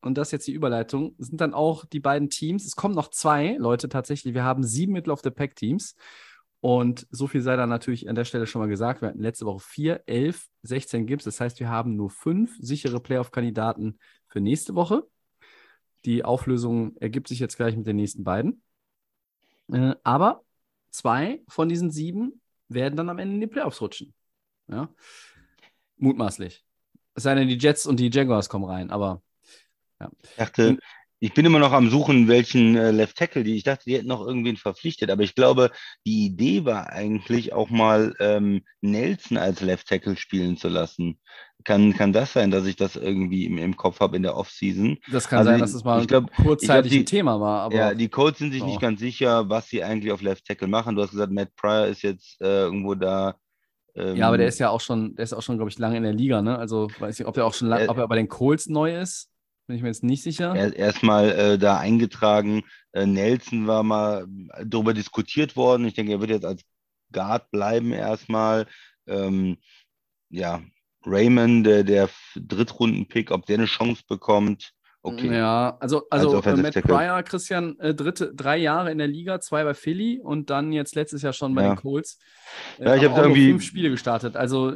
und 0.02 0.18
das 0.18 0.30
ist 0.30 0.32
jetzt 0.32 0.48
die 0.48 0.54
Überleitung, 0.54 1.16
sind 1.18 1.42
dann 1.42 1.54
auch 1.54 1.86
die 1.86 2.00
beiden 2.00 2.30
Teams. 2.30 2.66
Es 2.66 2.76
kommen 2.76 2.96
noch 2.96 3.10
zwei 3.10 3.58
Leute 3.58 3.90
tatsächlich. 3.90 4.34
Wir 4.34 4.44
haben 4.44 4.64
sieben 4.64 4.94
Middle 4.94 5.12
of 5.12 5.22
the 5.24 5.30
Pack 5.32 5.56
Teams. 5.56 5.96
Und 6.62 7.08
so 7.10 7.28
viel 7.28 7.42
sei 7.42 7.56
dann 7.56 7.70
natürlich 7.70 8.10
an 8.10 8.16
der 8.16 8.26
Stelle 8.26 8.46
schon 8.46 8.60
mal 8.60 8.68
gesagt. 8.68 9.02
Wir 9.02 9.10
hatten 9.10 9.22
letzte 9.22 9.46
Woche 9.46 9.60
vier, 9.60 10.04
elf, 10.08 10.48
16 10.64 11.06
Gips. 11.08 11.24
Das 11.24 11.40
heißt, 11.40 11.60
wir 11.60 11.70
haben 11.70 11.96
nur 11.96 12.10
fünf 12.10 12.58
sichere 12.60 13.00
Playoff-Kandidaten 13.00 13.98
für 14.28 14.42
nächste 14.42 14.76
Woche. 14.76 15.04
Die 16.06 16.24
Auflösung 16.26 16.96
ergibt 16.98 17.28
sich 17.28 17.40
jetzt 17.40 17.56
gleich 17.56 17.78
mit 17.78 17.88
den 17.88 17.96
nächsten 17.96 18.24
beiden. 18.24 18.62
Äh, 19.72 19.96
aber 20.04 20.44
zwei 20.90 21.42
von 21.48 21.70
diesen 21.70 21.92
sieben 21.92 22.42
werden 22.68 22.96
dann 22.96 23.10
am 23.10 23.20
Ende 23.20 23.36
in 23.36 23.42
die 23.42 23.48
Playoffs 23.48 23.82
rutschen. 23.82 24.14
Ja? 24.68 24.94
Mutmaßlich. 25.98 26.66
Es 27.16 27.24
sei 27.24 27.36
denn, 27.36 27.48
die 27.48 27.58
Jets 27.58 27.86
und 27.86 28.00
die 28.00 28.10
Jaguars 28.12 28.50
kommen 28.50 28.66
rein, 28.66 28.92
aber 28.92 29.22
ja. 30.00 30.10
Ich 30.24 30.36
dachte, 30.36 30.78
ich 31.22 31.34
bin 31.34 31.46
immer 31.46 31.60
noch 31.60 31.74
am 31.74 31.90
Suchen, 31.90 32.28
welchen 32.28 32.76
äh, 32.76 32.92
Left 32.92 33.18
Tackle 33.18 33.44
die. 33.44 33.56
Ich 33.56 33.64
dachte, 33.64 33.84
die 33.86 33.96
hätten 33.96 34.08
noch 34.08 34.26
irgendwen 34.26 34.56
verpflichtet, 34.56 35.10
aber 35.10 35.24
ich 35.24 35.36
glaube, 35.36 35.72
die 36.06 36.26
Idee 36.26 36.64
war 36.64 36.90
eigentlich 36.90 37.52
auch 37.52 37.70
mal 37.70 38.16
ähm, 38.20 38.64
Nelson 38.82 39.38
als 39.38 39.60
Left 39.62 39.88
Tackle 39.88 40.16
spielen 40.16 40.56
zu 40.56 40.70
lassen. 40.70 41.20
Kann, 41.66 41.94
kann 41.94 42.14
das 42.14 42.32
sein, 42.32 42.52
dass 42.52 42.66
ich 42.66 42.78
das 42.78 42.96
irgendwie 42.96 43.46
im, 43.46 43.58
im 43.58 43.76
Kopf 43.76 44.00
habe 44.00 44.16
in 44.16 44.24
der 44.24 44.38
Offseason? 44.38 44.98
Das 45.12 45.28
kann 45.28 45.40
also 45.40 45.52
sein, 45.52 45.60
dass 45.60 45.74
es 45.74 45.84
mal 45.84 46.02
ich 46.02 46.08
glaub, 46.08 46.32
kurzzeitig 46.38 46.92
ich 46.94 46.98
glaub, 47.00 47.04
ein 47.04 47.06
Thema 47.06 47.42
war. 47.42 47.74
Ja, 47.74 47.94
die 47.94 48.08
Codes 48.08 48.40
sind 48.40 48.54
sich 48.54 48.64
oh. 48.64 48.66
nicht 48.66 48.80
ganz 48.80 49.02
sicher, 49.02 49.50
was 49.50 49.68
sie 49.68 49.84
eigentlich 49.84 50.14
auf 50.14 50.22
Left 50.22 50.46
Tackle 50.46 50.70
machen. 50.70 50.96
Du 50.96 51.02
hast 51.02 51.12
gesagt, 51.12 51.34
Matt 51.34 51.54
Pryor 51.58 51.88
ist 51.88 52.02
jetzt 52.02 52.40
äh, 52.40 52.62
irgendwo 52.62 52.96
da. 52.96 53.36
Ähm, 53.94 54.16
ja, 54.16 54.30
aber 54.30 54.38
der 54.38 54.48
ist 54.48 54.60
ja 54.60 54.70
auch 54.70 54.80
schon, 54.80 55.16
der 55.16 55.24
ist 55.24 55.34
auch 55.34 55.42
schon, 55.42 55.58
glaube 55.58 55.70
ich, 55.70 55.78
lange 55.78 55.98
in 55.98 56.04
der 56.04 56.14
Liga, 56.14 56.42
ne? 56.42 56.58
Also 56.58 56.88
weiß 56.98 57.20
nicht, 57.20 57.28
ob 57.28 57.36
er 57.36 57.46
auch 57.46 57.54
schon 57.54 57.68
lang, 57.68 57.90
ob 57.90 57.98
er 57.98 58.08
bei 58.08 58.16
den 58.16 58.30
Colts 58.30 58.68
neu 58.70 58.98
ist. 58.98 59.30
Bin 59.70 59.76
ich 59.76 59.84
mir 59.84 59.90
jetzt 59.90 60.04
nicht 60.04 60.24
sicher. 60.24 60.56
Erstmal 60.76 61.30
äh, 61.30 61.58
da 61.60 61.78
eingetragen. 61.78 62.64
Äh, 62.92 63.06
Nelson 63.06 63.68
war 63.68 63.84
mal 63.84 64.26
darüber 64.66 64.96
diskutiert 64.96 65.56
worden. 65.56 65.86
Ich 65.86 65.94
denke, 65.94 66.12
er 66.12 66.22
wird 66.22 66.32
jetzt 66.32 66.44
als 66.44 66.64
Guard 67.12 67.52
bleiben 67.52 67.94
erstmal. 67.94 68.66
Ähm, 69.06 69.58
ja, 70.32 70.64
Raymond, 71.06 71.68
der, 71.68 71.84
der 71.84 72.10
Drittrunden-Pick, 72.36 73.30
ob 73.30 73.46
der 73.46 73.60
eine 73.60 73.68
Chance 73.68 74.02
bekommt. 74.08 74.74
Okay. 75.04 75.38
Ja, 75.38 75.78
also, 75.80 76.02
also, 76.10 76.42
also 76.42 76.62
Matt 76.62 76.74
Pryor, 76.82 77.22
Christian, 77.22 77.80
äh, 77.80 77.94
dritte, 77.94 78.34
drei 78.34 78.58
Jahre 78.58 78.92
in 78.92 78.98
der 78.98 79.08
Liga, 79.08 79.40
zwei 79.40 79.64
bei 79.64 79.76
Philly 79.76 80.20
und 80.20 80.50
dann 80.50 80.74
jetzt 80.74 80.96
letztes 80.96 81.22
Jahr 81.22 81.34
schon 81.34 81.54
bei 81.54 81.62
ja. 81.62 81.76
den 81.76 81.78
Colts. 81.78 82.18
Äh, 82.80 82.86
ja, 82.86 82.96
ich 82.96 83.04
habe 83.06 83.22
irgendwie 83.22 83.52
fünf 83.52 83.64
Spiele 83.64 83.92
gestartet. 83.92 84.36
Also 84.36 84.74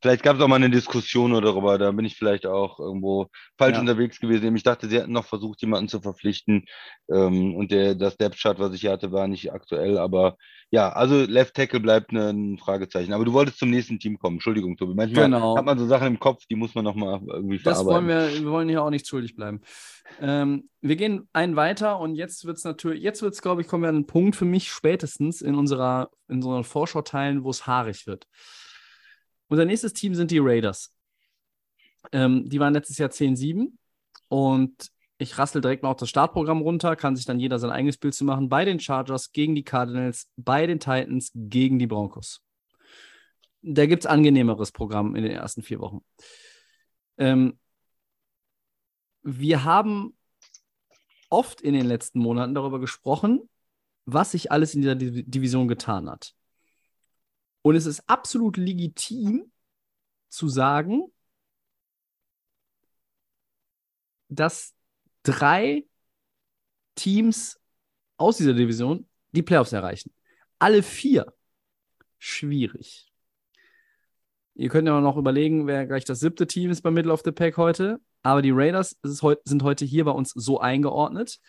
vielleicht 0.00 0.22
gab 0.22 0.36
es 0.36 0.42
auch 0.42 0.48
mal 0.48 0.56
eine 0.56 0.70
Diskussion 0.70 1.32
darüber. 1.32 1.78
Da 1.78 1.90
bin 1.92 2.04
ich 2.04 2.16
vielleicht 2.16 2.46
auch 2.46 2.78
irgendwo 2.78 3.28
falsch 3.58 3.74
ja. 3.74 3.80
unterwegs 3.80 4.20
gewesen. 4.20 4.54
Ich 4.56 4.62
dachte, 4.62 4.88
sie 4.88 4.98
hätten 4.98 5.12
noch 5.12 5.24
versucht, 5.24 5.60
jemanden 5.62 5.88
zu 5.88 6.00
verpflichten. 6.00 6.64
Ähm, 7.10 7.54
und 7.54 7.70
der, 7.70 7.94
das 7.94 8.16
Depth 8.16 8.38
Chart, 8.38 8.58
was 8.58 8.74
ich 8.74 8.82
hier 8.82 8.92
hatte, 8.92 9.12
war 9.12 9.28
nicht 9.28 9.52
aktuell. 9.52 9.98
Aber 9.98 10.36
ja, 10.70 10.90
also 10.90 11.24
Left 11.24 11.54
Tackle 11.54 11.80
bleibt 11.80 12.12
ein 12.12 12.58
Fragezeichen. 12.58 13.12
Aber 13.12 13.24
du 13.24 13.32
wolltest 13.32 13.58
zum 13.58 13.70
nächsten 13.70 13.98
Team 13.98 14.18
kommen. 14.18 14.36
Entschuldigung, 14.36 14.76
Tobi. 14.76 14.94
Manchmal 14.94 15.24
genau. 15.24 15.56
hat 15.56 15.64
man 15.64 15.78
so 15.78 15.86
Sachen 15.86 16.08
im 16.08 16.18
Kopf, 16.18 16.44
die 16.50 16.56
muss 16.56 16.74
man 16.74 16.84
nochmal 16.84 17.20
irgendwie 17.26 17.58
verarbeiten. 17.58 17.86
Das 17.86 17.94
wollen 17.94 18.08
wir, 18.08 18.44
wir 18.44 18.50
wollen 18.50 18.68
hier 18.68 18.82
auch 18.82 18.90
nicht 18.90 19.06
schuldig 19.06 19.36
bleiben. 19.36 19.60
Ähm, 20.20 20.68
wir 20.80 20.96
gehen 20.96 21.28
einen 21.32 21.56
weiter 21.56 22.00
und 22.00 22.14
jetzt 22.14 22.44
wird 22.44 22.58
es 22.58 22.64
natürlich, 22.64 23.02
jetzt 23.02 23.22
wird 23.22 23.34
es, 23.34 23.42
glaube 23.42 23.60
ich, 23.60 23.68
kommen 23.68 23.82
wir 23.82 23.88
an 23.88 23.96
einen 23.96 24.06
Punkt 24.06 24.36
für 24.36 24.44
mich 24.44 24.70
spätestens 24.70 25.42
in 25.42 25.54
unserer, 25.54 26.10
in 26.28 26.36
unseren 26.36 26.64
Vorschauteilen, 26.64 27.44
wo 27.44 27.50
es 27.50 27.66
haarig 27.66 28.06
wird. 28.06 28.26
Unser 29.48 29.64
nächstes 29.64 29.92
Team 29.92 30.14
sind 30.14 30.30
die 30.30 30.38
Raiders. 30.38 30.92
Ähm, 32.12 32.48
die 32.48 32.60
waren 32.60 32.74
letztes 32.74 32.98
Jahr 32.98 33.10
10-7 33.10 33.72
und 34.28 34.90
ich 35.18 35.38
rassel 35.38 35.60
direkt 35.60 35.82
mal 35.82 35.90
auch 35.90 35.96
das 35.96 36.10
Startprogramm 36.10 36.60
runter, 36.60 36.94
kann 36.94 37.16
sich 37.16 37.24
dann 37.24 37.40
jeder 37.40 37.58
sein 37.58 37.70
eigenes 37.70 37.96
Bild 37.96 38.14
zu 38.14 38.24
machen. 38.24 38.48
Bei 38.48 38.64
den 38.64 38.80
Chargers 38.80 39.32
gegen 39.32 39.54
die 39.54 39.64
Cardinals, 39.64 40.30
bei 40.36 40.66
den 40.66 40.78
Titans 40.78 41.30
gegen 41.34 41.78
die 41.78 41.86
Broncos. 41.86 42.42
Da 43.62 43.86
gibt 43.86 44.04
es 44.04 44.06
angenehmeres 44.06 44.72
Programm 44.72 45.16
in 45.16 45.22
den 45.22 45.32
ersten 45.32 45.62
vier 45.62 45.80
Wochen. 45.80 46.04
Ähm, 47.18 47.58
wir 49.22 49.64
haben 49.64 50.16
oft 51.30 51.60
in 51.60 51.74
den 51.74 51.86
letzten 51.86 52.20
Monaten 52.20 52.54
darüber 52.54 52.78
gesprochen, 52.78 53.48
was 54.04 54.32
sich 54.32 54.52
alles 54.52 54.74
in 54.74 54.82
dieser 54.82 54.94
Division 54.94 55.66
getan 55.66 56.08
hat. 56.08 56.34
Und 57.66 57.74
es 57.74 57.84
ist 57.84 58.08
absolut 58.08 58.58
legitim 58.58 59.50
zu 60.28 60.48
sagen, 60.48 61.12
dass 64.28 64.72
drei 65.24 65.84
Teams 66.94 67.58
aus 68.18 68.36
dieser 68.36 68.54
Division 68.54 69.08
die 69.32 69.42
Playoffs 69.42 69.72
erreichen. 69.72 70.12
Alle 70.60 70.84
vier. 70.84 71.26
Schwierig. 72.18 73.12
Ihr 74.54 74.68
könnt 74.68 74.86
ja 74.86 75.00
noch 75.00 75.16
überlegen, 75.16 75.66
wer 75.66 75.88
gleich 75.88 76.04
das 76.04 76.20
siebte 76.20 76.46
Team 76.46 76.70
ist 76.70 76.82
bei 76.82 76.92
Middle 76.92 77.12
of 77.12 77.22
the 77.24 77.32
Pack 77.32 77.56
heute. 77.56 78.00
Aber 78.22 78.42
die 78.42 78.52
Raiders 78.52 78.96
sind 79.02 79.64
heute 79.64 79.84
hier 79.84 80.04
bei 80.04 80.12
uns 80.12 80.30
so 80.30 80.60
eingeordnet. 80.60 81.40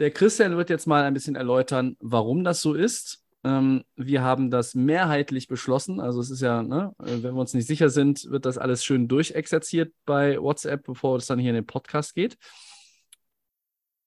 Der 0.00 0.10
Christian 0.10 0.56
wird 0.56 0.68
jetzt 0.68 0.88
mal 0.88 1.04
ein 1.04 1.14
bisschen 1.14 1.36
erläutern, 1.36 1.96
warum 2.00 2.42
das 2.42 2.60
so 2.60 2.74
ist. 2.74 3.22
Ähm, 3.46 3.84
wir 3.94 4.22
haben 4.22 4.50
das 4.50 4.74
mehrheitlich 4.74 5.46
beschlossen. 5.46 6.00
Also 6.00 6.20
es 6.20 6.30
ist 6.30 6.40
ja, 6.40 6.64
ne, 6.64 6.92
wenn 6.98 7.22
wir 7.22 7.34
uns 7.36 7.54
nicht 7.54 7.68
sicher 7.68 7.90
sind, 7.90 8.28
wird 8.28 8.44
das 8.44 8.58
alles 8.58 8.84
schön 8.84 9.06
durchexerziert 9.06 9.92
bei 10.04 10.42
WhatsApp, 10.42 10.82
bevor 10.84 11.16
es 11.18 11.26
dann 11.26 11.38
hier 11.38 11.50
in 11.50 11.54
den 11.54 11.66
Podcast 11.66 12.14
geht. 12.14 12.36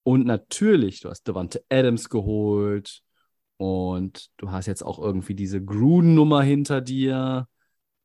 Und 0.04 0.26
natürlich, 0.26 1.00
du 1.00 1.10
hast 1.10 1.24
Devante 1.24 1.64
Adams 1.70 2.10
geholt 2.10 3.02
und 3.58 4.30
du 4.38 4.52
hast 4.52 4.66
jetzt 4.66 4.84
auch 4.84 5.00
irgendwie 5.00 5.36
diese 5.36 5.64
Gruden-Nummer 5.64 6.42
hinter 6.42 6.82
dir. 6.82 7.48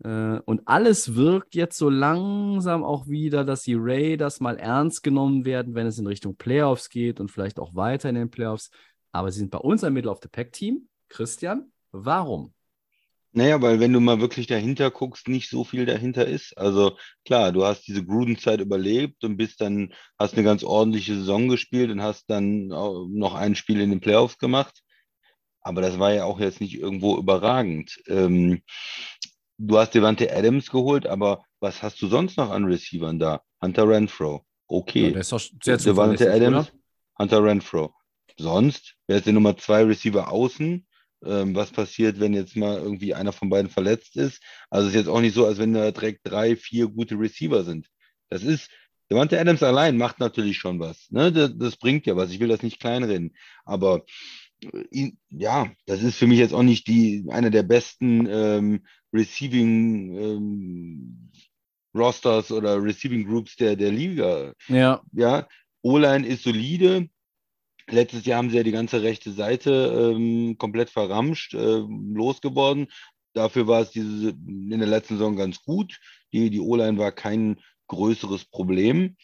Äh, 0.04 0.38
und 0.44 0.68
alles 0.68 1.16
wirkt 1.16 1.56
jetzt 1.56 1.78
so 1.78 1.90
langsam 1.90 2.84
auch 2.84 3.08
wieder, 3.08 3.44
dass 3.44 3.62
die 3.62 3.76
Raiders 3.76 4.38
mal 4.38 4.56
ernst 4.56 5.02
genommen 5.02 5.44
werden, 5.44 5.74
wenn 5.74 5.88
es 5.88 5.98
in 5.98 6.06
Richtung 6.06 6.36
Playoffs 6.36 6.90
geht 6.90 7.18
und 7.18 7.32
vielleicht 7.32 7.58
auch 7.58 7.74
weiter 7.74 8.08
in 8.08 8.14
den 8.14 8.30
Playoffs. 8.30 8.70
Aber 9.10 9.32
sie 9.32 9.40
sind 9.40 9.50
bei 9.50 9.58
uns 9.58 9.82
ein 9.82 9.94
Middle 9.94 10.12
of 10.12 10.20
the 10.22 10.28
Pack 10.28 10.52
Team. 10.52 10.88
Christian, 11.14 11.70
warum? 11.92 12.52
Naja, 13.30 13.62
weil 13.62 13.78
wenn 13.78 13.92
du 13.92 14.00
mal 14.00 14.20
wirklich 14.20 14.48
dahinter 14.48 14.90
guckst, 14.90 15.28
nicht 15.28 15.48
so 15.48 15.62
viel 15.62 15.86
dahinter 15.86 16.26
ist. 16.26 16.58
Also 16.58 16.96
klar, 17.24 17.52
du 17.52 17.64
hast 17.64 17.86
diese 17.86 18.04
Gruden-Zeit 18.04 18.60
überlebt 18.60 19.22
und 19.22 19.36
bist 19.36 19.60
dann, 19.60 19.94
hast 20.18 20.34
eine 20.34 20.42
ganz 20.42 20.64
ordentliche 20.64 21.14
Saison 21.14 21.48
gespielt 21.48 21.92
und 21.92 22.02
hast 22.02 22.28
dann 22.28 22.66
noch 22.66 23.34
ein 23.34 23.54
Spiel 23.54 23.80
in 23.80 23.90
den 23.90 24.00
Playoffs 24.00 24.38
gemacht. 24.38 24.82
Aber 25.60 25.82
das 25.82 26.00
war 26.00 26.12
ja 26.12 26.24
auch 26.24 26.40
jetzt 26.40 26.60
nicht 26.60 26.74
irgendwo 26.74 27.16
überragend. 27.16 27.96
Ähm, 28.08 28.62
du 29.56 29.78
hast 29.78 29.94
Devante 29.94 30.34
Adams 30.34 30.68
geholt, 30.68 31.06
aber 31.06 31.44
was 31.60 31.80
hast 31.80 32.02
du 32.02 32.08
sonst 32.08 32.36
noch 32.38 32.50
an 32.50 32.64
Receivern 32.64 33.20
da? 33.20 33.40
Hunter 33.62 33.88
Renfro. 33.88 34.44
Okay. 34.66 35.06
Ja, 35.06 35.10
der 35.12 35.20
ist 35.20 35.30
doch 35.30 35.40
sehr 35.62 35.76
Devante 35.76 36.32
Adams, 36.32 36.68
oder? 36.68 36.78
Hunter 37.20 37.44
Renfro. 37.44 37.94
Sonst, 38.36 38.96
wer 39.06 39.18
ist 39.18 39.26
der 39.26 39.32
Nummer 39.32 39.56
zwei 39.56 39.84
Receiver 39.84 40.30
außen? 40.32 40.84
Ähm, 41.26 41.54
was 41.54 41.70
passiert, 41.70 42.20
wenn 42.20 42.34
jetzt 42.34 42.56
mal 42.56 42.78
irgendwie 42.78 43.14
einer 43.14 43.32
von 43.32 43.48
beiden 43.48 43.70
verletzt 43.70 44.16
ist? 44.16 44.42
Also 44.70 44.88
es 44.88 44.94
ist 44.94 45.00
jetzt 45.00 45.08
auch 45.08 45.20
nicht 45.20 45.34
so, 45.34 45.46
als 45.46 45.58
wenn 45.58 45.72
da 45.72 45.90
direkt 45.90 46.20
drei, 46.24 46.56
vier 46.56 46.88
gute 46.88 47.18
Receiver 47.18 47.64
sind. 47.64 47.88
Das 48.28 48.42
ist, 48.42 48.70
Devante 49.10 49.38
Adams 49.38 49.62
allein 49.62 49.96
macht 49.96 50.18
natürlich 50.18 50.56
schon 50.56 50.80
was. 50.80 51.10
Ne? 51.10 51.30
Das, 51.30 51.52
das 51.56 51.76
bringt 51.76 52.06
ja 52.06 52.16
was. 52.16 52.30
Ich 52.30 52.40
will 52.40 52.48
das 52.48 52.62
nicht 52.62 52.80
kleinreden. 52.80 53.34
Aber 53.64 54.04
ja, 55.30 55.70
das 55.86 56.02
ist 56.02 56.16
für 56.16 56.26
mich 56.26 56.38
jetzt 56.38 56.54
auch 56.54 56.62
nicht 56.62 56.86
die, 56.86 57.24
einer 57.28 57.50
der 57.50 57.64
besten 57.64 58.26
ähm, 58.30 58.86
Receiving 59.12 60.16
ähm, 60.18 61.30
Rosters 61.94 62.50
oder 62.50 62.82
Receiving 62.82 63.26
Groups 63.26 63.56
der, 63.56 63.76
der 63.76 63.92
Liga. 63.92 64.52
Ja. 64.68 65.02
Ja, 65.12 65.46
O-Line 65.82 66.26
ist 66.26 66.42
solide. 66.42 67.08
Letztes 67.90 68.24
Jahr 68.24 68.38
haben 68.38 68.50
sie 68.50 68.56
ja 68.56 68.62
die 68.62 68.72
ganze 68.72 69.02
rechte 69.02 69.32
Seite 69.32 70.12
ähm, 70.14 70.56
komplett 70.58 70.90
verramscht, 70.90 71.54
äh, 71.54 71.82
losgeworden. 72.14 72.88
Dafür 73.34 73.66
war 73.66 73.82
es 73.82 73.90
diese, 73.90 74.30
in 74.30 74.78
der 74.78 74.88
letzten 74.88 75.18
Saison 75.18 75.36
ganz 75.36 75.62
gut. 75.62 75.98
Die, 76.32 76.50
die 76.50 76.60
O-Line 76.60 76.98
war 76.98 77.12
kein 77.12 77.60
größeres 77.88 78.46
Problem. 78.46 79.16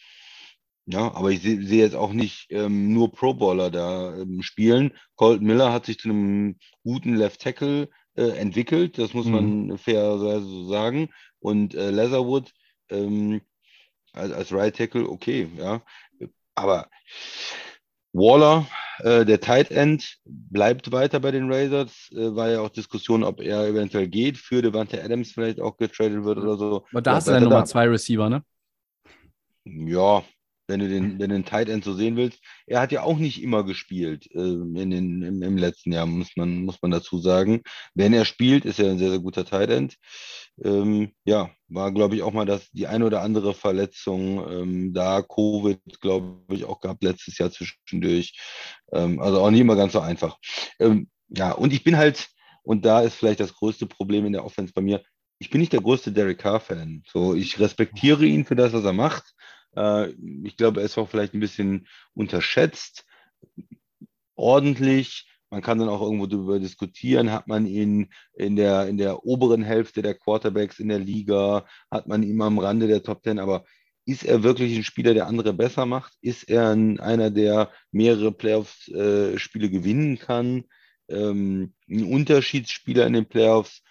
Ja, 0.85 1.13
aber 1.13 1.31
ich 1.31 1.41
sehe 1.41 1.63
seh 1.63 1.79
jetzt 1.79 1.95
auch 1.95 2.11
nicht 2.11 2.47
ähm, 2.49 2.93
nur 2.93 3.11
Pro 3.11 3.33
Bowler 3.33 3.69
da 3.71 4.15
ähm, 4.17 4.41
spielen. 4.41 4.91
Colton 5.15 5.45
Miller 5.45 5.71
hat 5.71 5.85
sich 5.85 5.99
zu 5.99 6.09
einem 6.09 6.57
guten 6.83 7.15
Left 7.15 7.41
Tackle 7.41 7.89
äh, 8.15 8.29
entwickelt, 8.37 8.97
das 8.97 9.13
muss 9.13 9.25
man 9.25 9.77
fairerweise 9.77 10.45
so 10.45 10.67
sagen. 10.67 11.09
Und 11.39 11.75
äh, 11.75 11.91
Leatherwood 11.91 12.51
ähm, 12.89 13.41
als, 14.13 14.31
als 14.31 14.51
Right 14.51 14.75
Tackle, 14.75 15.07
okay, 15.07 15.49
ja. 15.57 15.81
Aber 16.55 16.89
Waller, 18.13 18.67
äh, 18.99 19.25
der 19.25 19.39
Tight 19.39 19.71
End, 19.71 20.17
bleibt 20.25 20.91
weiter 20.91 21.19
bei 21.19 21.31
den 21.31 21.51
Raiders. 21.51 22.09
Äh, 22.11 22.35
war 22.35 22.49
ja 22.49 22.61
auch 22.61 22.69
Diskussion, 22.69 23.23
ob 23.23 23.41
er 23.41 23.65
eventuell 23.67 24.07
geht, 24.07 24.37
für 24.37 24.61
Devante 24.61 25.03
Adams 25.03 25.31
vielleicht 25.31 25.61
auch 25.61 25.77
getradet 25.77 26.23
wird 26.23 26.37
oder 26.37 26.57
so. 26.57 26.85
Aber 26.91 27.01
da 27.01 27.11
Ja, 27.11 27.15
hast 27.15 27.27
du 27.27 27.31
dann 27.31 27.43
er 27.43 27.45
Nummer 27.49 27.65
zwei 27.65 27.87
Receiver, 27.87 28.29
ne? 28.29 28.43
Ja, 29.63 30.23
wenn 30.71 30.79
du 30.79 30.87
den, 30.87 31.19
wenn 31.19 31.29
du 31.29 31.35
den 31.35 31.45
Tight 31.45 31.69
End 31.69 31.83
so 31.83 31.93
sehen 31.93 32.15
willst. 32.15 32.39
Er 32.65 32.79
hat 32.79 32.91
ja 32.91 33.03
auch 33.03 33.17
nicht 33.17 33.43
immer 33.43 33.63
gespielt 33.63 34.27
äh, 34.33 34.39
in 34.39 34.89
den, 34.89 35.21
im, 35.21 35.43
im 35.43 35.57
letzten 35.57 35.91
Jahr, 35.91 36.05
muss 36.05 36.35
man, 36.37 36.63
muss 36.63 36.81
man 36.81 36.91
dazu 36.91 37.19
sagen. 37.19 37.61
Wenn 37.93 38.13
er 38.13 38.25
spielt, 38.25 38.65
ist 38.65 38.79
er 38.79 38.89
ein 38.89 38.97
sehr, 38.97 39.09
sehr 39.09 39.19
guter 39.19 39.45
Tight 39.45 39.69
End. 39.69 39.97
Ähm, 40.63 41.11
ja, 41.25 41.51
war, 41.67 41.91
glaube 41.91 42.15
ich, 42.15 42.23
auch 42.23 42.33
mal 42.33 42.45
das, 42.45 42.69
die 42.71 42.87
eine 42.87 43.05
oder 43.05 43.21
andere 43.21 43.53
Verletzung 43.53 44.49
ähm, 44.49 44.93
da. 44.93 45.21
Covid, 45.21 45.79
glaube 45.99 46.55
ich, 46.55 46.65
auch 46.65 46.79
gehabt 46.79 47.03
letztes 47.03 47.37
Jahr 47.37 47.51
zwischendurch. 47.51 48.39
Ähm, 48.93 49.19
also 49.19 49.41
auch 49.41 49.51
nicht 49.51 49.61
immer 49.61 49.75
ganz 49.75 49.93
so 49.93 49.99
einfach. 49.99 50.37
Ähm, 50.79 51.09
ja, 51.27 51.51
und 51.51 51.73
ich 51.73 51.83
bin 51.83 51.97
halt, 51.97 52.29
und 52.63 52.85
da 52.85 53.01
ist 53.01 53.15
vielleicht 53.15 53.39
das 53.39 53.53
größte 53.53 53.87
Problem 53.87 54.25
in 54.25 54.33
der 54.33 54.45
Offense 54.45 54.73
bei 54.73 54.81
mir, 54.81 55.03
ich 55.39 55.49
bin 55.49 55.59
nicht 55.59 55.73
der 55.73 55.81
größte 55.81 56.11
Derek 56.11 56.37
Carr-Fan. 56.37 57.03
So, 57.11 57.33
ich 57.33 57.59
respektiere 57.59 58.25
ihn 58.25 58.45
für 58.45 58.55
das, 58.55 58.73
was 58.73 58.85
er 58.85 58.93
macht. 58.93 59.33
Äh, 59.75 60.11
ich 60.43 60.57
glaube, 60.57 60.81
er 60.81 60.85
ist 60.85 60.97
auch 60.97 61.09
vielleicht 61.09 61.33
ein 61.33 61.39
bisschen 61.39 61.87
unterschätzt. 62.13 63.05
Ordentlich. 64.35 65.27
Man 65.49 65.61
kann 65.61 65.79
dann 65.79 65.89
auch 65.89 66.01
irgendwo 66.01 66.27
darüber 66.27 66.59
diskutieren. 66.59 67.31
Hat 67.31 67.47
man 67.47 67.65
ihn 67.65 68.09
in 68.33 68.55
der, 68.55 68.87
in 68.87 68.97
der 68.97 69.25
oberen 69.25 69.63
Hälfte 69.63 70.01
der 70.01 70.15
Quarterbacks 70.15 70.79
in 70.79 70.87
der 70.87 70.99
Liga? 70.99 71.65
Hat 71.91 72.07
man 72.07 72.23
ihn 72.23 72.41
am 72.41 72.57
Rande 72.59 72.87
der 72.87 73.03
Top 73.03 73.21
Ten? 73.23 73.37
Aber 73.39 73.65
ist 74.05 74.23
er 74.23 74.43
wirklich 74.43 74.75
ein 74.75 74.83
Spieler, 74.83 75.13
der 75.13 75.27
andere 75.27 75.53
besser 75.53 75.85
macht? 75.85 76.13
Ist 76.21 76.49
er 76.49 76.69
ein, 76.69 76.99
einer, 76.99 77.29
der 77.29 77.71
mehrere 77.91 78.31
Playoffs-Spiele 78.31 79.69
gewinnen 79.69 80.17
kann? 80.17 80.63
Ähm, 81.09 81.73
ein 81.89 82.05
Unterschiedsspieler 82.05 83.05
in 83.05 83.13
den 83.13 83.25
Playoffs? 83.27 83.83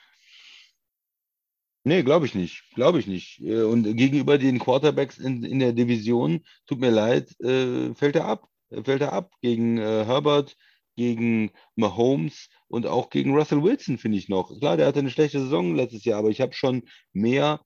Nee, 1.84 2.02
glaube 2.02 2.26
ich 2.26 2.34
nicht. 2.34 2.64
Glaube 2.74 2.98
ich 3.00 3.06
nicht. 3.06 3.40
Äh, 3.40 3.62
Und 3.62 3.96
gegenüber 3.96 4.38
den 4.38 4.58
Quarterbacks 4.58 5.18
in, 5.18 5.42
in 5.44 5.58
der 5.60 5.72
Division, 5.72 6.44
tut 6.66 6.80
mir 6.80 6.90
leid, 6.90 7.38
äh, 7.40 7.94
fällt 7.94 8.16
er 8.16 8.26
ab. 8.26 8.48
Fällt 8.84 9.00
er 9.02 9.12
ab 9.12 9.32
gegen 9.42 9.78
äh, 9.78 10.04
Herbert, 10.04 10.56
gegen 10.96 11.50
Mahomes 11.74 12.48
und 12.68 12.86
auch 12.86 13.10
gegen 13.10 13.34
Russell 13.34 13.62
Wilson, 13.62 13.98
finde 13.98 14.18
ich 14.18 14.28
noch. 14.28 14.56
Klar, 14.60 14.76
der 14.76 14.86
hatte 14.86 15.00
eine 15.00 15.10
schlechte 15.10 15.40
Saison 15.40 15.74
letztes 15.74 16.04
Jahr, 16.04 16.18
aber 16.20 16.28
ich 16.30 16.40
habe 16.40 16.52
schon 16.52 16.82
mehr 17.12 17.60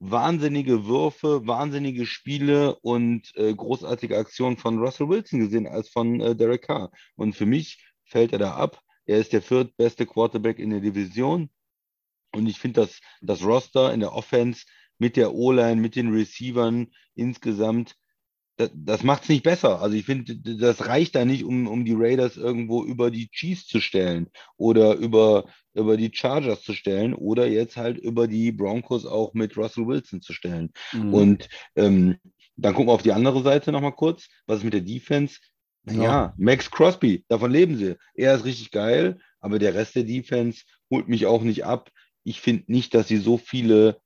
wahnsinnige 0.00 0.86
Würfe, 0.86 1.46
wahnsinnige 1.46 2.06
Spiele 2.06 2.76
und 2.80 3.30
äh, 3.36 3.54
großartige 3.54 4.16
Aktionen 4.18 4.56
von 4.56 4.78
Russell 4.78 5.08
Wilson 5.08 5.40
gesehen 5.40 5.66
als 5.66 5.88
von 5.90 6.20
äh, 6.20 6.34
Derek 6.34 6.62
Carr. 6.62 6.90
Und 7.16 7.34
für 7.36 7.46
mich 7.46 7.84
fällt 8.04 8.32
er 8.32 8.38
da 8.38 8.54
ab. 8.54 8.80
Er 9.06 9.18
ist 9.18 9.32
der 9.32 9.42
viertbeste 9.42 10.06
Quarterback 10.06 10.58
in 10.58 10.70
der 10.70 10.80
Division. 10.80 11.50
Und 12.34 12.46
ich 12.46 12.58
finde, 12.58 12.82
dass 12.82 13.00
das 13.20 13.42
Roster 13.44 13.92
in 13.92 14.00
der 14.00 14.12
Offense 14.12 14.64
mit 14.98 15.16
der 15.16 15.34
O-Line, 15.34 15.80
mit 15.80 15.96
den 15.96 16.12
Receivern 16.12 16.88
insgesamt, 17.14 17.96
das, 18.56 18.70
das 18.74 19.02
macht 19.02 19.22
es 19.22 19.28
nicht 19.30 19.42
besser. 19.42 19.80
Also 19.80 19.96
ich 19.96 20.04
finde, 20.04 20.36
das 20.36 20.86
reicht 20.86 21.14
da 21.14 21.24
nicht, 21.24 21.44
um, 21.44 21.66
um 21.66 21.84
die 21.84 21.94
Raiders 21.96 22.36
irgendwo 22.36 22.84
über 22.84 23.10
die 23.10 23.30
Chiefs 23.30 23.66
zu 23.66 23.80
stellen 23.80 24.28
oder 24.56 24.94
über, 24.96 25.46
über 25.72 25.96
die 25.96 26.10
Chargers 26.12 26.62
zu 26.62 26.74
stellen 26.74 27.14
oder 27.14 27.46
jetzt 27.48 27.76
halt 27.76 27.96
über 27.96 28.28
die 28.28 28.52
Broncos 28.52 29.06
auch 29.06 29.32
mit 29.32 29.56
Russell 29.56 29.86
Wilson 29.86 30.20
zu 30.20 30.34
stellen. 30.34 30.70
Mhm. 30.92 31.14
Und 31.14 31.48
ähm, 31.74 32.18
dann 32.56 32.74
gucken 32.74 32.88
wir 32.88 32.92
auf 32.94 33.02
die 33.02 33.12
andere 33.12 33.42
Seite 33.42 33.72
nochmal 33.72 33.94
kurz. 33.94 34.28
Was 34.46 34.58
ist 34.58 34.64
mit 34.64 34.74
der 34.74 34.82
Defense? 34.82 35.38
Naja, 35.84 36.02
Ja. 36.02 36.34
Max 36.36 36.70
Crosby, 36.70 37.24
davon 37.28 37.50
leben 37.50 37.76
sie. 37.78 37.96
Er 38.14 38.34
ist 38.34 38.44
richtig 38.44 38.70
geil, 38.70 39.18
aber 39.40 39.58
der 39.58 39.74
Rest 39.74 39.96
der 39.96 40.04
Defense 40.04 40.64
holt 40.90 41.08
mich 41.08 41.24
auch 41.24 41.42
nicht 41.42 41.64
ab. 41.64 41.90
Ich 42.24 42.40
finde 42.40 42.64
nicht, 42.72 42.94
dass 42.94 43.08
sie 43.08 43.16
so 43.18 43.38
viele 43.38 44.00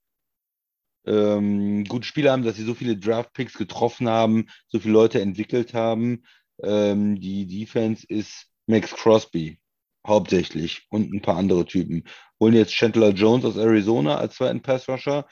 ähm, 1.07 1.85
gute 1.85 2.07
Spieler 2.07 2.33
haben, 2.33 2.45
dass 2.45 2.57
sie 2.57 2.65
so 2.65 2.75
viele 2.75 2.97
Draft-Picks 2.97 3.55
getroffen 3.55 4.09
haben, 4.09 4.47
so 4.69 4.79
viele 4.79 4.95
Leute 4.95 5.21
entwickelt 5.21 5.75
haben. 5.75 6.25
Ähm, 6.63 7.21
die 7.21 7.47
Defense 7.47 8.07
ist 8.09 8.47
Max 8.67 8.93
Crosby 8.93 9.59
hauptsächlich 10.07 10.87
und 10.91 11.13
ein 11.13 11.23
paar 11.23 11.37
andere 11.37 11.65
Typen. 11.65 12.05
Holen 12.41 12.55
jetzt 12.55 12.73
Chandler 12.73 13.11
Jones 13.11 13.45
aus 13.45 13.57
Arizona 13.57 14.17
als 14.17 14.37
zweiten 14.37 14.61
Pass-Rusher. 14.63 15.27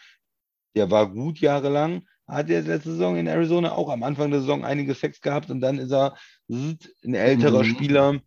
Der 0.74 0.90
war 0.90 1.10
gut 1.10 1.38
jahrelang, 1.40 2.06
hat 2.26 2.48
jetzt 2.48 2.66
letzte 2.66 2.92
Saison 2.92 3.16
in 3.16 3.26
Arizona 3.26 3.72
auch 3.72 3.90
am 3.90 4.02
Anfang 4.02 4.30
der 4.30 4.40
Saison 4.40 4.64
einige 4.64 4.94
Sex 4.94 5.20
gehabt 5.20 5.50
und 5.50 5.60
dann 5.60 5.78
ist 5.78 5.90
er 5.92 6.16
ein 6.48 6.78
älterer 7.14 7.62
Mhm. 7.62 7.64
Spieler. 7.64 8.20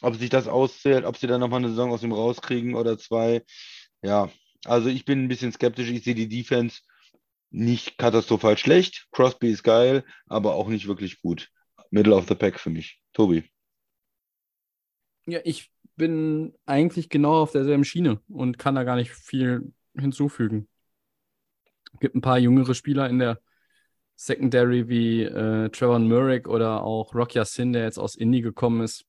Ob 0.00 0.14
sich 0.14 0.30
das 0.30 0.46
auszählt, 0.46 1.04
ob 1.04 1.16
sie 1.16 1.26
dann 1.26 1.40
nochmal 1.40 1.58
eine 1.58 1.70
Saison 1.70 1.90
aus 1.90 2.04
ihm 2.04 2.12
rauskriegen 2.12 2.74
oder 2.76 2.98
zwei. 2.98 3.42
Ja, 4.02 4.30
also 4.64 4.88
ich 4.88 5.04
bin 5.04 5.24
ein 5.24 5.28
bisschen 5.28 5.52
skeptisch. 5.52 5.90
Ich 5.90 6.04
sehe 6.04 6.14
die 6.14 6.28
Defense 6.28 6.80
nicht 7.50 7.98
katastrophal 7.98 8.58
schlecht. 8.58 9.08
Crosby 9.10 9.50
ist 9.50 9.62
geil, 9.62 10.04
aber 10.26 10.54
auch 10.54 10.68
nicht 10.68 10.86
wirklich 10.86 11.20
gut. 11.20 11.50
Middle 11.90 12.14
of 12.14 12.28
the 12.28 12.34
Pack 12.34 12.60
für 12.60 12.70
mich. 12.70 13.00
Tobi. 13.12 13.44
Ja, 15.26 15.40
ich 15.44 15.70
bin 15.96 16.54
eigentlich 16.66 17.08
genau 17.08 17.42
auf 17.42 17.52
derselben 17.52 17.84
Schiene 17.84 18.20
und 18.28 18.58
kann 18.58 18.74
da 18.74 18.84
gar 18.84 18.96
nicht 18.96 19.10
viel 19.10 19.72
hinzufügen. 19.96 20.68
Es 21.92 22.00
gibt 22.00 22.14
ein 22.14 22.20
paar 22.20 22.38
jüngere 22.38 22.74
Spieler 22.74 23.08
in 23.08 23.18
der 23.18 23.40
Secondary 24.14 24.88
wie 24.88 25.22
äh, 25.22 25.68
Trevor 25.70 25.98
Murray 25.98 26.44
oder 26.46 26.82
auch 26.82 27.14
Rock 27.14 27.34
Yassin, 27.34 27.72
der 27.72 27.84
jetzt 27.84 27.98
aus 27.98 28.14
Indy 28.14 28.40
gekommen 28.40 28.82
ist, 28.82 29.04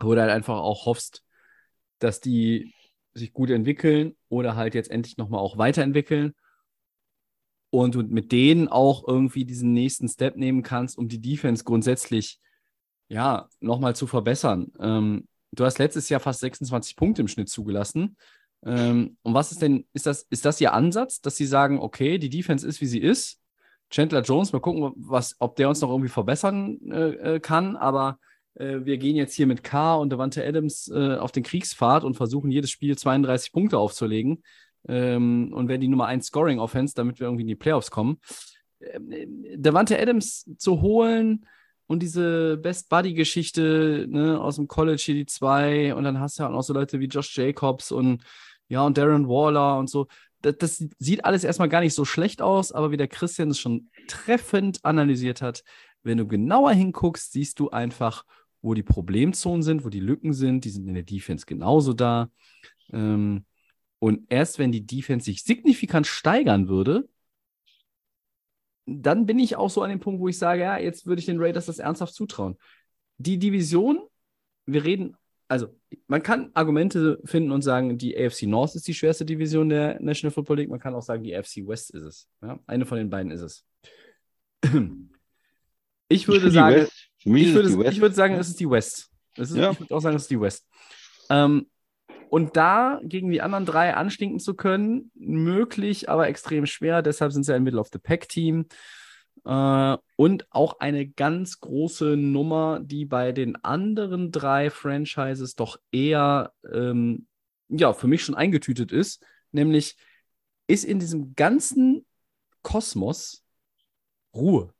wo 0.00 0.14
du 0.14 0.20
halt 0.20 0.30
einfach 0.30 0.58
auch 0.58 0.86
hoffst, 0.86 1.24
dass 1.98 2.20
die 2.20 2.74
sich 3.14 3.32
gut 3.32 3.50
entwickeln 3.50 4.16
oder 4.28 4.56
halt 4.56 4.74
jetzt 4.74 4.90
endlich 4.90 5.16
nochmal 5.16 5.40
auch 5.40 5.58
weiterentwickeln 5.58 6.34
und 7.70 7.94
du 7.94 8.02
mit 8.02 8.32
denen 8.32 8.68
auch 8.68 9.06
irgendwie 9.06 9.44
diesen 9.44 9.72
nächsten 9.72 10.08
Step 10.08 10.36
nehmen 10.36 10.62
kannst, 10.62 10.96
um 10.96 11.08
die 11.08 11.20
Defense 11.20 11.64
grundsätzlich 11.64 12.40
ja, 13.08 13.48
nochmal 13.60 13.96
zu 13.96 14.06
verbessern. 14.06 14.72
Ähm, 14.80 15.28
du 15.52 15.64
hast 15.64 15.78
letztes 15.78 16.08
Jahr 16.08 16.20
fast 16.20 16.40
26 16.40 16.96
Punkte 16.96 17.22
im 17.22 17.28
Schnitt 17.28 17.48
zugelassen. 17.48 18.16
Ähm, 18.64 19.16
und 19.22 19.34
was 19.34 19.52
ist 19.52 19.62
denn, 19.62 19.86
ist 19.92 20.06
das, 20.06 20.22
ist 20.30 20.44
das 20.44 20.60
Ihr 20.60 20.72
Ansatz, 20.72 21.20
dass 21.20 21.36
Sie 21.36 21.46
sagen, 21.46 21.78
okay, 21.78 22.18
die 22.18 22.30
Defense 22.30 22.66
ist, 22.66 22.80
wie 22.80 22.86
sie 22.86 23.00
ist? 23.00 23.40
Chandler 23.90 24.22
Jones, 24.22 24.52
mal 24.52 24.60
gucken, 24.60 24.92
was, 24.96 25.36
ob 25.38 25.56
der 25.56 25.68
uns 25.68 25.80
noch 25.80 25.90
irgendwie 25.90 26.10
verbessern 26.10 26.78
äh, 26.90 27.36
äh, 27.36 27.40
kann, 27.40 27.76
aber 27.76 28.18
äh, 28.58 28.84
wir 28.84 28.98
gehen 28.98 29.16
jetzt 29.16 29.34
hier 29.34 29.46
mit 29.46 29.62
K 29.64 29.96
und 29.96 30.10
Devante 30.10 30.46
Adams 30.46 30.88
äh, 30.88 31.16
auf 31.16 31.32
den 31.32 31.42
Kriegspfad 31.42 32.04
und 32.04 32.14
versuchen 32.14 32.50
jedes 32.50 32.70
Spiel 32.70 32.96
32 32.96 33.52
Punkte 33.52 33.78
aufzulegen 33.78 34.42
ähm, 34.86 35.52
und 35.52 35.68
werden 35.68 35.80
die 35.80 35.88
Nummer 35.88 36.06
1 36.06 36.26
Scoring 36.26 36.58
Offense, 36.58 36.94
damit 36.94 37.20
wir 37.20 37.26
irgendwie 37.26 37.42
in 37.42 37.48
die 37.48 37.56
Playoffs 37.56 37.90
kommen. 37.90 38.18
Ähm, 38.80 39.44
Devante 39.56 39.98
Adams 40.00 40.50
zu 40.58 40.80
holen, 40.80 41.46
und 41.88 42.02
diese 42.02 42.58
Best 42.58 42.90
Buddy-Geschichte 42.90 44.06
ne, 44.08 44.40
aus 44.40 44.56
dem 44.56 44.68
College 44.68 45.02
hier 45.04 45.14
die 45.14 45.26
zwei 45.26 45.94
und 45.94 46.04
dann 46.04 46.20
hast 46.20 46.38
du 46.38 46.42
ja 46.42 46.48
auch 46.48 46.52
noch 46.52 46.62
so 46.62 46.74
Leute 46.74 47.00
wie 47.00 47.06
Josh 47.06 47.36
Jacobs 47.36 47.90
und 47.90 48.22
ja 48.68 48.82
und 48.82 48.96
Darren 48.96 49.26
Waller 49.26 49.78
und 49.78 49.90
so. 49.90 50.06
Das, 50.42 50.56
das 50.58 50.84
sieht 50.98 51.24
alles 51.24 51.42
erstmal 51.44 51.70
gar 51.70 51.80
nicht 51.80 51.94
so 51.94 52.04
schlecht 52.04 52.42
aus, 52.42 52.72
aber 52.72 52.90
wie 52.90 52.98
der 52.98 53.08
Christian 53.08 53.50
es 53.50 53.58
schon 53.58 53.88
treffend 54.06 54.84
analysiert 54.84 55.40
hat, 55.40 55.64
wenn 56.02 56.18
du 56.18 56.26
genauer 56.26 56.72
hinguckst, 56.72 57.32
siehst 57.32 57.58
du 57.58 57.70
einfach, 57.70 58.24
wo 58.62 58.74
die 58.74 58.82
Problemzonen 58.82 59.62
sind, 59.62 59.84
wo 59.84 59.88
die 59.88 60.00
Lücken 60.00 60.32
sind. 60.32 60.64
Die 60.64 60.70
sind 60.70 60.88
in 60.88 60.94
der 60.94 61.02
Defense 61.02 61.46
genauso 61.46 61.92
da. 61.92 62.30
Ähm, 62.92 63.44
und 63.98 64.26
erst 64.28 64.58
wenn 64.58 64.72
die 64.72 64.86
Defense 64.86 65.24
sich 65.26 65.42
signifikant 65.42 66.06
steigern 66.06 66.68
würde, 66.68 67.08
dann 68.86 69.26
bin 69.26 69.38
ich 69.38 69.56
auch 69.56 69.70
so 69.70 69.82
an 69.82 69.90
dem 69.90 70.00
Punkt, 70.00 70.20
wo 70.20 70.28
ich 70.28 70.38
sage, 70.38 70.62
ja, 70.62 70.78
jetzt 70.78 71.06
würde 71.06 71.20
ich 71.20 71.26
den 71.26 71.40
Raiders 71.40 71.66
das 71.66 71.78
ernsthaft 71.78 72.14
zutrauen. 72.14 72.56
Die 73.18 73.38
Division, 73.38 74.00
wir 74.66 74.84
reden 74.84 75.16
also 75.48 75.74
man 76.06 76.22
kann 76.22 76.50
Argumente 76.54 77.20
finden 77.24 77.50
und 77.52 77.62
sagen, 77.62 77.96
die 77.96 78.16
AFC 78.16 78.42
North 78.42 78.74
ist 78.74 78.86
die 78.86 78.94
schwerste 78.94 79.24
Division 79.24 79.70
der 79.70 80.00
National 80.00 80.32
Football 80.32 80.58
League. 80.58 80.68
Man 80.68 80.78
kann 80.78 80.94
auch 80.94 81.02
sagen, 81.02 81.24
die 81.24 81.34
AFC 81.34 81.66
West 81.66 81.90
ist 81.94 82.02
es. 82.02 82.28
Ja? 82.42 82.58
Eine 82.66 82.84
von 82.84 82.98
den 82.98 83.10
beiden 83.10 83.32
ist 83.32 83.40
es. 83.40 83.64
Ich 86.10 86.26
würde 86.26 86.46
die 86.46 86.52
sagen, 86.52 86.76
West- 86.76 87.07
ich 87.24 87.54
würde, 87.54 88.00
würde 88.00 88.14
sagen, 88.14 88.34
es 88.34 88.48
ist 88.48 88.60
die 88.60 88.70
West. 88.70 89.10
Es 89.36 89.50
ist, 89.50 89.56
Ja. 89.56 89.72
Ich 89.72 89.80
würde 89.80 89.94
auch 89.94 90.00
sagen, 90.00 90.16
es 90.16 90.22
ist 90.22 90.30
die 90.30 90.40
West. 90.40 90.66
Ähm, 91.30 91.66
und 92.30 92.56
da 92.56 93.00
gegen 93.02 93.30
die 93.30 93.40
anderen 93.40 93.64
drei 93.64 93.94
anstinken 93.94 94.38
zu 94.38 94.54
können, 94.54 95.10
möglich, 95.14 96.08
aber 96.08 96.28
extrem 96.28 96.66
schwer. 96.66 97.02
Deshalb 97.02 97.32
sind 97.32 97.44
sie 97.44 97.54
ein 97.54 97.62
Middle 97.62 97.80
of 97.80 97.88
the 97.92 97.98
Pack 97.98 98.28
Team. 98.28 98.66
Äh, 99.44 99.96
und 100.16 100.46
auch 100.50 100.80
eine 100.80 101.08
ganz 101.08 101.60
große 101.60 102.16
Nummer, 102.16 102.80
die 102.82 103.04
bei 103.04 103.32
den 103.32 103.56
anderen 103.64 104.30
drei 104.30 104.70
Franchises 104.70 105.54
doch 105.54 105.78
eher, 105.90 106.52
ähm, 106.70 107.26
ja, 107.68 107.92
für 107.92 108.08
mich 108.08 108.24
schon 108.24 108.34
eingetütet 108.34 108.92
ist. 108.92 109.24
Nämlich 109.52 109.96
ist 110.66 110.84
in 110.84 110.98
diesem 110.98 111.34
ganzen 111.34 112.04
Kosmos 112.62 113.44
Ruhe. 114.34 114.74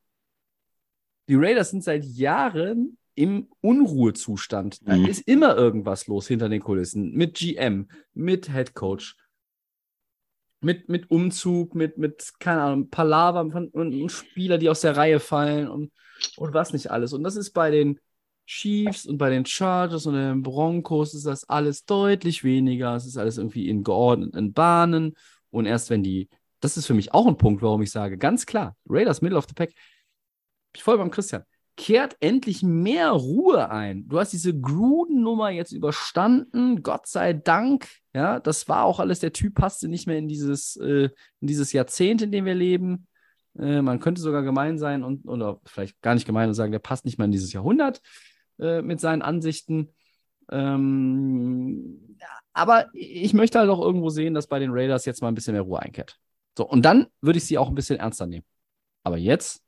Die 1.28 1.34
Raiders 1.34 1.70
sind 1.70 1.84
seit 1.84 2.04
Jahren 2.04 2.96
im 3.14 3.48
Unruhezustand. 3.60 4.86
Da 4.88 4.96
Mhm. 4.96 5.06
ist 5.06 5.26
immer 5.26 5.56
irgendwas 5.56 6.06
los 6.06 6.28
hinter 6.28 6.48
den 6.48 6.60
Kulissen. 6.62 7.12
Mit 7.12 7.34
GM, 7.34 7.88
mit 8.14 8.50
Head 8.52 8.74
Coach, 8.74 9.16
mit, 10.60 10.88
mit 10.88 11.10
Umzug, 11.10 11.74
mit, 11.74 11.98
mit, 11.98 12.32
keine 12.38 12.62
Ahnung, 12.62 12.90
Palaver 12.90 13.50
von, 13.50 13.68
und, 13.68 13.94
und 14.00 14.10
Spieler, 14.12 14.58
die 14.58 14.68
aus 14.68 14.80
der 14.80 14.96
Reihe 14.96 15.20
fallen 15.20 15.68
und, 15.68 15.92
und 16.36 16.54
was 16.54 16.72
nicht 16.72 16.90
alles. 16.90 17.12
Und 17.12 17.22
das 17.22 17.36
ist 17.36 17.52
bei 17.52 17.70
den 17.70 18.00
Chiefs 18.46 19.04
und 19.06 19.18
bei 19.18 19.30
den 19.30 19.44
Chargers 19.44 20.06
und 20.06 20.14
den 20.14 20.42
Broncos 20.42 21.14
ist 21.14 21.26
das 21.26 21.48
alles 21.48 21.84
deutlich 21.84 22.44
weniger. 22.44 22.96
Es 22.96 23.06
ist 23.06 23.18
alles 23.18 23.36
irgendwie 23.38 23.68
in 23.68 23.84
geordneten 23.84 24.52
Bahnen. 24.52 25.14
Und 25.50 25.66
erst 25.66 25.90
wenn 25.90 26.02
die, 26.02 26.28
das 26.60 26.76
ist 26.76 26.86
für 26.86 26.94
mich 26.94 27.12
auch 27.12 27.26
ein 27.26 27.36
Punkt, 27.36 27.62
warum 27.62 27.82
ich 27.82 27.90
sage, 27.90 28.16
ganz 28.16 28.46
klar, 28.46 28.74
Raiders 28.88 29.22
Middle 29.22 29.38
of 29.38 29.46
the 29.48 29.54
Pack, 29.54 29.70
ich 30.74 30.82
voll 30.82 30.98
beim 30.98 31.10
Christian, 31.10 31.44
kehrt 31.76 32.16
endlich 32.20 32.62
mehr 32.62 33.10
Ruhe 33.10 33.70
ein. 33.70 34.08
Du 34.08 34.18
hast 34.18 34.32
diese 34.32 34.58
Gruden-Nummer 34.58 35.50
jetzt 35.50 35.72
überstanden, 35.72 36.82
Gott 36.82 37.06
sei 37.06 37.32
Dank. 37.32 37.88
Ja, 38.12 38.40
das 38.40 38.68
war 38.68 38.84
auch 38.84 38.98
alles, 38.98 39.20
der 39.20 39.32
Typ 39.32 39.54
passte 39.54 39.88
nicht 39.88 40.06
mehr 40.06 40.18
in 40.18 40.28
dieses, 40.28 40.76
äh, 40.76 41.08
in 41.40 41.46
dieses 41.46 41.72
Jahrzehnt, 41.72 42.20
in 42.20 42.32
dem 42.32 42.44
wir 42.44 42.54
leben. 42.54 43.06
Äh, 43.56 43.80
man 43.80 44.00
könnte 44.00 44.20
sogar 44.20 44.42
gemein 44.42 44.78
sein 44.78 45.04
und, 45.04 45.26
oder 45.28 45.60
vielleicht 45.66 46.00
gar 46.02 46.14
nicht 46.14 46.26
gemein 46.26 46.48
und 46.48 46.54
sagen, 46.54 46.72
der 46.72 46.80
passt 46.80 47.04
nicht 47.04 47.16
mehr 47.16 47.26
in 47.26 47.32
dieses 47.32 47.52
Jahrhundert 47.52 48.00
äh, 48.58 48.82
mit 48.82 49.00
seinen 49.00 49.22
Ansichten. 49.22 49.94
Ähm, 50.50 52.16
aber 52.52 52.86
ich 52.92 53.34
möchte 53.34 53.60
halt 53.60 53.70
auch 53.70 53.80
irgendwo 53.80 54.10
sehen, 54.10 54.34
dass 54.34 54.48
bei 54.48 54.58
den 54.58 54.70
Raiders 54.72 55.04
jetzt 55.04 55.22
mal 55.22 55.28
ein 55.28 55.34
bisschen 55.34 55.52
mehr 55.52 55.62
Ruhe 55.62 55.80
einkehrt. 55.80 56.18
So, 56.56 56.68
und 56.68 56.82
dann 56.84 57.06
würde 57.20 57.38
ich 57.38 57.46
sie 57.46 57.56
auch 57.56 57.68
ein 57.68 57.76
bisschen 57.76 58.00
ernster 58.00 58.26
nehmen. 58.26 58.44
Aber 59.04 59.16
jetzt, 59.16 59.62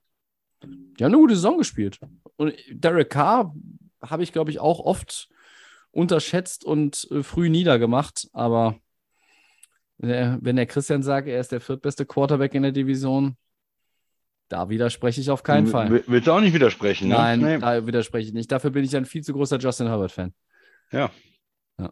die 0.65 1.05
haben 1.05 1.13
eine 1.13 1.17
gute 1.19 1.35
Saison 1.35 1.59
gespielt. 1.59 1.99
Und 2.37 2.55
Derek 2.71 3.11
Carr 3.11 3.55
habe 4.03 4.23
ich, 4.23 4.33
glaube 4.33 4.51
ich, 4.51 4.59
auch 4.61 4.81
oft 4.81 5.29
unterschätzt 5.91 6.65
und 6.65 7.07
äh, 7.11 7.23
früh 7.23 7.49
niedergemacht. 7.51 8.29
Aber 8.33 8.77
äh, 9.99 10.37
wenn 10.41 10.57
der 10.57 10.67
Christian 10.67 11.03
sagt, 11.03 11.29
er 11.29 11.41
ist 11.41 11.53
der 11.53 11.61
viertbeste 11.61 12.07
Quarterback 12.07 12.55
in 12.55 12.63
der 12.63 12.73
Division, 12.73 13.37
da 14.49 14.69
widerspreche 14.69 15.21
ich 15.21 15.31
auf 15.31 15.43
keinen 15.43 15.67
Fall. 15.67 15.91
Will- 15.91 16.05
Willst 16.07 16.27
du 16.27 16.33
auch 16.33 16.41
nicht 16.41 16.55
widersprechen? 16.55 17.09
Ne? 17.09 17.15
Nein, 17.15 17.41
Nee. 17.41 17.59
da 17.59 17.87
widerspreche 17.87 18.29
ich 18.29 18.35
nicht. 18.35 18.51
Dafür 18.51 18.71
bin 18.71 18.85
ich 18.85 18.97
ein 18.97 19.05
viel 19.05 19.23
zu 19.23 19.33
großer 19.33 19.59
Justin 19.59 19.87
Herbert-Fan. 19.87 20.35
Ja. 20.93 21.11
ja. 21.79 21.91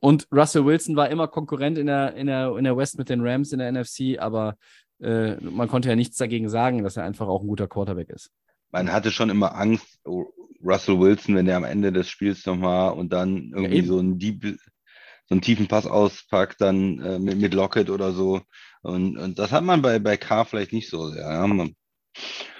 Und 0.00 0.26
Russell 0.32 0.64
Wilson 0.64 0.96
war 0.96 1.10
immer 1.10 1.28
Konkurrent 1.28 1.76
in 1.76 1.86
der, 1.86 2.14
in, 2.14 2.28
der, 2.28 2.56
in 2.56 2.64
der 2.64 2.76
West 2.76 2.96
mit 2.98 3.08
den 3.08 3.20
Rams 3.20 3.52
in 3.52 3.58
der 3.58 3.70
NFC, 3.72 4.18
aber 4.18 4.56
äh, 5.00 5.36
man 5.40 5.68
konnte 5.68 5.88
ja 5.88 5.96
nichts 5.96 6.16
dagegen 6.16 6.48
sagen, 6.48 6.82
dass 6.82 6.96
er 6.96 7.04
einfach 7.04 7.28
auch 7.28 7.42
ein 7.42 7.48
guter 7.48 7.68
Quarterback 7.68 8.10
ist. 8.10 8.30
Man 8.70 8.92
hatte 8.92 9.10
schon 9.10 9.30
immer 9.30 9.54
Angst, 9.54 9.98
oh, 10.04 10.26
Russell 10.62 10.98
Wilson, 10.98 11.36
wenn 11.36 11.46
er 11.46 11.56
am 11.56 11.64
Ende 11.64 11.92
des 11.92 12.08
Spiels 12.08 12.44
nochmal 12.44 12.92
und 12.92 13.12
dann 13.12 13.52
irgendwie 13.54 13.78
eben. 13.78 13.86
so 13.86 13.98
einen, 13.98 14.18
Deep, 14.18 14.42
so 14.42 15.34
einen 15.34 15.40
tiefen 15.40 15.68
Pass 15.68 15.86
auspackt, 15.86 16.60
dann 16.60 17.00
äh, 17.00 17.18
mit, 17.18 17.38
mit 17.38 17.54
Lockett 17.54 17.90
oder 17.90 18.12
so. 18.12 18.42
Und, 18.82 19.16
und 19.16 19.38
das 19.38 19.52
hat 19.52 19.64
man 19.64 19.82
bei, 19.82 19.98
bei 19.98 20.16
Carr 20.16 20.44
vielleicht 20.44 20.72
nicht 20.72 20.90
so 20.90 21.08
sehr. 21.10 21.22
Ja, 21.22 21.46
man, 21.46 21.74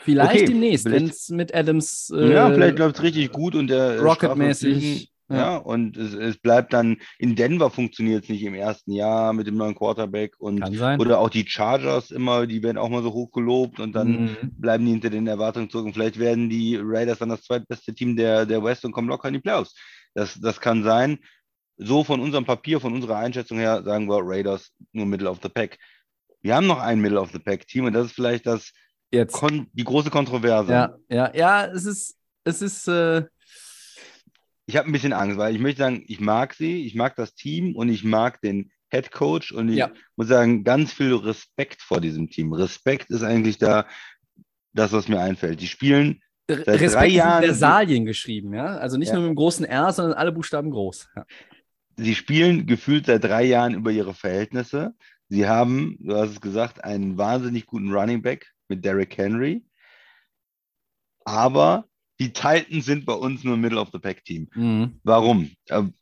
Vielleicht 0.03 0.35
Okay, 0.37 0.45
demnächst, 0.47 0.85
wenn 0.87 1.09
es 1.09 1.29
mit 1.29 1.55
Adams 1.55 2.11
äh, 2.15 2.33
ja 2.33 2.51
vielleicht 2.51 2.79
läuft 2.79 2.97
es 2.97 3.03
richtig 3.03 3.33
gut 3.33 3.55
und 3.55 3.69
der 3.69 3.97
äh, 3.97 3.99
Rocket-mäßig. 3.99 5.11
Ja, 5.31 5.37
ja, 5.37 5.57
und 5.59 5.97
es, 5.97 6.15
es 6.15 6.39
bleibt 6.39 6.73
dann, 6.73 6.97
in 7.19 7.37
Denver 7.37 7.71
funktioniert 7.71 8.25
es 8.25 8.31
nicht 8.31 8.43
im 8.43 8.55
ersten 8.55 8.93
Jahr 8.93 9.33
mit 9.35 9.47
dem 9.47 9.57
neuen 9.57 9.75
Quarterback 9.75 10.35
und 10.39 10.63
oder 10.99 11.19
auch 11.19 11.29
die 11.29 11.47
Chargers 11.47 12.11
immer, 12.11 12.47
die 12.47 12.63
werden 12.63 12.79
auch 12.79 12.89
mal 12.89 13.03
so 13.03 13.13
hoch 13.13 13.31
gelobt 13.33 13.79
und 13.79 13.93
dann 13.93 14.09
Mhm. 14.09 14.37
bleiben 14.57 14.85
die 14.87 14.93
hinter 14.93 15.11
den 15.11 15.27
Erwartungen 15.27 15.69
zurück 15.69 15.87
und 15.87 15.93
vielleicht 15.93 16.19
werden 16.19 16.49
die 16.49 16.79
Raiders 16.81 17.19
dann 17.19 17.29
das 17.29 17.43
zweitbeste 17.43 17.95
Team 17.95 18.17
der, 18.17 18.47
der 18.47 18.65
West 18.65 18.85
und 18.85 18.93
kommen 18.93 19.09
locker 19.09 19.29
in 19.29 19.35
die 19.35 19.41
Playoffs. 19.41 19.75
Das, 20.15 20.41
das 20.41 20.61
kann 20.61 20.83
sein. 20.83 21.19
So 21.77 22.05
von 22.05 22.21
unserem 22.21 22.45
Papier, 22.45 22.81
von 22.81 22.93
unserer 22.95 23.19
Einschätzung 23.19 23.59
her, 23.59 23.83
sagen 23.85 24.09
wir 24.09 24.21
Raiders 24.23 24.73
nur 24.93 25.07
Middle 25.07 25.29
of 25.31 25.41
the 25.43 25.49
Pack. 25.49 25.79
Wir 26.41 26.57
haben 26.57 26.67
noch 26.67 26.81
ein 26.81 27.01
Middle 27.01 27.21
of 27.21 27.31
the 27.33 27.39
Pack 27.39 27.67
Team 27.67 27.85
und 27.85 27.93
das 27.93 28.07
ist 28.07 28.13
vielleicht 28.13 28.47
das 28.47 28.73
Jetzt. 29.11 29.43
Die 29.73 29.85
große 29.85 30.11
Kontroverse. 30.11 30.73
Ja, 30.73 30.97
ja, 31.09 31.35
ja, 31.35 31.65
es 31.67 31.87
ist, 31.87 32.17
es 32.45 32.61
ist, 32.63 32.89
äh, 32.89 33.25
Ich 34.69 34.77
habe 34.77 34.87
ein 34.87 34.93
bisschen 34.93 35.15
Angst, 35.15 35.39
weil 35.39 35.55
ich 35.55 35.63
möchte 35.63 35.79
sagen, 35.79 36.05
ich 36.09 36.21
mag 36.21 36.53
sie, 36.53 36.85
ich 36.85 36.95
mag 36.95 37.17
das 37.17 37.35
Team 37.35 37.75
und 37.75 37.89
ich 37.89 38.05
mag 38.05 38.39
den 38.43 38.71
Head 38.91 39.11
Coach 39.11 39.51
und 39.51 39.71
ich 39.71 39.77
Ja. 39.77 39.91
muss 40.15 40.29
sagen, 40.29 40.63
ganz 40.63 40.93
viel 40.93 41.15
Respekt 41.15 41.81
vor 41.81 42.03
diesem 42.03 42.29
Team. 42.29 42.53
Respekt 42.53 43.09
ist 43.09 43.23
eigentlich 43.23 43.57
da 43.57 43.87
das, 44.75 44.93
was 44.93 45.09
mir 45.09 45.21
einfällt. 45.21 45.63
Die 45.63 45.67
spielen 45.69 46.21
drei 46.47 46.77
Respekt 46.77 47.09
in 47.09 47.15
Jahren- 47.15 47.45
Versalien 47.45 48.05
geschrieben, 48.05 48.53
ja. 48.53 48.77
Also 48.77 48.99
nicht 48.99 49.09
Ja. 49.09 49.15
nur 49.15 49.23
mit 49.23 49.31
dem 49.31 49.37
großen 49.37 49.65
R, 49.65 49.91
sondern 49.91 50.19
alle 50.19 50.33
Buchstaben 50.33 50.71
groß. 50.71 51.09
Ja. 51.17 51.25
Sie 51.97 52.15
spielen 52.15 52.67
gefühlt 52.67 53.07
seit 53.07 53.25
drei 53.25 53.45
Jahren 53.45 53.73
über 53.73 53.91
ihre 53.91 54.13
Verhältnisse. 54.13 54.95
Sie 55.31 55.49
haben, 55.49 55.97
du 55.99 56.15
hast 56.15 56.31
es 56.33 56.41
gesagt, 56.43 56.85
einen 56.85 57.17
wahnsinnig 57.17 57.65
guten 57.65 57.91
Running 57.91 58.21
Back 58.21 58.53
mit 58.69 58.85
Derrick 58.85 59.17
Henry. 59.17 59.65
Aber 61.25 61.88
die 62.21 62.33
Titans 62.33 62.85
sind 62.85 63.07
bei 63.07 63.13
uns 63.15 63.45
nur 63.45 63.55
ein 63.55 63.61
Middle 63.61 63.81
of 63.81 63.91
the 63.93 63.99
Pack 63.99 64.25
Team. 64.25 64.49
Mhm. 64.55 65.01
Warum? 65.05 65.51
Ähm, 65.69 65.95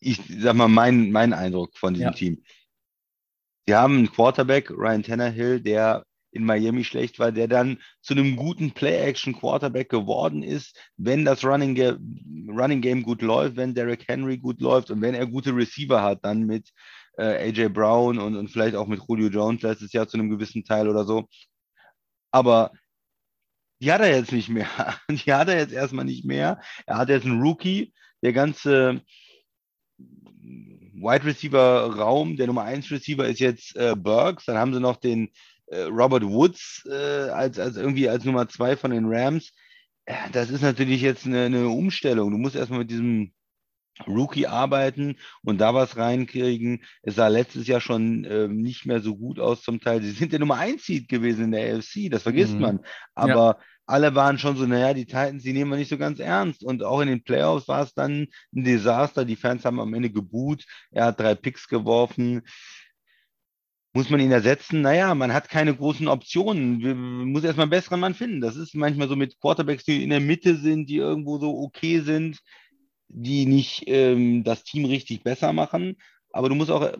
Ich 0.00 0.20
sag 0.38 0.54
mal, 0.56 0.68
mein, 0.68 1.10
mein 1.12 1.32
Eindruck 1.32 1.76
von 1.78 1.94
diesem 1.94 2.08
Ja. 2.08 2.12
Team. 2.12 2.42
Sie 3.66 3.74
haben 3.74 3.96
einen 3.96 4.12
Quarterback, 4.12 4.70
Ryan 4.70 5.02
Tannehill, 5.02 5.60
der 5.60 6.04
in 6.32 6.44
Miami 6.44 6.84
schlecht 6.84 7.18
war, 7.18 7.32
der 7.32 7.48
dann 7.48 7.78
zu 8.02 8.12
einem 8.12 8.36
guten 8.36 8.72
Play-Action-Quarterback 8.72 9.88
geworden 9.88 10.42
ist, 10.42 10.76
wenn 10.98 11.24
das 11.24 11.42
Running, 11.44 11.74
Ga 11.74 11.96
Running 12.48 12.82
Game 12.82 13.02
gut 13.02 13.22
läuft, 13.22 13.56
wenn 13.56 13.72
Derrick 13.74 14.06
Henry 14.08 14.36
gut 14.36 14.60
läuft 14.60 14.90
und 14.90 15.00
wenn 15.00 15.14
er 15.14 15.26
gute 15.26 15.56
Receiver 15.56 16.02
hat, 16.02 16.24
dann 16.24 16.44
mit 16.44 16.70
äh, 17.16 17.48
AJ 17.48 17.68
Brown 17.68 18.18
und, 18.18 18.36
und 18.36 18.48
vielleicht 18.48 18.74
auch 18.74 18.88
mit 18.88 19.00
Julio 19.08 19.28
Jones 19.28 19.62
letztes 19.62 19.92
Jahr 19.92 20.08
zu 20.08 20.18
einem 20.18 20.28
gewissen 20.28 20.64
Teil 20.64 20.88
oder 20.88 21.04
so. 21.04 21.28
Aber 22.32 22.72
die 23.84 23.92
hat 23.92 24.00
er 24.00 24.16
jetzt 24.16 24.32
nicht 24.32 24.48
mehr. 24.48 24.66
Die 25.10 25.32
hat 25.32 25.48
er 25.48 25.58
jetzt 25.58 25.72
erstmal 25.74 26.06
nicht 26.06 26.24
mehr. 26.24 26.60
Er 26.86 26.96
hat 26.96 27.10
jetzt 27.10 27.26
einen 27.26 27.40
Rookie, 27.42 27.92
der 28.22 28.32
ganze 28.32 29.02
Wide 29.98 31.24
Receiver 31.24 31.94
Raum, 31.94 32.36
der 32.36 32.46
Nummer 32.46 32.62
1 32.62 32.90
Receiver 32.90 33.26
ist 33.28 33.40
jetzt 33.40 33.76
äh, 33.76 33.94
Burks, 33.94 34.46
dann 34.46 34.56
haben 34.56 34.72
sie 34.72 34.80
noch 34.80 34.96
den 34.96 35.28
äh, 35.66 35.82
Robert 35.82 36.24
Woods 36.24 36.86
äh, 36.90 37.28
als, 37.30 37.58
als 37.58 37.76
irgendwie 37.76 38.08
als 38.08 38.24
Nummer 38.24 38.48
2 38.48 38.76
von 38.76 38.90
den 38.90 39.04
Rams. 39.06 39.52
Ja, 40.08 40.28
Das 40.32 40.50
ist 40.50 40.62
natürlich 40.62 41.02
jetzt 41.02 41.26
eine, 41.26 41.44
eine 41.44 41.68
Umstellung. 41.68 42.30
Du 42.30 42.38
musst 42.38 42.56
erstmal 42.56 42.80
mit 42.80 42.90
diesem 42.90 43.32
Rookie 44.06 44.46
arbeiten 44.46 45.18
und 45.42 45.58
da 45.60 45.72
was 45.74 45.96
reinkriegen. 45.96 46.84
Es 47.02 47.14
sah 47.16 47.28
letztes 47.28 47.66
Jahr 47.66 47.80
schon 47.80 48.24
ähm, 48.28 48.56
nicht 48.56 48.86
mehr 48.86 49.00
so 49.00 49.16
gut 49.16 49.38
aus 49.38 49.62
zum 49.62 49.80
Teil. 49.80 50.02
Sie 50.02 50.10
sind 50.10 50.32
der 50.32 50.40
Nummer 50.40 50.56
1 50.56 50.84
Seed 50.84 51.08
gewesen 51.08 51.44
in 51.44 51.52
der 51.52 51.76
AFC, 51.76 52.10
das 52.10 52.22
vergisst 52.24 52.54
Mhm. 52.54 52.60
man. 52.60 52.80
Aber 53.14 53.58
alle 53.86 54.14
waren 54.14 54.38
schon 54.38 54.56
so, 54.56 54.66
naja, 54.66 54.94
die 54.94 55.04
Titans, 55.06 55.42
die 55.42 55.52
nehmen 55.52 55.70
wir 55.70 55.76
nicht 55.76 55.90
so 55.90 55.98
ganz 55.98 56.18
ernst. 56.18 56.64
Und 56.64 56.82
auch 56.82 57.00
in 57.00 57.08
den 57.08 57.22
Playoffs 57.22 57.68
war 57.68 57.82
es 57.82 57.92
dann 57.94 58.28
ein 58.54 58.64
Desaster. 58.64 59.24
Die 59.24 59.36
Fans 59.36 59.64
haben 59.64 59.80
am 59.80 59.92
Ende 59.94 60.10
geboot. 60.10 60.64
Er 60.90 61.06
hat 61.06 61.20
drei 61.20 61.34
Picks 61.34 61.68
geworfen. 61.68 62.42
Muss 63.92 64.10
man 64.10 64.18
ihn 64.20 64.32
ersetzen? 64.32 64.80
Naja, 64.80 65.14
man 65.14 65.32
hat 65.32 65.48
keine 65.48 65.74
großen 65.74 66.08
Optionen. 66.08 66.78
Man 66.80 67.26
muss 67.30 67.44
erstmal 67.44 67.64
einen 67.64 67.70
besseren 67.70 68.00
Mann 68.00 68.14
finden. 68.14 68.40
Das 68.40 68.56
ist 68.56 68.74
manchmal 68.74 69.08
so 69.08 69.14
mit 69.16 69.38
Quarterbacks, 69.40 69.84
die 69.84 70.02
in 70.02 70.10
der 70.10 70.20
Mitte 70.20 70.56
sind, 70.56 70.88
die 70.88 70.96
irgendwo 70.96 71.38
so 71.38 71.56
okay 71.60 72.00
sind, 72.00 72.40
die 73.08 73.46
nicht 73.46 73.84
ähm, 73.86 74.42
das 74.42 74.64
Team 74.64 74.84
richtig 74.86 75.22
besser 75.22 75.52
machen. 75.52 75.96
Aber 76.32 76.48
du 76.48 76.56
musst 76.56 76.72
auch 76.72 76.82
äh, 76.82 76.96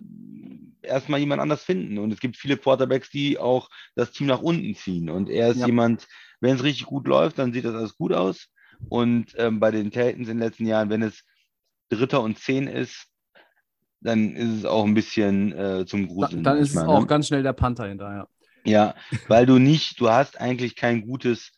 erstmal 0.83 1.19
jemand 1.19 1.43
anders 1.43 1.65
finden. 1.65 1.99
Und 1.99 2.13
es 2.13 2.21
gibt 2.21 2.37
viele 2.37 2.57
Quarterbacks, 2.57 3.11
die 3.11 3.39
auch 3.39 3.69
das 3.97 4.13
Team 4.13 4.29
nach 4.29 4.41
unten 4.43 4.77
ziehen. 4.77 5.11
Und 5.11 5.29
er 5.29 5.51
ist 5.51 5.59
Ja. 5.59 5.67
jemand, 5.67 6.07
wenn 6.41 6.57
es 6.57 6.63
richtig 6.63 6.87
gut 6.87 7.07
läuft, 7.07 7.39
dann 7.39 7.53
sieht 7.53 7.65
das 7.65 7.75
alles 7.75 7.97
gut 7.97 8.13
aus. 8.13 8.49
Und 8.89 9.35
ähm, 9.39 9.61
bei 9.61 9.71
den 9.71 9.91
Titans 9.91 10.29
in 10.29 10.39
den 10.39 10.39
letzten 10.39 10.67
Jahren, 10.67 10.91
wenn 10.91 11.03
es 11.03 11.25
Dritter 11.89 12.23
und 12.23 12.39
Zehn 12.39 12.67
ist, 12.67 13.07
dann 14.01 14.35
ist 14.35 14.59
es 14.59 14.65
auch 14.65 14.85
ein 14.85 14.95
bisschen 14.95 15.53
äh, 15.53 15.87
zum 15.87 16.09
Da, 16.09 16.15
Gruseln. 16.15 16.45
dann 16.45 16.59
ist 16.59 16.71
es 16.71 16.75
manchmal, 16.75 16.97
auch 16.97 17.01
ne? 17.01 17.07
ganz 17.07 17.29
schnell 17.29 17.43
der 17.43 17.53
Panther 17.55 17.87
hinterher. 17.87 18.29
Ja, 18.65 18.95
weil 19.29 19.47
du 19.47 19.59
nicht, 19.59 20.01
du 20.01 20.11
hast 20.11 20.41
eigentlich 20.41 20.77
kein 20.77 21.03
gutes 21.03 21.53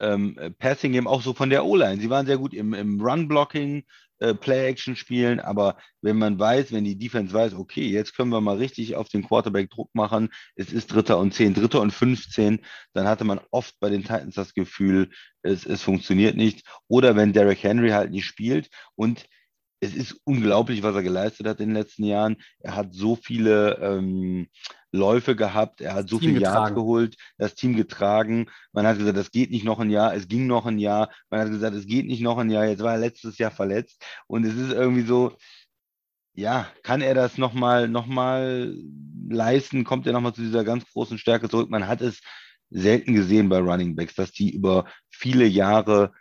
ähm, 0.00 0.36
äh, 0.38 0.50
Passing-Game, 0.50 1.06
auch 1.06 1.22
so 1.22 1.32
von 1.32 1.50
der 1.50 1.64
O-Line. 1.64 2.00
Sie 2.00 2.10
waren 2.10 2.26
sehr 2.26 2.38
gut 2.38 2.54
im, 2.54 2.74
im 2.74 3.00
Run-Blocking, 3.00 3.84
äh, 4.22 4.34
Play-Action 4.34 4.94
spielen, 4.94 5.40
aber 5.40 5.76
wenn 6.00 6.16
man 6.16 6.38
weiß, 6.38 6.70
wenn 6.72 6.84
die 6.84 6.96
Defense 6.96 7.34
weiß, 7.34 7.54
okay, 7.54 7.88
jetzt 7.88 8.16
können 8.16 8.30
wir 8.30 8.40
mal 8.40 8.56
richtig 8.56 8.94
auf 8.94 9.08
den 9.08 9.26
Quarterback 9.26 9.68
Druck 9.70 9.90
machen, 9.94 10.28
es 10.54 10.72
ist 10.72 10.92
Dritter 10.92 11.18
und 11.18 11.34
Zehn, 11.34 11.54
Dritter 11.54 11.80
und 11.80 11.90
15, 11.90 12.60
dann 12.92 13.08
hatte 13.08 13.24
man 13.24 13.40
oft 13.50 13.74
bei 13.80 13.90
den 13.90 14.02
Titans 14.02 14.36
das 14.36 14.54
Gefühl, 14.54 15.10
es, 15.42 15.66
es 15.66 15.82
funktioniert 15.82 16.36
nicht. 16.36 16.64
Oder 16.86 17.16
wenn 17.16 17.32
Derrick 17.32 17.64
Henry 17.64 17.90
halt 17.90 18.12
nicht 18.12 18.26
spielt 18.26 18.68
und 18.94 19.26
es 19.82 19.96
ist 19.96 20.20
unglaublich, 20.22 20.84
was 20.84 20.94
er 20.94 21.02
geleistet 21.02 21.48
hat 21.48 21.58
in 21.58 21.70
den 21.70 21.76
letzten 21.76 22.04
Jahren. 22.04 22.36
Er 22.60 22.76
hat 22.76 22.94
so 22.94 23.16
viele 23.16 23.78
ähm, 23.82 24.46
Läufe 24.92 25.34
gehabt, 25.34 25.80
er 25.80 25.94
hat 25.94 26.08
so 26.08 26.20
viele 26.20 26.38
Yards 26.38 26.72
geholt, 26.72 27.16
das 27.36 27.56
Team 27.56 27.74
getragen. 27.74 28.48
Man 28.72 28.86
hat 28.86 28.98
gesagt, 28.98 29.16
das 29.16 29.32
geht 29.32 29.50
nicht 29.50 29.64
noch 29.64 29.80
ein 29.80 29.90
Jahr, 29.90 30.14
es 30.14 30.28
ging 30.28 30.46
noch 30.46 30.66
ein 30.66 30.78
Jahr. 30.78 31.10
Man 31.30 31.40
hat 31.40 31.50
gesagt, 31.50 31.74
es 31.74 31.86
geht 31.86 32.06
nicht 32.06 32.22
noch 32.22 32.38
ein 32.38 32.48
Jahr, 32.48 32.66
jetzt 32.66 32.82
war 32.84 32.92
er 32.92 32.98
letztes 32.98 33.38
Jahr 33.38 33.50
verletzt. 33.50 34.04
Und 34.28 34.44
es 34.44 34.54
ist 34.54 34.70
irgendwie 34.70 35.02
so, 35.02 35.36
ja, 36.32 36.68
kann 36.84 37.00
er 37.00 37.14
das 37.14 37.36
nochmal 37.36 37.88
noch 37.88 38.06
mal 38.06 38.76
leisten? 39.28 39.82
Kommt 39.82 40.06
er 40.06 40.12
nochmal 40.12 40.32
zu 40.32 40.42
dieser 40.42 40.62
ganz 40.62 40.84
großen 40.92 41.18
Stärke 41.18 41.48
zurück? 41.48 41.70
Man 41.70 41.88
hat 41.88 42.02
es 42.02 42.20
selten 42.70 43.14
gesehen 43.14 43.48
bei 43.48 43.58
Running 43.58 43.96
Backs, 43.96 44.14
dass 44.14 44.30
die 44.30 44.54
über 44.54 44.84
viele 45.10 45.44
Jahre 45.44 46.12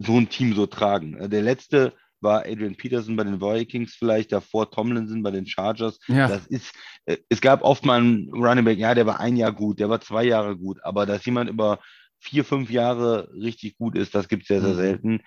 so 0.00 0.18
ein 0.18 0.28
Team 0.28 0.52
so 0.52 0.66
tragen. 0.66 1.30
Der 1.30 1.42
letzte 1.42 1.94
war 2.20 2.40
Adrian 2.46 2.76
Peterson 2.76 3.16
bei 3.16 3.24
den 3.24 3.40
Vikings 3.40 3.94
vielleicht, 3.94 4.32
davor 4.32 4.70
Tomlinson 4.70 5.22
bei 5.22 5.30
den 5.30 5.46
Chargers. 5.46 5.98
Ja. 6.08 6.28
Das 6.28 6.46
ist, 6.46 6.72
äh, 7.04 7.18
es 7.28 7.40
gab 7.40 7.62
oft 7.62 7.84
mal 7.84 8.00
einen 8.00 8.28
Running 8.32 8.64
Back, 8.64 8.78
ja, 8.78 8.94
der 8.94 9.06
war 9.06 9.20
ein 9.20 9.36
Jahr 9.36 9.52
gut, 9.52 9.80
der 9.80 9.88
war 9.88 10.00
zwei 10.00 10.24
Jahre 10.24 10.56
gut, 10.56 10.78
aber 10.82 11.06
dass 11.06 11.24
jemand 11.24 11.50
über 11.50 11.78
vier, 12.18 12.44
fünf 12.44 12.70
Jahre 12.70 13.30
richtig 13.34 13.76
gut 13.76 13.96
ist, 13.96 14.14
das 14.14 14.28
gibt 14.28 14.42
es 14.42 14.48
sehr, 14.48 14.60
sehr 14.60 14.72
Mhm. 14.72 14.76
selten. 14.76 15.20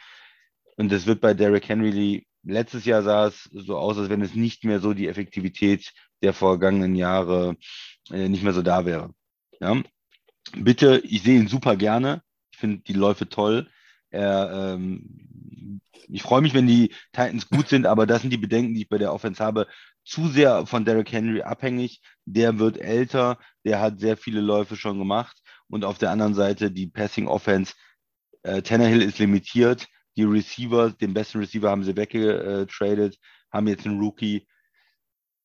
Und 0.77 0.91
das 0.91 1.05
wird 1.05 1.21
bei 1.21 1.33
Derrick 1.33 1.67
Henry, 1.69 2.25
letztes 2.43 2.85
Jahr 2.85 3.03
sah 3.03 3.27
es 3.27 3.43
so 3.51 3.77
aus, 3.77 3.97
als 3.97 4.09
wenn 4.09 4.21
es 4.21 4.33
nicht 4.33 4.63
mehr 4.63 4.79
so 4.79 4.93
die 4.93 5.07
Effektivität 5.07 5.91
der 6.21 6.33
vergangenen 6.33 6.95
Jahre 6.95 7.55
äh, 8.11 8.27
nicht 8.29 8.43
mehr 8.43 8.53
so 8.53 8.61
da 8.61 8.85
wäre. 8.85 9.13
Ja? 9.59 9.81
Bitte, 10.55 11.01
ich 11.05 11.21
sehe 11.21 11.39
ihn 11.39 11.47
super 11.47 11.75
gerne. 11.75 12.21
Ich 12.51 12.59
finde 12.59 12.79
die 12.79 12.93
Läufe 12.93 13.29
toll. 13.29 13.69
Er, 14.09 14.73
ähm, 14.75 15.05
ich 16.07 16.21
freue 16.21 16.41
mich, 16.41 16.53
wenn 16.53 16.67
die 16.67 16.89
Titans 17.11 17.49
gut 17.49 17.69
sind, 17.69 17.85
aber 17.85 18.07
das 18.07 18.21
sind 18.21 18.31
die 18.31 18.37
Bedenken, 18.37 18.73
die 18.73 18.81
ich 18.81 18.89
bei 18.89 18.97
der 18.97 19.13
Offense 19.13 19.43
habe. 19.43 19.67
Zu 20.03 20.27
sehr 20.27 20.65
von 20.65 20.85
Derrick 20.85 21.11
Henry 21.11 21.41
abhängig. 21.41 22.01
Der 22.25 22.57
wird 22.59 22.77
älter, 22.77 23.37
der 23.65 23.79
hat 23.79 23.99
sehr 23.99 24.17
viele 24.17 24.41
Läufe 24.41 24.75
schon 24.75 24.97
gemacht. 24.97 25.41
Und 25.67 25.85
auf 25.85 25.97
der 25.97 26.11
anderen 26.11 26.33
Seite 26.33 26.71
die 26.71 26.87
Passing 26.87 27.27
Offense. 27.27 27.73
Äh, 28.43 28.61
Tannehill 28.61 29.01
ist 29.01 29.19
limitiert. 29.19 29.87
Die 30.17 30.23
Receiver, 30.23 30.91
den 30.91 31.13
besten 31.13 31.39
Receiver 31.39 31.69
haben 31.69 31.83
sie 31.83 31.95
weggetradet, 31.95 33.17
haben 33.51 33.67
jetzt 33.67 33.85
einen 33.85 33.99
Rookie. 33.99 34.47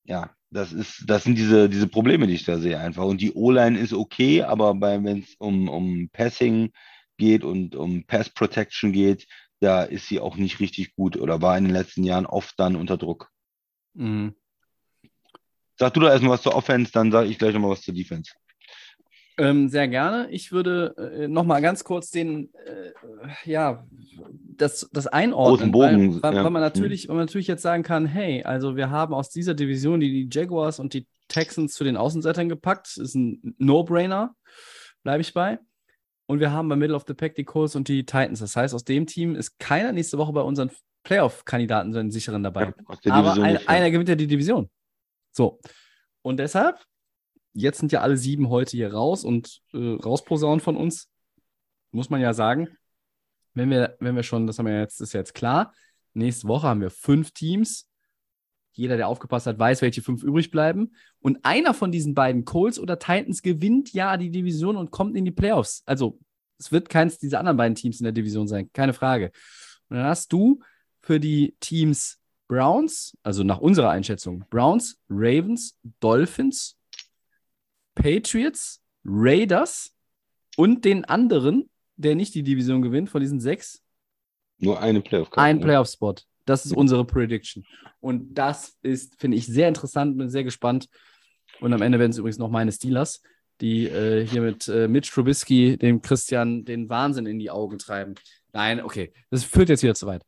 Ja, 0.04 0.34
das 0.50 0.72
ist, 0.72 1.04
das 1.06 1.24
sind 1.24 1.36
diese, 1.36 1.68
diese 1.68 1.88
Probleme, 1.88 2.26
die 2.26 2.34
ich 2.34 2.44
da 2.44 2.58
sehe 2.58 2.78
einfach. 2.78 3.04
Und 3.04 3.20
die 3.20 3.32
O-Line 3.32 3.78
ist 3.78 3.92
okay, 3.92 4.42
aber 4.42 4.80
wenn 4.80 5.18
es 5.18 5.34
um, 5.38 5.68
um 5.68 6.08
Passing 6.10 6.72
geht 7.16 7.44
und 7.44 7.76
um 7.76 8.04
Pass 8.04 8.30
Protection 8.30 8.92
geht, 8.92 9.26
da 9.64 9.82
ist 9.82 10.06
sie 10.06 10.20
auch 10.20 10.36
nicht 10.36 10.60
richtig 10.60 10.94
gut 10.94 11.16
oder 11.16 11.42
war 11.42 11.56
in 11.56 11.64
den 11.64 11.72
letzten 11.72 12.04
Jahren 12.04 12.26
oft 12.26 12.58
dann 12.58 12.76
unter 12.76 12.96
Druck. 12.96 13.30
Mhm. 13.94 14.34
Sag 15.76 15.94
du 15.94 16.00
da 16.00 16.10
erstmal 16.10 16.32
was 16.32 16.42
zur 16.42 16.54
Offense, 16.54 16.92
dann 16.92 17.10
sage 17.10 17.28
ich 17.28 17.38
gleich 17.38 17.54
nochmal 17.54 17.70
was 17.70 17.82
zur 17.82 17.94
Defense. 17.94 18.32
Ähm, 19.36 19.68
sehr 19.68 19.88
gerne. 19.88 20.28
Ich 20.30 20.52
würde 20.52 20.94
äh, 20.96 21.26
noch 21.26 21.44
mal 21.44 21.60
ganz 21.60 21.82
kurz 21.82 22.10
den, 22.10 22.54
äh, 22.54 22.92
ja, 23.50 23.84
das, 24.56 24.88
das 24.92 25.08
einordnen, 25.08 25.72
Großen 25.72 25.72
Bogen, 25.72 26.14
weil, 26.14 26.22
weil, 26.22 26.34
ja. 26.36 26.44
weil, 26.44 26.50
man 26.50 26.62
natürlich, 26.62 27.08
weil 27.08 27.16
man 27.16 27.24
natürlich 27.24 27.48
jetzt 27.48 27.62
sagen 27.62 27.82
kann, 27.82 28.06
hey, 28.06 28.44
also 28.44 28.76
wir 28.76 28.90
haben 28.90 29.12
aus 29.12 29.30
dieser 29.30 29.54
Division 29.54 29.98
die, 29.98 30.28
die 30.28 30.28
Jaguars 30.30 30.78
und 30.78 30.94
die 30.94 31.08
Texans 31.26 31.74
zu 31.74 31.82
den 31.82 31.96
Außenseitern 31.96 32.48
gepackt. 32.48 32.96
Ist 32.96 33.16
ein 33.16 33.56
No-Brainer, 33.58 34.36
bleibe 35.02 35.22
ich 35.22 35.34
bei. 35.34 35.58
Und 36.26 36.40
wir 36.40 36.52
haben 36.52 36.68
bei 36.68 36.76
Middle 36.76 36.96
of 36.96 37.04
the 37.06 37.14
Pack 37.14 37.34
die 37.34 37.44
Colts 37.44 37.76
und 37.76 37.88
die 37.88 38.04
Titans. 38.06 38.40
Das 38.40 38.56
heißt, 38.56 38.74
aus 38.74 38.84
dem 38.84 39.06
Team 39.06 39.36
ist 39.36 39.58
keiner 39.58 39.92
nächste 39.92 40.16
Woche 40.18 40.32
bei 40.32 40.40
unseren 40.40 40.70
Playoff-Kandidaten, 41.02 41.92
so 41.92 41.98
einen 41.98 42.10
sicheren 42.10 42.42
dabei. 42.42 42.72
Ja, 43.02 43.14
Aber 43.14 43.34
ein, 43.42 43.66
einer 43.68 43.90
gewinnt 43.90 44.08
ja 44.08 44.14
die 44.14 44.26
Division. 44.26 44.70
So. 45.32 45.60
Und 46.22 46.38
deshalb, 46.38 46.82
jetzt 47.52 47.78
sind 47.78 47.92
ja 47.92 48.00
alle 48.00 48.16
sieben 48.16 48.48
heute 48.48 48.70
hier 48.70 48.92
raus 48.92 49.22
und 49.24 49.60
äh, 49.74 49.96
rausposaunen 50.02 50.60
von 50.60 50.76
uns, 50.76 51.10
muss 51.90 52.08
man 52.08 52.20
ja 52.20 52.32
sagen, 52.32 52.68
wenn 53.52 53.70
wir, 53.70 53.96
wenn 54.00 54.16
wir 54.16 54.22
schon, 54.22 54.46
das 54.46 54.58
haben 54.58 54.66
wir 54.66 54.80
jetzt, 54.80 55.00
ist 55.00 55.12
jetzt 55.12 55.34
klar, 55.34 55.72
nächste 56.14 56.48
Woche 56.48 56.66
haben 56.66 56.80
wir 56.80 56.90
fünf 56.90 57.32
Teams. 57.32 57.88
Jeder, 58.76 58.96
der 58.96 59.08
aufgepasst 59.08 59.46
hat, 59.46 59.58
weiß, 59.58 59.82
welche 59.82 60.02
fünf 60.02 60.22
übrig 60.22 60.50
bleiben. 60.50 60.94
Und 61.20 61.44
einer 61.44 61.74
von 61.74 61.92
diesen 61.92 62.14
beiden, 62.14 62.44
Colts 62.44 62.78
oder 62.78 62.98
Titans, 62.98 63.42
gewinnt 63.42 63.92
ja 63.92 64.16
die 64.16 64.30
Division 64.30 64.76
und 64.76 64.90
kommt 64.90 65.16
in 65.16 65.24
die 65.24 65.30
Playoffs. 65.30 65.82
Also, 65.86 66.18
es 66.58 66.72
wird 66.72 66.88
keins 66.88 67.18
dieser 67.18 67.38
anderen 67.38 67.56
beiden 67.56 67.74
Teams 67.74 68.00
in 68.00 68.04
der 68.04 68.12
Division 68.12 68.48
sein, 68.48 68.70
keine 68.72 68.92
Frage. 68.92 69.32
Und 69.88 69.96
dann 69.96 70.06
hast 70.06 70.32
du 70.32 70.60
für 71.00 71.20
die 71.20 71.54
Teams 71.60 72.20
Browns, 72.48 73.16
also 73.22 73.42
nach 73.42 73.58
unserer 73.58 73.90
Einschätzung, 73.90 74.44
Browns, 74.50 74.98
Ravens, 75.08 75.76
Dolphins, 76.00 76.76
Patriots, 77.94 78.82
Raiders 79.04 79.94
und 80.56 80.84
den 80.84 81.04
anderen, 81.04 81.70
der 81.96 82.14
nicht 82.14 82.34
die 82.34 82.42
Division 82.42 82.82
gewinnt, 82.82 83.10
von 83.10 83.20
diesen 83.20 83.40
sechs, 83.40 83.82
Nur 84.58 84.80
eine 84.80 85.00
playoff 85.00 85.32
ein 85.32 85.60
Playoff-Spot. 85.60 86.14
Das 86.44 86.66
ist 86.66 86.72
unsere 86.72 87.04
Prediction. 87.04 87.64
Und 88.00 88.34
das 88.34 88.76
ist, 88.82 89.18
finde 89.20 89.36
ich, 89.36 89.46
sehr 89.46 89.68
interessant, 89.68 90.18
bin 90.18 90.28
sehr 90.28 90.44
gespannt. 90.44 90.88
Und 91.60 91.72
am 91.72 91.80
Ende 91.82 91.98
werden 91.98 92.10
es 92.10 92.18
übrigens 92.18 92.38
noch 92.38 92.50
meine 92.50 92.72
Steelers, 92.72 93.22
die 93.60 93.86
äh, 93.86 94.26
hier 94.26 94.42
mit 94.42 94.68
äh, 94.68 94.88
Mitch 94.88 95.10
Trubisky, 95.12 95.78
dem 95.78 96.02
Christian, 96.02 96.64
den 96.64 96.88
Wahnsinn 96.88 97.26
in 97.26 97.38
die 97.38 97.50
Augen 97.50 97.78
treiben. 97.78 98.14
Nein, 98.52 98.82
okay, 98.82 99.12
das 99.30 99.44
führt 99.44 99.68
jetzt 99.68 99.82
wieder 99.82 99.94
zu 99.94 100.06
weit. 100.06 100.22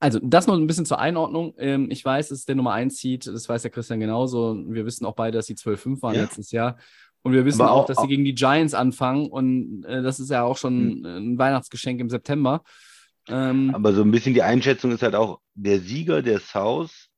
Also, 0.00 0.18
das 0.22 0.46
noch 0.48 0.54
ein 0.56 0.66
bisschen 0.66 0.84
zur 0.86 0.98
Einordnung. 0.98 1.54
Ähm, 1.58 1.88
ich 1.90 2.04
weiß, 2.04 2.30
es 2.32 2.40
ist 2.40 2.48
der 2.48 2.56
Nummer 2.56 2.72
1 2.72 2.96
Seed, 2.98 3.26
das 3.26 3.48
weiß 3.48 3.62
der 3.62 3.70
Christian 3.70 4.00
genauso. 4.00 4.56
Wir 4.68 4.84
wissen 4.84 5.06
auch 5.06 5.14
beide, 5.14 5.38
dass 5.38 5.46
sie 5.46 5.54
12-5 5.54 6.02
waren 6.02 6.14
Ja. 6.16 6.22
letztes 6.22 6.50
Jahr. 6.50 6.76
Und 7.22 7.32
wir 7.34 7.44
wissen 7.44 7.62
auch, 7.62 7.82
auch- 7.82 7.86
dass 7.86 7.98
sie 7.98 8.08
gegen 8.08 8.24
die 8.24 8.34
Giants 8.34 8.74
anfangen. 8.74 9.28
Und 9.28 9.84
äh, 9.84 10.02
das 10.02 10.18
ist 10.18 10.30
ja 10.30 10.42
auch 10.42 10.56
schon 10.58 11.04
äh, 11.04 11.18
ein 11.18 11.38
Weihnachtsgeschenk 11.38 12.00
im 12.00 12.10
September. 12.10 12.62
Ähm, 13.28 13.74
Aber 13.74 13.92
so 13.92 14.02
ein 14.02 14.10
bisschen 14.10 14.34
die 14.34 14.42
Einschätzung 14.42 14.90
ist 14.92 15.02
halt 15.02 15.14
auch, 15.14 15.40
der 15.54 15.80
Sieger 15.80 16.22
der 16.22 16.40
South 16.40 17.08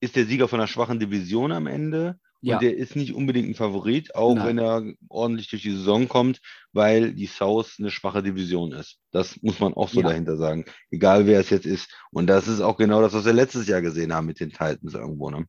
ist 0.00 0.16
der 0.16 0.26
Sieger 0.26 0.48
von 0.48 0.60
einer 0.60 0.66
schwachen 0.66 0.98
Division 0.98 1.52
am 1.52 1.66
Ende. 1.66 2.18
Und 2.42 2.50
ja, 2.50 2.58
der 2.58 2.76
ist 2.76 2.96
nicht 2.96 3.14
unbedingt 3.14 3.48
ein 3.48 3.54
Favorit, 3.54 4.14
auch 4.14 4.34
Nein. 4.34 4.46
wenn 4.46 4.58
er 4.58 4.92
ordentlich 5.08 5.48
durch 5.48 5.62
die 5.62 5.72
Saison 5.72 6.06
kommt, 6.06 6.40
weil 6.72 7.12
die 7.14 7.26
South 7.26 7.76
eine 7.78 7.90
schwache 7.90 8.22
Division 8.22 8.72
ist. 8.72 8.98
Das 9.10 9.40
muss 9.42 9.58
man 9.58 9.72
auch 9.74 9.88
so 9.88 10.00
Ja. 10.00 10.08
dahinter 10.08 10.36
sagen. 10.36 10.64
Egal 10.90 11.26
wer 11.26 11.40
es 11.40 11.50
jetzt 11.50 11.66
ist. 11.66 11.90
Und 12.10 12.26
das 12.28 12.46
ist 12.46 12.60
auch 12.60 12.76
genau 12.76 13.00
das, 13.00 13.14
was 13.14 13.24
wir 13.24 13.32
letztes 13.32 13.66
Jahr 13.66 13.80
gesehen 13.80 14.12
haben 14.12 14.26
mit 14.26 14.38
den 14.38 14.50
Titans 14.50 14.94
irgendwo. 14.94 15.30
Ne? 15.30 15.46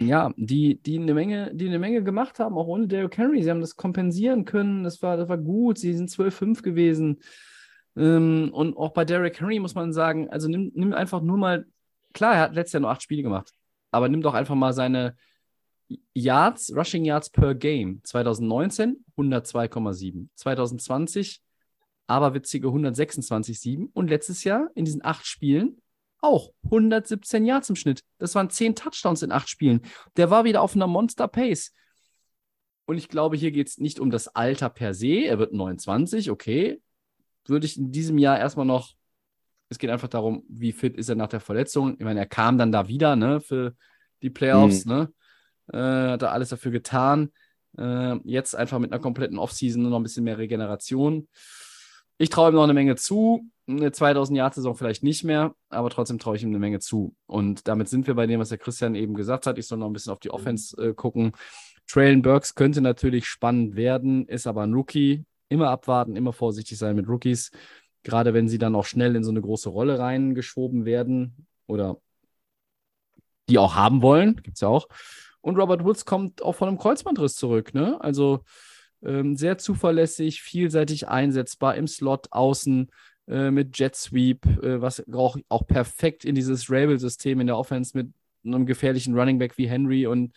ja, 0.00 0.32
die, 0.36 0.80
die 0.82 0.98
eine 0.98 1.14
Menge, 1.14 1.54
die 1.54 1.68
eine 1.68 1.78
Menge 1.78 2.02
gemacht 2.02 2.38
haben, 2.38 2.56
auch 2.56 2.66
ohne 2.66 2.86
Derrick 2.88 3.16
Henry. 3.16 3.42
Sie 3.42 3.50
haben 3.50 3.60
das 3.60 3.76
kompensieren 3.76 4.44
können. 4.44 4.84
Das 4.84 5.02
war, 5.02 5.16
das 5.16 5.28
war 5.28 5.38
gut. 5.38 5.78
Sie 5.78 5.92
sind 5.92 6.10
12-5 6.10 6.62
gewesen. 6.62 7.20
Ähm, 7.96 8.50
und 8.52 8.76
auch 8.76 8.92
bei 8.92 9.04
Derrick 9.04 9.40
Henry 9.40 9.58
muss 9.58 9.74
man 9.74 9.92
sagen, 9.92 10.28
also 10.30 10.48
nimm, 10.48 10.72
nimm 10.74 10.92
einfach 10.92 11.22
nur 11.22 11.38
mal, 11.38 11.66
klar, 12.12 12.34
er 12.34 12.40
hat 12.42 12.54
letztes 12.54 12.74
Jahr 12.74 12.80
nur 12.82 12.90
acht 12.90 13.02
Spiele 13.02 13.22
gemacht, 13.22 13.52
aber 13.90 14.08
nimm 14.08 14.22
doch 14.22 14.34
einfach 14.34 14.54
mal 14.54 14.72
seine 14.72 15.16
Yards, 16.14 16.74
Rushing 16.74 17.04
Yards 17.04 17.30
per 17.30 17.54
Game. 17.54 18.00
2019 18.02 19.04
102,7. 19.16 20.28
2020 20.34 21.40
aberwitzige 22.06 22.68
126,7. 22.68 23.90
Und 23.92 24.08
letztes 24.08 24.44
Jahr 24.44 24.68
in 24.74 24.84
diesen 24.84 25.04
acht 25.04 25.26
Spielen 25.26 25.80
auch 26.20 26.52
117 26.64 27.44
Yards 27.44 27.70
im 27.70 27.76
Schnitt. 27.76 28.02
Das 28.18 28.34
waren 28.34 28.50
zehn 28.50 28.74
Touchdowns 28.74 29.22
in 29.22 29.32
acht 29.32 29.48
Spielen. 29.48 29.82
Der 30.16 30.30
war 30.30 30.44
wieder 30.44 30.62
auf 30.62 30.74
einer 30.74 30.86
Monster-Pace. 30.86 31.72
Und 32.86 32.98
ich 32.98 33.08
glaube, 33.08 33.36
hier 33.36 33.50
geht 33.50 33.68
es 33.68 33.78
nicht 33.78 34.00
um 34.00 34.10
das 34.10 34.28
Alter 34.28 34.70
per 34.70 34.94
se. 34.94 35.24
Er 35.24 35.38
wird 35.38 35.52
29, 35.52 36.30
okay. 36.30 36.80
Würde 37.48 37.66
ich 37.66 37.76
in 37.76 37.92
diesem 37.92 38.18
Jahr 38.18 38.38
erstmal 38.38 38.66
noch, 38.66 38.94
es 39.68 39.78
geht 39.78 39.90
einfach 39.90 40.08
darum, 40.08 40.44
wie 40.48 40.72
fit 40.72 40.96
ist 40.96 41.08
er 41.08 41.16
nach 41.16 41.28
der 41.28 41.40
Verletzung. 41.40 41.94
Ich 41.98 42.04
meine, 42.04 42.20
er 42.20 42.26
kam 42.26 42.58
dann 42.58 42.72
da 42.72 42.88
wieder, 42.88 43.16
ne, 43.16 43.40
für 43.40 43.74
die 44.22 44.30
Playoffs, 44.30 44.84
ne? 44.86 45.12
Äh, 45.72 45.78
hat 46.12 46.22
er 46.22 46.32
alles 46.32 46.50
dafür 46.50 46.70
getan. 46.70 47.32
Äh, 47.78 48.16
jetzt 48.24 48.54
einfach 48.54 48.78
mit 48.78 48.92
einer 48.92 49.02
kompletten 49.02 49.38
Offseason 49.38 49.82
nur 49.82 49.90
noch 49.90 49.98
ein 49.98 50.04
bisschen 50.04 50.24
mehr 50.24 50.38
Regeneration. 50.38 51.28
Ich 52.18 52.30
traue 52.30 52.50
ihm 52.50 52.54
noch 52.54 52.64
eine 52.64 52.74
Menge 52.74 52.96
zu. 52.96 53.50
eine 53.68 53.92
2000 53.92 54.38
Jahr 54.38 54.52
Saison 54.52 54.74
vielleicht 54.74 55.02
nicht 55.02 55.24
mehr, 55.24 55.54
aber 55.68 55.90
trotzdem 55.90 56.18
traue 56.18 56.36
ich 56.36 56.42
ihm 56.42 56.48
eine 56.48 56.58
Menge 56.58 56.78
zu. 56.78 57.14
Und 57.26 57.68
damit 57.68 57.88
sind 57.88 58.06
wir 58.06 58.14
bei 58.14 58.26
dem, 58.26 58.40
was 58.40 58.48
der 58.48 58.58
Christian 58.58 58.94
eben 58.94 59.14
gesagt 59.14 59.46
hat. 59.46 59.58
Ich 59.58 59.66
soll 59.66 59.78
noch 59.78 59.88
ein 59.88 59.92
bisschen 59.92 60.12
auf 60.12 60.20
die 60.20 60.30
Offense 60.30 60.76
äh, 60.82 60.94
gucken. 60.94 61.32
Traylon 61.86 62.22
Burks 62.22 62.54
könnte 62.54 62.80
natürlich 62.80 63.26
spannend 63.26 63.76
werden, 63.76 64.26
ist 64.28 64.46
aber 64.46 64.62
ein 64.62 64.72
Rookie. 64.72 65.24
Immer 65.48 65.70
abwarten, 65.70 66.16
immer 66.16 66.32
vorsichtig 66.32 66.78
sein 66.78 66.96
mit 66.96 67.08
Rookies. 67.08 67.50
Gerade 68.02 68.34
wenn 68.34 68.48
sie 68.48 68.58
dann 68.58 68.74
auch 68.74 68.84
schnell 68.84 69.16
in 69.16 69.24
so 69.24 69.30
eine 69.30 69.40
große 69.40 69.68
Rolle 69.68 69.98
reingeschoben 69.98 70.84
werden 70.84 71.46
oder 71.66 72.00
die 73.48 73.58
auch 73.58 73.74
haben 73.74 74.02
wollen, 74.02 74.36
gibt 74.42 74.56
es 74.56 74.60
ja 74.60 74.68
auch. 74.68 74.88
Und 75.40 75.56
Robert 75.56 75.84
Woods 75.84 76.04
kommt 76.04 76.42
auch 76.42 76.54
von 76.54 76.68
einem 76.68 76.78
Kreuzbandriss 76.78 77.36
zurück, 77.36 77.74
ne? 77.74 78.00
Also 78.00 78.40
ähm, 79.04 79.36
sehr 79.36 79.58
zuverlässig, 79.58 80.42
vielseitig 80.42 81.08
einsetzbar 81.08 81.76
im 81.76 81.86
Slot 81.86 82.28
außen 82.32 82.90
äh, 83.28 83.50
mit 83.50 83.78
Jet 83.78 83.94
Sweep, 83.94 84.44
äh, 84.62 84.80
was 84.80 85.04
auch, 85.12 85.36
auch 85.48 85.66
perfekt 85.66 86.24
in 86.24 86.34
dieses 86.34 86.70
Rabel-System 86.70 87.40
in 87.40 87.46
der 87.46 87.58
Offense 87.58 87.96
mit 87.96 88.12
einem 88.44 88.66
gefährlichen 88.66 89.18
Running 89.18 89.38
Back 89.38 89.58
wie 89.58 89.68
Henry 89.68 90.06
und, 90.06 90.32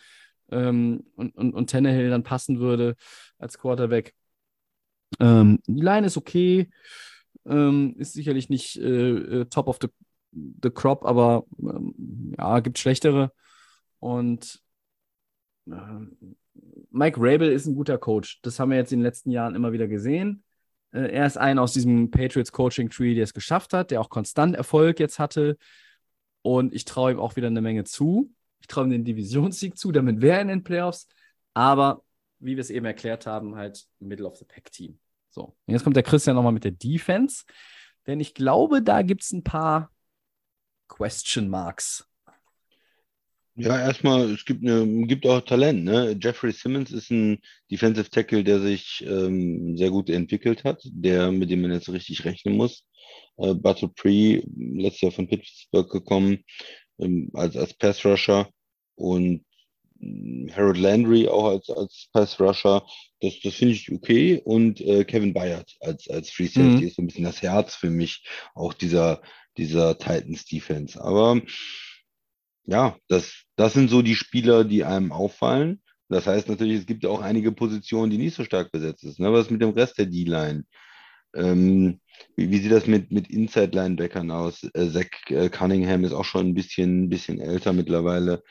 ähm, 0.50 1.04
und, 1.16 1.36
und, 1.36 1.54
und 1.54 1.70
Tannehill 1.70 2.10
dann 2.10 2.22
passen 2.22 2.60
würde 2.60 2.96
als 3.38 3.58
Quarterback. 3.58 4.14
Ähm, 5.18 5.60
die 5.66 5.80
Line 5.80 6.06
ist 6.06 6.16
okay, 6.16 6.70
ähm, 7.46 7.94
ist 7.98 8.12
sicherlich 8.12 8.48
nicht 8.48 8.76
äh, 8.76 9.40
äh 9.40 9.44
top 9.46 9.68
of 9.68 9.78
the, 9.80 9.88
the 10.62 10.70
crop, 10.70 11.04
aber 11.04 11.44
ähm, 11.58 12.34
ja, 12.38 12.60
gibt 12.60 12.78
schlechtere. 12.78 13.32
Und 13.98 14.62
ähm, 15.66 16.36
Mike 16.90 17.18
Rabel 17.20 17.50
ist 17.50 17.66
ein 17.66 17.74
guter 17.74 17.98
Coach. 17.98 18.40
Das 18.42 18.58
haben 18.58 18.70
wir 18.70 18.76
jetzt 18.76 18.92
in 18.92 19.00
den 19.00 19.04
letzten 19.04 19.30
Jahren 19.30 19.54
immer 19.54 19.72
wieder 19.72 19.88
gesehen. 19.88 20.44
Äh, 20.92 21.12
er 21.12 21.26
ist 21.26 21.38
ein 21.38 21.58
aus 21.58 21.72
diesem 21.72 22.10
Patriots 22.10 22.52
Coaching 22.52 22.90
Tree, 22.90 23.14
der 23.14 23.24
es 23.24 23.34
geschafft 23.34 23.72
hat, 23.72 23.90
der 23.90 24.00
auch 24.00 24.10
konstant 24.10 24.56
Erfolg 24.56 25.00
jetzt 25.00 25.18
hatte. 25.18 25.56
Und 26.42 26.74
ich 26.74 26.84
traue 26.84 27.12
ihm 27.12 27.20
auch 27.20 27.36
wieder 27.36 27.48
eine 27.48 27.60
Menge 27.60 27.84
zu. 27.84 28.32
Ich 28.60 28.66
traue 28.66 28.84
ihm 28.84 28.90
den 28.90 29.04
Divisionssieg 29.04 29.76
zu, 29.78 29.92
damit 29.92 30.20
wäre 30.20 30.36
er 30.36 30.42
in 30.42 30.48
den 30.48 30.64
Playoffs. 30.64 31.06
Aber 31.54 32.02
wie 32.40 32.56
wir 32.56 32.60
es 32.60 32.70
eben 32.70 32.86
erklärt 32.86 33.26
haben, 33.26 33.56
halt 33.56 33.86
Middle 33.98 34.26
of 34.26 34.36
the 34.36 34.44
Pack 34.44 34.72
Team. 34.72 34.98
So, 35.28 35.56
und 35.66 35.72
jetzt 35.72 35.84
kommt 35.84 35.96
der 35.96 36.02
Christian 36.02 36.36
nochmal 36.36 36.52
mit 36.52 36.64
der 36.64 36.72
Defense. 36.72 37.44
Denn 38.06 38.18
ich 38.20 38.34
glaube, 38.34 38.82
da 38.82 39.02
gibt 39.02 39.22
es 39.22 39.32
ein 39.32 39.44
paar 39.44 39.92
Question 40.88 41.48
Marks. 41.48 42.06
Ja, 43.56 43.78
erstmal, 43.78 44.30
es 44.30 44.44
gibt, 44.44 44.66
eine, 44.66 45.06
gibt 45.06 45.26
auch 45.26 45.40
Talent. 45.42 45.84
Ne? 45.84 46.16
Jeffrey 46.18 46.50
Simmons 46.50 46.92
ist 46.92 47.10
ein 47.10 47.40
Defensive 47.70 48.08
Tackle, 48.08 48.42
der 48.42 48.60
sich 48.60 49.04
ähm, 49.06 49.76
sehr 49.76 49.90
gut 49.90 50.08
entwickelt 50.08 50.64
hat, 50.64 50.80
der, 50.84 51.30
mit 51.30 51.50
dem 51.50 51.60
man 51.60 51.72
jetzt 51.72 51.92
richtig 51.92 52.24
rechnen 52.24 52.56
muss. 52.56 52.86
Äh, 53.36 53.54
Battle 53.54 53.88
Pre, 53.88 54.42
letztes 54.56 55.02
Jahr 55.02 55.12
von 55.12 55.28
Pittsburgh 55.28 55.90
gekommen, 55.90 56.38
ähm, 56.98 57.30
als, 57.34 57.56
als 57.56 57.74
Pass 57.74 58.04
Rusher 58.04 58.48
und 58.94 59.44
Harold 60.54 60.78
Landry 60.78 61.28
auch 61.28 61.46
als, 61.46 61.70
als 61.70 62.08
Pass 62.12 62.40
Rusher. 62.40 62.86
Das, 63.20 63.34
das 63.42 63.54
finde 63.54 63.74
ich 63.74 63.92
okay. 63.92 64.40
Und 64.44 64.80
äh, 64.80 65.04
Kevin 65.04 65.32
Bayard 65.32 65.76
als, 65.80 66.08
als 66.08 66.30
Free 66.30 66.46
Safety 66.46 66.82
mhm. 66.82 66.86
ist 66.86 66.96
so 66.96 67.02
ein 67.02 67.06
bisschen 67.06 67.24
das 67.24 67.42
Herz 67.42 67.74
für 67.74 67.90
mich, 67.90 68.24
auch 68.54 68.72
dieser, 68.72 69.20
dieser 69.56 69.98
Titans 69.98 70.44
Defense. 70.46 71.02
Aber 71.02 71.40
ja, 72.64 72.96
das, 73.08 73.44
das 73.56 73.72
sind 73.72 73.90
so 73.90 74.02
die 74.02 74.14
Spieler, 74.14 74.64
die 74.64 74.84
einem 74.84 75.12
auffallen. 75.12 75.82
Das 76.08 76.26
heißt 76.26 76.48
natürlich, 76.48 76.80
es 76.80 76.86
gibt 76.86 77.06
auch 77.06 77.20
einige 77.20 77.52
Positionen, 77.52 78.10
die 78.10 78.18
nicht 78.18 78.34
so 78.34 78.44
stark 78.44 78.72
besetzt 78.72 79.02
sind. 79.02 79.18
Ne? 79.18 79.32
Was 79.32 79.46
ist 79.46 79.50
mit 79.50 79.62
dem 79.62 79.70
Rest 79.70 79.98
der 79.98 80.06
D-Line? 80.06 80.64
Ähm, 81.34 82.00
wie, 82.36 82.50
wie, 82.50 82.58
sieht 82.58 82.72
das 82.72 82.86
mit, 82.86 83.12
mit 83.12 83.30
Inside-Linebackern 83.30 84.30
aus? 84.30 84.64
Äh, 84.74 84.90
Zach 84.90 85.06
äh, 85.28 85.48
Cunningham 85.48 86.04
ist 86.04 86.12
auch 86.12 86.24
schon 86.24 86.48
ein 86.48 86.54
bisschen, 86.54 87.04
ein 87.04 87.08
bisschen 87.08 87.40
älter 87.40 87.72
mittlerweile. 87.72 88.42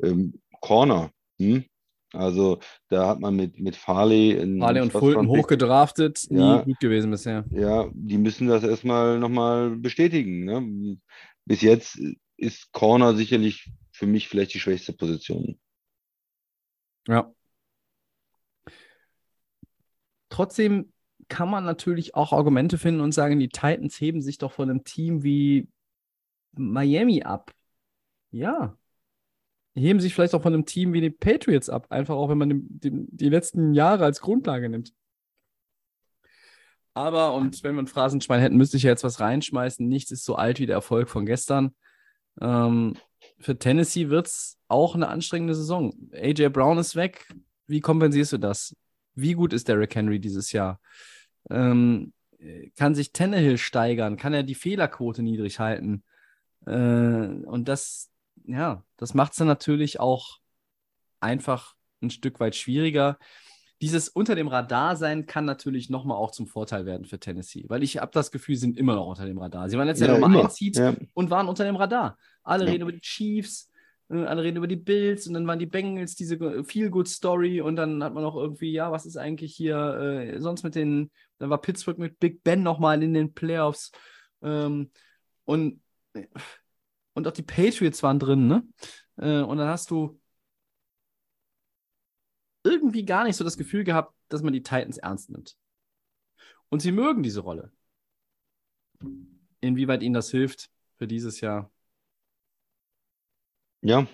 Ähm, 0.00 0.40
Corner. 0.60 1.10
Hm? 1.38 1.64
Also 2.12 2.58
da 2.88 3.08
hat 3.08 3.20
man 3.20 3.36
mit, 3.36 3.58
mit 3.60 3.76
Farley. 3.76 4.36
Farley 4.58 4.80
und 4.80 4.92
Fulton 4.92 5.28
hochgedraftet, 5.28 6.26
ja, 6.30 6.58
nie 6.58 6.64
gut 6.64 6.80
gewesen 6.80 7.10
bisher. 7.10 7.44
Ja, 7.50 7.90
die 7.92 8.16
müssen 8.16 8.48
das 8.48 8.64
erstmal 8.64 9.18
nochmal 9.18 9.76
bestätigen. 9.76 10.44
Ne? 10.44 10.98
Bis 11.44 11.60
jetzt 11.60 12.00
ist 12.36 12.72
Corner 12.72 13.14
sicherlich 13.14 13.70
für 13.92 14.06
mich 14.06 14.28
vielleicht 14.28 14.54
die 14.54 14.60
schwächste 14.60 14.94
Position. 14.94 15.58
Ja. 17.06 17.32
Trotzdem 20.30 20.92
kann 21.28 21.50
man 21.50 21.64
natürlich 21.64 22.14
auch 22.14 22.32
Argumente 22.32 22.78
finden 22.78 23.00
und 23.00 23.12
sagen, 23.12 23.38
die 23.38 23.48
Titans 23.48 24.00
heben 24.00 24.22
sich 24.22 24.38
doch 24.38 24.52
von 24.52 24.70
einem 24.70 24.84
Team 24.84 25.22
wie 25.22 25.68
Miami 26.52 27.22
ab. 27.22 27.52
Ja. 28.30 28.76
Heben 29.78 30.00
sich 30.00 30.14
vielleicht 30.14 30.34
auch 30.34 30.42
von 30.42 30.54
einem 30.54 30.66
Team 30.66 30.92
wie 30.92 31.00
die 31.00 31.10
Patriots 31.10 31.68
ab, 31.68 31.86
einfach 31.90 32.14
auch 32.14 32.28
wenn 32.28 32.38
man 32.38 32.50
die, 32.50 32.90
die, 32.90 33.06
die 33.08 33.28
letzten 33.28 33.74
Jahre 33.74 34.04
als 34.04 34.20
Grundlage 34.20 34.68
nimmt. 34.68 34.92
Aber, 36.94 37.34
und 37.34 37.62
wenn 37.62 37.76
wir 37.76 37.82
ein 37.82 37.86
Phrasenschwein 37.86 38.40
hätten, 38.40 38.56
müsste 38.56 38.76
ich 38.76 38.82
ja 38.82 38.90
jetzt 38.90 39.04
was 39.04 39.20
reinschmeißen. 39.20 39.86
Nichts 39.86 40.10
ist 40.10 40.24
so 40.24 40.34
alt 40.34 40.58
wie 40.58 40.66
der 40.66 40.74
Erfolg 40.74 41.08
von 41.08 41.26
gestern. 41.26 41.74
Ähm, 42.40 42.94
für 43.38 43.56
Tennessee 43.58 44.08
wird 44.08 44.26
es 44.26 44.58
auch 44.66 44.94
eine 44.94 45.08
anstrengende 45.08 45.54
Saison. 45.54 45.94
AJ 46.12 46.48
Brown 46.48 46.78
ist 46.78 46.96
weg. 46.96 47.32
Wie 47.66 47.80
kompensierst 47.80 48.32
du 48.32 48.38
das? 48.38 48.74
Wie 49.14 49.34
gut 49.34 49.52
ist 49.52 49.68
Derrick 49.68 49.94
Henry 49.94 50.18
dieses 50.18 50.52
Jahr? 50.52 50.80
Ähm, 51.50 52.12
kann 52.76 52.94
sich 52.94 53.12
Tannehill 53.12 53.58
steigern? 53.58 54.16
Kann 54.16 54.34
er 54.34 54.42
die 54.42 54.54
Fehlerquote 54.54 55.22
niedrig 55.22 55.60
halten? 55.60 56.02
Äh, 56.66 56.70
und 56.70 57.68
das, 57.68 58.10
ja, 58.46 58.84
das 58.96 59.14
macht 59.14 59.32
es 59.32 59.38
dann 59.38 59.48
natürlich 59.48 60.00
auch 60.00 60.38
einfach 61.20 61.74
ein 62.00 62.10
Stück 62.10 62.40
weit 62.40 62.54
schwieriger 62.54 63.18
dieses 63.80 64.08
unter 64.08 64.34
dem 64.34 64.48
Radar 64.48 64.96
sein 64.96 65.26
kann 65.26 65.44
natürlich 65.44 65.88
nochmal 65.88 66.16
auch 66.16 66.32
zum 66.32 66.46
Vorteil 66.46 66.84
werden 66.84 67.06
für 67.06 67.20
Tennessee, 67.20 67.64
weil 67.68 67.82
ich 67.82 67.98
habe 67.98 68.10
das 68.12 68.30
Gefühl, 68.30 68.56
sie 68.56 68.62
sind 68.62 68.76
immer 68.76 68.94
noch 68.94 69.06
unter 69.06 69.24
dem 69.24 69.38
Radar. 69.38 69.68
Sie 69.68 69.78
waren 69.78 69.86
letztes 69.86 70.08
Jahr 70.08 70.18
Nummer 70.18 70.44
1 70.44 70.56
Seed 70.56 70.76
ja. 70.76 70.96
und 71.14 71.30
waren 71.30 71.48
unter 71.48 71.64
dem 71.64 71.76
Radar. 71.76 72.18
Alle 72.42 72.64
ja. 72.64 72.72
reden 72.72 72.82
über 72.82 72.92
die 72.92 73.00
Chiefs, 73.00 73.70
äh, 74.10 74.24
alle 74.24 74.42
reden 74.42 74.56
über 74.56 74.66
die 74.66 74.76
Bills 74.76 75.28
und 75.28 75.34
dann 75.34 75.46
waren 75.46 75.60
die 75.60 75.66
Bengals 75.66 76.16
diese 76.16 76.64
Feel-Good-Story 76.64 77.60
und 77.60 77.76
dann 77.76 78.02
hat 78.02 78.14
man 78.14 78.24
auch 78.24 78.36
irgendwie, 78.36 78.72
ja, 78.72 78.90
was 78.90 79.06
ist 79.06 79.16
eigentlich 79.16 79.54
hier 79.54 79.76
äh, 79.76 80.40
sonst 80.40 80.64
mit 80.64 80.74
den, 80.74 81.10
dann 81.38 81.50
war 81.50 81.60
Pittsburgh 81.60 81.98
mit 81.98 82.18
Big 82.18 82.42
Ben 82.42 82.64
nochmal 82.64 83.00
in 83.02 83.14
den 83.14 83.32
Playoffs 83.32 83.92
ähm, 84.42 84.90
und, 85.44 85.80
und 87.18 87.26
auch 87.26 87.32
die 87.32 87.42
Patriots 87.42 88.02
waren 88.04 88.20
drin, 88.20 88.46
ne? 88.46 88.66
Äh, 89.16 89.42
und 89.42 89.58
dann 89.58 89.68
hast 89.68 89.90
du 89.90 90.20
irgendwie 92.62 93.04
gar 93.04 93.24
nicht 93.24 93.34
so 93.34 93.42
das 93.42 93.58
Gefühl 93.58 93.82
gehabt, 93.82 94.14
dass 94.28 94.42
man 94.42 94.52
die 94.52 94.62
Titans 94.62 94.98
ernst 94.98 95.30
nimmt. 95.30 95.56
Und 96.68 96.80
sie 96.80 96.92
mögen 96.92 97.24
diese 97.24 97.40
Rolle. 97.40 97.72
Inwieweit 99.60 100.02
ihnen 100.02 100.14
das 100.14 100.30
hilft 100.30 100.70
für 100.96 101.08
dieses 101.08 101.40
Jahr? 101.40 101.70
Ja. 103.82 104.06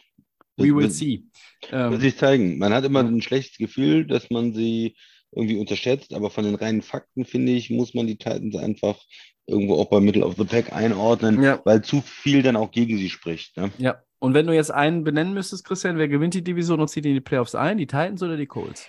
We 0.56 0.74
will 0.74 0.90
see. 0.90 1.26
Ähm, 1.72 1.90
wird 1.90 2.00
sich 2.00 2.16
zeigen. 2.16 2.58
Man 2.58 2.72
hat 2.72 2.84
immer 2.84 3.00
ein 3.00 3.20
schlechtes 3.20 3.58
Gefühl, 3.58 4.06
dass 4.06 4.30
man 4.30 4.54
sie 4.54 4.96
irgendwie 5.34 5.58
unterschätzt, 5.58 6.14
aber 6.14 6.30
von 6.30 6.44
den 6.44 6.54
reinen 6.54 6.82
Fakten, 6.82 7.24
finde 7.24 7.52
ich, 7.52 7.70
muss 7.70 7.94
man 7.94 8.06
die 8.06 8.16
Titans 8.16 8.56
einfach 8.56 8.98
irgendwo 9.46 9.76
auch 9.76 9.90
bei 9.90 10.00
Middle 10.00 10.24
of 10.24 10.36
the 10.36 10.44
Pack 10.44 10.72
einordnen, 10.72 11.42
ja. 11.42 11.60
weil 11.64 11.82
zu 11.82 12.00
viel 12.00 12.42
dann 12.42 12.56
auch 12.56 12.70
gegen 12.70 12.96
sie 12.96 13.10
spricht. 13.10 13.56
Ne? 13.56 13.70
Ja, 13.78 14.02
und 14.18 14.32
wenn 14.32 14.46
du 14.46 14.54
jetzt 14.54 14.70
einen 14.70 15.04
benennen 15.04 15.34
müsstest, 15.34 15.66
Christian, 15.66 15.98
wer 15.98 16.08
gewinnt 16.08 16.34
die 16.34 16.44
Division 16.44 16.80
und 16.80 16.88
zieht 16.88 17.04
in 17.04 17.14
die 17.14 17.20
Playoffs 17.20 17.54
ein? 17.54 17.76
Die 17.76 17.86
Titans 17.86 18.22
oder 18.22 18.36
die 18.36 18.46
Colts? 18.46 18.88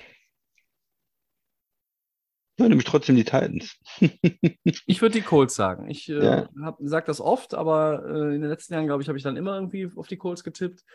Ja, 2.58 2.70
nämlich 2.70 2.86
trotzdem 2.86 3.18
die 3.18 3.26
Titans. 3.26 3.78
ich 4.00 5.02
würde 5.02 5.20
die 5.20 5.26
Colts 5.26 5.56
sagen. 5.56 5.90
Ich 5.90 6.08
äh, 6.08 6.24
ja. 6.24 6.50
sage 6.80 7.08
das 7.08 7.20
oft, 7.20 7.54
aber 7.54 8.06
äh, 8.06 8.36
in 8.36 8.42
den 8.42 8.50
letzten 8.50 8.74
Jahren, 8.74 8.86
glaube 8.86 9.04
ich, 9.04 9.10
habe 9.10 9.18
ich 9.18 9.26
dann 9.26 9.36
immer 9.36 9.56
irgendwie 9.56 9.90
auf 9.98 10.08
die 10.08 10.16
Colts 10.16 10.44
getippt. 10.44 10.86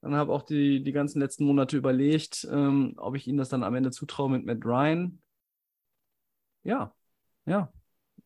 Dann 0.00 0.14
habe 0.14 0.32
auch 0.32 0.42
die, 0.42 0.82
die 0.82 0.92
ganzen 0.92 1.20
letzten 1.20 1.44
Monate 1.44 1.76
überlegt, 1.76 2.46
ähm, 2.50 2.94
ob 2.98 3.16
ich 3.16 3.26
ihnen 3.26 3.38
das 3.38 3.48
dann 3.48 3.64
am 3.64 3.74
Ende 3.74 3.90
zutraue 3.90 4.30
mit 4.30 4.44
Matt 4.44 4.64
Ryan. 4.64 5.20
Ja, 6.62 6.94
ja. 7.46 7.72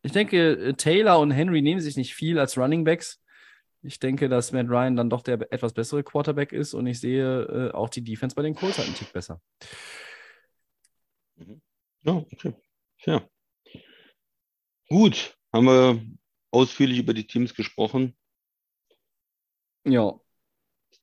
Ich 0.03 0.11
denke, 0.11 0.51
äh, 0.51 0.73
Taylor 0.73 1.19
und 1.19 1.31
Henry 1.31 1.61
nehmen 1.61 1.81
sich 1.81 1.97
nicht 1.97 2.13
viel 2.13 2.37
als 2.37 2.57
Running 2.57 2.83
Backs. 2.83 3.23
Ich 3.81 3.99
denke, 3.99 4.29
dass 4.29 4.51
Matt 4.51 4.69
Ryan 4.69 4.95
dann 4.95 5.09
doch 5.09 5.21
der 5.21 5.51
etwas 5.51 5.73
bessere 5.73 6.03
Quarterback 6.03 6.53
ist 6.53 6.73
und 6.73 6.87
ich 6.87 6.99
sehe 6.99 7.43
äh, 7.43 7.71
auch 7.71 7.89
die 7.89 8.03
Defense 8.03 8.35
bei 8.35 8.43
den 8.43 8.55
Colts 8.55 8.77
halt 8.77 8.87
einen 8.87 8.95
Tick 8.95 9.11
besser. 9.11 9.41
Mhm. 11.35 11.61
Ja, 12.03 12.13
okay. 12.13 12.53
Ja. 13.05 13.27
Gut, 14.89 15.37
haben 15.51 15.65
wir 15.65 16.01
ausführlich 16.51 16.99
über 16.99 17.13
die 17.13 17.25
Teams 17.25 17.53
gesprochen. 17.55 18.15
Ja. 19.85 20.19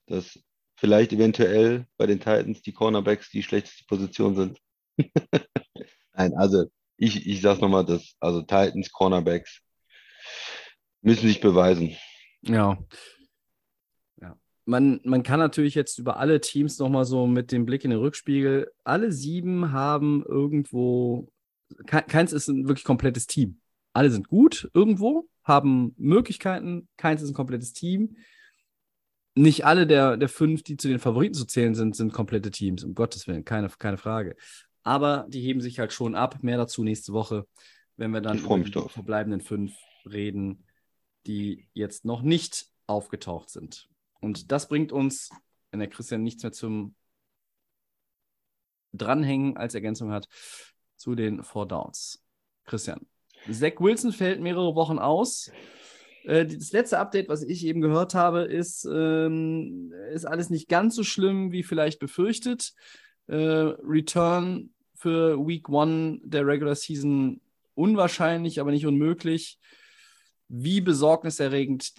Dass 0.06 0.38
vielleicht 0.80 1.12
eventuell 1.12 1.86
bei 1.96 2.06
den 2.06 2.18
Titans 2.18 2.62
die 2.62 2.72
Cornerbacks 2.72 3.30
die 3.30 3.42
schlechteste 3.42 3.84
Position 3.86 4.34
sind. 4.34 4.58
Nein, 6.14 6.34
also 6.36 6.64
ich, 6.96 7.26
ich 7.26 7.40
sag's 7.40 7.60
nochmal, 7.60 7.84
dass 7.84 8.14
also 8.18 8.40
Titans, 8.40 8.90
Cornerbacks 8.90 9.62
Müssen 11.02 11.28
sich 11.28 11.40
beweisen. 11.40 11.96
Ja. 12.42 12.78
ja. 14.20 14.36
Man, 14.66 15.00
man 15.04 15.22
kann 15.22 15.40
natürlich 15.40 15.74
jetzt 15.74 15.98
über 15.98 16.18
alle 16.18 16.40
Teams 16.40 16.78
nochmal 16.78 17.04
so 17.04 17.26
mit 17.26 17.52
dem 17.52 17.64
Blick 17.64 17.84
in 17.84 17.90
den 17.90 18.00
Rückspiegel, 18.00 18.70
alle 18.84 19.12
sieben 19.12 19.72
haben 19.72 20.22
irgendwo, 20.26 21.32
keins 21.86 22.32
ist 22.32 22.48
ein 22.48 22.68
wirklich 22.68 22.84
komplettes 22.84 23.26
Team. 23.26 23.60
Alle 23.92 24.10
sind 24.10 24.28
gut 24.28 24.70
irgendwo, 24.74 25.26
haben 25.42 25.94
Möglichkeiten, 25.96 26.88
keins 26.96 27.22
ist 27.22 27.30
ein 27.30 27.34
komplettes 27.34 27.72
Team. 27.72 28.16
Nicht 29.34 29.64
alle 29.64 29.86
der, 29.86 30.16
der 30.16 30.28
fünf, 30.28 30.62
die 30.62 30.76
zu 30.76 30.88
den 30.88 30.98
Favoriten 30.98 31.34
zu 31.34 31.46
zählen 31.46 31.74
sind, 31.74 31.94
sind 31.94 32.12
komplette 32.12 32.50
Teams, 32.50 32.82
um 32.84 32.94
Gottes 32.94 33.28
Willen, 33.28 33.44
keine, 33.44 33.68
keine 33.68 33.96
Frage. 33.96 34.36
Aber 34.82 35.26
die 35.28 35.40
heben 35.40 35.60
sich 35.60 35.78
halt 35.78 35.92
schon 35.92 36.14
ab. 36.14 36.42
Mehr 36.42 36.56
dazu 36.56 36.82
nächste 36.82 37.12
Woche, 37.12 37.46
wenn 37.96 38.10
wir 38.10 38.20
dann 38.20 38.38
über 38.38 38.58
die 38.58 38.70
drauf. 38.70 38.92
verbleibenden 38.92 39.40
fünf 39.40 39.74
reden, 40.04 40.64
die 41.26 41.68
jetzt 41.74 42.04
noch 42.04 42.22
nicht 42.22 42.66
aufgetaucht 42.86 43.50
sind. 43.50 43.88
Und 44.20 44.50
das 44.50 44.68
bringt 44.68 44.90
uns, 44.90 45.30
wenn 45.70 45.80
der 45.80 45.88
Christian 45.88 46.22
nichts 46.22 46.42
mehr 46.42 46.52
zum 46.52 46.94
Dranhängen 48.92 49.56
als 49.56 49.74
Ergänzung 49.74 50.10
hat, 50.10 50.28
zu 50.96 51.14
den 51.14 51.44
Four 51.44 51.68
Downs. 51.68 52.24
Christian, 52.64 53.06
Zach 53.50 53.74
Wilson 53.78 54.12
fällt 54.12 54.40
mehrere 54.40 54.74
Wochen 54.74 54.98
aus. 54.98 55.50
Äh, 56.24 56.46
das 56.46 56.72
letzte 56.72 56.98
Update, 56.98 57.28
was 57.28 57.42
ich 57.42 57.64
eben 57.64 57.80
gehört 57.80 58.14
habe, 58.14 58.42
ist, 58.42 58.84
ähm, 58.84 59.92
ist 60.12 60.26
alles 60.26 60.50
nicht 60.50 60.68
ganz 60.68 60.94
so 60.94 61.04
schlimm 61.04 61.52
wie 61.52 61.62
vielleicht 61.62 61.98
befürchtet. 61.98 62.72
Äh, 63.26 63.36
Return 63.36 64.70
für 64.94 65.38
Week 65.46 65.68
One 65.68 66.20
der 66.22 66.46
Regular 66.46 66.74
Season 66.74 67.40
unwahrscheinlich, 67.74 68.60
aber 68.60 68.70
nicht 68.70 68.86
unmöglich. 68.86 69.58
Wie 70.48 70.80
besorgniserregend? 70.80 71.92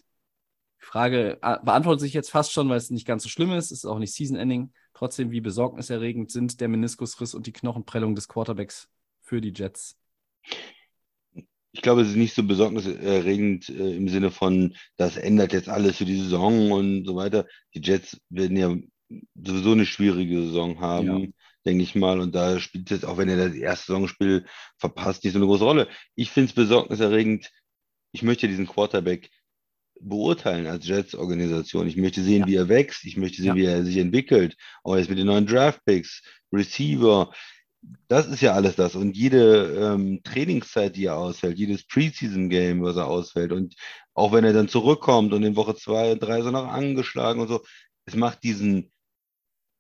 Frage 0.84 1.38
beantwortet 1.64 2.02
sich 2.02 2.14
jetzt 2.14 2.32
fast 2.32 2.52
schon, 2.52 2.68
weil 2.68 2.78
es 2.78 2.90
nicht 2.90 3.06
ganz 3.06 3.22
so 3.22 3.30
schlimm 3.30 3.52
ist. 3.52 3.66
Es 3.66 3.80
ist 3.80 3.86
auch 3.86 4.00
nicht 4.00 4.14
Season-Ending. 4.14 4.74
Trotzdem, 4.94 5.30
wie 5.30 5.40
besorgniserregend 5.40 6.32
sind 6.32 6.60
der 6.60 6.68
Meniskusriss 6.68 7.36
und 7.36 7.46
die 7.46 7.54
Knochenprellung 7.54 8.16
des 8.16 8.28
Quarterbacks 8.28 8.90
für 9.22 9.42
die 9.42 9.54
Jets? 9.56 9.96
Ich 11.74 11.82
glaube, 11.82 12.02
es 12.02 12.10
ist 12.10 12.16
nicht 12.18 12.36
so 12.36 12.44
besorgniserregend 12.44 13.70
äh, 13.70 13.96
im 13.96 14.10
Sinne 14.10 14.32
von, 14.32 14.76
das 14.98 15.18
ändert 15.18 15.54
jetzt 15.54 15.70
alles 15.70 15.98
für 15.98 16.06
die 16.06 16.20
Saison 16.20 16.72
und 16.72 17.06
so 17.06 17.16
weiter. 17.16 17.48
Die 17.74 17.82
Jets 17.82 18.20
werden 18.30 18.58
ja 18.58 18.76
sowieso 19.36 19.72
eine 19.72 19.86
schwierige 19.86 20.42
Saison 20.44 20.80
haben, 20.80 21.08
ja. 21.08 21.28
denke 21.66 21.84
ich 21.84 21.96
mal. 21.96 22.20
Und 22.20 22.36
da 22.36 22.60
spielt 22.60 22.92
es, 22.92 23.06
auch 23.06 23.18
wenn 23.18 23.30
er 23.30 23.38
das 23.38 23.56
erste 23.56 23.94
Saisonspiel 23.94 24.46
verpasst, 24.78 25.24
nicht 25.24 25.34
so 25.34 25.40
eine 25.40 25.46
große 25.46 25.64
Rolle. 25.64 25.88
Ich 26.16 26.32
finde 26.32 26.50
es 26.50 26.56
besorgniserregend. 26.56 27.50
Ich 28.12 28.24
möchte 28.24 28.50
diesen 28.50 28.68
Quarterback 28.68 29.30
beurteilen 30.02 30.68
als 30.68 30.88
Jets-Organisation. 30.88 31.88
Ich 31.88 31.96
möchte 31.96 32.22
sehen, 32.22 32.42
ja. 32.42 32.48
wie 32.48 32.56
er 32.56 32.70
wächst. 32.70 33.06
Ich 33.06 33.16
möchte 33.16 33.42
sehen, 33.42 33.56
ja. 33.56 33.56
wie 33.56 33.66
er 33.66 33.86
sich 33.86 33.98
entwickelt. 33.98 34.58
Auch 34.84 34.98
jetzt 34.98 35.10
mit 35.10 35.20
den 35.20 35.28
neuen 35.28 35.46
Draftpicks, 35.46 36.22
Receiver 36.52 37.32
das 38.08 38.28
ist 38.28 38.42
ja 38.42 38.54
alles 38.54 38.76
das. 38.76 38.96
Und 38.96 39.18
jede 39.18 39.94
ähm, 39.94 40.22
Trainingszeit, 40.24 40.96
die 40.96 41.06
er 41.06 41.18
ausfällt, 41.18 41.58
jedes 41.58 41.86
Preseason-Game, 41.86 42.84
was 42.84 42.96
er 42.96 43.08
ausfällt, 43.08 43.52
und 43.52 43.76
auch 44.14 44.32
wenn 44.34 44.44
er 44.44 44.54
dann 44.54 44.68
zurückkommt 44.68 45.34
und 45.34 45.44
in 45.44 45.56
Woche 45.56 45.76
zwei, 45.76 46.16
drei 46.16 46.42
so 46.42 46.52
noch 46.52 46.68
angeschlagen 46.68 47.42
und 47.42 47.48
so, 47.48 47.64
es 48.06 48.16
macht 48.16 48.44
diesen, 48.44 48.92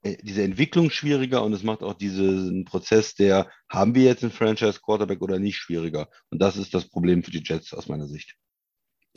äh, 0.03 0.17
diese 0.23 0.43
Entwicklung 0.43 0.89
schwieriger 0.89 1.43
und 1.43 1.53
es 1.53 1.63
macht 1.63 1.83
auch 1.83 1.93
diesen 1.93 2.65
Prozess 2.65 3.13
der, 3.13 3.49
haben 3.69 3.93
wir 3.93 4.03
jetzt 4.03 4.23
einen 4.23 4.31
Franchise-Quarterback 4.31 5.21
oder 5.21 5.37
nicht, 5.37 5.57
schwieriger. 5.57 6.09
Und 6.29 6.41
das 6.41 6.57
ist 6.57 6.73
das 6.73 6.89
Problem 6.89 7.23
für 7.23 7.31
die 7.31 7.43
Jets 7.43 7.73
aus 7.73 7.87
meiner 7.87 8.07
Sicht. 8.07 8.35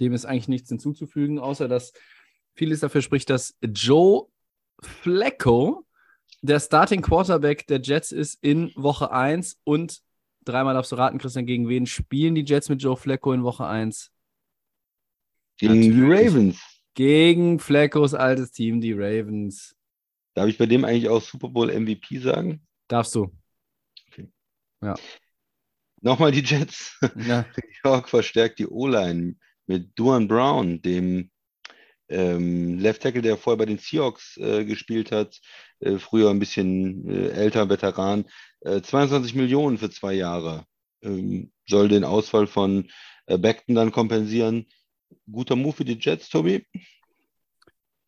Dem 0.00 0.12
ist 0.12 0.24
eigentlich 0.24 0.48
nichts 0.48 0.68
hinzuzufügen, 0.68 1.38
außer 1.38 1.68
dass 1.68 1.92
vieles 2.54 2.80
dafür 2.80 3.00
spricht, 3.00 3.30
dass 3.30 3.56
Joe 3.62 4.26
Flacco 4.80 5.86
der 6.44 6.60
Starting 6.60 7.00
Quarterback 7.00 7.66
der 7.68 7.80
Jets 7.80 8.12
ist 8.12 8.38
in 8.42 8.70
Woche 8.76 9.10
1 9.10 9.60
und 9.64 10.02
dreimal 10.44 10.74
darfst 10.74 10.92
du 10.92 10.96
raten, 10.96 11.16
Christian, 11.16 11.46
gegen 11.46 11.68
wen 11.70 11.86
spielen 11.86 12.34
die 12.34 12.44
Jets 12.44 12.68
mit 12.68 12.82
Joe 12.82 12.98
Flacco 12.98 13.32
in 13.32 13.44
Woche 13.44 13.66
1? 13.66 14.12
Gegen 15.56 15.74
Natürlich. 15.74 15.94
die 15.94 16.02
Ravens. 16.02 16.80
Gegen 16.92 17.58
Flaccos 17.58 18.12
altes 18.12 18.52
Team, 18.52 18.82
die 18.82 18.92
Ravens. 18.92 19.74
Darf 20.34 20.48
ich 20.48 20.58
bei 20.58 20.66
dem 20.66 20.84
eigentlich 20.84 21.08
auch 21.08 21.22
Super 21.22 21.48
Bowl 21.48 21.72
MVP 21.72 22.18
sagen? 22.18 22.60
Darfst 22.88 23.14
du. 23.14 23.32
Okay. 24.08 24.28
Ja. 24.82 24.94
Nochmal 26.02 26.32
die 26.32 26.42
Jets. 26.42 26.98
Ja. 27.26 27.46
York 27.82 28.10
verstärkt 28.10 28.58
die 28.58 28.66
O-Line 28.66 29.36
mit 29.66 29.98
Duan 29.98 30.28
Brown, 30.28 30.82
dem 30.82 31.30
ähm, 32.08 32.78
Left 32.78 33.02
Tackle, 33.02 33.22
der 33.22 33.38
vorher 33.38 33.58
bei 33.58 33.66
den 33.66 33.78
Seahawks 33.78 34.36
äh, 34.36 34.64
gespielt 34.64 35.10
hat, 35.10 35.40
äh, 35.84 35.98
früher 35.98 36.30
ein 36.30 36.38
bisschen 36.38 37.08
äh, 37.08 37.28
älter, 37.28 37.68
Veteran, 37.68 38.24
22 38.62 39.34
äh, 39.34 39.38
Millionen 39.38 39.78
für 39.78 39.90
zwei 39.90 40.14
Jahre. 40.14 40.64
Ähm, 41.02 41.50
soll 41.66 41.88
den 41.88 42.04
Ausfall 42.04 42.46
von 42.46 42.88
äh, 43.26 43.38
Beckton 43.38 43.74
dann 43.74 43.92
kompensieren. 43.92 44.66
Guter 45.30 45.56
Move 45.56 45.74
für 45.74 45.84
die 45.84 45.98
Jets, 46.00 46.28
Tobi? 46.28 46.66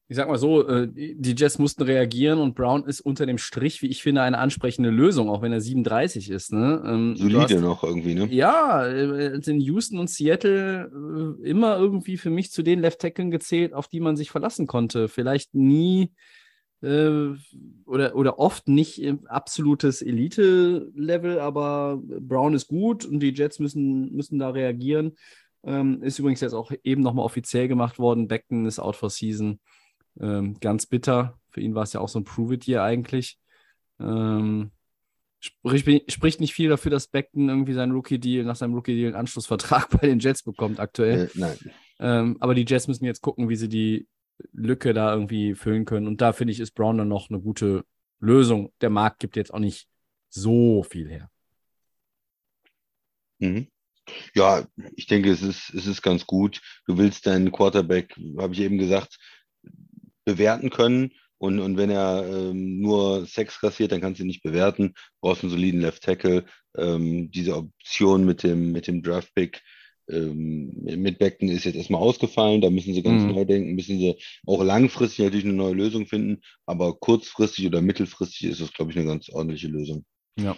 ich 0.08 0.16
sag 0.16 0.28
mal 0.28 0.38
so, 0.38 0.66
äh, 0.68 0.88
die 0.88 1.34
Jets 1.36 1.58
mussten 1.58 1.82
reagieren 1.82 2.38
und 2.38 2.54
Brown 2.54 2.84
ist 2.84 3.00
unter 3.00 3.26
dem 3.26 3.38
Strich, 3.38 3.82
wie 3.82 3.88
ich 3.88 4.02
finde, 4.02 4.22
eine 4.22 4.38
ansprechende 4.38 4.90
Lösung, 4.90 5.28
auch 5.28 5.42
wenn 5.42 5.52
er 5.52 5.60
37 5.60 6.30
ist. 6.30 6.52
Ne? 6.52 6.80
Ähm, 6.86 7.16
Solide 7.16 7.40
hast, 7.40 7.60
noch 7.60 7.82
irgendwie, 7.82 8.14
ne? 8.14 8.28
Ja, 8.30 8.86
äh, 8.86 9.40
in 9.44 9.60
Houston 9.60 9.98
und 9.98 10.08
Seattle 10.08 11.36
immer 11.42 11.76
irgendwie 11.76 12.18
für 12.18 12.30
mich 12.30 12.52
zu 12.52 12.62
den 12.62 12.80
Left 12.80 13.00
Tacklen 13.00 13.32
gezählt, 13.32 13.72
auf 13.72 13.88
die 13.88 14.00
man 14.00 14.16
sich 14.16 14.30
verlassen 14.30 14.68
konnte. 14.68 15.08
Vielleicht 15.08 15.54
nie 15.54 16.12
äh, 16.82 17.28
oder, 17.86 18.14
oder 18.14 18.38
oft 18.38 18.68
nicht 18.68 19.02
absolutes 19.26 20.02
Elite-Level, 20.02 21.38
aber 21.38 22.00
Brown 22.02 22.54
ist 22.54 22.68
gut 22.68 23.04
und 23.04 23.20
die 23.20 23.34
Jets 23.34 23.58
müssen, 23.58 24.14
müssen 24.14 24.38
da 24.38 24.50
reagieren. 24.50 25.16
Ähm, 25.64 26.02
ist 26.02 26.18
übrigens 26.18 26.40
jetzt 26.40 26.52
auch 26.52 26.70
eben 26.84 27.02
nochmal 27.02 27.24
offiziell 27.24 27.66
gemacht 27.68 27.98
worden. 27.98 28.28
Beckton 28.28 28.66
ist 28.66 28.78
out 28.78 28.96
for 28.96 29.10
season. 29.10 29.58
Ähm, 30.20 30.56
ganz 30.60 30.86
bitter. 30.86 31.38
Für 31.50 31.60
ihn 31.60 31.74
war 31.74 31.82
es 31.82 31.92
ja 31.92 32.00
auch 32.00 32.08
so 32.08 32.20
ein 32.20 32.24
Prove-It-Year 32.24 32.82
eigentlich. 32.82 33.38
Ähm, 33.98 34.70
spricht, 35.40 36.12
spricht 36.12 36.40
nicht 36.40 36.54
viel 36.54 36.68
dafür, 36.68 36.90
dass 36.90 37.08
Beckton 37.08 37.48
irgendwie 37.48 37.72
seinen 37.72 37.92
Rookie-Deal, 37.92 38.44
nach 38.44 38.56
seinem 38.56 38.74
Rookie-Deal 38.74 39.08
einen 39.08 39.16
Anschlussvertrag 39.16 39.88
bei 40.00 40.06
den 40.06 40.20
Jets 40.20 40.42
bekommt 40.42 40.78
aktuell. 40.78 41.26
Äh, 41.26 41.38
nein. 41.38 41.58
Ähm, 41.98 42.36
aber 42.40 42.54
die 42.54 42.64
Jets 42.66 42.88
müssen 42.88 43.04
jetzt 43.04 43.22
gucken, 43.22 43.48
wie 43.48 43.56
sie 43.56 43.68
die 43.68 44.06
Lücke 44.52 44.94
da 44.94 45.12
irgendwie 45.12 45.54
füllen 45.54 45.84
können. 45.84 46.06
Und 46.06 46.20
da 46.20 46.32
finde 46.32 46.52
ich, 46.52 46.60
ist 46.60 46.72
Brown 46.72 46.98
dann 46.98 47.08
noch 47.08 47.30
eine 47.30 47.40
gute 47.40 47.84
Lösung. 48.20 48.72
Der 48.80 48.90
Markt 48.90 49.20
gibt 49.20 49.36
jetzt 49.36 49.52
auch 49.52 49.58
nicht 49.58 49.88
so 50.28 50.82
viel 50.82 51.08
her. 51.08 51.30
Mhm. 53.38 53.68
Ja, 54.34 54.66
ich 54.94 55.06
denke, 55.06 55.30
es 55.30 55.42
ist, 55.42 55.74
es 55.74 55.86
ist 55.86 56.02
ganz 56.02 56.26
gut. 56.26 56.60
Du 56.86 56.96
willst 56.96 57.26
deinen 57.26 57.50
Quarterback, 57.50 58.16
habe 58.38 58.54
ich 58.54 58.60
eben 58.60 58.78
gesagt, 58.78 59.18
bewerten 60.24 60.70
können. 60.70 61.12
Und, 61.38 61.60
und 61.60 61.76
wenn 61.76 61.90
er 61.90 62.24
ähm, 62.26 62.80
nur 62.80 63.26
Sex 63.26 63.60
kassiert, 63.60 63.92
dann 63.92 64.00
kannst 64.00 64.20
du 64.20 64.24
ihn 64.24 64.28
nicht 64.28 64.42
bewerten. 64.42 64.94
Du 64.94 65.20
brauchst 65.20 65.42
einen 65.42 65.50
soliden 65.50 65.80
Left 65.80 66.02
Tackle. 66.02 66.44
Ähm, 66.76 67.30
diese 67.30 67.56
Option 67.56 68.24
mit 68.24 68.42
dem, 68.42 68.72
mit 68.72 68.86
dem 68.86 69.02
Draft 69.02 69.34
Pick 69.34 69.62
ähm, 70.08 70.72
mit 70.82 71.18
Beckton 71.18 71.48
ist 71.48 71.64
jetzt 71.64 71.76
erstmal 71.76 72.00
ausgefallen. 72.00 72.60
Da 72.60 72.70
müssen 72.70 72.94
sie 72.94 73.02
ganz 73.02 73.22
mhm. 73.22 73.32
neu 73.32 73.44
denken, 73.44 73.74
müssen 73.74 73.98
sie 73.98 74.16
auch 74.46 74.62
langfristig 74.62 75.24
natürlich 75.24 75.44
eine 75.44 75.54
neue 75.54 75.74
Lösung 75.74 76.06
finden. 76.06 76.42
Aber 76.64 76.94
kurzfristig 76.98 77.66
oder 77.66 77.80
mittelfristig 77.80 78.50
ist 78.50 78.60
das, 78.60 78.72
glaube 78.72 78.92
ich, 78.92 78.98
eine 78.98 79.06
ganz 79.06 79.28
ordentliche 79.28 79.68
Lösung. 79.68 80.04
Ja. 80.38 80.56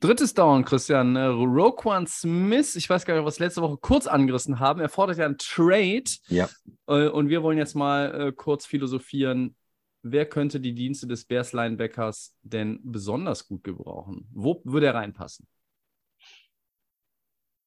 Drittes 0.00 0.34
Down, 0.34 0.64
Christian. 0.64 1.16
Äh, 1.16 1.24
Roquan 1.24 2.06
Smith, 2.06 2.76
ich 2.76 2.88
weiß 2.88 3.04
gar 3.04 3.14
nicht, 3.14 3.24
was 3.24 3.38
wir 3.38 3.46
letzte 3.46 3.62
Woche 3.62 3.78
kurz 3.78 4.06
angerissen 4.06 4.60
haben. 4.60 4.80
Er 4.80 4.88
fordert 4.88 5.18
ja 5.18 5.24
einen 5.24 5.38
Trade. 5.38 6.04
Ja. 6.28 6.48
Äh, 6.86 7.08
und 7.08 7.28
wir 7.28 7.42
wollen 7.42 7.58
jetzt 7.58 7.74
mal 7.74 8.28
äh, 8.28 8.32
kurz 8.32 8.66
philosophieren. 8.66 9.56
Wer 10.02 10.26
könnte 10.26 10.60
die 10.60 10.74
Dienste 10.74 11.06
des 11.06 11.24
Bears 11.24 11.52
Linebackers 11.52 12.36
denn 12.42 12.78
besonders 12.84 13.48
gut 13.48 13.64
gebrauchen? 13.64 14.28
Wo 14.32 14.60
würde 14.64 14.86
er 14.86 14.94
reinpassen? 14.94 15.48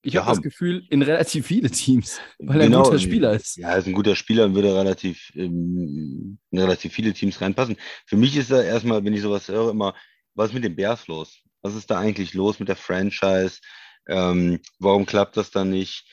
Ich 0.01 0.13
ja, 0.13 0.21
habe 0.21 0.35
das 0.35 0.41
Gefühl, 0.41 0.85
in 0.89 1.01
relativ 1.01 1.47
viele 1.47 1.69
Teams, 1.69 2.19
weil 2.38 2.61
er 2.61 2.67
genau, 2.67 2.80
ein 2.80 2.84
guter 2.85 2.99
Spieler 2.99 3.34
ist. 3.34 3.57
Ja, 3.57 3.71
er 3.71 3.80
ist 3.80 3.88
ein 3.88 3.93
guter 3.93 4.15
Spieler 4.15 4.45
und 4.45 4.55
würde 4.55 4.73
relativ, 4.73 5.31
ähm, 5.35 6.39
in 6.51 6.59
relativ 6.59 6.93
viele 6.93 7.13
Teams 7.13 7.41
reinpassen. 7.41 7.76
Für 8.05 8.15
mich 8.15 8.38
ist 8.38 8.49
er 8.49 8.63
erstmal, 8.63 9.03
wenn 9.03 9.13
ich 9.13 9.21
sowas 9.21 9.49
höre, 9.49 9.71
immer, 9.71 9.93
was 10.35 10.49
ist 10.49 10.53
mit 10.53 10.63
den 10.63 10.76
Bears 10.76 11.07
los? 11.07 11.41
Was 11.61 11.76
ist 11.76 11.91
da 11.91 11.99
eigentlich 11.99 12.34
los 12.34 12.59
mit 12.59 12.69
der 12.69 12.77
Franchise? 12.77 13.59
Ähm, 14.07 14.59
warum 14.80 15.05
klappt 15.05 15.35
das 15.35 15.51
dann 15.51 15.69
nicht? 15.69 16.05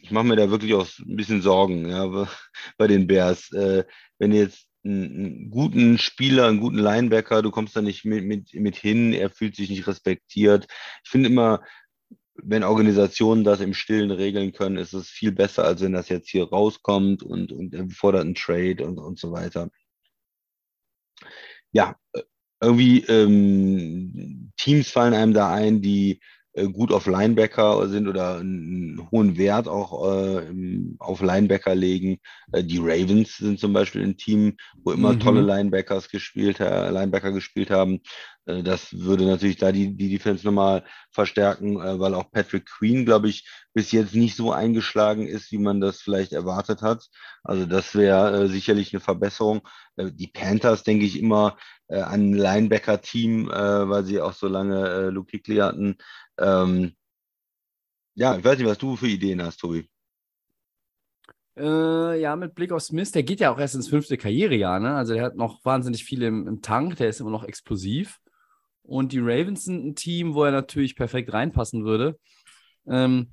Ich 0.00 0.10
mache 0.10 0.24
mir 0.24 0.36
da 0.36 0.50
wirklich 0.50 0.72
auch 0.72 0.88
ein 1.00 1.16
bisschen 1.16 1.42
Sorgen 1.42 1.88
ja, 1.88 2.28
bei 2.78 2.86
den 2.86 3.06
Bears. 3.06 3.52
Äh, 3.52 3.84
wenn 4.18 4.32
jetzt 4.32 4.66
einen 4.82 5.50
guten 5.50 5.98
Spieler, 5.98 6.46
einen 6.46 6.60
guten 6.60 6.78
Linebacker, 6.78 7.42
du 7.42 7.50
kommst 7.50 7.76
da 7.76 7.82
nicht 7.82 8.04
mit, 8.06 8.24
mit, 8.24 8.54
mit 8.54 8.76
hin, 8.76 9.12
er 9.12 9.28
fühlt 9.28 9.54
sich 9.54 9.68
nicht 9.68 9.86
respektiert. 9.86 10.66
Ich 11.04 11.10
finde 11.10 11.28
immer, 11.28 11.62
wenn 12.42 12.64
Organisationen 12.64 13.44
das 13.44 13.60
im 13.60 13.74
Stillen 13.74 14.10
regeln 14.10 14.52
können, 14.52 14.76
ist 14.76 14.92
es 14.92 15.08
viel 15.08 15.32
besser, 15.32 15.64
als 15.64 15.80
wenn 15.82 15.92
das 15.92 16.08
jetzt 16.08 16.28
hier 16.28 16.48
rauskommt 16.48 17.22
und, 17.22 17.52
und 17.52 17.92
fordert 17.94 18.22
einen 18.22 18.34
Trade 18.34 18.84
und, 18.84 18.98
und 18.98 19.18
so 19.18 19.32
weiter. 19.32 19.70
Ja, 21.72 21.96
irgendwie 22.60 23.00
ähm, 23.04 24.52
Teams 24.56 24.90
fallen 24.90 25.14
einem 25.14 25.32
da 25.32 25.52
ein, 25.52 25.80
die 25.80 26.20
äh, 26.52 26.68
gut 26.68 26.92
auf 26.92 27.06
Linebacker 27.06 27.88
sind 27.88 28.08
oder 28.08 28.38
einen 28.38 29.08
hohen 29.12 29.38
Wert 29.38 29.68
auch 29.68 30.12
äh, 30.12 30.46
auf 30.98 31.22
Linebacker 31.22 31.74
legen. 31.74 32.18
Äh, 32.52 32.64
die 32.64 32.78
Ravens 32.78 33.36
sind 33.36 33.60
zum 33.60 33.72
Beispiel 33.72 34.02
ein 34.02 34.16
Team, 34.16 34.56
wo 34.82 34.90
immer 34.90 35.12
mhm. 35.12 35.20
tolle 35.20 35.40
Linebackers 35.42 36.08
gespielt, 36.08 36.58
äh, 36.58 36.90
Linebacker 36.90 37.30
gespielt 37.30 37.70
haben. 37.70 38.00
Äh, 38.46 38.62
das 38.62 38.92
würde 38.92 39.24
natürlich 39.26 39.56
da 39.56 39.72
die, 39.72 39.96
die 39.96 40.10
Defense 40.10 40.44
nochmal 40.44 40.84
verstärken, 41.10 41.80
äh, 41.80 41.98
weil 41.98 42.14
auch 42.14 42.30
Patrick 42.30 42.66
Queen, 42.66 43.04
glaube 43.04 43.28
ich, 43.28 43.48
bis 43.72 43.92
jetzt 43.92 44.14
nicht 44.14 44.36
so 44.36 44.52
eingeschlagen 44.52 45.26
ist, 45.26 45.52
wie 45.52 45.58
man 45.58 45.80
das 45.80 46.00
vielleicht 46.00 46.32
erwartet 46.32 46.82
hat. 46.82 47.06
Also 47.42 47.66
das 47.66 47.94
wäre 47.94 48.48
sicherlich 48.48 48.92
eine 48.92 49.00
Verbesserung. 49.00 49.62
die 49.96 50.26
Panthers 50.28 50.82
denke 50.82 51.06
ich 51.06 51.18
immer 51.18 51.56
an 51.88 52.32
ein 52.32 52.32
Linebacker-Team, 52.34 53.48
weil 53.48 54.04
sie 54.04 54.20
auch 54.20 54.32
so 54.32 54.48
lange 54.48 55.10
Luke 55.10 55.30
Kuechly 55.30 55.56
hatten. 55.58 55.96
Ähm, 56.38 56.94
ja, 58.14 58.36
ich 58.36 58.44
weiß 58.44 58.58
nicht, 58.58 58.66
was 58.66 58.78
du 58.78 58.96
für 58.96 59.08
Ideen 59.08 59.42
hast, 59.42 59.58
Tobi. 59.58 59.88
Äh, 61.56 62.20
ja, 62.20 62.36
mit 62.36 62.54
Blick 62.54 62.72
auf 62.72 62.82
Smith, 62.82 63.12
der 63.12 63.22
geht 63.22 63.40
ja 63.40 63.52
auch 63.52 63.58
erst 63.58 63.74
ins 63.74 63.88
fünfte 63.88 64.16
Karrierejahr, 64.16 64.80
ne? 64.80 64.94
Also 64.94 65.14
der 65.14 65.24
hat 65.24 65.36
noch 65.36 65.64
wahnsinnig 65.64 66.04
viel 66.04 66.22
im, 66.22 66.46
im 66.46 66.62
Tank, 66.62 66.96
der 66.96 67.08
ist 67.08 67.20
immer 67.20 67.30
noch 67.30 67.44
explosiv. 67.44 68.20
Und 68.82 69.12
die 69.12 69.20
Ravens 69.20 69.64
sind 69.64 69.84
ein 69.84 69.94
Team, 69.94 70.34
wo 70.34 70.44
er 70.44 70.52
natürlich 70.52 70.96
perfekt 70.96 71.32
reinpassen 71.32 71.84
würde. 71.84 72.18
Ähm, 72.86 73.32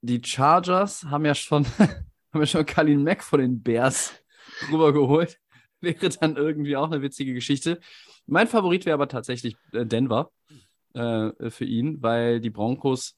die 0.00 0.22
Chargers 0.24 1.04
haben 1.04 1.24
ja 1.24 1.34
schon, 1.34 1.64
haben 1.78 2.40
ja 2.40 2.46
schon 2.46 2.66
Kalin 2.66 3.02
Mack 3.02 3.22
von 3.22 3.40
den 3.40 3.62
Bears 3.62 4.12
rübergeholt. 4.70 5.38
Wäre 5.80 6.08
dann 6.08 6.36
irgendwie 6.36 6.76
auch 6.76 6.90
eine 6.90 7.02
witzige 7.02 7.34
Geschichte. 7.34 7.78
Mein 8.26 8.48
Favorit 8.48 8.84
wäre 8.84 8.94
aber 8.94 9.08
tatsächlich 9.08 9.56
äh, 9.72 9.86
Denver 9.86 10.30
äh, 10.94 11.50
für 11.50 11.64
ihn, 11.64 12.02
weil 12.02 12.40
die 12.40 12.50
Broncos, 12.50 13.16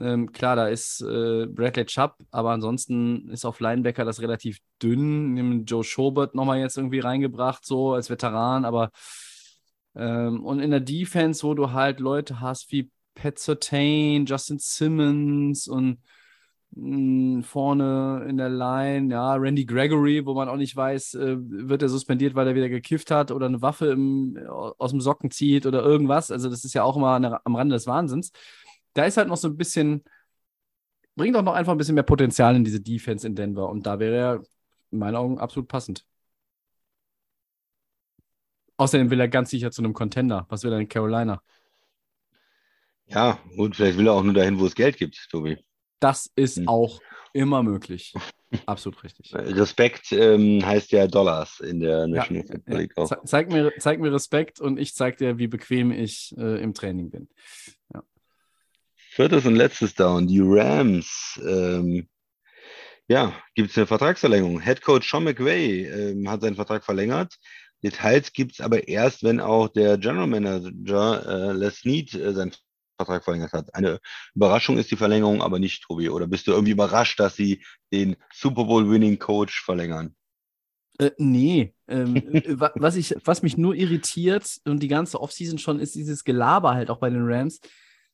ähm, 0.00 0.32
klar, 0.32 0.56
da 0.56 0.68
ist 0.68 1.02
äh, 1.02 1.46
Bradley 1.46 1.84
Chubb, 1.84 2.16
aber 2.30 2.50
ansonsten 2.50 3.28
ist 3.28 3.44
auf 3.44 3.60
Linebacker 3.60 4.04
das 4.04 4.20
relativ 4.20 4.58
dünn. 4.82 5.34
Nehmen 5.34 5.66
Joe 5.66 5.84
Schobert 5.84 6.34
nochmal 6.34 6.60
jetzt 6.60 6.78
irgendwie 6.78 7.00
reingebracht, 7.00 7.64
so 7.64 7.92
als 7.92 8.08
Veteran, 8.08 8.64
aber 8.64 8.90
ähm, 9.94 10.44
und 10.44 10.60
in 10.60 10.70
der 10.70 10.80
Defense, 10.80 11.42
wo 11.42 11.54
du 11.54 11.72
halt 11.72 12.00
Leute 12.00 12.40
hast 12.40 12.72
wie 12.72 12.90
Pat 13.14 13.38
Sertain, 13.38 14.24
Justin 14.26 14.58
Simmons 14.58 15.68
und 15.68 15.98
hm, 16.74 17.42
vorne 17.42 18.24
in 18.28 18.38
der 18.38 18.48
Line, 18.48 19.12
ja, 19.12 19.34
Randy 19.34 19.66
Gregory, 19.66 20.24
wo 20.24 20.34
man 20.34 20.48
auch 20.48 20.56
nicht 20.56 20.74
weiß, 20.74 21.14
äh, 21.14 21.36
wird 21.38 21.82
er 21.82 21.90
suspendiert, 21.90 22.34
weil 22.34 22.46
er 22.46 22.54
wieder 22.54 22.70
gekifft 22.70 23.10
hat 23.10 23.30
oder 23.30 23.46
eine 23.46 23.60
Waffe 23.60 23.88
im, 23.88 24.38
aus 24.48 24.90
dem 24.90 25.00
Socken 25.02 25.30
zieht 25.30 25.66
oder 25.66 25.82
irgendwas. 25.82 26.30
Also, 26.30 26.48
das 26.48 26.64
ist 26.64 26.72
ja 26.74 26.82
auch 26.82 26.96
immer 26.96 27.14
eine, 27.14 27.44
am 27.44 27.56
Rande 27.56 27.74
des 27.74 27.86
Wahnsinns. 27.86 28.32
Da 28.94 29.04
ist 29.04 29.16
halt 29.18 29.28
noch 29.28 29.36
so 29.36 29.48
ein 29.48 29.56
bisschen, 29.56 30.04
bringt 31.14 31.36
auch 31.36 31.42
noch 31.42 31.54
einfach 31.54 31.72
ein 31.72 31.78
bisschen 31.78 31.94
mehr 31.94 32.04
Potenzial 32.04 32.56
in 32.56 32.64
diese 32.64 32.80
Defense 32.80 33.26
in 33.26 33.34
Denver 33.34 33.68
und 33.68 33.86
da 33.86 33.98
wäre 33.98 34.16
er 34.16 34.42
in 34.90 34.98
meinen 34.98 35.16
Augen 35.16 35.38
absolut 35.38 35.68
passend. 35.68 36.06
Außerdem 38.82 39.10
will 39.10 39.20
er 39.20 39.28
ganz 39.28 39.50
sicher 39.50 39.70
zu 39.70 39.80
einem 39.80 39.92
Contender. 39.92 40.44
Was 40.48 40.64
will 40.64 40.72
er 40.72 40.80
in 40.80 40.88
Carolina? 40.88 41.40
Ja, 43.06 43.38
und 43.56 43.76
vielleicht 43.76 43.96
will 43.96 44.08
er 44.08 44.14
auch 44.14 44.24
nur 44.24 44.34
dahin, 44.34 44.58
wo 44.58 44.66
es 44.66 44.74
Geld 44.74 44.96
gibt, 44.96 45.28
Tobi. 45.30 45.56
Das 46.00 46.32
ist 46.34 46.56
hm. 46.56 46.66
auch 46.66 47.00
immer 47.32 47.62
möglich. 47.62 48.12
Absolut 48.66 49.04
richtig. 49.04 49.32
Respekt 49.34 50.10
ähm, 50.10 50.66
heißt 50.66 50.90
ja 50.90 51.06
Dollars 51.06 51.60
in 51.60 51.78
der 51.78 52.08
National 52.08 52.42
ja, 52.42 52.52
Football 52.52 52.76
League 52.76 52.96
auch. 52.96 53.12
Zeig 53.24 53.52
mir, 53.52 53.72
zeig 53.78 54.00
mir 54.00 54.12
Respekt 54.12 54.60
und 54.60 54.80
ich 54.80 54.96
zeig 54.96 55.16
dir, 55.16 55.38
wie 55.38 55.46
bequem 55.46 55.92
ich 55.92 56.34
äh, 56.36 56.60
im 56.60 56.74
Training 56.74 57.10
bin. 57.10 57.28
Ja. 57.94 58.02
Viertes 58.96 59.46
und 59.46 59.54
letztes 59.54 59.94
Down. 59.94 60.26
Die 60.26 60.40
Rams. 60.42 61.40
Ähm, 61.46 62.08
ja, 63.06 63.32
gibt 63.54 63.70
es 63.70 63.76
eine 63.76 63.86
Vertragsverlängerung. 63.86 64.60
Head 64.60 64.82
Coach 64.82 65.08
Sean 65.08 65.22
McVay 65.22 65.86
ähm, 65.86 66.28
hat 66.28 66.40
seinen 66.40 66.56
Vertrag 66.56 66.84
verlängert. 66.84 67.36
Details 67.82 68.32
gibt 68.32 68.52
es 68.52 68.60
aber 68.60 68.88
erst, 68.88 69.24
wenn 69.24 69.40
auch 69.40 69.68
der 69.68 69.98
General 69.98 70.26
Manager 70.26 71.50
äh, 71.50 71.52
Les 71.52 71.78
Snead 71.78 72.14
äh, 72.14 72.32
seinen 72.32 72.52
Vertrag 72.96 73.24
verlängert 73.24 73.52
hat. 73.52 73.74
Eine 73.74 73.98
Überraschung 74.34 74.78
ist 74.78 74.90
die 74.90 74.96
Verlängerung 74.96 75.42
aber 75.42 75.58
nicht, 75.58 75.82
Tobi. 75.82 76.08
Oder 76.08 76.26
bist 76.26 76.46
du 76.46 76.52
irgendwie 76.52 76.72
überrascht, 76.72 77.18
dass 77.18 77.36
sie 77.36 77.64
den 77.92 78.16
Super 78.32 78.64
Bowl-Winning 78.64 79.18
Coach 79.18 79.62
verlängern? 79.64 80.14
Äh, 80.98 81.10
nee. 81.18 81.74
Ähm, 81.88 82.16
äh, 82.16 82.42
was, 82.56 82.96
ich, 82.96 83.14
was 83.24 83.42
mich 83.42 83.56
nur 83.56 83.74
irritiert 83.74 84.60
und 84.64 84.82
die 84.82 84.88
ganze 84.88 85.20
Offseason 85.20 85.58
schon 85.58 85.80
ist 85.80 85.94
dieses 85.94 86.24
Gelaber 86.24 86.74
halt 86.74 86.90
auch 86.90 86.98
bei 86.98 87.10
den 87.10 87.24
Rams. 87.24 87.60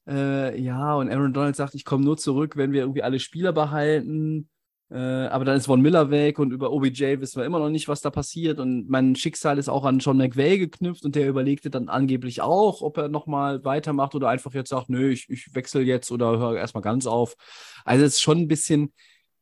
Äh, 0.09 0.59
ja, 0.59 0.95
und 0.95 1.11
Aaron 1.11 1.35
Donald 1.35 1.57
sagt, 1.57 1.75
ich 1.75 1.85
komme 1.85 2.05
nur 2.05 2.17
zurück, 2.17 2.57
wenn 2.57 2.73
wir 2.73 2.81
irgendwie 2.81 3.03
alle 3.03 3.21
Spieler 3.21 3.53
behalten. 3.53 4.49
Äh, 4.91 4.97
aber 4.97 5.45
dann 5.45 5.57
ist 5.57 5.67
Von 5.67 5.83
Miller 5.83 6.11
weg 6.11 6.39
und 6.39 6.51
über 6.51 6.73
OBJ 6.73 7.21
wissen 7.21 7.41
wir 7.41 7.45
immer 7.45 7.59
noch 7.59 7.69
nicht, 7.69 7.89
was 7.89 8.01
da 8.01 8.11
passiert. 8.11 8.59
Und 8.59 8.89
mein 8.89 9.17
Schicksal 9.17 9.59
ist 9.59 9.69
auch 9.69 9.85
an 9.85 9.99
John 9.99 10.17
McVay 10.17 10.59
geknüpft 10.59 11.05
und 11.05 11.15
der 11.15 11.29
überlegte 11.29 11.69
dann 11.71 11.89
angeblich 11.89 12.41
auch, 12.41 12.81
ob 12.81 12.97
er 12.97 13.09
nochmal 13.09 13.65
weitermacht 13.65 14.15
oder 14.15 14.29
einfach 14.29 14.55
jetzt 14.55 14.71
sagt, 14.71 14.89
nö, 14.89 15.11
ich, 15.11 15.29
ich 15.29 15.55
wechsle 15.55 15.83
jetzt 15.83 16.11
oder 16.11 16.39
höre 16.39 16.57
erstmal 16.57 16.83
ganz 16.83 17.07
auf. 17.07 17.37
Also 17.85 18.05
es 18.05 18.15
ist 18.15 18.23
schon 18.23 18.39
ein 18.39 18.49
bisschen 18.49 18.95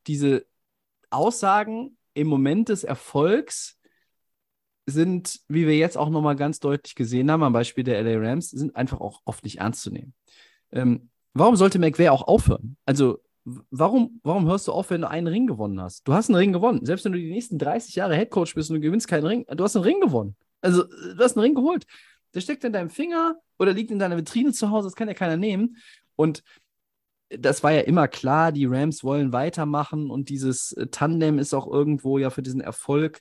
diese 0.06 0.47
Aussagen 1.10 1.97
im 2.14 2.27
Moment 2.27 2.68
des 2.68 2.82
Erfolgs 2.82 3.78
sind, 4.86 5.40
wie 5.48 5.66
wir 5.66 5.77
jetzt 5.77 5.98
auch 5.98 6.10
nochmal 6.10 6.36
ganz 6.36 6.60
deutlich 6.60 6.94
gesehen 6.94 7.31
haben, 7.31 7.43
am 7.43 7.52
Beispiel 7.52 7.85
der 7.85 8.01
LA 8.02 8.18
Rams, 8.18 8.51
sind 8.51 8.77
einfach 8.77 9.01
auch 9.01 9.20
oft 9.24 9.44
nicht 9.44 9.59
ernst 9.59 9.82
zu 9.82 9.90
nehmen. 9.90 10.14
Ähm, 10.70 11.10
warum 11.35 11.56
sollte 11.56 11.78
McVay 11.78 12.09
auch 12.09 12.23
aufhören? 12.23 12.77
Also 12.85 13.18
warum, 13.70 14.20
warum 14.23 14.47
hörst 14.47 14.68
du 14.68 14.73
auf, 14.73 14.90
wenn 14.90 15.02
du 15.02 15.09
einen 15.09 15.28
Ring 15.28 15.47
gewonnen 15.47 15.81
hast? 15.81 16.06
Du 16.06 16.12
hast 16.12 16.28
einen 16.28 16.36
Ring 16.36 16.52
gewonnen. 16.52 16.85
Selbst 16.85 17.05
wenn 17.05 17.12
du 17.12 17.18
die 17.18 17.31
nächsten 17.31 17.59
30 17.59 17.94
Jahre 17.94 18.16
Headcoach 18.16 18.55
bist 18.55 18.70
und 18.70 18.77
du 18.77 18.81
gewinnst 18.81 19.09
keinen 19.09 19.27
Ring, 19.27 19.47
du 19.48 19.64
hast 19.64 19.77
einen 19.77 19.85
Ring 19.85 20.01
gewonnen. 20.01 20.36
Also, 20.60 20.85
du 20.85 21.18
hast 21.18 21.36
einen 21.36 21.44
Ring 21.44 21.55
geholt. 21.55 21.86
Der 22.35 22.40
steckt 22.40 22.64
in 22.64 22.73
deinem 22.73 22.90
Finger 22.90 23.36
oder 23.59 23.73
liegt 23.73 23.90
in 23.90 23.98
deiner 23.98 24.16
Vitrine 24.16 24.52
zu 24.52 24.70
Hause, 24.70 24.89
das 24.89 24.97
kann 24.97 25.09
ja 25.09 25.14
keiner 25.14 25.36
nehmen. 25.36 25.77
Und 26.16 26.43
das 27.28 27.62
war 27.62 27.73
ja 27.73 27.81
immer 27.81 28.09
klar, 28.09 28.52
die 28.52 28.66
Rams 28.66 29.02
wollen 29.02 29.32
weitermachen 29.32 30.10
und 30.10 30.28
dieses 30.28 30.73
äh, 30.73 30.86
Tandem 30.89 31.39
ist 31.39 31.55
auch 31.55 31.66
irgendwo 31.66 32.18
ja 32.18 32.31
für 32.31 32.43
diesen 32.43 32.60
Erfolg 32.60 33.20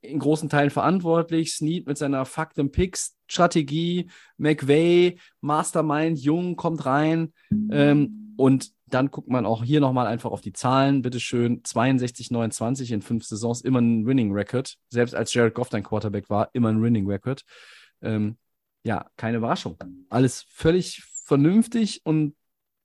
in 0.00 0.18
großen 0.18 0.48
Teilen 0.48 0.70
verantwortlich. 0.70 1.52
Snead 1.52 1.86
mit 1.86 1.98
seiner 1.98 2.24
Fuck 2.24 2.54
them 2.54 2.70
Picks 2.70 3.16
Strategie, 3.26 4.10
McVay, 4.36 5.18
Mastermind, 5.40 6.18
Jung 6.18 6.56
kommt 6.56 6.84
rein 6.86 7.32
ähm, 7.70 8.34
und 8.36 8.72
dann 8.92 9.10
guckt 9.10 9.28
man 9.28 9.46
auch 9.46 9.64
hier 9.64 9.80
nochmal 9.80 10.06
einfach 10.06 10.30
auf 10.30 10.40
die 10.40 10.52
Zahlen. 10.52 11.02
Bitteschön, 11.02 11.64
62, 11.64 12.30
29 12.30 12.92
in 12.92 13.02
fünf 13.02 13.24
Saisons, 13.24 13.62
immer 13.62 13.80
ein 13.80 14.06
Winning 14.06 14.32
Record. 14.32 14.76
Selbst 14.90 15.14
als 15.14 15.32
Jared 15.32 15.54
Goff 15.54 15.68
dein 15.68 15.82
Quarterback 15.82 16.28
war, 16.30 16.50
immer 16.52 16.68
ein 16.68 16.82
Winning 16.82 17.08
Record. 17.08 17.44
Ähm, 18.02 18.36
ja, 18.84 19.06
keine 19.16 19.38
Überraschung. 19.38 19.76
Alles 20.10 20.44
völlig 20.48 21.02
vernünftig 21.24 22.02
und 22.04 22.34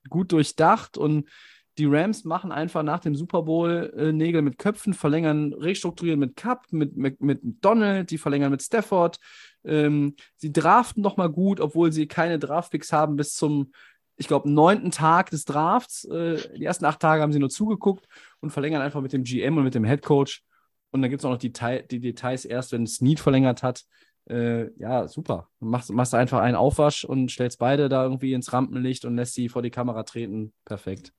gut 0.08 0.32
durchdacht 0.32 0.96
und 0.96 1.28
die 1.76 1.86
Rams 1.86 2.24
machen 2.24 2.50
einfach 2.50 2.82
nach 2.82 2.98
dem 2.98 3.14
Super 3.14 3.42
Bowl 3.42 3.92
äh, 3.96 4.12
Nägel 4.12 4.42
mit 4.42 4.58
Köpfen, 4.58 4.94
verlängern, 4.94 5.52
restrukturieren 5.52 6.18
mit 6.18 6.34
Cup, 6.34 6.66
mit, 6.72 6.96
mit, 6.96 7.20
mit 7.20 7.40
Donald, 7.42 8.10
die 8.10 8.18
verlängern 8.18 8.50
mit 8.50 8.62
Stafford. 8.62 9.20
Ähm, 9.64 10.16
sie 10.36 10.52
draften 10.52 11.02
nochmal 11.02 11.30
gut, 11.30 11.60
obwohl 11.60 11.92
sie 11.92 12.08
keine 12.08 12.38
Draftpicks 12.40 12.92
haben 12.92 13.16
bis 13.16 13.34
zum 13.34 13.72
ich 14.18 14.26
glaube, 14.26 14.50
neunten 14.50 14.90
Tag 14.90 15.30
des 15.30 15.44
Drafts. 15.44 16.04
Äh, 16.04 16.56
die 16.56 16.64
ersten 16.64 16.84
acht 16.84 17.00
Tage 17.00 17.22
haben 17.22 17.32
sie 17.32 17.38
nur 17.38 17.50
zugeguckt 17.50 18.06
und 18.40 18.50
verlängern 18.50 18.82
einfach 18.82 19.00
mit 19.00 19.12
dem 19.12 19.22
GM 19.22 19.56
und 19.56 19.64
mit 19.64 19.74
dem 19.74 19.84
Head 19.84 20.02
Coach. 20.02 20.42
Und 20.90 21.02
dann 21.02 21.10
gibt 21.10 21.20
es 21.20 21.24
auch 21.24 21.30
noch 21.30 21.38
die, 21.38 21.52
die, 21.52 22.00
Details 22.00 22.44
erst, 22.44 22.72
wenn 22.72 22.86
Snead 22.86 23.20
verlängert 23.20 23.62
hat. 23.62 23.84
Äh, 24.28 24.72
ja, 24.78 25.06
super. 25.06 25.48
Machst, 25.60 25.90
machst 25.92 26.14
einfach 26.14 26.40
einen 26.40 26.56
Aufwasch 26.56 27.04
und 27.04 27.30
stellst 27.30 27.58
beide 27.58 27.88
da 27.88 28.02
irgendwie 28.02 28.32
ins 28.32 28.52
Rampenlicht 28.52 29.04
und 29.04 29.16
lässt 29.16 29.34
sie 29.34 29.48
vor 29.48 29.62
die 29.62 29.70
Kamera 29.70 30.02
treten. 30.02 30.52
Perfekt. 30.64 31.12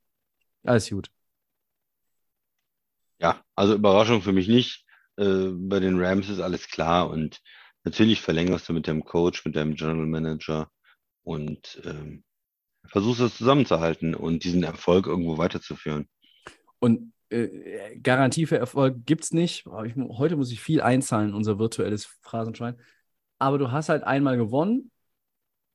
Alles 0.63 0.89
gut. 0.89 1.09
Ja, 3.19 3.41
also 3.55 3.75
Überraschung 3.75 4.21
für 4.21 4.33
mich 4.33 4.47
nicht. 4.47 4.85
Äh, 5.15 5.49
bei 5.53 5.79
den 5.79 5.99
Rams 5.99 6.29
ist 6.29 6.39
alles 6.39 6.67
klar 6.67 7.09
und 7.09 7.41
natürlich 7.83 8.21
verlängerst 8.21 8.67
du 8.67 8.73
mit 8.73 8.87
dem 8.87 9.05
Coach, 9.05 9.45
mit 9.45 9.55
deinem 9.55 9.75
General 9.75 10.05
Manager 10.05 10.69
und 11.23 11.81
ähm, 11.85 12.23
versuchst 12.91 13.21
es 13.21 13.37
zusammenzuhalten 13.37 14.15
und 14.15 14.43
diesen 14.43 14.63
Erfolg 14.63 15.07
irgendwo 15.07 15.37
weiterzuführen. 15.37 16.07
Und 16.79 17.13
äh, 17.29 17.97
Garantie 18.01 18.45
für 18.45 18.57
Erfolg 18.57 19.05
gibt 19.05 19.23
es 19.23 19.31
nicht. 19.31 19.65
Ich, 19.85 19.95
heute 19.95 20.35
muss 20.35 20.51
ich 20.51 20.59
viel 20.59 20.81
einzahlen, 20.81 21.33
unser 21.33 21.59
virtuelles 21.59 22.05
Phrasenschwein. 22.21 22.75
Aber 23.37 23.57
du 23.57 23.71
hast 23.71 23.89
halt 23.89 24.03
einmal 24.03 24.37
gewonnen. 24.37 24.91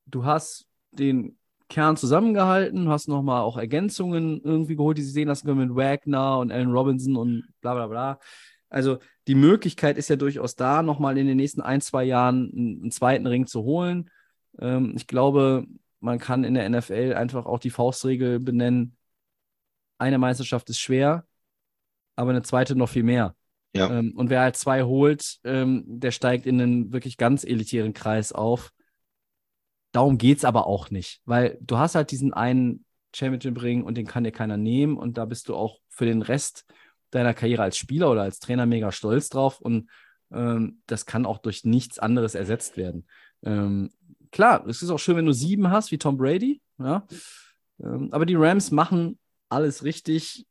Du 0.05 0.25
hast 0.25 0.67
den 0.91 1.37
Kern 1.67 1.97
zusammengehalten, 1.97 2.89
hast 2.89 3.07
nochmal 3.07 3.41
auch 3.41 3.57
Ergänzungen 3.57 4.41
irgendwie 4.43 4.75
geholt, 4.75 4.97
die 4.97 5.03
sie 5.03 5.11
sehen 5.11 5.27
lassen 5.27 5.47
können 5.47 5.67
mit 5.67 5.75
Wagner 5.75 6.39
und 6.39 6.51
Allen 6.51 6.71
Robinson 6.71 7.15
und 7.15 7.47
bla 7.61 7.73
bla 7.73 7.87
bla. 7.87 8.19
Also 8.69 8.99
die 9.27 9.35
Möglichkeit 9.35 9.97
ist 9.97 10.09
ja 10.09 10.15
durchaus 10.15 10.55
da, 10.55 10.83
nochmal 10.83 11.17
in 11.17 11.27
den 11.27 11.37
nächsten 11.37 11.61
ein, 11.61 11.81
zwei 11.81 12.03
Jahren 12.03 12.51
einen, 12.51 12.81
einen 12.81 12.91
zweiten 12.91 13.25
Ring 13.25 13.47
zu 13.47 13.63
holen. 13.63 14.11
Ähm, 14.59 14.93
ich 14.95 15.07
glaube, 15.07 15.65
man 15.99 16.19
kann 16.19 16.43
in 16.43 16.53
der 16.53 16.69
NFL 16.69 17.13
einfach 17.15 17.45
auch 17.45 17.59
die 17.59 17.69
Faustregel 17.69 18.39
benennen. 18.39 18.97
Eine 19.97 20.17
Meisterschaft 20.17 20.69
ist 20.69 20.79
schwer, 20.79 21.25
aber 22.15 22.31
eine 22.31 22.43
zweite 22.43 22.75
noch 22.75 22.89
viel 22.89 23.03
mehr. 23.03 23.35
Ja. 23.75 23.89
Ähm, 23.89 24.13
und 24.15 24.29
wer 24.29 24.41
halt 24.41 24.55
zwei 24.55 24.83
holt, 24.83 25.39
ähm, 25.43 25.83
der 25.85 26.11
steigt 26.11 26.45
in 26.45 26.61
einen 26.61 26.93
wirklich 26.93 27.17
ganz 27.17 27.43
elitären 27.43 27.93
Kreis 27.93 28.31
auf. 28.31 28.71
Darum 29.91 30.17
geht 30.17 30.37
es 30.37 30.45
aber 30.45 30.67
auch 30.67 30.91
nicht, 30.91 31.21
weil 31.25 31.57
du 31.61 31.77
hast 31.77 31.95
halt 31.95 32.11
diesen 32.11 32.33
einen 32.33 32.85
Championship-Ring 33.13 33.83
und 33.83 33.95
den 33.95 34.05
kann 34.05 34.23
dir 34.23 34.31
keiner 34.31 34.57
nehmen 34.57 34.97
und 34.97 35.17
da 35.17 35.25
bist 35.25 35.49
du 35.49 35.55
auch 35.55 35.79
für 35.87 36.05
den 36.05 36.21
Rest 36.21 36.65
deiner 37.11 37.33
Karriere 37.33 37.63
als 37.63 37.77
Spieler 37.77 38.11
oder 38.11 38.23
als 38.23 38.39
Trainer 38.39 38.65
mega 38.65 38.91
stolz 38.91 39.29
drauf 39.29 39.61
und 39.61 39.89
ähm, 40.33 40.81
das 40.85 41.05
kann 41.05 41.25
auch 41.25 41.37
durch 41.37 41.63
nichts 41.63 41.99
anderes 41.99 42.35
ersetzt 42.35 42.77
werden. 42.77 43.07
Klar, 44.35 44.67
es 44.67 44.81
ist 44.81 44.89
auch 44.89 44.99
schön, 44.99 45.15
wenn 45.15 45.25
du 45.25 45.31
sieben 45.31 45.71
hast, 45.71 45.93
wie 45.93 45.97
Tom 45.97 46.17
Brady, 46.17 46.61
ja. 46.77 47.07
Ähm, 47.79 48.09
aber 48.11 48.25
die 48.25 48.35
Rams 48.35 48.69
machen 48.69 49.17
alles 49.47 49.85
richtig. 49.85 50.45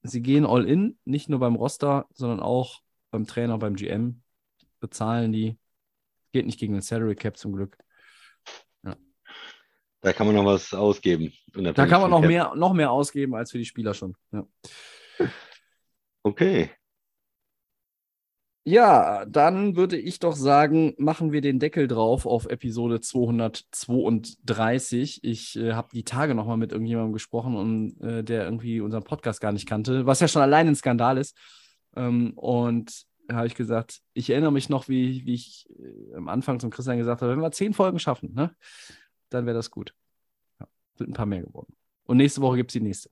Sie 0.00 0.22
gehen 0.22 0.46
all 0.46 0.64
in, 0.64 0.98
nicht 1.04 1.28
nur 1.28 1.38
beim 1.38 1.54
Roster, 1.54 2.06
sondern 2.14 2.40
auch 2.40 2.80
beim 3.10 3.26
Trainer, 3.26 3.58
beim 3.58 3.76
GM. 3.76 4.22
Bezahlen 4.80 5.32
die. 5.32 5.58
Geht 6.32 6.46
nicht 6.46 6.58
gegen 6.58 6.72
den 6.72 6.80
Salary 6.80 7.14
Cap 7.14 7.36
zum 7.36 7.52
Glück. 7.52 7.76
Da 10.00 10.14
kann 10.14 10.26
man 10.26 10.36
noch 10.36 10.46
was 10.46 10.72
ausgeben. 10.72 11.30
Da 11.52 11.86
kann 11.86 12.00
man 12.00 12.10
noch 12.10 12.22
Cap. 12.22 12.28
mehr, 12.30 12.54
noch 12.54 12.72
mehr 12.72 12.90
ausgeben 12.90 13.34
als 13.34 13.50
für 13.50 13.58
die 13.58 13.66
Spieler 13.66 13.92
schon. 13.92 14.16
Ja. 14.32 14.46
Okay. 16.22 16.70
Ja, 18.70 19.24
dann 19.24 19.76
würde 19.76 19.96
ich 19.96 20.18
doch 20.18 20.36
sagen, 20.36 20.92
machen 20.98 21.32
wir 21.32 21.40
den 21.40 21.58
Deckel 21.58 21.88
drauf 21.88 22.26
auf 22.26 22.44
Episode 22.44 23.00
232. 23.00 25.24
Ich 25.24 25.56
äh, 25.56 25.72
habe 25.72 25.88
die 25.94 26.04
Tage 26.04 26.34
nochmal 26.34 26.58
mit 26.58 26.72
irgendjemandem 26.72 27.14
gesprochen, 27.14 27.56
und, 27.56 27.98
äh, 28.02 28.22
der 28.22 28.44
irgendwie 28.44 28.82
unseren 28.82 29.04
Podcast 29.04 29.40
gar 29.40 29.52
nicht 29.52 29.66
kannte, 29.66 30.04
was 30.04 30.20
ja 30.20 30.28
schon 30.28 30.42
allein 30.42 30.68
ein 30.68 30.74
Skandal 30.74 31.16
ist. 31.16 31.34
Ähm, 31.96 32.34
und 32.36 33.06
da 33.26 33.36
habe 33.36 33.46
ich 33.46 33.54
gesagt, 33.54 34.02
ich 34.12 34.28
erinnere 34.28 34.52
mich 34.52 34.68
noch, 34.68 34.86
wie, 34.86 35.24
wie 35.24 35.32
ich 35.32 35.66
äh, 35.70 36.16
am 36.16 36.28
Anfang 36.28 36.60
zum 36.60 36.68
Christian 36.68 36.98
gesagt 36.98 37.22
habe, 37.22 37.32
wenn 37.32 37.40
wir 37.40 37.50
zehn 37.52 37.72
Folgen 37.72 37.98
schaffen, 37.98 38.34
ne, 38.34 38.54
dann 39.30 39.46
wäre 39.46 39.56
das 39.56 39.70
gut. 39.70 39.94
Ja, 40.60 40.66
sind 40.96 41.08
ein 41.08 41.14
paar 41.14 41.24
mehr 41.24 41.40
geworden. 41.40 41.74
Und 42.04 42.18
nächste 42.18 42.42
Woche 42.42 42.58
gibt 42.58 42.70
es 42.70 42.74
die 42.74 42.82
nächste. 42.82 43.08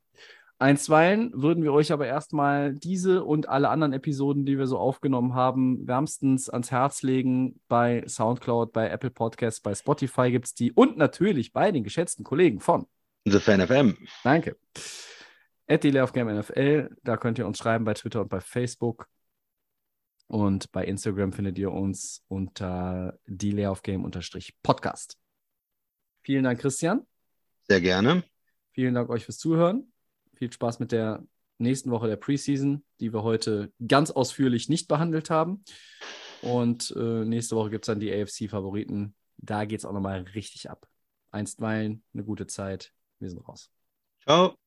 Einstweilen 0.58 1.32
würden 1.34 1.62
wir 1.62 1.72
euch 1.72 1.92
aber 1.92 2.06
erstmal 2.06 2.72
diese 2.72 3.24
und 3.24 3.46
alle 3.48 3.68
anderen 3.68 3.92
Episoden, 3.92 4.46
die 4.46 4.56
wir 4.56 4.66
so 4.66 4.78
aufgenommen 4.78 5.34
haben, 5.34 5.86
wärmstens 5.86 6.48
ans 6.48 6.70
Herz 6.70 7.02
legen. 7.02 7.60
Bei 7.68 8.04
Soundcloud, 8.06 8.72
bei 8.72 8.88
Apple 8.88 9.10
Podcasts, 9.10 9.60
bei 9.60 9.74
Spotify 9.74 10.30
gibt 10.30 10.46
es 10.46 10.54
die 10.54 10.72
und 10.72 10.96
natürlich 10.96 11.52
bei 11.52 11.72
den 11.72 11.84
geschätzten 11.84 12.24
Kollegen 12.24 12.60
von. 12.60 12.86
The 13.26 13.38
Fan 13.38 13.66
FM. 13.66 13.98
Danke. 14.24 14.56
At 15.68 15.84
Delay 15.84 16.00
of 16.00 16.12
Game 16.12 16.28
NFL, 16.28 16.90
da 17.02 17.16
könnt 17.16 17.38
ihr 17.38 17.46
uns 17.46 17.58
schreiben 17.58 17.84
bei 17.84 17.92
Twitter 17.92 18.22
und 18.22 18.28
bei 18.28 18.40
Facebook. 18.40 19.08
Und 20.28 20.72
bei 20.72 20.84
Instagram 20.84 21.32
findet 21.32 21.58
ihr 21.58 21.70
uns 21.70 22.24
unter 22.28 23.18
Delay 23.26 23.66
of 23.66 23.82
Game 23.82 24.10
Podcast. 24.62 25.18
Vielen 26.22 26.44
Dank, 26.44 26.60
Christian. 26.60 27.06
Sehr 27.68 27.80
gerne. 27.80 28.24
Vielen 28.72 28.94
Dank 28.94 29.10
euch 29.10 29.24
fürs 29.24 29.38
Zuhören. 29.38 29.92
Viel 30.36 30.52
Spaß 30.52 30.78
mit 30.78 30.92
der 30.92 31.24
nächsten 31.58 31.90
Woche 31.90 32.08
der 32.08 32.16
Preseason, 32.16 32.84
die 33.00 33.12
wir 33.12 33.22
heute 33.22 33.72
ganz 33.86 34.10
ausführlich 34.10 34.68
nicht 34.68 34.88
behandelt 34.88 35.30
haben. 35.30 35.64
Und 36.42 36.94
äh, 36.96 37.24
nächste 37.24 37.56
Woche 37.56 37.70
gibt 37.70 37.84
es 37.84 37.86
dann 37.86 38.00
die 38.00 38.12
AFC-Favoriten. 38.12 39.14
Da 39.38 39.64
geht 39.64 39.80
es 39.80 39.84
auch 39.84 39.92
nochmal 39.92 40.22
richtig 40.34 40.70
ab. 40.70 40.86
Einstweilen, 41.30 42.02
eine 42.14 42.24
gute 42.24 42.46
Zeit. 42.46 42.92
Wir 43.18 43.30
sind 43.30 43.46
raus. 43.48 43.70
Ciao. 44.22 44.65